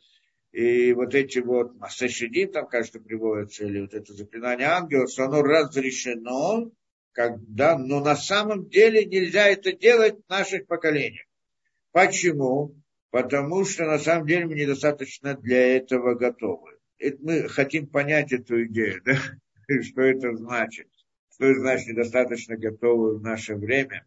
и 0.55 0.93
вот 0.93 1.17
эти 1.17 1.41
вот 1.41 1.75
Масашидим, 1.81 2.53
там, 2.53 2.69
кажется, 2.69 3.01
приводятся, 3.01 3.65
или 3.65 3.81
вот 3.81 3.93
это 3.93 4.13
заклинание 4.13 4.69
ангела, 4.69 5.09
что 5.09 5.25
оно 5.25 5.43
разрешено, 5.43 6.71
когда, 7.11 7.77
но 7.77 7.99
на 7.99 8.15
самом 8.15 8.69
деле 8.69 9.05
нельзя 9.05 9.49
это 9.49 9.73
делать 9.73 10.15
в 10.25 10.31
наших 10.31 10.69
поколениях. 10.69 11.27
Почему? 11.91 12.77
Потому 13.11 13.65
что 13.65 13.85
на 13.85 13.99
самом 13.99 14.29
деле 14.29 14.47
мы 14.47 14.55
недостаточно 14.55 15.35
для 15.35 15.77
этого 15.77 16.15
готовы. 16.15 16.79
Это 16.99 17.19
мы 17.21 17.49
хотим 17.49 17.89
понять 17.89 18.33
эту 18.33 18.65
идею, 18.67 19.03
да? 19.05 19.17
что 19.83 20.03
это 20.03 20.37
значит. 20.37 20.87
Что 21.33 21.47
это 21.47 21.61
значит 21.63 21.89
недостаточно 21.89 22.57
готовы 22.57 23.19
в 23.19 23.23
наше 23.23 23.57
время. 23.57 24.07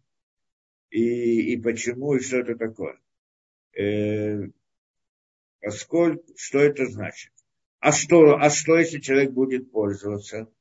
И, 0.91 1.51
и 1.51 1.61
почему, 1.61 2.15
и 2.15 2.21
что 2.21 2.37
это 2.37 2.55
такое. 2.55 2.97
Э, 3.77 4.47
Поскольку, 5.61 6.23
что 6.35 6.59
это 6.59 6.85
значит? 6.85 7.31
А 7.79 7.91
что, 7.91 8.37
а 8.37 8.49
что, 8.49 8.77
если 8.77 8.99
человек 8.99 9.31
будет 9.31 9.71
пользоваться? 9.71 10.51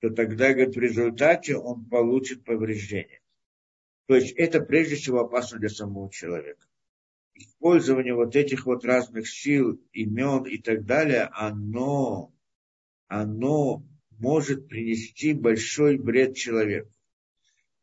То 0.00 0.10
тогда, 0.10 0.52
говорит, 0.52 0.76
в 0.76 0.80
результате 0.80 1.56
он 1.56 1.84
получит 1.86 2.44
повреждение. 2.44 3.20
То 4.06 4.14
есть 4.14 4.32
это 4.32 4.60
прежде 4.60 4.96
всего 4.96 5.20
опасно 5.20 5.58
для 5.58 5.68
самого 5.68 6.10
человека. 6.10 6.64
Использование 7.34 8.14
вот 8.14 8.36
этих 8.36 8.66
вот 8.66 8.84
разных 8.84 9.28
сил, 9.28 9.80
имен 9.92 10.44
и 10.44 10.58
так 10.58 10.84
далее, 10.84 11.28
оно, 11.32 12.32
оно 13.08 13.82
может 14.18 14.68
принести 14.68 15.34
большой 15.34 15.98
вред 15.98 16.36
человеку. 16.36 16.90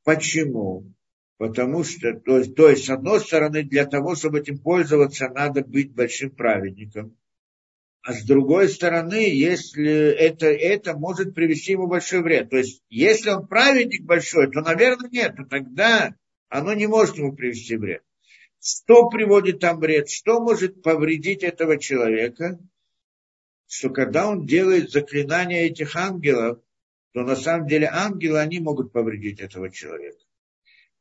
Почему? 0.03 0.91
Потому 1.37 1.83
что, 1.83 2.13
то 2.13 2.37
есть, 2.37 2.55
то 2.55 2.69
есть, 2.69 2.85
с 2.85 2.89
одной 2.89 3.19
стороны, 3.19 3.63
для 3.63 3.85
того, 3.85 4.15
чтобы 4.15 4.39
этим 4.39 4.59
пользоваться, 4.59 5.29
надо 5.29 5.63
быть 5.63 5.93
большим 5.93 6.31
праведником. 6.31 7.17
А 8.03 8.13
с 8.13 8.23
другой 8.23 8.69
стороны, 8.69 9.29
если 9.29 10.11
это, 10.11 10.47
это 10.47 10.93
может 10.95 11.33
привести 11.33 11.71
ему 11.71 11.87
большой 11.87 12.21
вред. 12.21 12.49
То 12.49 12.57
есть, 12.57 12.83
если 12.89 13.29
он 13.29 13.47
праведник 13.47 14.03
большой, 14.03 14.51
то, 14.51 14.61
наверное, 14.61 15.09
нет. 15.09 15.37
То 15.37 15.45
тогда 15.45 16.13
оно 16.49 16.73
не 16.73 16.85
может 16.85 17.17
ему 17.17 17.33
привести 17.33 17.77
вред. 17.77 18.03
Что 18.61 19.09
приводит 19.09 19.59
там 19.59 19.79
вред? 19.79 20.09
Что 20.09 20.41
может 20.41 20.83
повредить 20.83 21.43
этого 21.43 21.79
человека? 21.79 22.59
Что 23.67 23.89
когда 23.89 24.27
он 24.27 24.45
делает 24.45 24.91
заклинания 24.91 25.63
этих 25.63 25.95
ангелов, 25.95 26.59
то 27.13 27.23
на 27.23 27.35
самом 27.35 27.67
деле 27.67 27.89
ангелы, 27.91 28.39
они 28.39 28.59
могут 28.59 28.91
повредить 28.91 29.39
этого 29.39 29.69
человека. 29.69 30.19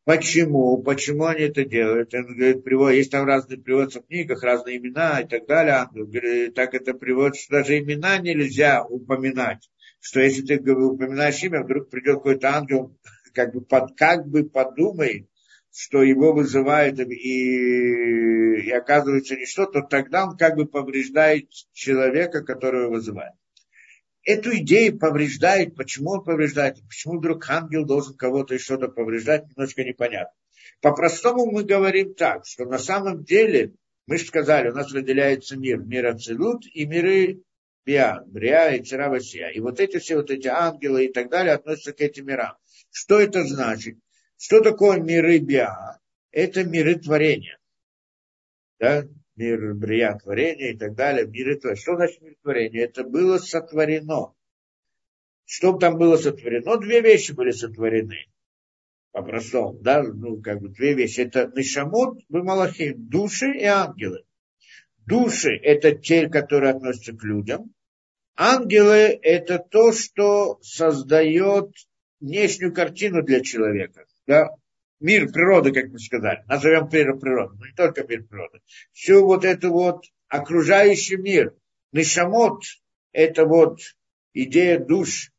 Почему? 0.05 0.83
Почему 0.83 1.27
они 1.27 1.43
это 1.43 1.65
делают? 1.65 2.13
Он 2.13 2.27
говорит, 2.27 2.65
приводит, 2.65 2.97
есть 2.99 3.13
там 3.13 3.25
разные 3.25 3.59
приводятся 3.59 4.01
в 4.01 4.07
книгах, 4.07 4.43
разные 4.43 4.79
имена 4.79 5.21
и 5.21 5.29
так 5.29 5.47
далее. 5.47 5.87
Он 5.95 6.11
говорит, 6.11 6.55
так 6.55 6.75
это 6.75 6.95
приводит, 6.95 7.37
что 7.37 7.59
даже 7.59 7.79
имена 7.79 8.19
нельзя 8.19 8.85
упоминать. 8.85 9.71
Что 10.01 10.21
если 10.21 10.43
ты 10.43 10.73
упоминаешь 10.73 11.43
имя, 11.45 11.63
вдруг 11.63 11.89
придет 11.89 12.17
какой-то 12.17 12.49
ангел, 12.49 12.99
как 13.33 13.55
бы, 13.55 13.61
под, 13.61 13.97
как 13.97 14.27
бы 14.27 14.43
подумай, 14.43 15.29
что 15.73 16.03
его 16.03 16.33
вызывает 16.33 16.99
и, 16.99 18.57
и 18.61 18.71
оказывается 18.73 19.37
ничто, 19.37 19.67
то 19.67 19.83
тогда 19.83 20.25
он 20.27 20.37
как 20.37 20.57
бы 20.57 20.67
повреждает 20.67 21.49
человека, 21.73 22.43
которого 22.43 22.91
вызывает 22.91 23.35
эту 24.25 24.57
идею 24.59 24.99
повреждает. 24.99 25.75
Почему 25.77 26.13
он 26.13 26.25
повреждает? 26.25 26.77
Почему 26.89 27.19
вдруг 27.19 27.49
ангел 27.49 27.85
должен 27.85 28.17
кого-то 28.17 28.55
и 28.55 28.59
что-то 28.59 28.89
повреждать, 28.89 29.49
немножко 29.49 29.85
непонятно. 29.85 30.35
По-простому 30.81 31.51
мы 31.51 31.65
говорим 31.65 32.15
так, 32.15 32.47
что 32.47 32.65
на 32.65 32.79
самом 32.79 33.25
деле, 33.25 33.73
мы 34.07 34.19
же 34.19 34.27
сказали, 34.27 34.71
у 34.71 34.75
нас 34.75 34.93
разделяется 34.93 35.57
мир, 35.57 35.79
мир 35.79 36.07
Ацелут 36.07 36.65
и 36.73 36.87
миры 36.87 37.43
Биа, 37.85 38.23
Бриа 38.27 38.75
и 38.75 38.83
Царавасия. 38.83 39.49
И 39.49 39.61
вот 39.61 39.81
эти 39.81 39.99
все 39.99 40.17
вот 40.17 40.31
эти 40.31 40.49
ангелы 40.49 41.07
и 41.07 41.13
так 41.13 41.31
далее 41.31 41.55
относятся 41.55 41.93
к 41.93 42.01
этим 42.01 42.27
мирам. 42.27 42.57
Что 42.91 43.21
это 43.21 43.45
значит? 43.45 43.97
Что 44.37 44.61
такое 44.61 44.99
миры 44.99 45.39
Биа? 45.39 45.99
Это 46.31 46.65
миры 46.65 46.97
творения. 46.97 47.59
Да? 48.79 49.05
Мир 49.37 49.75
брия, 49.75 50.19
и 50.27 50.77
так 50.77 50.95
далее, 50.95 51.27
мир 51.27 51.59
творения. 51.59 51.81
Что 51.81 51.97
значит 51.97 52.21
мир 52.23 52.37
творения? 52.43 52.85
Это 52.85 53.05
было 53.05 53.39
сотворено. 53.39 54.35
Что 55.45 55.73
там 55.75 55.99
было 55.99 56.17
сотворено? 56.17 56.79
Две 56.79 57.01
вещи 57.01 57.33
были 57.33 57.51
сотворены. 57.51 58.27
По-простому, 59.13 59.75
да, 59.75 60.03
ну, 60.03 60.41
как 60.41 60.61
бы 60.61 60.71
две 60.71 60.95
вещи. 60.95 61.21
Это 61.21 61.51
Нишамут, 61.55 62.25
Малахим, 62.31 63.09
души 63.09 63.53
и 63.53 63.65
ангелы. 63.65 64.25
Души– 65.07 65.51
это 65.63 65.95
те, 65.95 66.29
которые 66.29 66.73
относятся 66.73 67.13
к 67.13 67.23
людям. 67.25 67.75
Ангелы– 68.37 69.19
это 69.23 69.59
то, 69.59 69.93
что 69.93 70.59
создает 70.63 71.75
внешнюю 72.21 72.73
картину 72.73 73.23
для 73.23 73.41
человека. 73.43 74.07
Да? 74.27 74.49
Мир 75.03 75.31
природы, 75.31 75.73
как 75.73 75.91
мы 75.91 75.99
сказали, 75.99 76.45
назовем 76.49 76.89
мир 76.91 77.17
природы, 77.19 77.55
но 77.59 77.67
не 77.67 77.73
только 77.73 78.05
мир 78.05 78.25
природы, 78.25 78.61
всю 78.93 79.25
вот 79.25 79.45
эту 79.45 79.71
вот 79.71 80.05
окружающий 80.29 81.17
мир, 81.17 81.55
Нишамот– 81.93 82.63
это 83.13 83.45
вот 83.45 83.81
идея 84.33 84.79
душ, 84.79 85.31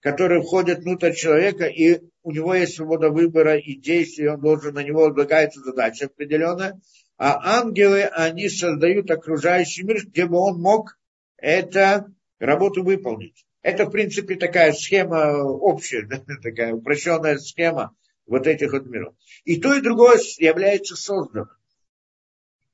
которые 0.00 0.42
входят 0.42 0.80
внутрь 0.80 1.12
человека, 1.12 1.66
и 1.66 2.00
у 2.22 2.32
него 2.32 2.54
есть 2.54 2.76
свобода 2.76 3.10
выбора 3.10 3.56
и 3.56 3.74
действий, 3.74 4.28
он 4.28 4.40
должен, 4.40 4.74
на 4.74 4.82
него 4.82 5.00
возлагается 5.00 5.60
задача 5.60 6.06
определенная, 6.06 6.80
а 7.18 7.58
ангелы, 7.60 8.04
они 8.04 8.48
создают 8.48 9.10
окружающий 9.10 9.82
мир, 9.82 10.06
где 10.06 10.24
бы 10.24 10.38
он 10.38 10.58
мог 10.60 10.98
эту 11.36 12.14
работу 12.38 12.82
выполнить. 12.82 13.44
Это, 13.62 13.84
в 13.84 13.90
принципе, 13.90 14.36
такая 14.36 14.72
схема 14.72 15.42
общая, 15.42 16.08
такая 16.42 16.72
упрощенная 16.72 17.36
схема 17.38 17.94
вот 18.30 18.46
этих 18.46 18.72
вот 18.72 18.86
миров. 18.86 19.14
И 19.44 19.60
то, 19.60 19.74
и 19.74 19.80
другое 19.80 20.18
является 20.38 20.94
созданным. 20.94 21.48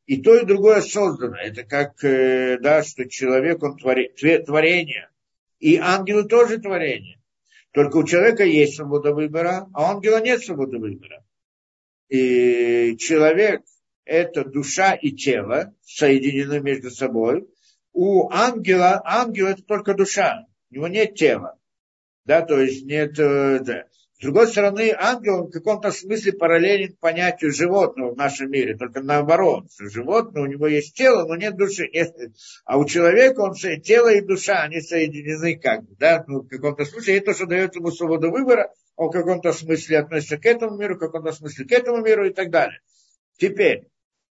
И 0.05 0.21
то, 0.21 0.37
и 0.37 0.45
другое 0.45 0.83
создано. 0.83 1.37
Это 1.37 1.65
как, 1.65 2.05
э, 2.05 2.59
да, 2.61 2.85
что 2.85 3.09
человек, 3.09 3.63
он 3.63 3.77
творение. 3.79 5.09
И 5.59 5.79
ангелы 5.79 6.29
тоже 6.29 6.59
творение. 6.59 7.19
Только 7.73 7.97
у 7.97 8.05
человека 8.05 8.45
есть 8.45 8.77
свобода 8.77 9.15
выбора, 9.15 9.69
а 9.73 9.83
у 9.83 9.97
ангела 9.97 10.21
нет 10.21 10.45
свободы 10.45 10.79
выбора. 10.79 11.25
И 12.09 12.97
человек– 12.99 13.63
это 14.05 14.45
душа 14.45 14.93
и 14.93 15.11
тело, 15.11 15.75
соединены 15.83 16.61
между 16.61 16.91
собой. 16.91 17.49
У 17.95 18.29
ангела, 18.31 19.01
ангел– 19.05 19.47
это 19.49 19.63
только 19.63 19.95
душа, 19.95 20.47
у 20.71 20.75
него 20.75 20.89
нет 20.89 21.15
тела. 21.15 21.59
Да, 22.27 22.43
то 22.43 22.61
есть 22.61 22.85
нет, 22.85 23.19
э, 23.19 23.61
да. 23.61 23.87
С 24.19 24.23
другой 24.23 24.49
стороны, 24.49 24.95
ангел 24.97 25.47
в 25.47 25.51
каком-то 25.51 25.91
смысле 25.91 26.33
параллелен 26.33 26.97
понятию 26.97 27.53
животного 27.53 28.15
в 28.15 28.17
нашем 28.17 28.51
мире, 28.51 28.75
только 28.75 29.03
наоборот. 29.03 29.67
Животное, 29.79 30.43
у 30.43 30.47
него 30.47 30.67
есть 30.67 30.97
тело, 30.97 31.27
но 31.27 31.37
нет 31.37 31.55
души. 31.57 31.87
Нет. 31.93 32.17
А 32.65 32.79
у 32.79 32.87
человека 32.87 33.41
он, 33.41 33.55
тело 33.55 34.11
и 34.11 34.23
душа, 34.23 34.63
они 34.63 34.81
соединены 34.81 35.59
как 35.59 35.85
бы, 35.85 35.97
да, 35.99 36.25
ну, 36.27 36.41
в 36.41 36.49
каком-то 36.49 36.87
смысле. 36.87 37.19
Это 37.19 37.27
то, 37.27 37.35
что 37.35 37.47
дает 37.47 37.77
ему 37.77 37.91
свободу 37.91 38.31
выбора, 38.31 38.73
он 38.95 39.11
в 39.11 39.13
каком-то 39.13 39.53
смысле 39.53 39.99
относится 39.99 40.39
к 40.39 40.47
этому 40.47 40.79
миру, 40.79 40.97
в 40.97 40.99
каком-то 40.99 41.33
смысле 41.33 41.67
к 41.67 41.73
этому 41.73 42.03
миру 42.03 42.27
и 42.27 42.33
так 42.33 42.51
далее. 42.51 42.81
Теперь, 43.37 43.87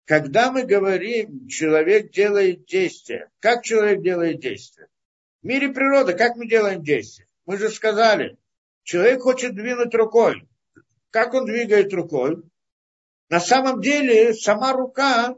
когда 0.05 0.49
мы 0.49 0.63
говорим, 0.63 1.47
человек 1.49 2.09
делает 2.09 2.65
действие, 2.65 3.29
как 3.41 3.63
человек 3.63 4.01
делает 4.01 4.39
действие? 4.39 4.87
В 5.41 5.45
мире 5.45 5.73
природы, 5.73 6.13
как 6.13 6.37
мы 6.37 6.47
делаем 6.47 6.81
действие? 6.81 7.27
Мы 7.45 7.57
же 7.57 7.69
сказали, 7.69 8.37
Человек 8.83 9.21
хочет 9.21 9.55
двинуть 9.55 9.95
рукой. 9.95 10.47
Как 11.09 11.33
он 11.33 11.45
двигает 11.45 11.93
рукой? 11.93 12.43
На 13.29 13.39
самом 13.39 13.81
деле, 13.81 14.33
сама 14.33 14.73
рука, 14.73 15.35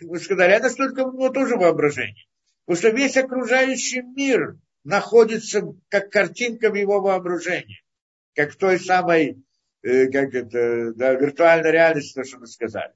вы 0.00 0.18
сказали, 0.18 0.54
это 0.54 0.74
только 0.74 1.00
у 1.00 1.12
него 1.12 1.28
тоже 1.30 1.56
воображение. 1.56 2.26
Потому 2.64 2.78
что 2.78 2.96
весь 2.96 3.16
окружающий 3.16 4.02
мир 4.02 4.56
находится 4.84 5.62
как 5.88 6.10
картинка 6.10 6.70
в 6.70 6.74
его 6.74 7.00
воображении. 7.00 7.82
Как 8.34 8.52
в 8.52 8.56
той 8.56 8.78
самой, 8.78 9.42
э, 9.82 10.06
как 10.06 10.34
это, 10.34 10.92
да, 10.94 11.14
виртуальной 11.14 11.72
реальности, 11.72 12.14
то, 12.14 12.24
что 12.24 12.38
мы 12.38 12.46
сказали. 12.46 12.92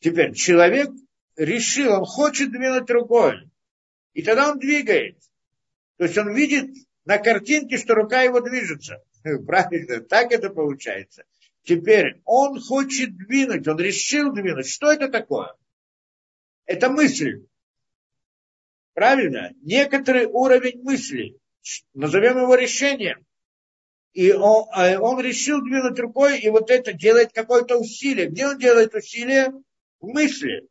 Теперь, 0.00 0.34
человек 0.34 0.90
решил, 1.36 1.92
он 1.92 2.04
хочет 2.04 2.50
двинуть 2.50 2.90
рукой. 2.90 3.50
И 4.12 4.22
тогда 4.22 4.50
он 4.50 4.58
двигает. 4.58 5.18
То 5.98 6.04
есть 6.04 6.18
он 6.18 6.34
видит 6.34 6.70
на 7.04 7.18
картинке, 7.18 7.78
что 7.78 7.94
рука 7.94 8.22
его 8.22 8.40
движется. 8.40 9.02
Правильно, 9.46 10.00
так 10.00 10.32
это 10.32 10.50
получается. 10.50 11.24
Теперь 11.62 12.20
он 12.24 12.60
хочет 12.60 13.16
двинуть, 13.16 13.66
он 13.66 13.78
решил 13.78 14.32
двинуть. 14.32 14.68
Что 14.68 14.92
это 14.92 15.08
такое? 15.08 15.54
Это 16.64 16.90
мысль. 16.90 17.46
Правильно? 18.94 19.52
Некоторый 19.62 20.26
уровень 20.26 20.82
мысли. 20.82 21.38
Назовем 21.92 22.38
его 22.38 22.54
решением. 22.54 23.26
И 24.12 24.32
он, 24.32 24.66
а 24.72 24.98
он 25.00 25.20
решил 25.20 25.60
двинуть 25.60 25.98
рукой, 25.98 26.38
и 26.38 26.48
вот 26.48 26.70
это 26.70 26.92
делает 26.92 27.32
какое-то 27.32 27.76
усилие. 27.76 28.28
Где 28.28 28.46
он 28.46 28.58
делает 28.58 28.94
усилие? 28.94 29.52
В 30.00 30.06
мысли. 30.06 30.68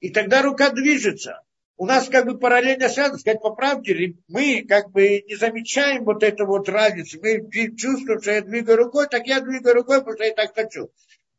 И 0.00 0.10
тогда 0.10 0.42
рука 0.42 0.70
движется 0.70 1.42
у 1.78 1.86
нас 1.86 2.08
как 2.08 2.26
бы 2.26 2.36
параллельно 2.36 2.88
связано, 2.88 3.18
сказать 3.18 3.40
по 3.40 3.54
правде, 3.54 4.16
мы 4.26 4.64
как 4.68 4.90
бы 4.90 5.22
не 5.26 5.36
замечаем 5.36 6.04
вот 6.04 6.24
эту 6.24 6.44
вот 6.44 6.68
разницу. 6.68 7.20
Мы 7.22 7.48
чувствуем, 7.76 8.20
что 8.20 8.32
я 8.32 8.42
двигаю 8.42 8.78
рукой, 8.78 9.06
так 9.06 9.26
я 9.28 9.40
двигаю 9.40 9.76
рукой, 9.76 10.00
потому 10.00 10.16
что 10.16 10.24
я 10.24 10.34
так 10.34 10.54
хочу. 10.54 10.90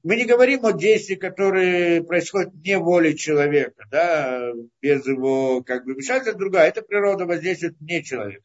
Мы 0.02 0.16
не 0.16 0.24
говорим 0.24 0.66
о 0.66 0.72
действии, 0.72 1.16
которые 1.16 2.02
происходят 2.06 2.54
не 2.54 2.78
волей 2.78 3.18
человека, 3.18 3.84
да, 3.92 4.54
без 4.82 5.06
его 5.06 5.62
как 5.62 5.84
бы 5.84 5.94
вмешательства, 5.94 6.40
другая. 6.40 6.70
Это 6.70 6.84
природа 6.84 7.26
воздействует 7.26 7.76
не 7.82 8.02
человек. 8.02 8.42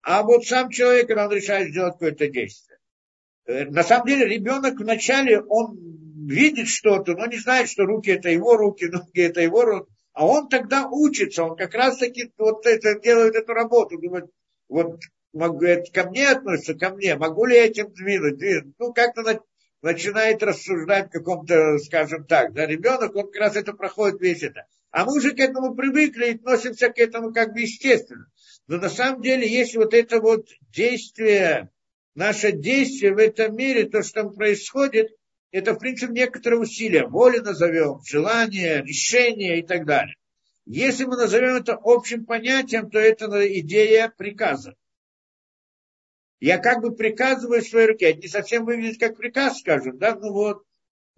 А 0.00 0.22
вот 0.22 0.46
сам 0.46 0.70
человек, 0.70 1.10
он 1.10 1.30
решает 1.30 1.68
сделать 1.68 1.92
какое-то 1.92 2.26
действие. 2.28 2.78
Э, 3.44 3.66
на 3.66 3.82
самом 3.82 4.06
деле 4.06 4.26
ребенок 4.26 4.80
вначале, 4.80 5.42
он 5.42 5.76
видит 6.26 6.68
что-то, 6.68 7.12
но 7.12 7.26
не 7.26 7.38
знает, 7.38 7.68
что 7.68 7.84
руки 7.84 8.10
это 8.10 8.30
его 8.30 8.56
руки, 8.56 8.86
ноги 8.86 9.20
это 9.20 9.42
его 9.42 9.62
руки 9.62 9.93
а 10.14 10.26
он 10.26 10.48
тогда 10.48 10.88
учится, 10.88 11.44
он 11.44 11.56
как 11.56 11.74
раз 11.74 11.98
таки 11.98 12.32
вот 12.38 12.64
это, 12.66 12.98
делает 13.00 13.34
эту 13.34 13.52
работу. 13.52 13.98
Думает, 13.98 14.26
вот 14.68 15.00
могу, 15.32 15.64
это 15.64 15.90
ко 15.92 16.08
мне 16.08 16.28
относится, 16.28 16.74
ко 16.74 16.94
мне, 16.94 17.16
могу 17.16 17.44
ли 17.44 17.56
я 17.56 17.66
этим 17.66 17.92
двинуть? 17.92 18.38
двинуть? 18.38 18.74
Ну, 18.78 18.92
как-то 18.92 19.22
на, 19.22 19.40
начинает 19.82 20.42
рассуждать 20.42 21.08
в 21.08 21.10
каком-то, 21.10 21.78
скажем 21.78 22.24
так, 22.26 22.52
да, 22.52 22.64
ребенок, 22.64 23.14
он 23.16 23.24
как 23.24 23.40
раз 23.40 23.56
это 23.56 23.72
проходит 23.72 24.20
весь 24.20 24.44
это. 24.44 24.66
А 24.92 25.04
мы 25.04 25.16
уже 25.16 25.32
к 25.32 25.40
этому 25.40 25.74
привыкли 25.74 26.26
и 26.26 26.34
относимся 26.36 26.90
к 26.90 26.98
этому 26.98 27.32
как 27.32 27.52
бы 27.52 27.62
естественно. 27.62 28.26
Но 28.68 28.76
на 28.78 28.88
самом 28.88 29.20
деле, 29.20 29.48
если 29.48 29.78
вот 29.78 29.92
это 29.92 30.20
вот 30.20 30.46
действие, 30.70 31.70
наше 32.14 32.52
действие 32.52 33.12
в 33.14 33.18
этом 33.18 33.56
мире, 33.56 33.88
то, 33.88 34.04
что 34.04 34.22
там 34.22 34.32
происходит, 34.32 35.08
это, 35.54 35.74
в 35.74 35.78
принципе, 35.78 36.12
некоторые 36.12 36.58
усилия, 36.58 37.06
воли 37.06 37.38
назовем, 37.38 38.00
желание, 38.04 38.82
решение 38.82 39.60
и 39.60 39.62
так 39.62 39.86
далее. 39.86 40.16
Если 40.66 41.04
мы 41.04 41.16
назовем 41.16 41.54
это 41.54 41.78
общим 41.80 42.26
понятием, 42.26 42.90
то 42.90 42.98
это 42.98 43.28
идея 43.60 44.08
приказа. 44.08 44.74
Я 46.40 46.58
как 46.58 46.82
бы 46.82 46.96
приказываю 46.96 47.62
своей 47.62 47.86
руке. 47.86 48.10
Это 48.10 48.22
не 48.22 48.28
совсем 48.28 48.64
выглядит 48.64 48.98
как 48.98 49.16
приказ, 49.16 49.60
скажем, 49.60 49.96
да, 49.96 50.16
ну 50.16 50.32
вот, 50.32 50.64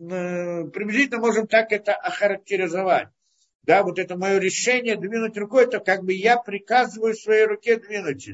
э, 0.00 0.64
приблизительно 0.64 1.20
можем 1.20 1.46
так 1.46 1.72
это 1.72 1.94
охарактеризовать. 1.94 3.08
Да, 3.62 3.84
вот 3.84 3.98
это 3.98 4.18
мое 4.18 4.38
решение 4.38 4.96
двинуть 4.96 5.38
рукой, 5.38 5.64
это 5.64 5.80
как 5.80 6.04
бы 6.04 6.12
я 6.12 6.36
приказываю 6.36 7.14
своей 7.14 7.46
руке 7.46 7.78
двинуть 7.78 8.28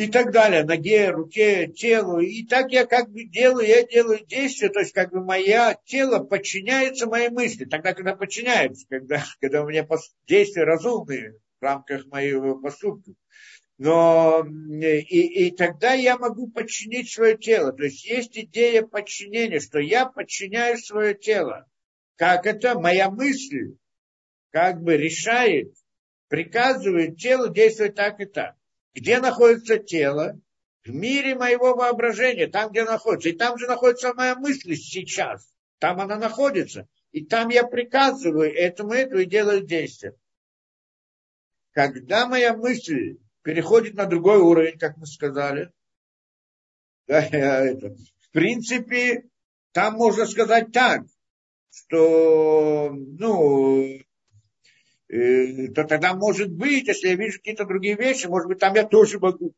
и 0.00 0.10
так 0.10 0.32
далее, 0.32 0.64
ноге, 0.64 1.10
руке, 1.10 1.66
телу. 1.68 2.20
И 2.20 2.46
так 2.46 2.72
я 2.72 2.86
как 2.86 3.10
бы 3.10 3.24
делаю, 3.24 3.66
я 3.66 3.82
делаю 3.82 4.24
действия, 4.24 4.70
то 4.70 4.80
есть 4.80 4.94
как 4.94 5.10
бы 5.10 5.22
мое 5.22 5.76
тело 5.84 6.24
подчиняется 6.24 7.06
моей 7.06 7.28
мысли. 7.28 7.66
Тогда, 7.66 7.92
когда 7.92 8.16
подчиняется, 8.16 8.86
когда, 8.88 9.22
когда 9.42 9.62
у 9.62 9.68
меня 9.68 9.86
действия 10.26 10.64
разумные 10.64 11.34
в 11.60 11.62
рамках 11.62 12.06
моего 12.06 12.56
поступка. 12.56 13.12
Но 13.76 14.46
и, 14.46 15.46
и 15.46 15.50
тогда 15.50 15.92
я 15.92 16.16
могу 16.16 16.50
подчинить 16.50 17.12
свое 17.12 17.36
тело. 17.36 17.72
То 17.72 17.84
есть 17.84 18.06
есть 18.06 18.38
идея 18.38 18.82
подчинения, 18.82 19.60
что 19.60 19.80
я 19.80 20.06
подчиняю 20.06 20.78
свое 20.78 21.14
тело. 21.14 21.66
Как 22.16 22.46
это? 22.46 22.78
Моя 22.78 23.10
мысль 23.10 23.76
как 24.50 24.82
бы 24.82 24.96
решает, 24.96 25.74
приказывает 26.28 27.18
телу 27.18 27.52
действовать 27.52 27.96
так 27.96 28.18
и 28.20 28.24
так. 28.24 28.54
Где 28.94 29.20
находится 29.20 29.78
тело? 29.78 30.40
В 30.84 30.90
мире 30.90 31.34
моего 31.34 31.74
воображения, 31.74 32.46
там, 32.46 32.70
где 32.70 32.84
находится. 32.84 33.28
И 33.28 33.36
там 33.36 33.58
же 33.58 33.66
находится 33.66 34.14
моя 34.14 34.34
мысль 34.34 34.74
сейчас. 34.74 35.52
Там 35.78 36.00
она 36.00 36.16
находится. 36.16 36.88
И 37.12 37.24
там 37.24 37.48
я 37.48 37.64
приказываю 37.64 38.52
этому, 38.52 38.92
эту 38.92 39.18
и 39.18 39.26
делаю 39.26 39.66
действие. 39.66 40.14
Когда 41.72 42.26
моя 42.26 42.56
мысль 42.56 43.18
переходит 43.42 43.94
на 43.94 44.06
другой 44.06 44.38
уровень, 44.38 44.78
как 44.78 44.96
мы 44.96 45.06
сказали, 45.06 45.70
да, 47.06 47.20
это, 47.20 47.94
в 47.94 48.30
принципе, 48.32 49.24
там 49.72 49.94
можно 49.94 50.26
сказать 50.26 50.72
так, 50.72 51.02
что, 51.70 52.90
ну, 52.92 54.00
то 55.10 55.84
тогда 55.84 56.14
может 56.14 56.52
быть, 56.52 56.86
если 56.86 57.08
я 57.08 57.14
вижу 57.16 57.38
какие-то 57.38 57.64
другие 57.64 57.96
вещи, 57.96 58.26
может 58.26 58.48
быть, 58.48 58.58
там 58.58 58.74
я 58.74 58.86
тоже 58.86 59.18
могу 59.18 59.54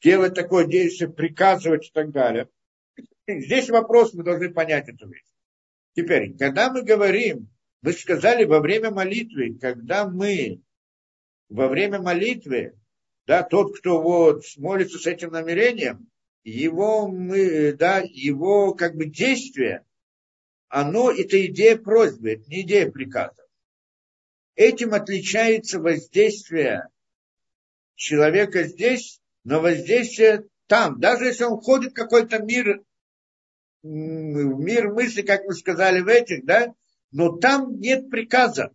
делать 0.00 0.34
такое 0.34 0.66
действие, 0.66 1.10
приказывать 1.10 1.88
и 1.88 1.90
так 1.92 2.12
далее. 2.12 2.48
Здесь 3.26 3.68
вопрос, 3.68 4.14
мы 4.14 4.22
должны 4.22 4.50
понять 4.50 4.88
эту 4.88 5.08
вещь. 5.08 5.24
Теперь, 5.94 6.36
когда 6.36 6.70
мы 6.70 6.82
говорим, 6.82 7.48
вы 7.82 7.92
сказали 7.92 8.44
во 8.44 8.60
время 8.60 8.90
молитвы, 8.92 9.58
когда 9.60 10.08
мы 10.08 10.60
во 11.48 11.68
время 11.68 12.00
молитвы, 12.00 12.78
да, 13.26 13.42
тот, 13.42 13.76
кто 13.76 14.00
вот 14.00 14.44
молится 14.56 14.98
с 14.98 15.06
этим 15.06 15.30
намерением, 15.30 16.08
его, 16.44 17.08
мы, 17.08 17.72
да, 17.72 17.98
его 18.04 18.74
как 18.74 18.94
бы 18.94 19.06
действие, 19.06 19.84
оно, 20.68 21.10
это 21.10 21.44
идея 21.46 21.76
просьбы, 21.76 22.34
это 22.34 22.48
не 22.48 22.60
идея 22.60 22.88
приказа. 22.90 23.45
Этим 24.56 24.94
отличается 24.94 25.78
воздействие 25.78 26.88
человека 27.94 28.64
здесь, 28.64 29.20
но 29.44 29.60
воздействие 29.60 30.46
там. 30.66 30.98
Даже 30.98 31.26
если 31.26 31.44
он 31.44 31.60
входит 31.60 31.92
в 31.92 31.94
какой-то 31.94 32.38
мир, 32.38 32.82
мир 33.82 34.92
мысли, 34.92 35.20
как 35.20 35.44
вы 35.44 35.54
сказали 35.54 36.00
в 36.00 36.08
этих, 36.08 36.46
да, 36.46 36.74
но 37.12 37.36
там 37.36 37.78
нет 37.78 38.08
приказа, 38.10 38.72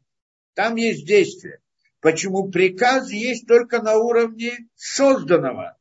там 0.54 0.76
есть 0.76 1.06
действие. 1.06 1.60
Почему 2.00 2.50
приказ 2.50 3.12
есть 3.12 3.48
только 3.48 3.82
на 3.82 3.98
уровне 3.98 4.70
созданного, 4.76 5.78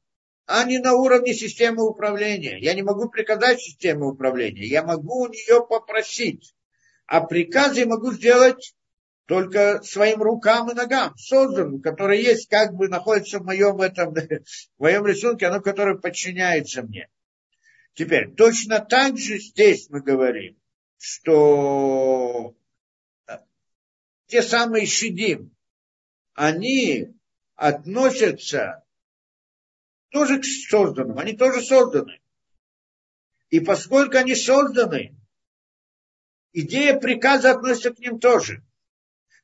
а 0.47 0.65
не 0.65 0.79
на 0.79 0.95
уровне 0.95 1.35
системы 1.35 1.87
управления. 1.87 2.59
Я 2.59 2.73
не 2.73 2.83
могу 2.83 3.11
приказать 3.11 3.61
системе 3.61 4.05
управления, 4.05 4.67
я 4.67 4.83
могу 4.83 5.25
у 5.25 5.29
нее 5.29 5.65
попросить. 5.67 6.55
А 7.07 7.21
приказ 7.21 7.77
я 7.77 7.87
могу 7.87 8.13
сделать 8.13 8.75
только 9.31 9.81
своим 9.85 10.21
рукам 10.21 10.73
и 10.73 10.75
ногам, 10.75 11.17
созданным, 11.17 11.81
который 11.81 12.21
есть, 12.21 12.49
как 12.49 12.75
бы 12.75 12.89
находится 12.89 13.39
в 13.39 13.45
моем, 13.45 13.81
этом, 13.81 14.13
в 14.77 14.81
моем 14.81 15.07
рисунке, 15.07 15.47
оно, 15.47 15.61
которое 15.61 15.97
подчиняется 15.97 16.83
мне. 16.83 17.09
Теперь, 17.95 18.35
точно 18.35 18.81
так 18.81 19.17
же 19.19 19.39
здесь 19.39 19.89
мы 19.89 20.01
говорим, 20.01 20.59
что 20.99 22.57
те 24.27 24.43
самые 24.43 24.87
щадим, 24.87 25.55
они 26.35 27.15
относятся 27.55 28.83
тоже 30.09 30.41
к 30.41 30.45
созданным, 30.45 31.21
они 31.21 31.37
тоже 31.37 31.63
созданы. 31.63 32.21
И 33.51 33.61
поскольку 33.61 34.17
они 34.17 34.35
созданы, 34.35 35.15
идея 36.53 36.99
приказа 36.99 37.53
относится 37.53 37.95
к 37.95 38.01
ним 38.01 38.19
тоже. 38.19 38.65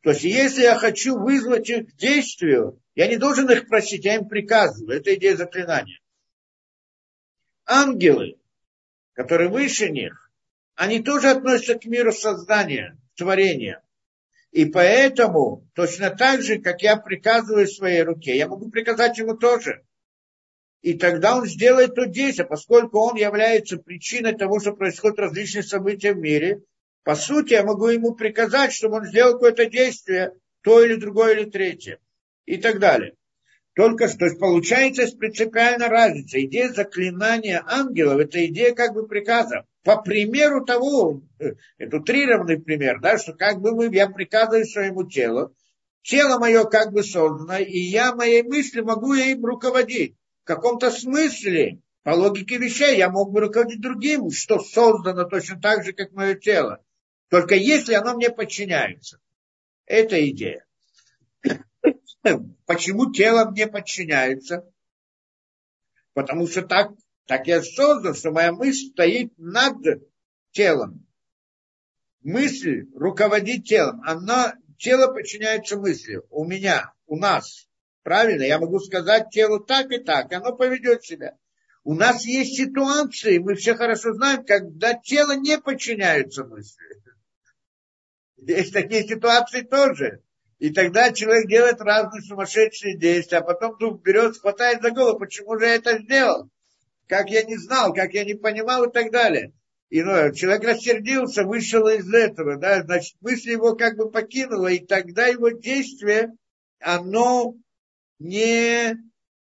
То 0.06 0.12
есть, 0.12 0.22
если 0.22 0.62
я 0.62 0.76
хочу 0.76 1.18
вызвать 1.18 1.68
их 1.68 1.88
к 1.88 1.96
действию, 1.96 2.80
я 2.94 3.08
не 3.08 3.16
должен 3.16 3.50
их 3.50 3.66
просить, 3.66 4.04
я 4.04 4.14
им 4.14 4.28
приказываю. 4.28 4.98
Это 4.98 5.12
идея 5.16 5.34
заклинания. 5.34 5.98
Ангелы, 7.64 8.38
которые 9.14 9.50
выше 9.50 9.90
них, 9.90 10.30
они 10.76 11.02
тоже 11.02 11.30
относятся 11.30 11.74
к 11.74 11.86
миру 11.86 12.12
создания, 12.12 12.96
творения. 13.16 13.82
И 14.52 14.66
поэтому, 14.66 15.66
точно 15.74 16.10
так 16.10 16.40
же, 16.40 16.60
как 16.60 16.82
я 16.82 16.96
приказываю 16.98 17.66
своей 17.66 18.02
руке, 18.02 18.36
я 18.36 18.46
могу 18.46 18.70
приказать 18.70 19.18
ему 19.18 19.36
тоже. 19.36 19.84
И 20.82 20.94
тогда 20.94 21.36
он 21.36 21.46
сделает 21.46 21.96
то 21.96 22.06
действие, 22.06 22.46
поскольку 22.46 23.00
он 23.00 23.16
является 23.16 23.76
причиной 23.76 24.36
того, 24.36 24.60
что 24.60 24.72
происходят 24.72 25.18
различные 25.18 25.64
события 25.64 26.12
в 26.12 26.18
мире. 26.18 26.62
По 27.06 27.14
сути, 27.14 27.52
я 27.52 27.62
могу 27.62 27.86
ему 27.86 28.16
приказать, 28.16 28.72
чтобы 28.72 28.96
он 28.96 29.04
сделал 29.04 29.34
какое-то 29.34 29.66
действие, 29.66 30.32
то 30.62 30.84
или 30.84 30.96
другое, 30.96 31.34
или 31.34 31.48
третье. 31.48 32.00
И 32.46 32.56
так 32.56 32.80
далее. 32.80 33.14
Только 33.76 34.08
что, 34.08 34.18
то 34.18 34.24
есть 34.24 34.40
получается 34.40 35.06
принципиальная 35.16 35.88
разница. 35.88 36.44
Идея 36.44 36.72
заклинания 36.72 37.62
ангелов– 37.64 38.18
это 38.20 38.44
идея 38.46 38.74
как 38.74 38.92
бы 38.92 39.06
приказа. 39.06 39.66
По 39.84 40.02
примеру 40.02 40.64
того, 40.64 41.22
это 41.78 41.98
утрированный 41.98 42.58
пример, 42.60 42.98
да, 43.00 43.18
что 43.18 43.34
как 43.34 43.60
бы 43.60 43.72
мы, 43.72 43.94
я 43.94 44.08
приказываю 44.08 44.64
своему 44.64 45.08
телу, 45.08 45.54
тело 46.02 46.40
мое 46.40 46.64
как 46.64 46.92
бы 46.92 47.04
создано, 47.04 47.58
и 47.58 47.78
я 47.78 48.16
моей 48.16 48.42
мысли 48.42 48.80
могу 48.80 49.14
им 49.14 49.46
руководить 49.46 50.16
в 50.42 50.46
каком-то 50.48 50.90
смысле, 50.90 51.78
по 52.02 52.10
логике 52.10 52.58
вещей, 52.58 52.96
я 52.96 53.10
мог 53.10 53.30
бы 53.30 53.42
руководить 53.42 53.80
другим, 53.80 54.32
что 54.32 54.58
создано 54.58 55.22
точно 55.22 55.60
так 55.60 55.84
же, 55.84 55.92
как 55.92 56.10
мое 56.10 56.34
тело. 56.34 56.80
Только 57.28 57.54
если 57.54 57.94
оно 57.94 58.14
мне 58.14 58.30
подчиняется. 58.30 59.20
Это 59.84 60.28
идея. 60.30 60.64
Почему 62.66 63.12
тело 63.12 63.50
мне 63.50 63.66
подчиняется? 63.66 64.68
Потому 66.12 66.46
что 66.46 66.62
так, 66.62 66.92
так 67.26 67.46
я 67.46 67.62
создан, 67.62 68.14
что 68.14 68.30
моя 68.30 68.52
мысль 68.52 68.90
стоит 68.90 69.32
над 69.36 69.76
телом. 70.52 71.06
Мысль 72.22 72.86
руководит 72.94 73.64
телом. 73.64 74.02
Она, 74.04 74.54
тело 74.78 75.12
подчиняется 75.12 75.78
мысли. 75.78 76.22
У 76.30 76.44
меня, 76.44 76.92
у 77.06 77.16
нас. 77.16 77.68
Правильно, 78.02 78.44
я 78.44 78.58
могу 78.60 78.78
сказать 78.78 79.30
телу 79.30 79.58
так 79.60 79.90
и 79.90 79.98
так, 79.98 80.32
оно 80.32 80.56
поведет 80.56 81.04
себя. 81.04 81.36
У 81.82 81.94
нас 81.94 82.24
есть 82.24 82.56
ситуации, 82.56 83.38
мы 83.38 83.54
все 83.54 83.74
хорошо 83.74 84.12
знаем, 84.12 84.44
когда 84.44 84.94
тело 84.94 85.36
не 85.36 85.58
подчиняется 85.58 86.44
мысли. 86.44 86.84
Есть 88.46 88.72
такие 88.72 89.02
ситуации 89.06 89.62
тоже. 89.62 90.22
И 90.60 90.70
тогда 90.70 91.12
человек 91.12 91.48
делает 91.48 91.80
разные 91.80 92.22
сумасшедшие 92.22 92.96
действия, 92.96 93.38
а 93.38 93.42
потом 93.42 93.74
вдруг 93.74 94.02
берет, 94.02 94.38
хватает 94.38 94.82
за 94.82 94.90
голову, 94.92 95.18
почему 95.18 95.58
же 95.58 95.66
я 95.66 95.74
это 95.74 95.98
сделал? 95.98 96.48
Как 97.08 97.28
я 97.28 97.42
не 97.42 97.56
знал, 97.56 97.92
как 97.92 98.14
я 98.14 98.24
не 98.24 98.34
понимал 98.34 98.84
и 98.84 98.92
так 98.92 99.10
далее. 99.10 99.52
И 99.90 100.00
ну, 100.02 100.32
человек 100.32 100.62
рассердился, 100.62 101.44
вышел 101.44 101.88
из 101.88 102.12
этого, 102.12 102.56
да, 102.56 102.82
значит, 102.82 103.16
мысль 103.20 103.50
его 103.50 103.74
как 103.74 103.96
бы 103.96 104.10
покинула, 104.10 104.68
и 104.68 104.84
тогда 104.84 105.26
его 105.26 105.50
действие, 105.50 106.32
оно 106.78 107.56
не 108.20 108.96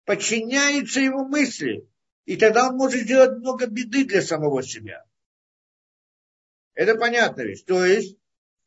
подчиняется 0.05 0.99
его 0.99 1.25
мысли. 1.25 1.87
И 2.25 2.37
тогда 2.37 2.69
он 2.69 2.75
может 2.75 3.01
сделать 3.01 3.37
много 3.37 3.67
беды 3.67 4.05
для 4.05 4.21
самого 4.21 4.63
себя. 4.63 5.05
Это 6.73 6.95
понятно 6.95 7.41
ведь. 7.41 7.65
То 7.65 7.83
есть, 7.85 8.18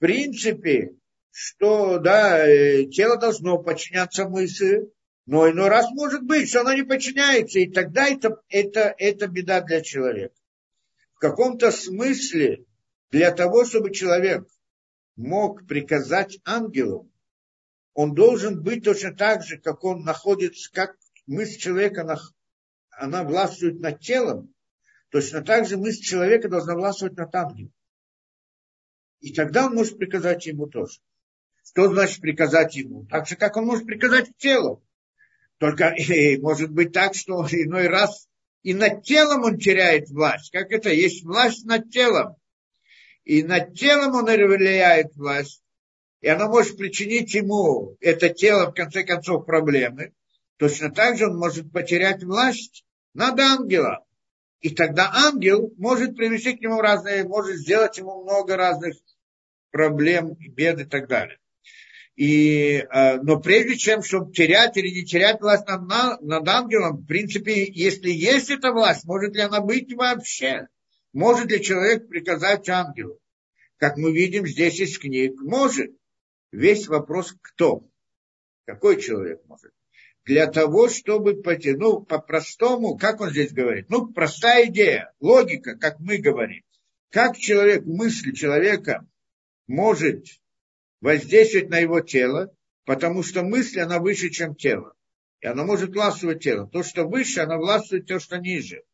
принципе, 0.02 0.96
что 1.30 1.98
да, 1.98 2.44
э, 2.44 2.86
тело 2.86 3.16
должно 3.18 3.58
подчиняться 3.58 4.28
мысли, 4.28 4.90
но 5.26 5.48
иной 5.48 5.68
раз 5.68 5.92
может 5.92 6.24
быть, 6.24 6.48
что 6.48 6.62
оно 6.62 6.74
не 6.74 6.82
подчиняется, 6.82 7.60
и 7.60 7.70
тогда 7.70 8.08
это, 8.08 8.42
это, 8.48 8.92
это 8.98 9.28
беда 9.28 9.60
для 9.60 9.80
человека. 9.80 10.34
В 11.14 11.20
каком-то 11.20 11.70
смысле 11.70 12.64
для 13.12 13.30
того, 13.30 13.64
чтобы 13.64 13.94
человек 13.94 14.44
мог 15.14 15.68
приказать 15.68 16.40
ангелу, 16.44 17.08
он 17.94 18.12
должен 18.12 18.60
быть 18.60 18.82
точно 18.82 19.14
так 19.14 19.44
же, 19.44 19.58
как 19.58 19.84
он 19.84 20.02
находится, 20.02 20.68
как 20.72 20.96
мысль 21.28 21.60
человека, 21.60 22.00
она, 22.00 22.16
она 22.90 23.22
властвует 23.22 23.78
над 23.78 24.00
телом, 24.00 24.52
точно 25.10 25.42
так 25.42 25.68
же 25.68 25.76
мысль 25.76 26.02
человека 26.02 26.48
должна 26.48 26.74
властвовать 26.74 27.16
над 27.16 27.32
ангелом. 27.36 27.72
И 29.22 29.32
тогда 29.32 29.66
он 29.66 29.74
может 29.74 29.96
приказать 29.96 30.44
ему 30.46 30.66
тоже. 30.66 31.00
Что 31.64 31.88
значит 31.88 32.20
приказать 32.20 32.76
ему? 32.76 33.06
Так 33.06 33.26
же, 33.26 33.36
как 33.36 33.56
он 33.56 33.64
может 33.64 33.86
приказать 33.86 34.36
телу. 34.36 34.84
Только 35.58 35.88
и, 35.88 36.36
может 36.42 36.70
быть 36.70 36.92
так, 36.92 37.14
что 37.14 37.46
иной 37.50 37.88
раз 37.88 38.28
и 38.62 38.74
над 38.74 39.02
телом 39.02 39.44
он 39.44 39.58
теряет 39.58 40.10
власть. 40.10 40.50
Как 40.52 40.70
это? 40.70 40.90
Есть 40.90 41.24
власть 41.24 41.64
над 41.64 41.90
телом. 41.90 42.36
И 43.24 43.42
над 43.42 43.74
телом 43.74 44.14
он 44.14 44.26
влияет 44.26 45.16
власть 45.16 45.62
и 46.22 46.28
оно 46.28 46.48
может 46.48 46.76
причинить 46.76 47.34
ему, 47.34 47.96
это 48.00 48.28
тело, 48.30 48.70
в 48.70 48.74
конце 48.74 49.02
концов, 49.02 49.44
проблемы, 49.44 50.12
точно 50.56 50.90
так 50.90 51.18
же 51.18 51.26
он 51.26 51.36
может 51.36 51.70
потерять 51.72 52.22
власть 52.22 52.84
над 53.12 53.38
ангелом. 53.40 53.98
И 54.60 54.70
тогда 54.70 55.10
ангел 55.12 55.74
может 55.76 56.16
привести 56.16 56.56
к 56.56 56.60
нему 56.60 56.80
разные, 56.80 57.24
может 57.24 57.56
сделать 57.56 57.98
ему 57.98 58.22
много 58.22 58.56
разных 58.56 58.94
проблем, 59.72 60.36
бед 60.38 60.80
и 60.80 60.84
так 60.84 61.08
далее. 61.08 61.38
И, 62.14 62.76
э, 62.76 63.16
но 63.22 63.40
прежде 63.40 63.76
чем, 63.76 64.02
чтобы 64.02 64.32
терять 64.32 64.76
или 64.76 64.88
не 64.88 65.04
терять 65.04 65.40
власть 65.40 65.66
над, 65.66 66.20
над 66.20 66.48
ангелом, 66.48 66.98
в 66.98 67.06
принципе, 67.06 67.64
если 67.64 68.10
есть 68.10 68.50
эта 68.50 68.70
власть, 68.70 69.04
может 69.06 69.34
ли 69.34 69.40
она 69.40 69.60
быть 69.60 69.92
вообще? 69.94 70.68
Может 71.12 71.50
ли 71.50 71.62
человек 71.62 72.08
приказать 72.08 72.68
ангелу? 72.68 73.18
Как 73.78 73.96
мы 73.96 74.12
видим 74.12 74.46
здесь 74.46 74.78
из 74.78 74.98
книг, 74.98 75.40
может 75.40 75.90
весь 76.52 76.86
вопрос 76.86 77.34
кто? 77.40 77.84
Какой 78.66 79.00
человек 79.00 79.40
может? 79.48 79.72
Для 80.24 80.46
того, 80.46 80.88
чтобы 80.88 81.42
пойти, 81.42 81.72
ну, 81.72 82.00
по-простому, 82.00 82.96
как 82.96 83.20
он 83.20 83.30
здесь 83.30 83.52
говорит? 83.52 83.86
Ну, 83.88 84.12
простая 84.12 84.66
идея, 84.66 85.12
логика, 85.18 85.76
как 85.76 85.98
мы 85.98 86.18
говорим. 86.18 86.62
Как 87.10 87.36
человек, 87.36 87.84
мысль 87.84 88.32
человека 88.32 89.04
может 89.72 90.26
воздействовать 91.00 91.70
на 91.70 91.78
его 91.78 92.00
тело, 92.00 92.54
потому 92.84 93.22
что 93.22 93.42
мысль, 93.42 93.80
она 93.80 94.00
выше, 94.00 94.28
чем 94.28 94.54
тело. 94.54 94.94
И 95.40 95.46
она 95.46 95.64
может 95.64 95.94
властвовать 95.94 96.42
телом. 96.42 96.68
То, 96.68 96.82
что 96.82 97.04
выше, 97.04 97.40
она 97.40 97.56
властвует 97.56 98.06
то, 98.06 98.20
что 98.20 98.36
ниже. 98.36 98.84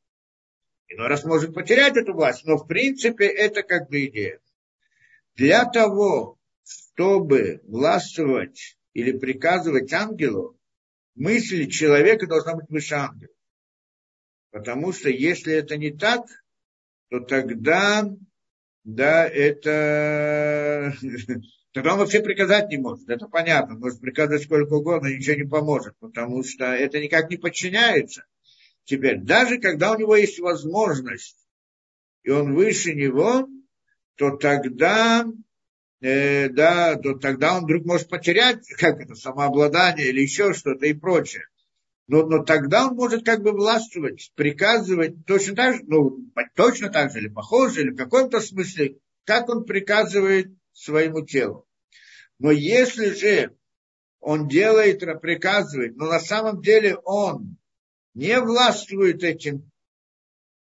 Иной 0.87 1.09
раз 1.09 1.25
может 1.25 1.53
потерять 1.53 1.97
эту 1.97 2.15
власть, 2.15 2.45
но 2.45 2.57
в 2.57 2.69
принципе 2.69 3.27
это 3.27 3.65
как 3.65 3.91
бы 3.91 4.07
идея. 4.07 4.41
Для 5.35 5.65
того, 5.65 6.39
чтобы 6.63 7.61
властвовать 7.65 8.79
или 8.95 9.19
приказывать 9.19 9.93
ангелу, 9.93 10.57
мысль 11.17 11.69
человека 11.69 12.29
должна 12.29 12.55
быть 12.55 12.71
выше 12.71 12.95
ангела. 12.95 13.35
Потому 14.53 14.93
что 14.93 15.11
если 15.11 15.55
это 15.55 15.77
не 15.77 15.91
так, 15.91 16.25
то 17.11 17.19
тогда, 17.19 18.09
да, 18.89 19.29
это, 19.29 20.95
тогда 21.73 21.93
он 21.93 21.99
вообще 21.99 22.23
приказать 22.23 22.71
не 22.71 22.79
может. 22.79 23.07
Это 23.11 23.27
понятно. 23.27 23.75
Может 23.75 24.01
приказать 24.01 24.43
сколько 24.43 24.73
угодно, 24.73 25.09
ничего 25.09 25.37
не 25.37 25.47
поможет, 25.47 25.95
потому 26.01 26.43
что 26.43 26.65
это 26.65 26.99
никак 26.99 27.29
не 27.29 27.37
подчиняется. 27.37 28.25
Теперь, 28.85 29.19
даже 29.19 29.59
когда 29.59 29.93
у 29.93 29.99
него 29.99 30.17
есть 30.17 30.39
возможность, 30.39 31.37
и 32.23 32.31
он 32.31 32.55
выше 32.55 32.95
него, 32.95 33.47
то 34.15 34.39
тогда, 34.39 35.27
э, 36.01 36.49
да, 36.49 36.97
то 36.97 37.13
тогда 37.19 37.59
он 37.59 37.65
вдруг 37.65 37.85
может 37.85 38.09
потерять, 38.09 38.67
как 38.79 39.03
это, 39.03 39.15
самообладание 39.15 40.09
или 40.09 40.23
еще 40.23 40.55
что-то 40.55 40.87
и 40.87 40.95
прочее. 40.95 41.45
Но, 42.09 42.27
но 42.27 42.43
тогда 42.43 42.89
он 42.89 42.97
может 42.97 43.25
как 43.25 43.43
бы 43.43 43.53
властвовать, 43.53 44.33
приказывать 44.35 45.27
точно 45.27 45.55
так 45.55 45.77
же, 45.77 45.83
ну, 45.87 46.19
точно 46.55 46.89
так 46.89 47.13
же, 47.13 47.19
или 47.19 47.29
похоже, 47.29 47.83
или 47.83 47.91
в 47.91 47.97
каком-то 47.97 48.41
смысле, 48.41 48.99
как 49.25 49.51
он 49.51 49.65
приказывает 49.65 50.51
своему 50.73 51.25
телу. 51.25 51.67
Но 52.39 52.51
если 52.51 53.11
же 53.11 53.55
он 54.21 54.49
делает, 54.49 55.01
приказывает, 55.21 55.97
но 55.97 56.07
на 56.07 56.19
самом 56.19 56.63
деле 56.63 56.97
он 56.97 57.59
не 58.15 58.41
властвует 58.41 59.23
этим, 59.23 59.71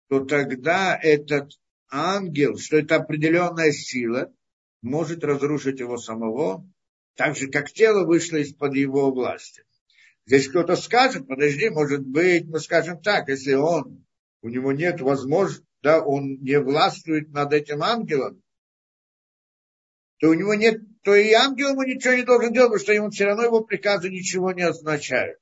то 0.08 0.20
тогда 0.20 0.98
этот 1.00 1.58
ангел, 1.90 2.58
что 2.58 2.76
это 2.76 2.96
определенная 2.96 3.72
сила, 3.72 4.30
может 4.82 5.24
разрушить 5.24 5.80
его 5.80 5.96
самого, 5.96 6.68
так 7.14 7.34
же, 7.34 7.48
как 7.48 7.72
тело 7.72 8.04
вышло 8.04 8.36
из-под 8.36 8.74
его 8.74 9.10
власти. 9.10 9.64
Здесь 10.30 10.46
кто-то 10.46 10.76
скажет, 10.76 11.26
подожди, 11.26 11.70
может 11.70 12.06
быть, 12.06 12.46
мы 12.46 12.60
скажем 12.60 13.02
так, 13.02 13.28
если 13.28 13.54
он, 13.54 14.06
у 14.42 14.48
него 14.48 14.70
нет 14.70 15.00
возможности, 15.00 15.66
да, 15.82 16.00
он 16.00 16.36
не 16.40 16.60
властвует 16.60 17.30
над 17.30 17.52
этим 17.52 17.82
ангелом, 17.82 18.40
то 20.20 20.28
у 20.28 20.34
него 20.34 20.54
нет, 20.54 20.80
то 21.02 21.16
и 21.16 21.32
ангел 21.32 21.70
ему 21.70 21.82
ничего 21.82 22.14
не 22.14 22.22
должен 22.22 22.52
делать, 22.52 22.68
потому 22.68 22.80
что 22.80 22.92
ему 22.92 23.10
все 23.10 23.24
равно 23.24 23.42
его 23.42 23.64
приказы 23.64 24.08
ничего 24.08 24.52
не 24.52 24.62
означают. 24.62 25.40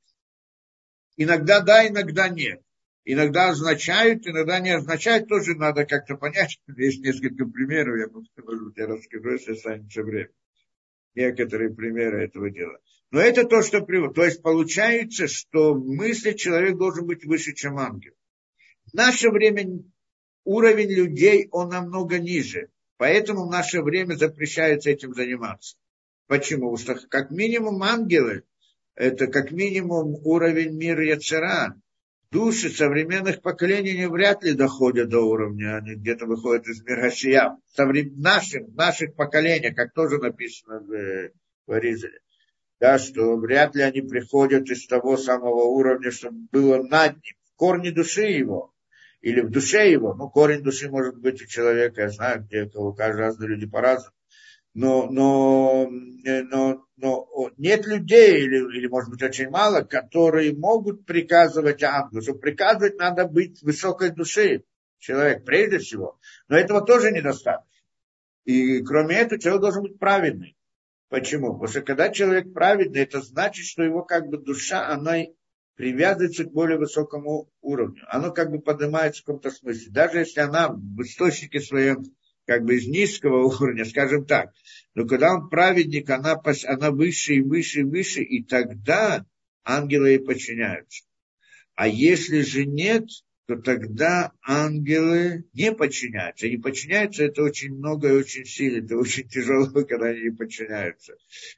Иногда 1.18 1.60
да, 1.60 1.86
иногда 1.86 2.30
нет 2.30 2.62
иногда 3.04 3.50
означают, 3.50 4.26
иногда 4.26 4.58
не 4.58 4.70
означают, 4.70 5.28
тоже 5.28 5.54
надо 5.54 5.84
как-то 5.84 6.16
понять. 6.16 6.58
Есть 6.78 7.02
несколько 7.02 7.44
примеров, 7.44 7.98
я, 7.98 8.08
может 8.08 8.78
я 8.78 8.86
расскажу, 8.86 9.32
если 9.32 9.52
останется 9.52 10.02
время. 10.02 10.30
Некоторые 11.14 11.74
примеры 11.74 12.24
этого 12.24 12.50
дела. 12.50 12.78
Но 13.10 13.20
это 13.20 13.44
то, 13.44 13.62
что 13.62 13.80
приводит. 13.80 14.16
То 14.16 14.24
есть 14.24 14.42
получается, 14.42 15.28
что 15.28 15.74
мысли 15.74 16.32
человек 16.32 16.76
должен 16.76 17.06
быть 17.06 17.24
выше, 17.24 17.54
чем 17.54 17.78
ангел. 17.78 18.12
В 18.86 18.94
наше 18.94 19.30
время 19.30 19.82
уровень 20.44 20.90
людей, 20.90 21.48
он 21.50 21.70
намного 21.70 22.18
ниже. 22.18 22.70
Поэтому 22.98 23.46
в 23.46 23.50
наше 23.50 23.82
время 23.82 24.14
запрещается 24.14 24.90
этим 24.90 25.14
заниматься. 25.14 25.76
Почему? 26.26 26.76
Потому 26.76 26.98
что 26.98 27.08
как 27.08 27.30
минимум 27.30 27.82
ангелы, 27.82 28.42
это 28.94 29.28
как 29.28 29.52
минимум 29.52 30.14
уровень 30.24 30.76
мира 30.76 31.04
Яцера, 31.04 31.80
души 32.30 32.68
современных 32.70 33.40
поколений 33.40 33.96
не 33.96 34.08
вряд 34.08 34.42
ли 34.42 34.52
доходят 34.52 35.08
до 35.08 35.20
уровня, 35.20 35.76
они 35.76 35.94
где-то 35.94 36.26
выходят 36.26 36.66
из 36.66 36.82
Миргашия. 36.82 37.56
Нашим, 37.76 38.74
наших 38.74 39.14
поколениях, 39.14 39.74
как 39.76 39.94
тоже 39.94 40.18
написано 40.18 40.80
в, 40.80 41.30
в 41.66 41.78
Ризеле, 41.78 42.20
да, 42.80 42.98
что 42.98 43.36
вряд 43.36 43.74
ли 43.74 43.82
они 43.82 44.00
приходят 44.00 44.68
из 44.70 44.86
того 44.86 45.16
самого 45.16 45.64
уровня, 45.64 46.10
что 46.10 46.30
было 46.30 46.82
над 46.82 47.14
ним, 47.14 47.34
в 47.44 47.56
корне 47.56 47.90
души 47.90 48.22
его, 48.22 48.72
или 49.20 49.40
в 49.40 49.50
душе 49.50 49.90
его. 49.90 50.14
Ну, 50.14 50.28
корень 50.30 50.62
души 50.62 50.88
может 50.88 51.18
быть 51.18 51.42
у 51.42 51.46
человека, 51.46 52.02
я 52.02 52.10
знаю, 52.10 52.44
где 52.44 52.70
у 52.74 52.92
каждого 52.92 53.26
разные 53.26 53.48
люди 53.48 53.66
по-разному 53.66 54.14
но, 54.74 55.10
но, 55.10 55.90
э, 56.24 56.42
но, 56.42 56.84
но 56.96 57.50
нет 57.56 57.86
людей, 57.86 58.44
или, 58.44 58.58
или, 58.76 58.86
может 58.86 59.10
быть, 59.10 59.22
очень 59.22 59.48
мало, 59.48 59.82
которые 59.82 60.54
могут 60.56 61.04
приказывать 61.04 61.82
ангелу. 61.82 62.22
Чтобы 62.22 62.38
приказывать, 62.38 62.96
надо 62.96 63.26
быть 63.26 63.60
высокой 63.62 64.10
души 64.10 64.62
человек, 64.98 65.44
прежде 65.44 65.78
всего. 65.78 66.18
Но 66.46 66.56
этого 66.56 66.84
тоже 66.84 67.10
недостаточно. 67.10 67.66
И 68.44 68.80
кроме 68.82 69.16
этого, 69.16 69.40
человек 69.40 69.62
должен 69.62 69.82
быть 69.82 69.98
праведный. 69.98 70.56
Почему? 71.08 71.52
Потому 71.52 71.68
что 71.68 71.80
когда 71.82 72.10
человек 72.10 72.52
праведный, 72.52 73.00
это 73.00 73.22
значит, 73.22 73.64
что 73.64 73.82
его 73.82 74.02
как 74.02 74.26
бы 74.28 74.38
душа, 74.38 74.88
она 74.88 75.22
привязывается 75.74 76.44
к 76.44 76.52
более 76.52 76.78
высокому 76.78 77.50
уровню. 77.60 78.04
Она 78.08 78.30
как 78.30 78.50
бы 78.50 78.60
поднимается 78.60 79.22
в 79.22 79.24
каком-то 79.24 79.50
смысле. 79.50 79.90
Даже 79.90 80.18
если 80.18 80.40
она 80.40 80.68
в 80.68 81.02
источнике 81.02 81.60
своем 81.60 82.04
как 82.46 82.64
бы 82.64 82.76
из 82.76 82.86
низкого 82.86 83.44
уровня, 83.60 83.84
скажем 83.84 84.26
так. 84.26 84.52
Но 84.94 85.06
когда 85.06 85.34
он 85.34 85.48
праведник, 85.48 86.10
она, 86.10 86.40
она 86.66 86.90
выше 86.90 87.34
и 87.34 87.42
выше 87.42 87.80
и 87.80 87.84
выше, 87.84 88.22
и 88.22 88.42
тогда 88.42 89.24
ангелы 89.64 90.08
ей 90.10 90.18
подчиняются. 90.18 91.04
А 91.74 91.86
если 91.86 92.40
же 92.40 92.66
нет, 92.66 93.04
то 93.48 93.56
тогда 93.56 94.32
ангелы 94.46 95.46
не 95.54 95.72
подчиняются. 95.72 96.44
Они 96.44 96.58
подчиняются, 96.58 97.24
это 97.24 97.42
очень 97.42 97.74
много 97.74 98.08
и 98.08 98.16
очень 98.16 98.44
сильно, 98.44 98.84
это 98.84 98.98
очень 98.98 99.26
тяжело, 99.26 99.66
когда 99.88 100.08
они 100.08 100.24
не 100.24 100.30
подчиняются. 100.30 101.14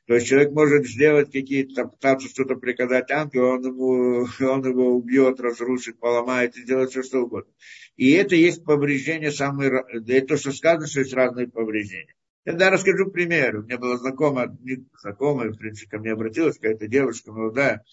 То 0.07 0.15
есть 0.15 0.29
человек 0.29 0.53
может 0.53 0.87
сделать 0.87 1.33
какие-то, 1.33 1.87
пытаться 1.87 2.29
что-то 2.29 2.55
приказать 2.55 3.11
ангелу, 3.11 3.55
он, 3.55 3.67
ему, 3.67 4.29
он 4.41 4.65
его 4.65 4.95
убьет, 4.95 5.41
разрушит, 5.41 5.99
поломает 5.99 6.57
и 6.57 6.63
сделает 6.63 6.91
все, 6.91 7.03
что 7.03 7.25
угодно. 7.25 7.53
И 7.97 8.13
это 8.13 8.37
есть 8.37 8.65
повреждение 8.65 9.33
самые, 9.33 9.85
это 9.93 10.27
то, 10.29 10.37
что 10.37 10.53
сказано, 10.53 10.87
что 10.87 11.01
есть 11.01 11.13
разные 11.13 11.49
повреждения. 11.49 12.15
Я 12.45 12.71
расскажу 12.71 13.11
пример. 13.11 13.57
У 13.57 13.63
меня 13.65 13.79
была 13.79 13.97
знакомая, 13.97 14.57
знакомая, 15.01 15.51
в 15.51 15.59
принципе, 15.59 15.91
ко 15.91 15.99
мне 15.99 16.13
обратилась 16.13 16.55
какая-то 16.55 16.87
девушка 16.87 17.33
молодая, 17.33 17.85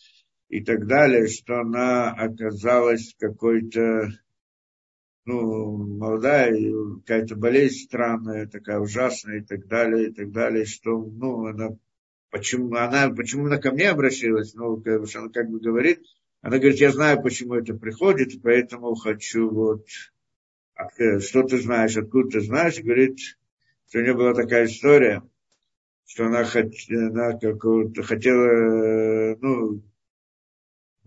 и 0.49 0.63
так 0.63 0.87
далее, 0.87 1.27
что 1.27 1.59
она 1.59 2.11
оказалась 2.11 3.15
какой-то, 3.19 4.09
ну, 5.25 5.77
молодая, 5.77 6.55
какая-то 7.05 7.35
болезнь 7.35 7.85
странная, 7.85 8.47
такая 8.47 8.79
ужасная 8.79 9.39
и 9.39 9.43
так 9.43 9.67
далее, 9.67 10.09
и 10.09 10.13
так 10.13 10.31
далее, 10.31 10.65
что, 10.65 10.97
ну, 10.97 11.47
она, 11.47 11.69
почему 12.29 12.73
она, 12.75 13.09
почему 13.09 13.47
она 13.47 13.57
ко 13.57 13.71
мне 13.71 13.89
обращалась, 13.89 14.53
ну, 14.53 14.77
как 14.77 15.01
бы, 15.01 15.07
она 15.13 15.29
как 15.29 15.49
бы 15.49 15.59
говорит, 15.59 16.01
она 16.41 16.59
говорит, 16.59 16.79
я 16.79 16.91
знаю, 16.91 17.21
почему 17.21 17.55
это 17.55 17.73
приходит, 17.73 18.41
поэтому 18.41 18.95
хочу 18.95 19.49
вот, 19.49 19.85
что 21.19 21.43
ты 21.43 21.61
знаешь, 21.61 21.97
откуда 21.97 22.29
ты 22.29 22.41
знаешь, 22.41 22.79
говорит, 22.79 23.19
что 23.89 23.99
у 23.99 24.01
нее 24.01 24.13
была 24.13 24.33
такая 24.33 24.65
история, 24.65 25.23
что 26.05 26.27
она, 26.27 26.45
хот, 26.45 26.71
она 26.89 27.37
хотела, 28.03 29.35
ну, 29.41 29.81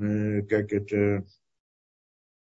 как 0.00 0.72
это, 0.72 1.24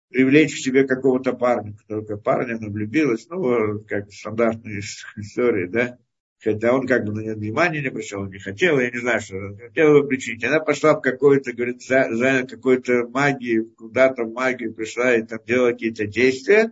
привлечь 0.10 0.54
к 0.54 0.58
себе 0.58 0.86
какого-то 0.86 1.34
парня, 1.34 1.76
только 1.88 2.18
парня 2.18 2.56
она 2.56 2.70
влюбилась, 2.70 3.28
ну, 3.30 3.80
как 3.88 4.12
стандартная 4.12 4.80
история, 5.18 5.68
да, 5.68 5.98
хотя 6.40 6.74
он 6.74 6.86
как 6.86 7.06
бы 7.06 7.14
на 7.14 7.22
нее 7.22 7.36
внимания 7.36 7.82
не 7.82 7.88
обращал, 7.88 8.22
он 8.22 8.30
не 8.30 8.40
хотел, 8.40 8.80
я 8.80 8.92
не 8.92 9.00
знаю, 9.00 9.22
что 9.22 9.56
хотела 9.58 10.02
бы 10.02 10.08
причинить. 10.08 10.44
Она 10.44 10.60
пошла 10.60 10.94
в 10.94 11.02
какой-то, 11.02 11.54
говорит, 11.54 11.82
за, 11.82 12.14
за 12.14 12.46
какой-то 12.48 13.08
магии, 13.08 13.62
куда-то 13.76 14.26
магию 14.26 14.74
пришла 14.74 15.16
и 15.16 15.24
там 15.24 15.40
делала 15.46 15.72
какие-то 15.72 16.06
действия 16.06 16.72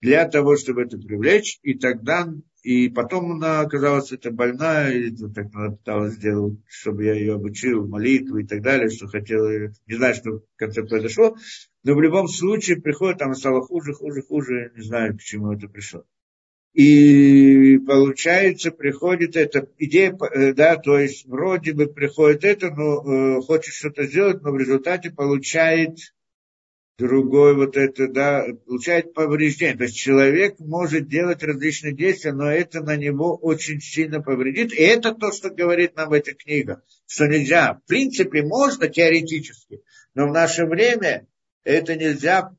для 0.00 0.28
того, 0.28 0.56
чтобы 0.56 0.82
это 0.82 0.98
привлечь, 0.98 1.60
и 1.62 1.74
тогда 1.74 2.28
и 2.62 2.88
потом 2.88 3.32
она 3.32 3.60
оказалась 3.60 4.12
это 4.12 4.30
больная, 4.30 4.92
и 4.92 5.10
ну, 5.10 5.32
так 5.32 5.46
она 5.54 5.70
пыталась 5.70 6.14
сделать, 6.14 6.58
чтобы 6.68 7.04
я 7.04 7.14
ее 7.14 7.34
обучил, 7.34 7.86
молитву 7.88 8.38
и 8.38 8.46
так 8.46 8.62
далее, 8.62 8.88
что 8.88 9.08
хотела, 9.08 9.72
не 9.86 9.94
знаю, 9.94 10.14
что 10.14 10.30
в 10.38 10.56
конце 10.56 10.84
произошло, 10.84 11.36
но 11.82 11.94
в 11.94 12.00
любом 12.00 12.28
случае 12.28 12.80
приходит, 12.80 13.20
она 13.22 13.34
стала 13.34 13.62
хуже, 13.62 13.92
хуже, 13.92 14.22
хуже, 14.22 14.72
не 14.76 14.82
знаю, 14.82 15.16
к 15.18 15.22
чему 15.22 15.52
это 15.52 15.68
пришло. 15.68 16.04
И 16.72 17.78
получается, 17.86 18.70
приходит 18.70 19.36
эта 19.36 19.68
идея, 19.78 20.16
э, 20.16 20.54
да, 20.54 20.76
то 20.76 20.98
есть 20.98 21.26
вроде 21.26 21.74
бы 21.74 21.86
приходит 21.86 22.44
это, 22.44 22.70
но 22.70 23.02
э, 23.02 23.42
хочет 23.42 23.74
что-то 23.74 24.06
сделать, 24.06 24.40
но 24.42 24.52
в 24.52 24.56
результате 24.56 25.10
получает 25.10 25.98
другой 26.98 27.54
вот 27.54 27.76
это, 27.76 28.08
да, 28.08 28.44
получает 28.66 29.14
повреждение. 29.14 29.76
То 29.76 29.84
есть 29.84 29.96
человек 29.96 30.58
может 30.58 31.08
делать 31.08 31.42
различные 31.42 31.94
действия, 31.94 32.32
но 32.32 32.50
это 32.50 32.80
на 32.82 32.96
него 32.96 33.36
очень 33.36 33.80
сильно 33.80 34.22
повредит. 34.22 34.72
И 34.72 34.82
это 34.82 35.14
то, 35.14 35.32
что 35.32 35.50
говорит 35.50 35.96
нам 35.96 36.12
эта 36.12 36.34
книга, 36.34 36.82
что 37.06 37.26
нельзя. 37.26 37.74
В 37.74 37.88
принципе, 37.88 38.42
можно 38.42 38.88
теоретически, 38.88 39.82
но 40.14 40.28
в 40.28 40.32
наше 40.32 40.66
время 40.66 41.26
это 41.64 41.96
нельзя, 41.96 42.54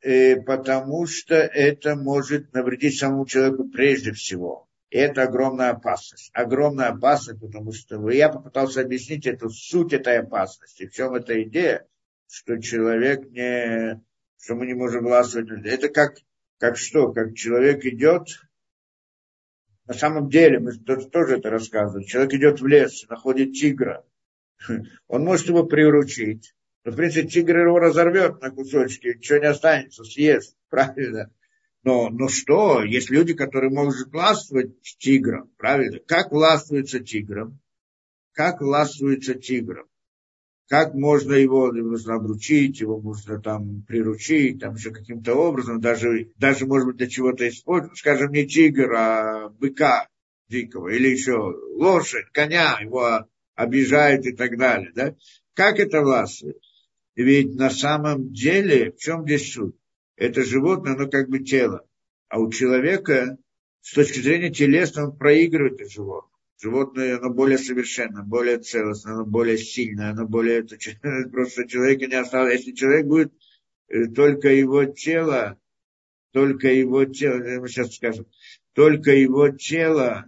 э, 0.00 0.36
потому 0.36 1.06
что 1.06 1.34
это 1.34 1.96
может 1.96 2.52
навредить 2.52 2.98
самому 2.98 3.26
человеку 3.26 3.68
прежде 3.68 4.12
всего. 4.12 4.68
Это 4.90 5.24
огромная 5.24 5.70
опасность. 5.70 6.30
Огромная 6.34 6.90
опасность, 6.90 7.40
потому 7.40 7.72
что 7.72 8.08
я 8.10 8.28
попытался 8.28 8.80
объяснить 8.80 9.26
эту 9.26 9.50
суть 9.50 9.92
этой 9.92 10.20
опасности. 10.20 10.86
В 10.86 10.92
чем 10.92 11.14
эта 11.14 11.42
идея? 11.42 11.86
Что 12.34 12.60
человек 12.60 13.30
не 13.30 14.02
что 14.44 14.56
мы 14.56 14.66
не 14.66 14.74
можем 14.74 15.04
властвовать. 15.04 15.48
Это 15.64 15.88
как, 15.88 16.18
как 16.58 16.76
что? 16.76 17.12
Как 17.12 17.34
человек 17.34 17.86
идет, 17.86 18.28
на 19.86 19.94
самом 19.94 20.28
деле, 20.28 20.58
мы 20.58 20.72
тоже 20.74 21.36
это 21.36 21.48
рассказывали, 21.48 22.04
человек 22.04 22.34
идет 22.34 22.60
в 22.60 22.66
лес, 22.66 23.06
находит 23.08 23.52
тигра, 23.52 24.04
он 25.06 25.24
может 25.24 25.46
его 25.46 25.64
приручить, 25.64 26.54
но, 26.84 26.92
в 26.92 26.96
принципе, 26.96 27.28
тигр 27.28 27.56
его 27.68 27.78
разорвет 27.78 28.42
на 28.42 28.50
кусочки, 28.50 29.14
ничего 29.16 29.38
не 29.38 29.46
останется, 29.46 30.04
съест, 30.04 30.56
правильно? 30.68 31.32
Но, 31.82 32.10
но 32.10 32.28
что, 32.28 32.82
есть 32.82 33.10
люди, 33.10 33.34
которые 33.34 33.70
могут 33.70 34.10
властвовать 34.10 34.80
тигром, 34.98 35.50
правильно? 35.56 36.00
Как 36.00 36.32
властвуется 36.32 37.00
тигром? 37.00 37.60
Как 38.32 38.60
властвуется 38.60 39.34
тигром? 39.34 39.86
Как 40.68 40.94
можно 40.94 41.34
его 41.34 41.70
можно 41.72 42.14
обручить, 42.14 42.80
его 42.80 42.98
можно 42.98 43.38
там 43.40 43.82
приручить, 43.82 44.60
там 44.60 44.74
еще 44.74 44.90
каким-то 44.92 45.34
образом, 45.34 45.80
даже, 45.80 46.32
даже 46.36 46.66
может 46.66 46.86
быть, 46.88 46.96
для 46.96 47.06
чего-то 47.06 47.46
использовать, 47.48 47.98
скажем, 47.98 48.32
не 48.32 48.46
тигр, 48.46 48.92
а 48.94 49.48
быка 49.50 50.08
дикого, 50.48 50.88
или 50.88 51.08
еще 51.08 51.32
лошадь, 51.32 52.30
коня, 52.32 52.78
его 52.80 53.26
обижают 53.54 54.26
и 54.26 54.32
так 54.32 54.56
далее, 54.56 54.92
да? 54.94 55.14
Как 55.54 55.78
это 55.78 56.00
властвует? 56.00 56.58
Ведь 57.14 57.54
на 57.54 57.70
самом 57.70 58.32
деле, 58.32 58.92
в 58.92 58.96
чем 58.96 59.24
здесь 59.24 59.52
суть? 59.52 59.76
Это 60.16 60.44
животное, 60.44 60.94
оно 60.94 61.08
как 61.08 61.28
бы 61.28 61.40
тело. 61.40 61.86
А 62.28 62.40
у 62.40 62.50
человека, 62.50 63.36
с 63.82 63.92
точки 63.92 64.18
зрения 64.18 64.50
телесного, 64.50 65.10
он 65.10 65.16
проигрывает 65.16 65.80
это 65.80 65.90
животное. 65.90 66.33
Животное, 66.64 67.18
оно 67.18 67.28
более 67.28 67.58
совершенно, 67.58 68.22
более 68.22 68.58
целостное, 68.58 69.12
оно 69.12 69.26
более 69.26 69.58
сильное, 69.58 70.12
оно 70.12 70.26
более... 70.26 70.62
Просто 71.30 71.68
человека 71.68 72.06
не 72.06 72.14
осталось. 72.14 72.54
Если 72.54 72.72
человек 72.72 73.06
будет 73.06 73.34
э, 73.88 74.06
только 74.06 74.48
его 74.48 74.86
тело, 74.86 75.60
только 76.32 76.68
его 76.68 77.04
тело, 77.04 77.60
мы 77.60 77.68
сейчас 77.68 77.94
скажем, 77.94 78.24
только 78.72 79.10
его 79.10 79.50
тело 79.50 80.24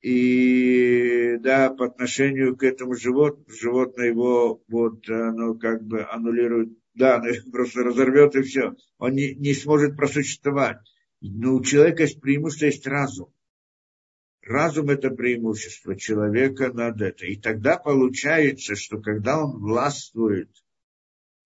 и 0.00 1.38
да, 1.40 1.70
по 1.70 1.86
отношению 1.86 2.56
к 2.56 2.62
этому 2.62 2.94
животному, 2.94 3.50
животное 3.50 4.06
его 4.06 4.62
вот 4.68 5.08
оно 5.08 5.54
как 5.54 5.82
бы 5.82 6.04
аннулирует, 6.04 6.68
да, 6.94 7.16
оно 7.16 7.32
просто 7.50 7.82
разорвет 7.82 8.36
и 8.36 8.42
все. 8.42 8.76
Он 8.98 9.14
не, 9.14 9.34
не 9.34 9.54
сможет 9.54 9.96
просуществовать. 9.96 10.78
Но 11.20 11.56
у 11.56 11.64
человека 11.64 12.04
есть 12.04 12.20
преимущество, 12.20 12.66
есть 12.66 12.86
разум. 12.86 13.33
Разум– 14.46 14.88
это 14.90 15.10
преимущество 15.10 15.96
человека 15.96 16.70
над 16.72 17.00
это. 17.00 17.24
И 17.24 17.36
тогда 17.36 17.78
получается, 17.78 18.76
что 18.76 19.00
когда 19.00 19.42
он 19.42 19.58
властвует, 19.58 20.50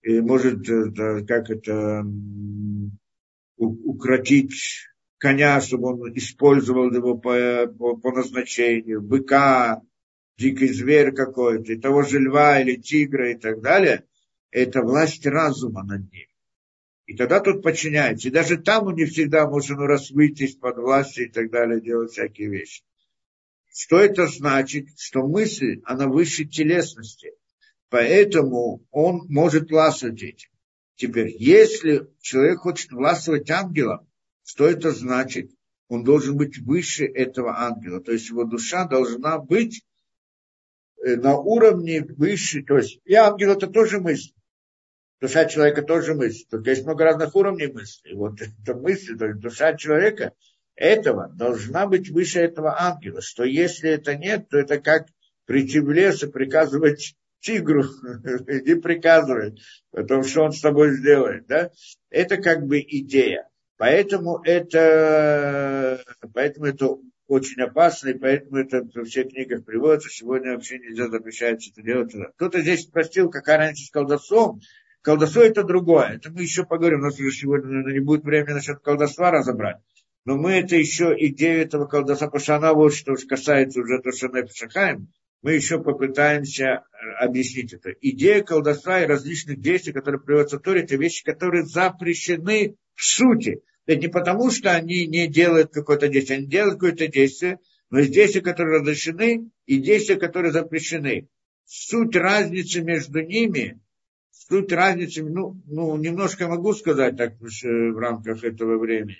и 0.02 0.20
может, 0.20 0.68
это, 0.68 1.24
как 1.24 1.48
это, 1.48 2.04
укротить 3.56 4.88
коня, 5.18 5.60
чтобы 5.60 5.92
он 5.92 6.12
использовал 6.16 6.92
его 6.92 7.16
по, 7.16 7.66
по, 7.66 7.96
по 7.96 8.12
назначению, 8.12 9.00
быка, 9.00 9.80
дикий 10.36 10.68
зверь 10.68 11.12
какой-то, 11.12 11.72
и 11.72 11.78
того 11.78 12.02
же 12.02 12.18
льва 12.18 12.60
или 12.60 12.76
тигра 12.76 13.30
и 13.30 13.36
так 13.36 13.60
далее, 13.60 14.04
это 14.50 14.82
власть 14.82 15.24
разума 15.24 15.84
над 15.84 16.10
ним. 16.12 16.26
И 17.06 17.16
тогда 17.16 17.40
тот 17.40 17.62
подчиняется. 17.62 18.28
И 18.28 18.32
даже 18.32 18.58
там 18.58 18.88
он 18.88 18.94
не 18.94 19.04
всегда 19.04 19.48
может 19.48 19.78
ну, 19.78 19.86
раз 19.86 20.10
выйти 20.10 20.44
из-под 20.44 20.78
власти 20.78 21.22
и 21.22 21.28
так 21.28 21.50
далее, 21.50 21.80
делать 21.80 22.10
всякие 22.10 22.48
вещи. 22.50 22.82
Что 23.80 24.00
это 24.00 24.26
значит? 24.26 24.88
Что 24.98 25.24
мысль, 25.24 25.80
она 25.84 26.08
выше 26.08 26.44
телесности. 26.44 27.34
Поэтому 27.90 28.84
он 28.90 29.26
может 29.28 29.70
властвовать. 29.70 30.50
Теперь, 30.96 31.28
если 31.38 32.08
человек 32.20 32.58
хочет 32.58 32.90
властвовать 32.90 33.48
ангелом, 33.52 34.04
что 34.42 34.66
это 34.66 34.90
значит? 34.90 35.52
Он 35.86 36.02
должен 36.02 36.36
быть 36.36 36.58
выше 36.58 37.04
этого 37.06 37.56
ангела. 37.56 38.00
То 38.00 38.10
есть 38.10 38.28
его 38.30 38.42
душа 38.42 38.84
должна 38.84 39.38
быть 39.38 39.84
э, 41.00 41.14
на 41.14 41.36
уровне 41.36 42.02
выше. 42.02 42.64
То 42.64 42.78
есть 42.78 43.00
и 43.04 43.14
ангел 43.14 43.52
это 43.52 43.68
тоже 43.68 44.00
мысль 44.00 44.32
душа 45.20 45.46
человека 45.46 45.82
тоже 45.82 46.14
мысль. 46.14 46.44
Только 46.50 46.70
есть 46.70 46.84
много 46.84 47.04
разных 47.04 47.34
уровней 47.34 47.66
мысли. 47.66 48.12
Вот 48.14 48.40
эта 48.62 48.74
мысль, 48.74 49.16
то 49.16 49.26
есть 49.26 49.40
душа 49.40 49.76
человека 49.76 50.32
этого 50.78 51.28
должна 51.28 51.86
быть 51.86 52.08
выше 52.08 52.40
этого 52.40 52.80
ангела. 52.80 53.20
Что 53.20 53.44
если 53.44 53.90
это 53.90 54.14
нет, 54.14 54.48
то 54.48 54.58
это 54.58 54.78
как 54.78 55.06
прийти 55.44 55.80
в 55.80 55.90
лес 55.90 56.22
и 56.22 56.30
приказывать 56.30 57.16
тигру, 57.40 57.82
иди 58.48 58.74
приказывай, 58.76 59.60
потом 59.90 60.22
что 60.22 60.44
он 60.44 60.52
с 60.52 60.60
тобой 60.60 60.92
сделает. 60.96 61.46
Да? 61.46 61.70
Это 62.10 62.36
как 62.36 62.64
бы 62.64 62.80
идея. 62.80 63.48
Поэтому 63.76 64.40
это, 64.44 66.02
поэтому 66.34 66.66
это 66.66 66.96
очень 67.28 67.62
опасно, 67.62 68.08
и 68.08 68.18
поэтому 68.18 68.58
это 68.58 68.88
во 68.94 69.04
всех 69.04 69.28
книгах 69.28 69.64
приводится. 69.64 70.08
Сегодня 70.08 70.54
вообще 70.54 70.78
нельзя 70.78 71.08
запрещать 71.08 71.68
это 71.70 71.82
делать. 71.82 72.12
Кто-то 72.36 72.60
здесь 72.60 72.82
спросил, 72.82 73.30
какая 73.30 73.58
разница 73.58 73.86
с 73.86 73.90
колдовством. 73.90 74.60
Колдовство 75.02 75.42
это 75.42 75.62
другое. 75.62 76.16
Это 76.16 76.30
мы 76.30 76.42
еще 76.42 76.64
поговорим. 76.64 77.00
У 77.00 77.04
нас 77.04 77.18
уже 77.20 77.30
сегодня 77.30 77.68
наверное, 77.68 77.94
не 77.94 78.00
будет 78.00 78.24
времени 78.24 78.54
насчет 78.54 78.80
колдовства 78.80 79.30
разобрать. 79.30 79.78
Но 80.28 80.36
мы 80.36 80.56
это 80.56 80.76
еще 80.76 81.16
идею 81.18 81.62
этого 81.62 81.86
что 82.38 82.56
она 82.56 82.74
вот 82.74 82.92
что 82.92 83.14
касается 83.14 83.80
уже 83.80 83.98
то, 83.98 84.12
что 84.12 84.28
мы 85.40 85.52
еще 85.52 85.82
попытаемся 85.82 86.64
э, 86.64 87.24
объяснить 87.24 87.72
это. 87.72 87.92
Идея 88.02 88.42
колдовства 88.42 89.00
и 89.00 89.06
различных 89.06 89.58
действий, 89.58 89.94
которые 89.94 90.20
приводятся 90.20 90.58
в 90.58 90.60
Торе, 90.60 90.82
это 90.82 90.96
вещи, 90.96 91.24
которые 91.24 91.64
запрещены 91.64 92.76
в 92.94 93.02
сути. 93.02 93.62
Это 93.86 94.02
не 94.02 94.08
потому, 94.08 94.50
что 94.50 94.70
они 94.72 95.06
не 95.06 95.28
делают 95.28 95.72
какое-то 95.72 96.08
действие, 96.08 96.40
они 96.40 96.46
делают 96.46 96.74
какое-то 96.74 97.08
действие, 97.08 97.58
но 97.88 98.00
есть 98.00 98.12
действия, 98.12 98.42
которые 98.42 98.80
разрешены, 98.80 99.48
и 99.64 99.78
действия, 99.78 100.16
которые 100.16 100.52
запрещены. 100.52 101.28
Суть 101.64 102.14
разницы 102.14 102.82
между 102.82 103.22
ними 103.22 103.80
Суть 104.30 104.72
разницы, 104.72 105.22
ну, 105.24 105.60
ну, 105.66 105.96
немножко 105.96 106.48
могу 106.48 106.72
сказать 106.72 107.16
так 107.16 107.34
в 107.38 107.98
рамках 107.98 108.44
этого 108.44 108.78
времени. 108.78 109.16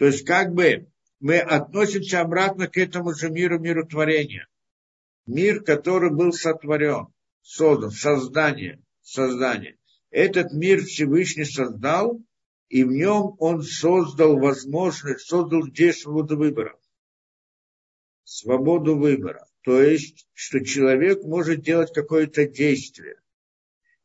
То 0.00 0.06
есть 0.06 0.24
как 0.24 0.54
бы 0.54 0.88
мы 1.20 1.40
относимся 1.40 2.22
обратно 2.22 2.68
к 2.68 2.78
этому 2.78 3.12
же 3.12 3.28
миру, 3.28 3.58
миру 3.58 3.86
творения. 3.86 4.48
Мир, 5.26 5.62
который 5.62 6.10
был 6.10 6.32
сотворен, 6.32 7.08
создан, 7.42 7.90
создание, 7.90 8.82
создание. 9.02 9.76
Этот 10.08 10.54
мир 10.54 10.82
Всевышний 10.86 11.44
создал, 11.44 12.18
и 12.70 12.82
в 12.82 12.90
нем 12.92 13.36
он 13.40 13.62
создал 13.62 14.38
возможность, 14.38 15.28
создал 15.28 15.66
здесь 15.66 16.00
свободу 16.00 16.38
выбора. 16.38 16.78
Свободу 18.24 18.96
выбора. 18.96 19.46
То 19.64 19.82
есть, 19.82 20.26
что 20.32 20.64
человек 20.64 21.24
может 21.24 21.60
делать 21.60 21.92
какое-то 21.92 22.46
действие. 22.48 23.19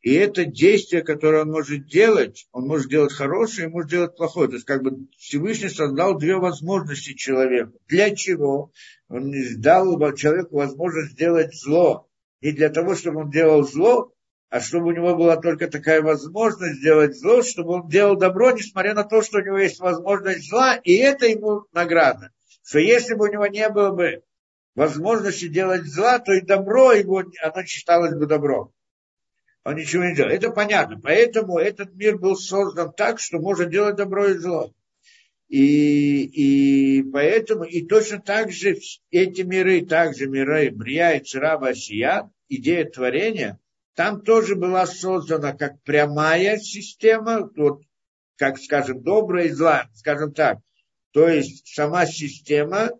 И 0.06 0.14
это 0.14 0.46
действие, 0.46 1.02
которое 1.02 1.42
он 1.42 1.50
может 1.50 1.88
делать, 1.88 2.48
он 2.52 2.68
может 2.68 2.92
делать 2.92 3.12
хорошее, 3.12 3.70
может 3.70 3.90
делать 3.90 4.16
плохое. 4.16 4.48
То 4.48 4.54
есть 4.54 4.66
как 4.68 4.84
бы 4.84 5.08
Всевышний 5.18 5.70
создал 5.70 6.16
две 6.16 6.36
возможности 6.36 7.16
человеку. 7.16 7.80
Для 7.88 8.16
чего? 8.16 8.72
Он 9.10 9.34
дал 9.58 10.14
человеку 10.14 10.58
возможность 10.58 11.14
сделать 11.14 11.60
зло. 11.60 12.08
Не 12.42 12.52
для 12.52 12.70
того, 12.70 12.94
чтобы 12.94 13.22
он 13.22 13.32
делал 13.32 13.64
зло, 13.64 14.14
а 14.52 14.60
чтобы 14.60 14.90
у 14.90 14.92
него 14.92 15.16
была 15.16 15.38
только 15.38 15.68
такая 15.68 16.04
возможность 16.04 16.82
сделать 16.82 17.18
зло, 17.18 17.42
чтобы 17.42 17.74
он 17.74 17.88
делал 17.88 18.16
добро, 18.16 18.52
несмотря 18.52 18.94
на 18.94 19.06
то, 19.06 19.24
что 19.24 19.40
у 19.40 19.42
него 19.42 19.58
есть 19.58 19.80
возможность 19.80 20.48
зла, 20.48 20.76
и 20.76 20.94
это 20.94 21.26
ему 21.26 21.66
награда. 21.74 22.30
Что 22.64 22.78
если 22.78 23.16
бы 23.16 23.26
у 23.28 23.32
него 23.32 23.48
не 23.48 23.68
было 23.70 23.90
бы 23.90 24.22
возможности 24.76 25.48
делать 25.48 25.86
зла, 25.86 26.20
то 26.20 26.32
и 26.32 26.42
добро 26.42 26.92
его, 26.92 27.24
оно 27.42 27.64
считалось 27.64 28.14
бы 28.14 28.28
добром 28.28 28.72
он 29.66 29.76
ничего 29.76 30.04
не 30.04 30.16
делает. 30.16 30.44
Это 30.44 30.52
понятно. 30.52 31.00
Поэтому 31.02 31.58
этот 31.58 31.96
мир 31.96 32.18
был 32.20 32.36
создан 32.36 32.94
так, 32.94 33.20
что 33.20 33.40
можно 33.40 33.66
делать 33.66 33.96
добро 33.96 34.28
и 34.28 34.38
зло. 34.38 34.72
И, 35.48 36.24
и 36.24 37.04
поэтому, 37.12 37.64
и 37.64 37.86
точно 37.86 38.22
так 38.22 38.52
же 38.52 38.78
эти 39.10 39.42
миры, 39.42 39.84
также 39.86 40.28
миры 40.28 40.70
Брия 40.70 41.14
и 41.14 41.24
Цираба 41.24 41.70
Асия, 41.70 42.30
идея 42.48 42.86
творения, 42.86 43.60
там 43.96 44.22
тоже 44.22 44.56
была 44.56 44.86
создана 44.86 45.54
как 45.54 45.82
прямая 45.82 46.58
система, 46.58 47.50
вот, 47.56 47.82
как, 48.38 48.60
скажем, 48.60 49.02
добрая 49.02 49.46
и 49.46 49.50
злая, 49.50 49.90
скажем 49.96 50.32
так. 50.34 50.60
То 51.12 51.28
есть 51.28 51.74
сама 51.74 52.06
система 52.06 52.92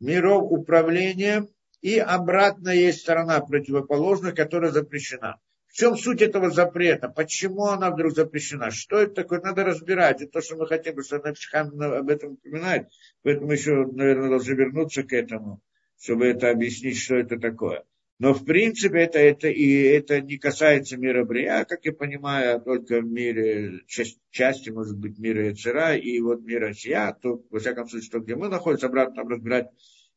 миров 0.00 0.50
управления 0.50 1.46
и 1.80 1.98
обратная 1.98 2.74
есть 2.74 3.00
сторона 3.00 3.40
противоположная, 3.40 4.32
которая 4.32 4.70
запрещена. 4.70 5.38
В 5.70 5.74
чем 5.74 5.96
суть 5.96 6.20
этого 6.20 6.50
запрета? 6.50 7.08
Почему 7.08 7.66
она 7.66 7.92
вдруг 7.92 8.12
запрещена? 8.12 8.72
Что 8.72 8.98
это 8.98 9.14
такое? 9.14 9.40
Надо 9.40 9.62
разбирать. 9.64 10.20
Это 10.20 10.32
то, 10.32 10.40
что 10.40 10.56
мы 10.56 10.66
хотим, 10.66 11.00
что 11.00 11.18
Напсихам 11.18 11.80
об 11.80 12.08
этом 12.08 12.32
упоминает. 12.32 12.88
Поэтому 13.22 13.52
еще, 13.52 13.86
наверное, 13.86 14.30
должны 14.30 14.54
вернуться 14.54 15.04
к 15.04 15.12
этому, 15.12 15.62
чтобы 16.00 16.26
это 16.26 16.50
объяснить, 16.50 16.98
что 16.98 17.14
это 17.14 17.38
такое. 17.38 17.84
Но 18.18 18.34
в 18.34 18.44
принципе 18.44 18.98
это, 18.98 19.20
это, 19.20 19.48
и 19.48 19.82
это 19.82 20.20
не 20.20 20.38
касается 20.38 20.96
мира 20.98 21.24
Брия, 21.24 21.64
как 21.64 21.84
я 21.84 21.92
понимаю, 21.92 22.56
а 22.56 22.60
только 22.60 23.00
в 23.00 23.04
мире 23.04 23.80
части, 23.86 24.18
части 24.30 24.70
может 24.70 24.98
быть, 24.98 25.18
мира 25.18 25.46
Яцера 25.46 25.96
и 25.96 26.20
вот 26.20 26.42
мира 26.42 26.74
Сия, 26.74 27.16
то, 27.22 27.42
во 27.48 27.60
всяком 27.60 27.88
случае, 27.88 28.10
то, 28.10 28.18
где 28.18 28.34
мы 28.34 28.48
находимся, 28.48 28.88
обратно 28.88 29.14
там 29.14 29.28
разбирать, 29.28 29.68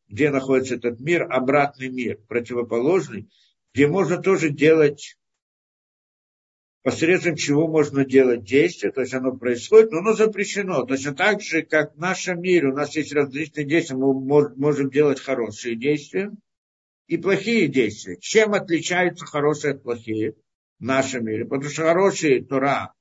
где 0.10 0.32
находится 0.32 0.76
этот 0.76 1.00
мир, 1.00 1.32
обратный 1.32 1.90
мир, 1.90 2.18
противоположный, 2.28 3.30
где 3.74 3.88
можно 3.88 4.18
тоже 4.18 4.50
делать 4.50 5.16
посредством 6.84 7.36
чего 7.36 7.68
можно 7.68 8.06
делать 8.06 8.44
действия, 8.44 8.92
то 8.92 9.02
есть 9.02 9.14
оно 9.14 9.36
происходит, 9.36 9.92
но 9.92 10.00
оно 10.00 10.14
запрещено. 10.14 10.86
Точно 10.86 11.16
так 11.16 11.42
же, 11.42 11.64
как 11.64 11.96
в 11.96 12.00
нашем 12.00 12.42
мире 12.42 12.68
у 12.68 12.76
нас 12.76 12.96
есть 12.96 13.14
различные 13.14 13.66
действия, 13.66 13.96
мы 13.96 14.14
можем 14.56 14.90
делать 14.90 15.20
хорошие 15.20 15.76
действия, 15.76 16.32
и 17.08 17.18
плохие 17.18 17.68
действия. 17.68 18.18
Чем 18.20 18.54
отличаются 18.54 19.26
хорошие 19.26 19.74
от 19.74 19.84
плохих 19.84 20.34
в 20.80 20.84
нашем 20.84 21.26
мире? 21.26 21.46
Потому 21.46 21.70
что 21.70 21.84
хорошие 21.84 22.44
Тора 22.44 22.94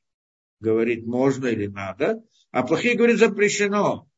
говорит 0.60 1.04
можно 1.04 1.46
или 1.46 1.66
надо, 1.66 2.22
а 2.50 2.62
плохие 2.62 2.96
говорит 2.96 3.18
запрещено. 3.18 4.09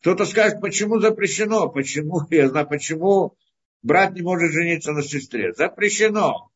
Кто-то 0.00 0.24
скажет, 0.24 0.60
почему 0.60 0.98
запрещено, 0.98 1.68
почему, 1.68 2.20
я 2.30 2.48
знаю, 2.48 2.68
почему 2.68 3.36
брат 3.82 4.14
не 4.14 4.22
может 4.22 4.52
жениться 4.52 4.92
на 4.92 5.02
сестре. 5.02 5.52
Запрещено. 5.52 6.51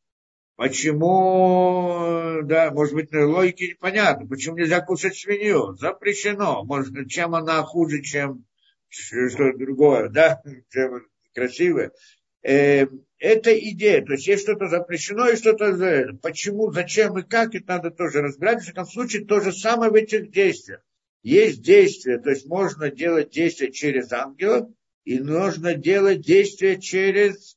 Почему, 0.57 2.41
да, 2.45 2.71
может 2.71 2.95
быть, 2.95 3.13
логики 3.13 3.65
непонятно. 3.75 4.27
Почему 4.27 4.57
нельзя 4.57 4.81
кушать 4.81 5.17
свинью? 5.17 5.75
Запрещено. 5.75 6.65
Может, 6.65 7.09
чем 7.09 7.35
она 7.35 7.63
хуже, 7.63 8.03
чем 8.03 8.47
что-то 8.89 9.59
другое, 9.59 10.09
да, 10.09 10.43
чем 10.71 11.07
красивое. 11.35 11.93
Э, 12.43 12.87
это 13.19 13.59
идея, 13.59 14.05
то 14.05 14.13
есть 14.13 14.27
есть 14.27 14.43
что-то 14.43 14.69
запрещено 14.69 15.29
и 15.29 15.37
что-то 15.37 16.17
почему, 16.23 16.71
зачем 16.71 17.19
и 17.19 17.23
как, 17.23 17.55
это 17.55 17.67
надо 17.67 17.91
тоже 17.91 18.23
разбирать. 18.23 18.61
В 18.61 18.65
всяком 18.65 18.87
случае, 18.87 19.25
то 19.25 19.41
же 19.41 19.53
самое 19.53 19.91
в 19.91 19.95
этих 19.95 20.31
действиях. 20.31 20.81
Есть 21.23 21.63
действия, 21.63 22.19
то 22.19 22.31
есть 22.31 22.47
можно 22.47 22.91
делать 22.91 23.31
действия 23.31 23.73
через 23.73 24.13
ангелов, 24.13 24.71
и 25.05 25.19
нужно 25.19 25.75
делать 25.75 26.21
действия 26.21 26.81
через, 26.81 27.56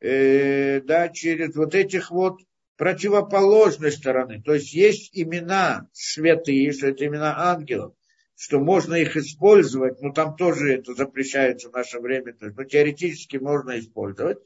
э, 0.00 0.80
да, 0.80 1.08
через 1.08 1.54
вот 1.56 1.74
этих 1.74 2.10
вот 2.10 2.40
противоположной 2.76 3.92
стороны. 3.92 4.40
То 4.40 4.54
есть 4.54 4.72
есть 4.72 5.10
имена 5.12 5.88
святые, 5.92 6.72
что 6.72 6.88
это 6.88 7.06
имена 7.06 7.50
ангелов, 7.50 7.94
что 8.36 8.60
можно 8.60 8.94
их 8.94 9.16
использовать, 9.16 10.00
но 10.00 10.12
там 10.12 10.36
тоже 10.36 10.74
это 10.74 10.94
запрещается 10.94 11.68
в 11.68 11.72
наше 11.72 11.98
время, 11.98 12.36
но 12.40 12.50
ну, 12.56 12.64
теоретически 12.64 13.36
можно 13.36 13.78
использовать. 13.78 14.38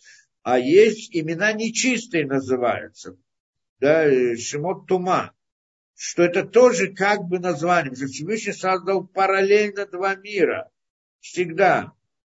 А 0.42 0.58
есть 0.58 1.14
имена 1.14 1.52
нечистые 1.52 2.26
называются, 2.26 3.16
да, 3.78 4.08
Шимот 4.36 4.86
Тума, 4.86 5.34
что 5.94 6.22
это 6.22 6.44
тоже 6.44 6.92
как 6.92 7.24
бы 7.24 7.38
название, 7.38 7.94
Всевышний 7.94 8.52
создал 8.52 9.06
параллельно 9.06 9.86
два 9.86 10.14
мира, 10.16 10.70
всегда. 11.20 11.92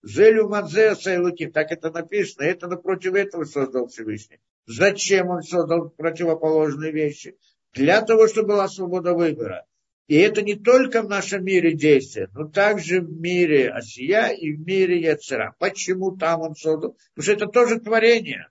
Зелю 0.07 0.49
Мадзе 0.49 0.95
Сайлуки, 0.95 1.47
так 1.47 1.73
это 1.73 1.91
написано, 1.91 2.45
это 2.45 2.69
напротив 2.69 3.15
этого 3.15 3.43
создал 3.43 3.89
Всевышний. 3.89 4.39
Зачем 4.65 5.31
он 5.31 5.43
создал 5.43 5.91
противоположные 5.91 6.93
вещи? 6.93 7.37
Для 7.73 8.03
того, 8.03 8.29
чтобы 8.29 8.51
была 8.51 8.69
свобода 8.69 9.15
выбора. 9.15 9.67
И 10.07 10.15
это 10.15 10.43
не 10.43 10.55
только 10.55 11.03
в 11.03 11.09
нашем 11.09 11.45
мире 11.45 11.75
действие, 11.75 12.29
но 12.35 12.47
также 12.47 13.01
в 13.01 13.21
мире 13.21 13.69
Осия 13.71 14.29
и 14.29 14.53
в 14.53 14.61
мире 14.61 15.01
Яцера. 15.01 15.57
Почему 15.59 16.17
там 16.17 16.43
он 16.43 16.55
создал? 16.55 16.97
Потому 17.17 17.23
что 17.25 17.33
это 17.33 17.47
тоже 17.47 17.81
творение. 17.81 18.49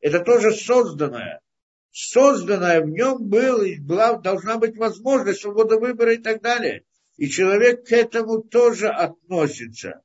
Это 0.00 0.20
тоже 0.20 0.52
созданное. 0.52 1.42
Созданное 1.90 2.80
в 2.80 2.88
нем 2.88 3.28
было, 3.28 3.66
была, 3.80 4.14
должна 4.14 4.56
быть 4.56 4.78
возможность 4.78 5.42
свобода 5.42 5.78
выбора 5.78 6.14
и 6.14 6.18
так 6.18 6.40
далее. 6.40 6.84
И 7.18 7.28
человек 7.28 7.86
к 7.86 7.92
этому 7.92 8.42
тоже 8.42 8.88
относится. 8.88 10.00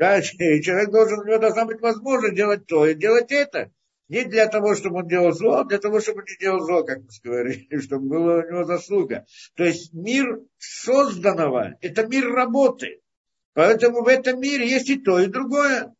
Да, 0.00 0.18
и 0.18 0.62
человек 0.62 0.90
должен, 0.90 1.20
у 1.20 1.24
него 1.24 1.36
должна 1.36 1.66
быть 1.66 1.82
возможность 1.82 2.34
делать 2.34 2.66
то 2.66 2.86
и 2.86 2.94
делать 2.94 3.30
это. 3.30 3.70
Не 4.08 4.24
для 4.24 4.46
того, 4.46 4.74
чтобы 4.74 5.00
он 5.00 5.08
делал 5.08 5.30
зло, 5.32 5.58
а 5.58 5.64
для 5.64 5.76
того, 5.76 6.00
чтобы 6.00 6.20
он 6.20 6.24
не 6.24 6.38
делал 6.38 6.60
зло, 6.60 6.84
как 6.84 7.00
мы 7.00 7.08
говорили, 7.22 7.78
чтобы 7.80 8.08
была 8.08 8.36
у 8.36 8.50
него 8.50 8.64
заслуга. 8.64 9.26
То 9.56 9.64
есть 9.64 9.92
мир 9.92 10.40
созданного– 10.56 11.76
это 11.82 12.06
мир 12.06 12.32
работы. 12.32 13.02
Поэтому 13.52 14.02
в 14.02 14.08
этом 14.08 14.40
мире 14.40 14.66
есть 14.66 14.88
и 14.88 14.98
то, 14.98 15.20
и 15.20 15.26
другое. 15.26 15.94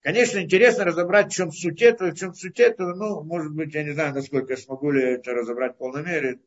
Конечно, 0.00 0.38
интересно 0.38 0.86
разобрать, 0.86 1.30
в 1.30 1.36
чем 1.36 1.52
суть 1.52 1.82
этого, 1.82 2.12
в 2.12 2.18
чем 2.18 2.32
суть 2.32 2.60
этого. 2.60 2.94
Ну, 2.94 3.22
может 3.24 3.52
быть, 3.52 3.74
я 3.74 3.84
не 3.84 3.92
знаю, 3.92 4.14
насколько 4.14 4.54
я 4.54 4.56
смогу 4.56 4.90
ли 4.90 5.02
это 5.02 5.32
разобрать 5.32 5.74
в 5.74 5.78
полной 5.78 6.02
мере. 6.02 6.40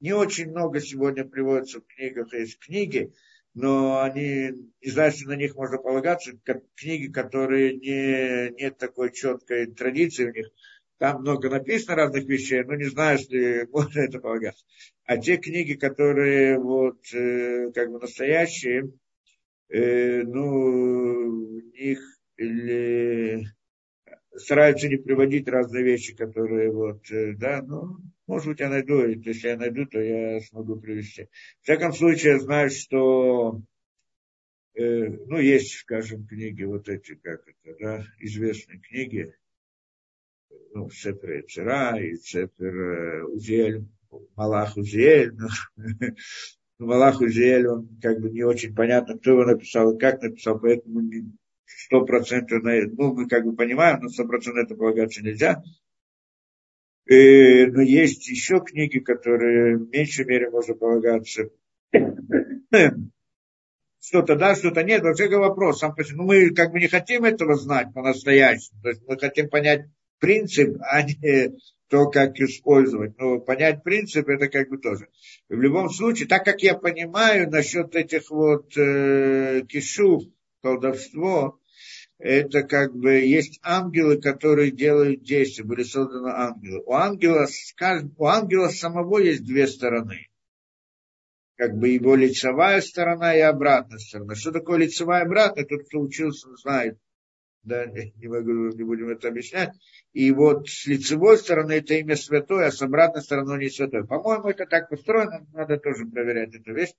Не 0.00 0.14
очень 0.14 0.50
много 0.50 0.80
сегодня 0.80 1.24
приводится 1.24 1.78
в 1.78 1.86
книгах. 1.86 2.32
Есть 2.32 2.58
книги, 2.58 3.12
но 3.54 4.02
они, 4.02 4.50
не 4.82 4.90
знаю, 4.90 5.12
что 5.12 5.28
на 5.28 5.36
них 5.36 5.54
можно 5.54 5.78
полагаться, 5.78 6.32
книги, 6.74 7.10
которые 7.10 7.76
не, 7.76 8.50
нет 8.60 8.78
такой 8.78 9.12
четкой 9.12 9.66
традиции 9.66 10.30
в 10.30 10.34
них. 10.34 10.50
Там 10.98 11.20
много 11.20 11.50
написано 11.50 11.96
разных 11.96 12.24
вещей, 12.24 12.62
но 12.64 12.74
не 12.74 12.84
знаю, 12.84 13.18
если 13.18 13.68
можно 13.72 14.00
это 14.00 14.18
полагаться. 14.18 14.64
А 15.04 15.18
те 15.18 15.36
книги, 15.36 15.74
которые 15.74 16.58
вот 16.58 17.00
э, 17.12 17.70
как 17.72 17.90
бы 17.90 18.00
настоящие, 18.00 18.92
э, 19.68 20.22
ну, 20.22 21.60
в 21.60 21.72
них 21.74 22.00
или 22.36 23.46
стараются 24.36 24.88
не 24.88 24.96
приводить 24.96 25.48
разные 25.48 25.84
вещи, 25.84 26.16
которые 26.16 26.72
вот, 26.72 27.08
э, 27.10 27.34
да, 27.34 27.62
ну, 27.62 27.98
может 28.26 28.48
быть, 28.48 28.60
я 28.60 28.68
найду, 28.68 29.06
если 29.06 29.48
я 29.48 29.56
найду, 29.56 29.86
то 29.86 30.00
я 30.00 30.40
смогу 30.40 30.76
привести. 30.76 31.28
В 31.60 31.64
всяком 31.64 31.92
случае, 31.92 32.32
я 32.32 32.38
знаю, 32.38 32.70
что, 32.70 33.60
э, 34.74 35.08
ну, 35.26 35.38
есть, 35.38 35.78
скажем, 35.78 36.26
книги 36.26 36.64
вот 36.64 36.88
эти, 36.88 37.14
как 37.16 37.42
это, 37.46 37.76
да, 37.78 38.04
известные 38.18 38.80
книги, 38.80 39.34
ну, 40.72 40.90
Сепер 40.90 41.40
Эцера 41.40 41.98
и 41.98 42.16
Сепер 42.16 42.74
э, 42.74 43.24
Узель, 43.24 43.86
Малах 44.36 44.76
Узель, 44.76 45.32
ну, 45.76 46.86
Малах 46.86 47.20
Узель, 47.20 47.66
он 47.68 47.88
как 48.00 48.20
бы 48.20 48.30
не 48.30 48.42
очень 48.42 48.74
понятно, 48.74 49.18
кто 49.18 49.32
его 49.32 49.44
написал 49.44 49.94
и 49.94 49.98
как 49.98 50.22
написал, 50.22 50.58
поэтому 50.58 51.02
сто 51.66 52.04
процентов, 52.04 52.62
ну, 52.62 53.14
мы 53.14 53.28
как 53.28 53.44
бы 53.44 53.54
понимаем, 53.54 54.00
но 54.00 54.08
сто 54.08 54.26
процентов 54.26 54.64
это 54.64 54.74
полагаться 54.76 55.22
нельзя. 55.22 55.62
И, 57.06 57.66
но 57.66 57.82
есть 57.82 58.28
еще 58.28 58.60
книги, 58.60 58.98
которые 58.98 59.76
в 59.76 59.90
меньшей 59.90 60.24
мере 60.24 60.50
можно 60.50 60.74
полагаться. 60.74 61.50
Что-то 64.00 64.36
да, 64.36 64.54
что-то 64.54 64.82
нет. 64.82 65.02
Вообще 65.02 65.28
вопрос. 65.28 65.78
Сам, 65.78 65.94
ну, 66.12 66.24
мы 66.24 66.50
как 66.54 66.72
бы 66.72 66.80
не 66.80 66.88
хотим 66.88 67.24
этого 67.24 67.54
знать 67.54 67.92
по-настоящему. 67.94 68.82
То 68.82 68.88
есть 68.90 69.02
мы 69.06 69.18
хотим 69.18 69.48
понять 69.48 69.86
принцип, 70.18 70.76
а 70.80 71.02
не 71.02 71.56
то, 71.88 72.10
как 72.10 72.38
использовать. 72.38 73.18
Но 73.18 73.38
понять 73.40 73.82
принцип, 73.82 74.28
это 74.28 74.48
как 74.48 74.68
бы 74.68 74.78
тоже. 74.78 75.08
В 75.48 75.60
любом 75.60 75.90
случае, 75.90 76.28
так 76.28 76.44
как 76.44 76.62
я 76.62 76.74
понимаю 76.74 77.50
насчет 77.50 77.94
этих 77.94 78.30
вот 78.30 78.76
э, 78.76 79.62
кишу, 79.68 80.32
колдовство, 80.62 81.60
это 82.18 82.62
как 82.62 82.94
бы 82.94 83.12
есть 83.12 83.60
ангелы, 83.62 84.20
которые 84.20 84.70
делают 84.70 85.22
действия, 85.22 85.64
были 85.64 85.82
созданы 85.82 86.28
ангелы. 86.28 86.82
У 86.86 86.92
ангела, 86.92 87.46
у 88.16 88.26
ангела 88.26 88.68
самого 88.68 89.18
есть 89.18 89.44
две 89.44 89.66
стороны. 89.66 90.28
Как 91.56 91.76
бы 91.76 91.88
его 91.88 92.14
лицевая 92.16 92.80
сторона 92.80 93.34
и 93.34 93.40
обратная 93.40 93.98
сторона. 93.98 94.34
Что 94.34 94.52
такое 94.52 94.78
лицевая 94.78 95.22
и 95.22 95.26
обратная? 95.26 95.64
Тот, 95.64 95.86
кто 95.86 96.00
учился, 96.00 96.48
знает. 96.56 96.98
Да, 97.62 97.86
не, 97.86 98.28
могу, 98.28 98.76
не 98.76 98.84
будем 98.84 99.08
это 99.08 99.28
объяснять. 99.28 99.70
И 100.12 100.30
вот 100.32 100.68
с 100.68 100.86
лицевой 100.86 101.38
стороны 101.38 101.72
это 101.72 101.94
имя 101.94 102.14
святое, 102.14 102.66
а 102.66 102.72
с 102.72 102.82
обратной 102.82 103.22
стороны 103.22 103.58
не 103.58 103.70
святое. 103.70 104.04
По-моему, 104.04 104.50
это 104.50 104.66
так 104.66 104.90
построено, 104.90 105.46
надо 105.52 105.78
тоже 105.78 106.04
проверять 106.06 106.54
эту 106.54 106.74
вещь. 106.74 106.92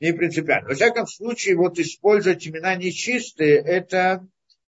Не 0.00 0.12
принципиально. 0.12 0.68
Во 0.68 0.74
всяком 0.74 1.06
случае, 1.06 1.56
вот 1.56 1.78
использовать 1.78 2.46
имена 2.46 2.74
нечистые, 2.74 3.58
это 3.58 4.26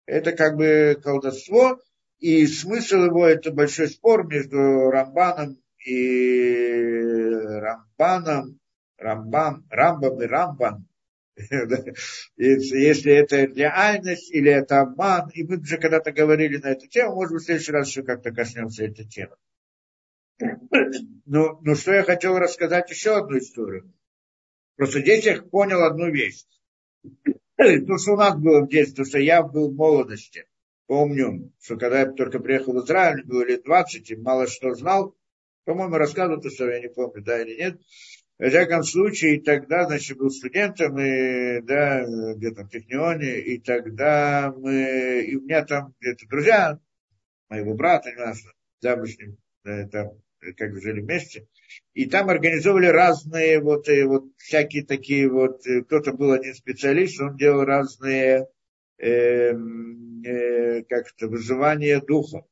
это 0.07 0.33
как 0.33 0.57
бы 0.57 0.99
колдовство, 1.03 1.81
и 2.19 2.47
смысл 2.47 2.97
его 3.05 3.27
это 3.27 3.53
большой 3.53 3.89
спор 3.89 4.27
между 4.27 4.91
Рамбаном 4.91 5.59
и 5.85 6.81
Рамбаном, 7.33 8.59
Рамбам, 8.99 9.66
Рамбам 9.70 10.23
и 10.23 10.27
Рамбан. 10.27 10.87
Если 12.37 13.12
это 13.12 13.45
реальность 13.45 14.33
или 14.33 14.51
это 14.51 14.81
обман. 14.81 15.28
И 15.35 15.45
мы 15.45 15.59
уже 15.59 15.77
когда-то 15.77 16.12
говорили 16.12 16.57
на 16.57 16.69
эту 16.69 16.87
тему, 16.87 17.15
может 17.15 17.35
быть, 17.35 17.43
в 17.43 17.47
следующий 17.47 17.73
раз 17.73 17.89
еще 17.89 18.03
как-то 18.03 18.33
коснемся 18.33 18.85
этой 18.85 19.07
темы. 19.07 19.37
Но, 21.27 21.61
но 21.62 21.74
что 21.74 21.93
я 21.93 22.05
хотел 22.05 22.39
рассказать 22.39 22.91
еще 22.91 23.19
одну 23.19 23.39
историю. 23.39 23.93
Просто 24.77 25.01
здесь 25.01 25.27
я 25.27 25.43
понял 25.43 25.83
одну 25.83 26.11
вещь. 26.11 26.45
То, 27.57 27.99
что 27.99 28.12
у 28.12 28.16
нас 28.16 28.37
было 28.39 28.61
в 28.62 28.69
детстве, 28.69 29.05
то, 29.05 29.09
что 29.09 29.19
я 29.19 29.43
был 29.43 29.70
в 29.70 29.74
молодости. 29.74 30.45
помню, 30.87 31.53
что 31.61 31.77
когда 31.77 32.01
я 32.01 32.12
только 32.12 32.39
приехал 32.39 32.74
в 32.74 32.85
Израиль, 32.85 33.24
было 33.24 33.45
лет 33.45 33.65
20, 33.65 34.11
и 34.11 34.16
мало 34.16 34.47
что 34.47 34.74
знал, 34.74 35.16
по-моему, 35.65 35.97
рассказывал 35.97 36.41
то, 36.41 36.51
что 36.51 36.70
я 36.70 36.81
не 36.81 36.89
помню, 36.89 37.23
да 37.23 37.43
или 37.43 37.57
нет. 37.57 37.81
В 38.39 38.47
всяком 38.47 38.83
случае, 38.83 39.41
тогда, 39.41 39.87
значит, 39.87 40.19
был 40.19 40.31
студентом, 40.31 40.99
и, 40.99 41.62
да, 41.62 42.05
где-то 42.35 42.65
в 42.65 42.69
Технионе, 42.69 43.41
и 43.41 43.59
тогда 43.59 44.53
мы, 44.55 45.23
и 45.23 45.37
у 45.37 45.41
меня 45.41 45.65
там 45.65 45.95
где-то 45.99 46.28
друзья, 46.28 46.78
моего 47.49 47.74
брата, 47.74 48.11
не 48.11 48.16
знаю, 48.16 48.37
замужним, 48.81 49.39
да, 49.65 49.89
там, 49.89 50.11
как 50.55 50.73
бы 50.73 50.81
жили 50.81 51.01
вместе, 51.01 51.47
и 51.94 52.06
там 52.06 52.28
организовывали 52.28 52.86
разные 52.86 53.60
вот, 53.60 53.89
и 53.89 54.02
вот 54.02 54.24
всякие 54.36 54.85
такие 54.85 55.28
вот, 55.31 55.62
кто-то 55.86 56.12
был 56.12 56.32
один 56.32 56.55
специалист, 56.55 57.20
он 57.20 57.36
делал 57.36 57.64
разные, 57.64 58.48
э, 58.98 59.52
э, 60.24 60.82
как-то, 60.85 61.28
вызывания 61.28 62.01
духа. 62.01 62.44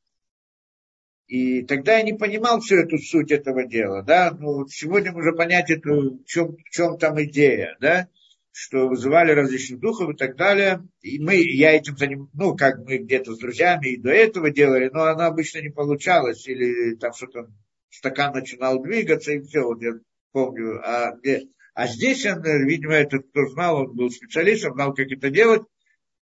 И 1.26 1.62
тогда 1.62 1.96
я 1.96 2.02
не 2.02 2.12
понимал 2.12 2.60
всю 2.60 2.76
эту 2.76 2.98
суть 2.98 3.32
этого 3.32 3.64
дела, 3.64 4.02
да, 4.02 4.30
ну, 4.38 4.66
сегодня 4.68 5.10
можно 5.12 5.32
понять 5.32 5.70
эту, 5.70 6.18
в 6.18 6.24
чем, 6.26 6.56
в 6.56 6.70
чем 6.70 6.98
там 6.98 7.22
идея, 7.22 7.76
да, 7.80 8.08
что 8.52 8.88
вызывали 8.88 9.32
различных 9.32 9.80
духов 9.80 10.10
и 10.10 10.16
так 10.16 10.36
далее. 10.36 10.86
И 11.00 11.18
мы, 11.18 11.36
я 11.36 11.72
этим 11.72 11.96
занимался, 11.96 12.30
ну, 12.34 12.56
как 12.56 12.78
мы 12.78 12.98
где-то 12.98 13.34
с 13.34 13.38
друзьями 13.38 13.88
и 13.88 14.00
до 14.00 14.10
этого 14.10 14.50
делали, 14.50 14.90
но 14.92 15.04
она 15.04 15.26
обычно 15.26 15.60
не 15.60 15.70
получалась, 15.70 16.46
или 16.46 16.94
там 16.96 17.12
что-то, 17.14 17.50
стакан 17.96 18.32
начинал 18.32 18.82
двигаться, 18.82 19.32
и 19.32 19.40
все, 19.40 19.62
вот 19.62 19.82
я 19.82 19.92
помню. 20.32 20.80
А, 20.84 21.16
где, 21.16 21.48
а 21.74 21.86
здесь 21.86 22.26
он, 22.26 22.42
видимо, 22.42 22.94
этот, 22.94 23.28
кто 23.28 23.46
знал, 23.46 23.82
он 23.82 23.96
был 23.96 24.10
специалистом, 24.10 24.74
знал, 24.74 24.94
как 24.94 25.10
это 25.10 25.30
делать. 25.30 25.62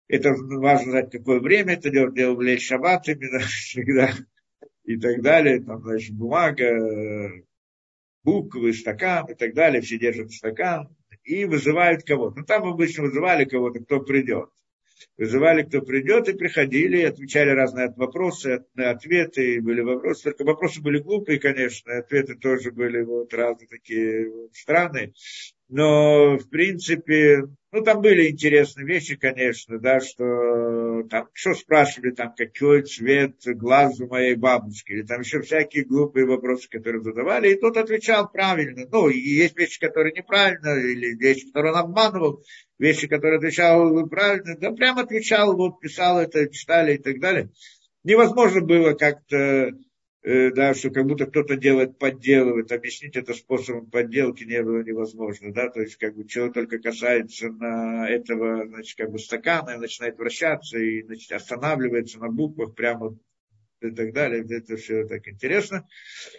Это 0.07 0.33
важно 0.33 0.91
знать, 0.91 1.11
какое 1.11 1.39
время 1.39 1.73
это 1.73 1.89
делать, 1.89 2.13
делал 2.13 2.35
в 2.35 2.59
шаббат 2.59 3.07
именно 3.07 3.39
всегда 3.47 4.13
и 4.83 4.97
так 4.97 5.21
далее, 5.21 5.61
там, 5.61 5.81
значит, 5.81 6.15
бумага, 6.15 7.31
буквы, 8.23 8.73
стакан 8.73 9.27
и 9.27 9.35
так 9.35 9.53
далее, 9.53 9.81
все 9.81 9.97
держат 9.97 10.31
стакан 10.31 10.89
и 11.23 11.45
вызывают 11.45 12.03
кого-то. 12.03 12.39
Ну, 12.39 12.45
там 12.45 12.63
обычно 12.63 13.03
вызывали 13.03 13.45
кого-то, 13.45 13.79
кто 13.83 14.01
придет. 14.01 14.49
Вызывали, 15.17 15.63
кто 15.63 15.81
придет, 15.81 16.29
и 16.29 16.33
приходили, 16.33 17.01
отвечали 17.03 17.49
разные 17.49 17.93
вопросы, 17.95 18.65
ответы, 18.75 19.61
были 19.61 19.81
вопросы. 19.81 20.23
Только 20.23 20.43
вопросы 20.43 20.81
были 20.81 20.99
глупые, 20.99 21.39
конечно, 21.39 21.97
ответы 21.97 22.35
тоже 22.35 22.71
были 22.71 23.01
вот 23.01 23.33
разные 23.33 23.67
такие 23.67 24.29
вот, 24.29 24.53
странные. 24.53 25.13
Но, 25.69 26.37
в 26.37 26.49
принципе, 26.49 27.43
ну, 27.71 27.83
там 27.83 28.01
были 28.01 28.29
интересные 28.29 28.85
вещи, 28.85 29.15
конечно, 29.15 29.79
да, 29.79 29.99
что 29.99 31.03
там, 31.09 31.29
что 31.33 31.53
спрашивали, 31.53 32.11
там, 32.11 32.33
какой 32.35 32.83
цвет 32.83 33.35
глаз 33.45 33.99
у 33.99 34.07
моей 34.07 34.35
бабушки, 34.35 34.91
или 34.91 35.03
там 35.03 35.21
еще 35.21 35.41
всякие 35.41 35.85
глупые 35.85 36.25
вопросы, 36.25 36.69
которые 36.69 37.01
задавали, 37.01 37.51
и 37.51 37.59
тот 37.59 37.77
отвечал 37.77 38.29
правильно. 38.29 38.87
Ну, 38.91 39.09
и 39.09 39.17
есть 39.17 39.57
вещи, 39.57 39.79
которые 39.79 40.13
неправильно, 40.13 40.77
или 40.79 41.15
вещи, 41.15 41.47
которые 41.47 41.73
он 41.73 41.79
обманывал, 41.79 42.43
вещи, 42.77 43.07
которые 43.07 43.37
отвечал 43.37 44.07
правильно, 44.07 44.57
да, 44.57 44.71
прям 44.71 44.99
отвечал, 44.99 45.55
вот, 45.55 45.79
писал 45.79 46.19
это, 46.19 46.49
читали 46.49 46.95
и 46.95 46.97
так 46.97 47.19
далее. 47.19 47.49
Невозможно 48.03 48.61
было 48.61 48.93
как-то 48.93 49.37
Э, 49.41 49.71
да, 50.23 50.73
что 50.73 50.91
как 50.91 51.05
будто 51.05 51.25
кто-то 51.25 51.55
делает, 51.55 51.97
подделывает, 51.97 52.71
объяснить 52.71 53.15
это 53.15 53.33
способом 53.33 53.89
подделки 53.89 54.43
не 54.43 54.61
было 54.61 54.83
невозможно, 54.83 55.51
да, 55.51 55.69
то 55.69 55.81
есть 55.81 55.95
как 55.95 56.15
бы 56.15 56.27
человек 56.27 56.53
только 56.53 56.79
касается 56.79 57.49
на 57.49 58.07
этого, 58.07 58.67
значит, 58.67 58.97
как 58.97 59.11
бы 59.11 59.17
стакана, 59.17 59.71
и 59.71 59.79
начинает 59.79 60.17
вращаться, 60.17 60.77
и, 60.77 61.01
значит, 61.03 61.31
останавливается 61.31 62.19
на 62.19 62.29
буквах 62.29 62.75
прямо 62.75 63.17
и 63.81 63.89
так 63.89 64.13
далее, 64.13 64.45
это 64.47 64.77
все 64.77 65.07
так 65.07 65.27
интересно. 65.27 65.87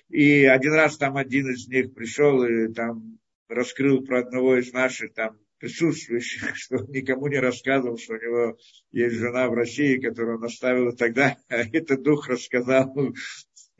И 0.09 0.45
один 0.45 0.75
раз 0.75 0.97
там 0.97 1.17
один 1.17 1.51
из 1.51 1.67
них 1.67 1.93
пришел 1.93 2.45
и 2.45 2.73
там 2.73 3.19
раскрыл 3.49 4.03
про 4.05 4.21
одного 4.21 4.57
из 4.57 4.73
наших 4.73 5.13
там 5.15 5.39
присутствующих, 5.59 6.51
что 6.57 6.77
никому 6.89 7.29
не 7.29 7.39
рассказывал, 7.39 7.99
что 7.99 8.15
у 8.15 8.21
него 8.21 8.59
есть 8.91 9.17
жена 9.17 9.49
в 9.49 9.55
России, 9.55 10.01
которую 10.01 10.39
он 10.39 10.45
оставил 10.45 10.95
тогда, 10.95 11.37
а 11.49 11.57
этот 11.73 12.03
дух 12.03 12.29
рассказал 12.29 12.95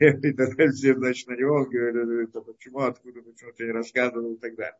и 0.09 0.33
тогда 0.33 0.71
все, 0.71 0.95
значит, 0.95 1.27
на 1.27 1.35
него 1.35 1.65
говорили, 1.65 2.25
это 2.25 2.41
почему, 2.41 2.79
откуда, 2.79 3.21
почему 3.21 3.51
ты 3.53 3.65
не 3.65 3.71
рассказывал 3.71 4.33
и 4.33 4.39
так 4.39 4.55
далее. 4.55 4.77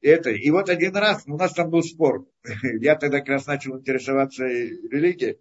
Это. 0.00 0.30
И 0.30 0.50
вот 0.50 0.68
один 0.68 0.96
раз 0.96 1.24
у 1.26 1.36
нас 1.36 1.52
там 1.54 1.70
был 1.70 1.82
спор. 1.82 2.26
Я 2.80 2.94
тогда 2.96 3.18
как 3.18 3.28
раз 3.28 3.46
начал 3.46 3.78
интересоваться 3.78 4.44
религией. 4.44 5.38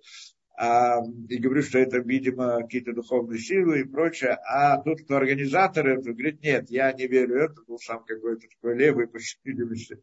А, 0.60 1.02
и 1.30 1.38
говорю, 1.38 1.62
что 1.62 1.78
это, 1.78 2.00
видимо, 2.00 2.62
какие-то 2.62 2.94
духовные 2.94 3.38
силы 3.38 3.82
и 3.82 3.84
прочее. 3.84 4.40
А 4.44 4.82
тот, 4.82 5.02
кто 5.02 5.18
организатор 5.18 5.98
говорит, 5.98 6.42
нет, 6.42 6.72
я 6.72 6.92
не 6.94 7.06
верю, 7.06 7.36
это 7.36 7.62
был 7.68 7.78
сам 7.78 8.04
какой-то 8.04 8.48
такой 8.48 8.76
левый, 8.76 9.08
по 9.08 9.20
видимости 9.44 10.02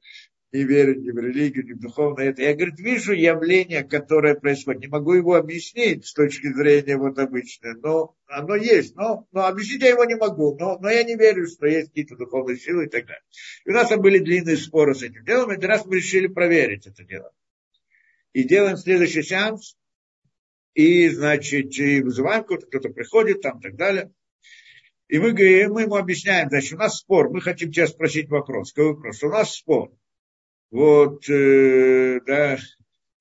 не 0.55 0.63
верю 0.63 1.01
ни 1.01 1.11
в 1.11 1.19
религию, 1.19 1.67
ни 1.67 1.73
в 1.73 1.81
духовное 1.81 2.31
это. 2.31 2.43
Я, 2.43 2.55
говорит, 2.55 2.79
вижу 2.79 3.13
явление, 3.13 3.83
которое 3.83 4.37
происходит. 4.37 4.83
Не 4.83 4.87
могу 4.87 5.15
его 5.15 5.35
объяснить 5.35 6.07
с 6.07 6.15
точки 6.15 6.47
зрения 6.53 6.97
вот 6.97 7.19
обычной, 7.19 7.75
но 7.75 8.15
оно 8.29 8.55
есть. 8.55 8.95
Но, 8.95 9.27
но 9.33 9.47
объяснить 9.47 9.83
я 9.83 9.89
его 9.89 10.05
не 10.05 10.15
могу. 10.15 10.57
Но, 10.57 10.79
но 10.79 10.89
я 10.89 11.03
не 11.03 11.17
верю, 11.17 11.49
что 11.49 11.67
есть 11.67 11.89
какие-то 11.89 12.15
духовные 12.15 12.57
силы 12.57 12.85
и 12.85 12.89
так 12.89 13.05
далее. 13.05 13.25
И 13.65 13.71
у 13.71 13.73
нас 13.73 13.89
там 13.89 14.01
были 14.01 14.21
длинные 14.21 14.57
споры 14.57 14.95
с 14.95 15.03
этим 15.03 15.25
делом. 15.25 15.51
И 15.51 15.57
один 15.57 15.69
раз 15.69 15.87
мы 15.87 15.97
решили 15.97 16.29
проверить 16.29 16.87
это 16.87 17.03
дело. 17.03 17.33
И 18.33 18.45
делаем 18.45 18.77
следующий 18.77 19.25
сеанс. 19.25 19.77
И, 20.75 21.09
значит, 21.09 21.77
и 21.81 22.01
вызываем 22.01 22.45
кого-то, 22.45 22.67
кто-то 22.67 22.91
приходит 22.91 23.43
там 23.43 23.59
и 23.59 23.63
так 23.63 23.75
далее. 23.75 24.13
И 25.09 25.19
мы, 25.19 25.33
мы 25.33 25.83
ему 25.83 25.97
объясняем, 25.97 26.49
значит, 26.49 26.75
у 26.75 26.77
нас 26.77 26.99
спор, 26.99 27.31
мы 27.31 27.41
хотим 27.41 27.73
тебя 27.73 27.89
спросить 27.89 28.29
вопрос. 28.29 28.73
Какой 28.73 28.95
вопрос? 28.95 29.23
У 29.25 29.29
нас 29.29 29.53
спор 29.53 29.91
вот, 30.71 31.29
э, 31.29 32.21
да, 32.27 32.59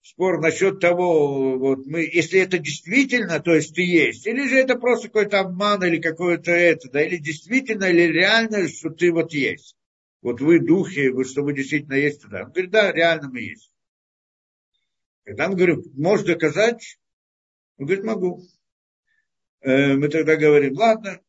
спор 0.01 0.41
насчет 0.41 0.79
того, 0.79 1.57
вот 1.57 1.85
мы, 1.85 2.01
если 2.01 2.39
это 2.39 2.57
действительно, 2.57 3.39
то 3.39 3.53
есть 3.53 3.73
ты 3.75 3.81
есть, 3.81 4.27
или 4.27 4.47
же 4.47 4.57
это 4.57 4.75
просто 4.75 5.07
какой-то 5.07 5.39
обман 5.39 5.83
или 5.83 5.99
какое-то 5.99 6.51
это, 6.51 6.89
да, 6.91 7.03
или 7.03 7.17
действительно, 7.17 7.85
или 7.85 8.11
реально, 8.11 8.67
что 8.67 8.89
ты 8.89 9.11
вот 9.11 9.33
есть. 9.33 9.75
Вот 10.21 10.39
вы 10.39 10.59
духи, 10.59 11.09
вы, 11.09 11.25
что 11.25 11.41
вы 11.41 11.53
действительно 11.53 11.95
есть 11.95 12.21
туда. 12.21 12.43
Он 12.43 12.51
говорит, 12.51 12.71
да, 12.71 12.91
реально 12.91 13.29
мы 13.29 13.41
есть. 13.41 13.71
Когда 15.25 15.49
мы 15.49 15.55
говорим, 15.55 15.83
можешь 15.95 16.25
доказать? 16.25 16.99
Он 17.77 17.85
говорит, 17.85 18.05
могу. 18.05 18.43
Э, 19.61 19.95
мы 19.95 20.09
тогда 20.09 20.35
говорим, 20.35 20.77
ладно, 20.77 21.21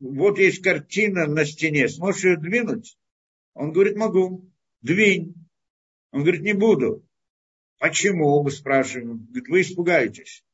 вот 0.00 0.38
есть 0.38 0.62
картина 0.62 1.26
на 1.26 1.44
стене, 1.44 1.88
сможешь 1.88 2.24
ее 2.24 2.36
двинуть? 2.36 2.98
Он 3.54 3.72
говорит, 3.72 3.96
могу. 3.96 4.50
Двинь. 4.82 5.34
Он 6.14 6.22
говорит, 6.22 6.42
не 6.42 6.52
буду. 6.52 7.04
Почему? 7.80 8.40
Мы 8.44 8.52
спрашиваем. 8.52 9.26
Говорит, 9.26 9.48
вы 9.48 9.60
испугаетесь. 9.62 10.44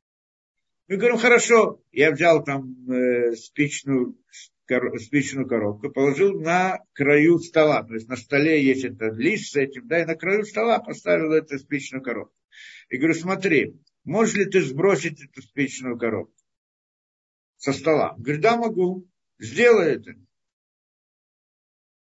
Мы 0.89 0.97
говорим, 0.97 1.19
хорошо. 1.19 1.83
Я 1.93 2.13
взял 2.13 2.43
там 2.43 2.91
э, 2.91 3.33
спичную, 3.37 4.17
кор, 4.67 4.99
спичную 4.99 5.47
коробку, 5.47 5.91
положил 5.91 6.41
на 6.41 6.79
краю 6.95 7.39
стола. 7.41 7.83
То 7.83 7.93
есть 7.93 8.09
на 8.09 8.17
столе 8.17 8.65
есть 8.65 8.85
этот 8.85 9.19
лист 9.19 9.53
с 9.53 9.57
этим, 9.57 9.87
да, 9.87 10.01
и 10.01 10.07
на 10.07 10.15
краю 10.15 10.47
стола 10.47 10.79
поставил 10.79 11.33
эту 11.33 11.59
спичную 11.59 12.03
коробку. 12.03 12.35
И 12.89 12.97
говорю, 12.97 13.13
смотри, 13.13 13.79
можешь 14.03 14.37
ли 14.37 14.47
ты 14.47 14.63
сбросить 14.63 15.23
эту 15.23 15.43
спичную 15.43 15.99
коробку 15.99 16.43
со 17.59 17.75
стола? 17.75 18.15
Он 18.17 18.23
говорит, 18.23 18.41
да, 18.41 18.57
могу. 18.57 19.07
Сделай 19.39 19.97
это. 19.97 20.15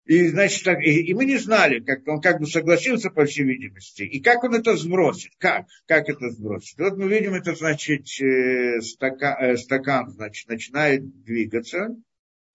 И, 0.09 0.29
значит, 0.29 0.65
так, 0.65 0.83
и, 0.83 1.03
и 1.03 1.13
мы 1.13 1.27
не 1.27 1.37
знали, 1.37 1.81
как 1.81 2.09
он 2.09 2.23
как 2.23 2.41
бы 2.41 2.47
согласился, 2.47 3.11
по 3.11 3.27
всей 3.27 3.45
видимости. 3.45 4.05
И 4.05 4.21
как 4.21 4.43
он 4.43 4.55
это 4.55 4.75
сбросит? 4.75 5.33
Как? 5.37 5.67
Как 5.87 6.09
это 6.09 6.31
сбросит? 6.31 6.79
Вот 6.79 6.97
мы 6.97 7.11
видим, 7.11 7.35
это 7.35 7.55
значит, 7.55 8.07
э, 8.23 8.81
стакан, 8.81 9.37
э, 9.39 9.57
стакан 9.59 10.09
значит, 10.09 10.49
начинает 10.49 11.25
двигаться, 11.25 11.95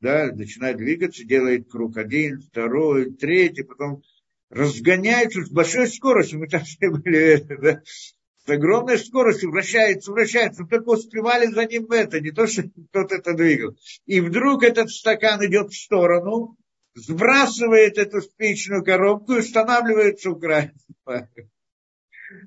да, 0.02 0.32
начинает 0.34 0.78
двигаться, 0.78 1.26
делает 1.26 1.70
круг 1.70 1.96
один, 1.98 2.42
второй, 2.42 3.12
третий, 3.12 3.62
потом 3.62 4.02
разгоняется 4.50 5.46
с 5.46 5.52
большой 5.52 5.88
скоростью. 5.90 6.40
Мы 6.40 6.48
там 6.48 6.64
все 6.64 6.90
были, 6.90 7.36
да, 7.62 7.84
с 7.86 8.50
огромной 8.50 8.98
скоростью 8.98 9.52
вращается, 9.52 10.12
вращается, 10.12 10.64
мы 10.64 10.70
только 10.70 10.90
успевали 10.90 11.46
за 11.46 11.68
ним 11.68 11.86
это, 11.92 12.20
не 12.20 12.32
то, 12.32 12.48
что 12.48 12.64
кто-то 12.90 13.14
это 13.14 13.36
двигал. 13.36 13.78
И 14.08 14.22
вдруг 14.22 14.64
этот 14.64 14.90
стакан 14.90 15.46
идет 15.46 15.70
в 15.70 15.80
сторону, 15.80 16.58
сбрасывает 16.96 17.98
эту 17.98 18.22
спичную 18.22 18.84
коробку 18.84 19.34
и 19.34 19.40
устанавливается 19.40 20.32
у 20.32 20.40
края. 20.40 20.74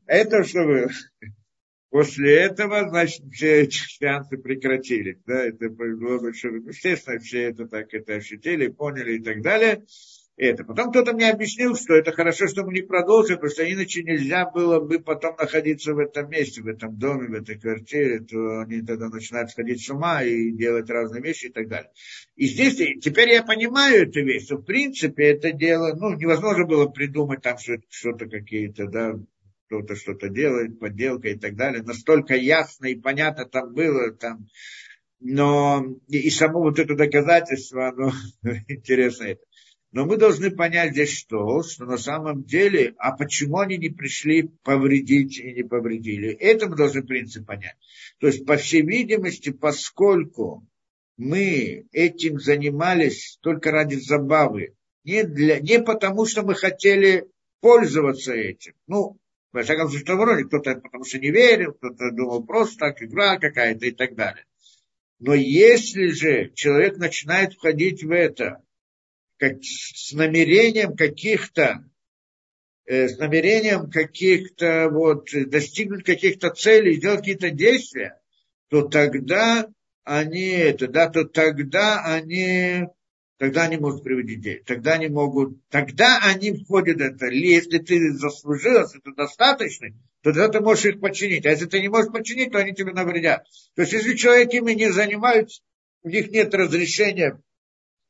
Это 0.06 0.44
что 0.44 0.64
было? 0.64 0.90
После 1.90 2.34
этого, 2.42 2.88
значит, 2.88 3.24
все 3.32 3.70
сеансы 3.70 4.36
прекратились. 4.36 5.18
Да, 5.24 5.46
это 5.46 5.70
было 5.70 6.18
большое... 6.18 6.62
Естественно, 6.66 7.18
все 7.18 7.44
это 7.44 7.66
так 7.66 7.94
это 7.94 8.14
ощутили, 8.14 8.66
поняли 8.66 9.18
и 9.18 9.22
так 9.22 9.40
далее. 9.40 9.84
Это. 10.36 10.64
Потом 10.64 10.90
кто-то 10.90 11.12
мне 11.14 11.30
объяснил, 11.30 11.74
что 11.76 11.94
это 11.94 12.12
хорошо, 12.12 12.46
что 12.46 12.64
мы 12.64 12.74
не 12.74 12.82
продолжим, 12.82 13.36
потому 13.36 13.50
что 13.50 13.70
иначе 13.70 14.02
нельзя 14.02 14.48
было 14.48 14.80
бы 14.80 15.00
потом 15.00 15.34
находиться 15.36 15.94
в 15.94 15.98
этом 15.98 16.28
месте, 16.28 16.62
в 16.62 16.66
этом 16.66 16.96
доме, 16.98 17.28
в 17.28 17.32
этой 17.32 17.58
квартире, 17.58 18.20
то 18.20 18.60
они 18.60 18.82
тогда 18.82 19.08
начинают 19.08 19.50
сходить 19.50 19.84
с 19.84 19.88
ума 19.88 20.22
и 20.22 20.50
делать 20.50 20.90
разные 20.90 21.22
вещи 21.22 21.46
и 21.46 21.52
так 21.52 21.68
далее. 21.68 21.90
И 22.36 22.46
здесь, 22.46 22.76
теперь 23.00 23.30
я 23.30 23.42
понимаю 23.42 24.08
эту 24.08 24.22
вещь, 24.22 24.44
что 24.44 24.56
в 24.56 24.64
принципе 24.64 25.24
это 25.30 25.52
дело, 25.52 25.94
ну, 25.94 26.14
невозможно 26.14 26.66
было 26.66 26.86
придумать 26.86 27.40
там 27.40 27.56
что-то 27.58 28.26
какие-то, 28.26 28.86
да, 28.86 29.14
кто-то 29.66 29.96
что-то 29.96 30.28
делает, 30.28 30.78
подделка 30.78 31.28
и 31.28 31.38
так 31.38 31.56
далее. 31.56 31.82
Настолько 31.82 32.34
ясно 32.34 32.86
и 32.86 32.94
понятно 32.94 33.46
там 33.46 33.72
было, 33.72 34.12
там, 34.12 34.48
но 35.18 35.82
и, 36.08 36.18
и 36.18 36.30
само 36.30 36.60
вот 36.60 36.78
это 36.78 36.94
доказательство, 36.94 37.88
оно 37.88 38.12
интересно 38.68 39.24
это. 39.24 39.40
Но 39.92 40.04
мы 40.04 40.16
должны 40.16 40.50
понять 40.50 40.92
здесь 40.92 41.16
что, 41.16 41.62
что 41.62 41.84
на 41.84 41.96
самом 41.96 42.44
деле, 42.44 42.94
а 42.98 43.16
почему 43.16 43.58
они 43.58 43.78
не 43.78 43.88
пришли 43.88 44.50
повредить 44.62 45.38
и 45.38 45.52
не 45.52 45.62
повредили. 45.62 46.30
Это 46.30 46.68
мы 46.68 46.76
должны 46.76 47.02
принцип 47.02 47.46
понять. 47.46 47.76
То 48.18 48.26
есть, 48.26 48.44
по 48.44 48.56
всей 48.56 48.82
видимости, 48.82 49.50
поскольку 49.50 50.66
мы 51.16 51.86
этим 51.92 52.40
занимались 52.40 53.38
только 53.40 53.70
ради 53.70 53.94
забавы, 53.94 54.74
не, 55.04 55.22
для, 55.22 55.60
не 55.60 55.80
потому, 55.80 56.26
что 56.26 56.42
мы 56.42 56.54
хотели 56.54 57.26
пользоваться 57.60 58.34
этим. 58.34 58.74
Ну, 58.86 59.16
во 59.52 59.62
всяком 59.62 59.88
случае, 59.88 60.14
в 60.14 60.18
вроде 60.18 60.44
кто-то 60.44 60.74
потому 60.74 61.04
что 61.04 61.18
не 61.18 61.30
верил, 61.30 61.72
кто-то 61.72 62.10
думал 62.10 62.44
просто 62.44 62.78
так, 62.78 63.02
игра 63.02 63.38
какая-то 63.38 63.86
и 63.86 63.92
так 63.92 64.14
далее. 64.14 64.44
Но 65.18 65.32
если 65.32 66.08
же 66.08 66.50
человек 66.54 66.98
начинает 66.98 67.54
входить 67.54 68.04
в 68.04 68.10
это, 68.10 68.62
как, 69.38 69.62
с 69.62 70.12
намерением 70.12 70.96
каких-то 70.96 71.84
э, 72.86 73.08
с 73.08 73.18
намерением 73.18 73.90
каких-то 73.90 74.88
вот 74.90 75.28
достигнуть 75.32 76.04
каких-то 76.04 76.50
целей, 76.50 76.96
сделать 76.96 77.20
какие-то 77.20 77.50
действия, 77.50 78.20
то 78.68 78.82
тогда 78.82 79.68
они 80.04 80.50
это, 80.50 80.88
да, 80.88 81.08
то 81.08 81.24
тогда 81.24 82.04
они 82.04 82.86
тогда 83.38 83.64
они 83.64 83.76
могут 83.76 84.02
приводить 84.02 84.40
деньги, 84.40 84.62
тогда 84.64 84.94
они 84.94 85.08
могут, 85.08 85.58
тогда 85.68 86.20
они 86.22 86.52
входят 86.52 86.98
в 86.98 87.00
это. 87.00 87.26
Если 87.26 87.78
ты 87.78 88.12
заслужил, 88.12 88.80
если 88.80 88.98
ты 89.00 89.12
достаточный, 89.14 89.94
то 90.22 90.32
тогда 90.32 90.48
ты 90.48 90.60
можешь 90.60 90.86
их 90.86 91.00
починить. 91.00 91.44
А 91.46 91.50
если 91.50 91.66
ты 91.66 91.80
не 91.80 91.88
можешь 91.88 92.12
починить, 92.12 92.52
то 92.52 92.58
они 92.58 92.72
тебе 92.72 92.92
навредят. 92.92 93.44
То 93.74 93.82
есть, 93.82 93.92
если 93.92 94.14
человек 94.14 94.52
ими 94.54 94.72
не 94.72 94.90
занимается, 94.90 95.60
у 96.02 96.08
них 96.08 96.30
нет 96.30 96.54
разрешения 96.54 97.40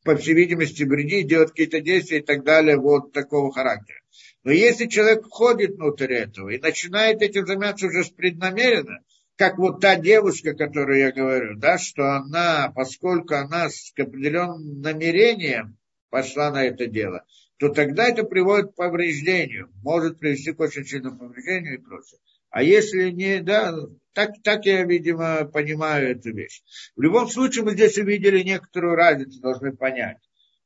по 0.06 0.16
всей 0.16 0.34
видимости, 0.34 0.84
вредить, 0.84 1.26
делать 1.26 1.50
какие-то 1.50 1.80
действия 1.80 2.20
и 2.20 2.22
так 2.22 2.44
далее, 2.44 2.78
вот 2.78 3.12
такого 3.12 3.52
характера. 3.52 3.98
Но 4.44 4.52
если 4.52 4.86
человек 4.86 5.26
входит 5.26 5.72
внутрь 5.72 6.14
этого 6.14 6.48
и 6.50 6.58
начинает 6.58 7.20
этим 7.20 7.46
заниматься 7.46 7.88
уже 7.88 8.04
преднамеренно, 8.16 9.00
как 9.36 9.58
вот 9.58 9.80
та 9.80 9.96
девушка, 9.96 10.54
которую 10.54 11.00
я 11.00 11.12
говорю, 11.12 11.58
да, 11.58 11.76
что 11.76 12.16
она, 12.16 12.72
поскольку 12.74 13.34
она 13.34 13.68
с 13.68 13.92
определенным 13.98 14.80
намерением 14.80 15.76
пошла 16.08 16.50
на 16.50 16.64
это 16.64 16.86
дело, 16.86 17.24
то 17.58 17.68
тогда 17.70 18.08
это 18.08 18.22
приводит 18.22 18.72
к 18.72 18.76
повреждению, 18.76 19.68
может 19.82 20.18
привести 20.18 20.52
к 20.52 20.60
очень 20.60 20.84
сильному 20.84 21.18
повреждению 21.18 21.74
и 21.74 21.82
прочее. 21.82 22.20
А 22.50 22.62
если 22.62 23.10
не, 23.10 23.40
да, 23.40 23.74
так, 24.16 24.30
так 24.42 24.64
я, 24.64 24.82
видимо, 24.84 25.44
понимаю 25.44 26.12
эту 26.12 26.32
вещь. 26.32 26.62
В 26.96 27.02
любом 27.02 27.28
случае, 27.28 27.64
мы 27.64 27.72
здесь 27.72 27.98
увидели 27.98 28.42
некоторую 28.42 28.94
разницу, 28.96 29.42
должны 29.42 29.76
понять 29.76 30.16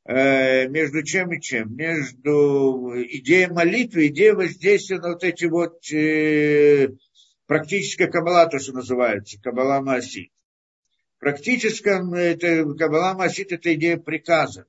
э, 0.05 0.69
между 0.69 1.03
чем 1.03 1.33
и 1.33 1.41
чем. 1.41 1.75
Между 1.75 2.93
идеей 3.09 3.49
молитвы, 3.49 4.07
идеей 4.07 4.35
воздействия 4.35 5.01
на 5.01 5.09
вот 5.15 5.25
эти 5.25 5.47
вот 5.47 5.81
э, 5.93 6.91
практическая 7.47 8.07
кабала, 8.07 8.47
то, 8.47 8.61
что 8.61 8.73
называется, 8.73 9.41
кабала 9.43 9.81
Маасит. 9.81 10.31
Практическом 11.19 12.15
это, 12.15 12.65
кабала 12.79 13.15
Маасит– 13.15 13.51
это 13.51 13.75
идея 13.75 13.97
приказа. 13.97 14.67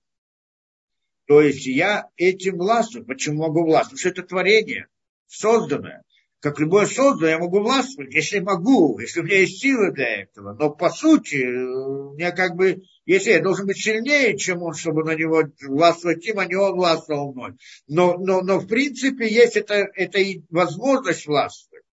То 1.28 1.40
есть 1.40 1.68
я 1.68 2.10
этим 2.18 2.58
властвую. 2.58 3.06
Почему 3.06 3.44
могу 3.44 3.64
властвовать? 3.64 4.02
Потому 4.02 4.14
что 4.16 4.22
это 4.22 4.28
творение, 4.28 4.88
созданное 5.28 6.04
как 6.42 6.60
любое 6.60 6.88
созданное, 6.88 7.34
я 7.34 7.40
могу 7.40 7.60
властвовать, 7.60 8.16
если 8.16 8.40
могу, 8.40 8.98
если 9.00 9.20
у 9.20 9.24
меня 9.24 9.42
есть 9.42 9.62
силы 9.62 9.92
для 9.92 10.24
этого. 10.24 10.54
Но 10.54 10.72
по 10.72 10.90
сути, 10.90 11.46
у 11.46 12.16
меня 12.16 12.32
как 12.32 12.56
бы, 12.56 12.82
если 13.06 13.32
я 13.32 13.44
должен 13.44 13.68
быть 13.68 13.78
сильнее, 13.78 14.36
чем 14.38 14.64
он, 14.64 14.74
чтобы 14.74 15.04
на 15.04 15.14
него 15.14 15.44
властвовать 15.68 16.26
им, 16.26 16.40
а 16.40 16.46
не 16.46 16.56
он 16.56 16.74
властвовал 16.74 17.34
мной. 17.34 17.54
Но, 17.88 18.18
но, 18.18 18.42
но 18.42 18.60
в 18.60 18.68
принципе 18.68 19.32
есть 19.32 19.56
это 19.56 20.20
и 20.20 20.42
возможность 20.50 21.28
властвовать. 21.28 21.86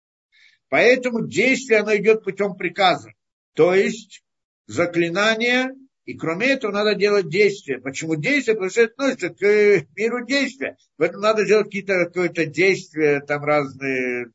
Поэтому 0.70 1.28
действие, 1.28 1.82
оно 1.82 1.96
идет 1.98 2.24
путем 2.24 2.56
приказа. 2.56 3.12
То 3.54 3.74
есть 3.76 4.24
заклинание, 4.66 5.72
и 6.06 6.14
кроме 6.14 6.48
этого 6.48 6.72
надо 6.72 6.96
делать 6.96 7.28
действия. 7.28 7.80
Почему 7.80 8.16
действия? 8.16 8.54
Потому 8.54 8.70
что 8.70 8.82
это 8.84 8.94
относится 8.94 9.30
к 9.30 9.88
миру 9.98 10.26
действия. 10.26 10.78
Поэтому 10.96 11.24
надо 11.24 11.46
делать 11.46 11.66
какие-то 11.66 12.06
какое-то 12.06 12.46
действия, 12.46 13.20
там 13.20 13.44
разные 13.44 14.28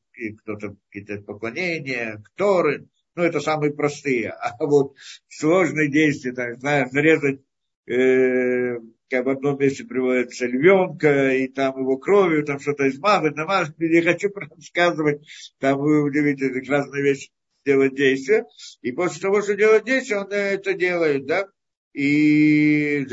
кто-то 0.43 0.77
какие-то 0.91 1.23
поклонения, 1.23 2.23
кторы, 2.25 2.89
ну, 3.15 3.23
это 3.23 3.41
самые 3.41 3.73
простые. 3.73 4.31
А 4.31 4.57
вот 4.65 4.95
сложные 5.29 5.91
действия, 5.91 6.33
там, 6.33 6.59
знаешь, 6.59 6.93
нарезать, 6.93 7.41
э, 7.87 8.79
как 9.11 9.27
в 9.27 9.29
одном 9.29 9.59
месте 9.59 9.85
приводится 9.85 10.47
львенка, 10.47 11.35
и 11.35 11.49
там 11.49 11.79
его 11.79 11.99
кровью, 11.99 12.45
там 12.45 12.59
что-то 12.59 12.89
измазать, 12.89 13.37
намазать, 13.37 13.79
не 13.79 14.01
хочу 14.01 14.31
рассказывать, 14.35 15.27
там 15.59 15.79
вы 15.79 16.03
удивите, 16.03 16.49
разные 16.69 17.03
вещи 17.03 17.31
делать 17.65 17.95
действия, 17.95 18.47
и 18.81 18.93
после 18.93 19.21
того, 19.21 19.43
что 19.43 19.55
делать 19.55 19.85
действия, 19.85 20.19
он 20.19 20.33
это 20.33 20.73
делает, 20.73 21.27
да, 21.27 21.49
и, 21.93 23.07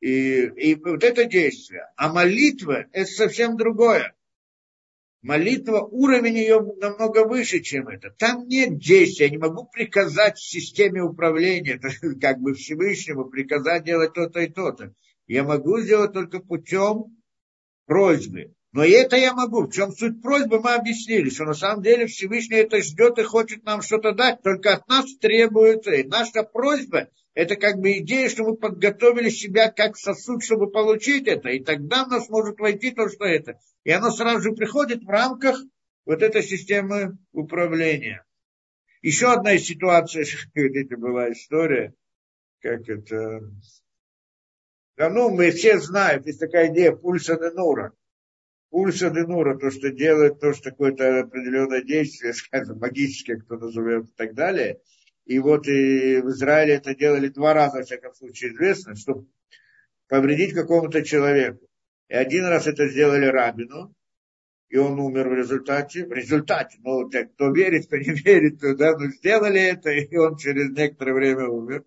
и, 0.00 0.46
и 0.46 0.74
вот 0.74 1.04
это 1.04 1.24
действие. 1.24 1.86
А 1.96 2.12
молитва– 2.12 2.86
это 2.92 3.10
совсем 3.10 3.56
другое. 3.56 4.14
Молитва, 5.22 5.80
уровень 5.80 6.38
ее 6.38 6.60
намного 6.78 7.26
выше, 7.26 7.60
чем 7.60 7.88
это. 7.88 8.10
Там 8.10 8.46
нет 8.46 8.78
действия. 8.78 9.26
Я 9.26 9.30
не 9.30 9.38
могу 9.38 9.66
приказать 9.66 10.38
системе 10.38 11.02
управления, 11.02 11.78
как 12.20 12.40
бы 12.40 12.54
Всевышнему, 12.54 13.26
приказать 13.26 13.84
делать 13.84 14.14
то-то 14.14 14.40
и 14.40 14.48
то-то. 14.48 14.94
Я 15.26 15.44
могу 15.44 15.80
сделать 15.80 16.14
только 16.14 16.40
путем 16.40 17.22
просьбы. 17.84 18.54
Но 18.72 18.84
это 18.84 19.16
я 19.16 19.34
могу. 19.34 19.66
В 19.66 19.72
чем 19.72 19.90
суть 19.90 20.22
просьбы, 20.22 20.60
мы 20.60 20.74
объяснили, 20.74 21.28
что 21.28 21.44
на 21.44 21.54
самом 21.54 21.82
деле 21.82 22.06
Всевышний 22.06 22.58
это 22.58 22.80
ждет 22.80 23.18
и 23.18 23.24
хочет 23.24 23.64
нам 23.64 23.82
что-то 23.82 24.12
дать, 24.12 24.42
только 24.42 24.74
от 24.74 24.88
нас 24.88 25.12
требуется. 25.16 25.90
И 25.90 26.04
наша 26.04 26.44
просьба– 26.44 27.08
это 27.34 27.56
как 27.56 27.78
бы 27.78 27.98
идея, 27.98 28.28
что 28.28 28.44
мы 28.44 28.56
подготовили 28.56 29.28
себя 29.28 29.72
как 29.72 29.96
сосуд, 29.96 30.44
чтобы 30.44 30.70
получить 30.70 31.26
это. 31.26 31.48
И 31.48 31.64
тогда 31.64 32.04
в 32.04 32.08
нас 32.08 32.28
может 32.28 32.60
войти 32.60 32.92
то, 32.92 33.08
что 33.08 33.24
это. 33.24 33.58
И 33.82 33.90
оно 33.90 34.12
сразу 34.12 34.40
же 34.40 34.52
приходит 34.52 35.02
в 35.02 35.08
рамках 35.08 35.60
вот 36.04 36.22
этой 36.22 36.42
системы 36.42 37.18
управления. 37.32 38.24
Еще 39.02 39.32
одна 39.32 39.54
из 39.54 39.64
ситуаций, 39.64 40.24
видите, 40.54 40.96
была 40.96 41.32
история, 41.32 41.92
как 42.60 42.88
это... 42.88 43.40
Да 44.96 45.08
ну, 45.08 45.30
мы 45.30 45.50
все 45.50 45.80
знаем, 45.80 46.22
есть 46.24 46.38
такая 46.38 46.70
идея 46.72 46.92
пульса 46.92 47.36
Денура 47.36 47.94
пульса 48.70 49.10
Денура, 49.10 49.58
то, 49.58 49.70
что 49.70 49.90
делает, 49.90 50.40
то, 50.40 50.52
что 50.52 50.70
какое-то 50.70 51.20
определенное 51.20 51.82
действие, 51.82 52.32
скажем, 52.34 52.78
магическое, 52.78 53.36
кто 53.36 53.56
назовет 53.56 54.06
и 54.06 54.12
так 54.16 54.34
далее. 54.34 54.80
И 55.26 55.38
вот 55.38 55.68
и 55.68 56.20
в 56.20 56.30
Израиле 56.30 56.74
это 56.74 56.94
делали 56.94 57.28
два 57.28 57.52
раза, 57.52 57.78
во 57.78 57.84
всяком 57.84 58.14
случае, 58.14 58.52
известно, 58.52 58.96
чтобы 58.96 59.26
повредить 60.08 60.54
какому-то 60.54 61.02
человеку. 61.04 61.68
И 62.08 62.14
один 62.14 62.46
раз 62.46 62.66
это 62.66 62.88
сделали 62.88 63.26
Рабину, 63.26 63.94
и 64.68 64.76
он 64.76 64.98
умер 64.98 65.28
в 65.28 65.34
результате. 65.34 66.06
В 66.06 66.12
результате, 66.12 66.78
ну, 66.82 67.08
так, 67.08 67.32
кто 67.34 67.52
верит, 67.52 67.86
кто 67.86 67.96
не 67.96 68.10
верит, 68.24 68.60
то, 68.60 68.74
да, 68.74 68.96
ну, 68.96 69.10
сделали 69.10 69.60
это, 69.60 69.90
и 69.90 70.16
он 70.16 70.36
через 70.36 70.70
некоторое 70.70 71.12
время 71.12 71.46
умер. 71.48 71.84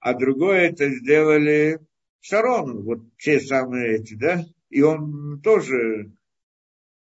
А 0.00 0.14
другое 0.14 0.70
это 0.70 0.90
сделали 0.90 1.78
Шарону, 2.20 2.82
вот 2.82 3.00
те 3.18 3.38
самые 3.38 3.96
эти, 3.96 4.14
да, 4.14 4.44
и 4.72 4.80
он 4.80 5.40
тоже 5.42 6.10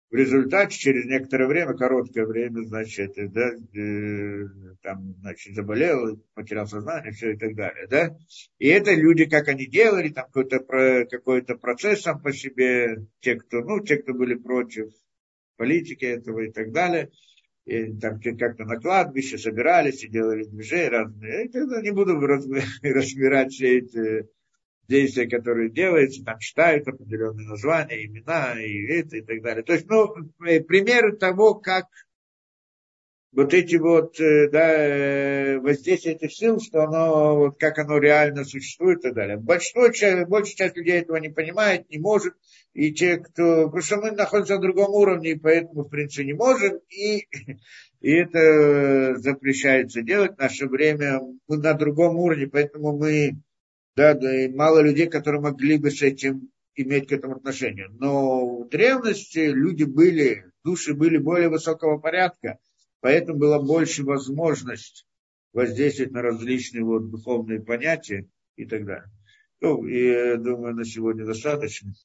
в 0.10 0.14
результате, 0.14 0.78
через 0.78 1.06
некоторое 1.06 1.48
время, 1.48 1.74
короткое 1.74 2.26
время, 2.26 2.64
значит, 2.64 3.14
да, 3.16 3.52
э, 3.80 4.46
там, 4.82 5.16
значит, 5.22 5.56
заболел, 5.56 6.22
потерял 6.34 6.68
сознание, 6.68 7.14
все 7.14 7.32
и 7.32 7.38
так 7.38 7.56
далее, 7.56 7.88
да. 7.88 8.18
И 8.60 8.68
это 8.68 8.94
люди, 8.94 9.24
как 9.24 9.48
они 9.48 9.68
делали, 9.68 10.10
там 10.10 10.26
какой-то, 10.26 10.60
какой 11.10 11.44
процесс 11.44 12.02
сам 12.02 12.22
по 12.22 12.34
себе, 12.34 13.06
те, 13.22 13.36
кто, 13.36 13.62
ну, 13.62 13.80
те, 13.80 13.98
кто 13.98 14.14
были 14.14 14.36
против 14.36 14.92
политики 15.56 16.04
этого 16.04 16.42
и 16.42 16.52
так 16.52 16.74
далее, 16.74 17.10
и 17.64 17.94
там 17.94 18.20
как-то 18.20 18.66
на 18.66 18.82
кладбище 18.82 19.38
собирались 19.38 20.04
и 20.04 20.10
делали 20.10 20.44
движения 20.44 20.90
разные. 20.90 21.50
Я 21.54 21.82
не 21.82 21.92
буду 21.92 22.20
разбирать 22.84 23.54
все 23.54 23.78
эти 23.78 24.28
действия, 24.88 25.28
которые 25.28 25.70
делаются, 25.70 26.24
там 26.24 26.40
читают 26.40 26.88
определенные 26.88 27.48
названия, 27.48 28.06
имена 28.06 28.62
и 28.62 28.86
это 28.88 29.18
и 29.18 29.22
так 29.22 29.42
далее. 29.42 29.64
То 29.64 29.74
есть, 29.74 29.88
ну, 29.90 30.14
э, 30.46 30.62
примеры 30.62 31.16
того, 31.16 31.56
как 31.56 31.88
вот 33.34 33.54
эти 33.54 33.78
вот, 33.78 34.20
э, 34.20 34.50
да, 34.50 34.74
э, 34.74 35.60
воздействие 35.60 36.16
этих 36.16 36.34
сил, 36.34 36.60
что 36.60 36.84
оно, 36.84 37.38
вот 37.38 37.60
как 37.60 37.80
оно 37.80 37.98
реально 37.98 38.44
существует 38.44 39.00
и 39.00 39.02
так 39.04 39.14
далее. 39.14 39.38
Большинство, 39.38 39.88
большая 40.28 40.56
часть 40.56 40.76
людей 40.76 41.00
этого 41.00 41.18
не 41.18 41.30
понимает, 41.30 41.90
не 41.90 41.98
может, 41.98 42.34
и 42.74 42.94
те, 42.94 43.18
кто, 43.18 43.66
потому 43.66 43.82
что 43.82 43.98
мы 43.98 44.12
находимся 44.12 44.56
на 44.56 44.62
другом 44.62 44.94
уровне, 44.94 45.32
и 45.32 45.40
поэтому, 45.40 45.84
в 45.84 45.90
принципе, 45.90 46.26
не 46.26 46.34
можем, 46.34 46.80
и, 46.90 47.28
и 48.02 48.12
это 48.12 49.16
запрещается 49.16 50.02
делать. 50.02 50.36
В 50.36 50.40
наше 50.40 50.68
время 50.68 51.22
мы 51.48 51.58
на 51.58 51.74
другом 51.74 52.18
уровне, 52.18 52.48
поэтому 52.48 52.98
мы, 52.98 53.38
да, 53.96 54.14
да, 54.14 54.46
и 54.46 54.48
мало 54.50 54.82
людей, 54.82 55.08
которые 55.08 55.42
могли 55.42 55.78
бы 55.78 55.92
с 55.92 56.02
этим 56.02 56.50
иметь 56.76 57.08
к 57.08 57.12
этому 57.12 57.36
отношение. 57.36 57.88
Но 57.90 58.64
в 58.64 58.70
древности 58.70 59.40
люди 59.40 59.84
были, 59.84 60.46
души 60.64 60.94
были 60.94 61.18
более 61.18 61.50
высокого 61.50 61.98
порядка, 61.98 62.60
Поэтому 63.02 63.40
была 63.40 63.60
больше 63.60 64.04
возможность 64.04 65.06
воздействовать 65.54 66.12
на 66.12 66.22
различные 66.22 66.84
вот 66.84 67.10
духовные 67.10 67.60
понятия 67.60 68.30
и 68.56 68.66
так 68.66 68.86
далее. 68.86 69.10
Ну, 69.60 69.86
и 69.86 70.08
я 70.08 70.38
думаю, 70.38 70.76
на 70.76 70.86
сегодня 70.86 71.26
достаточно. 71.26 71.94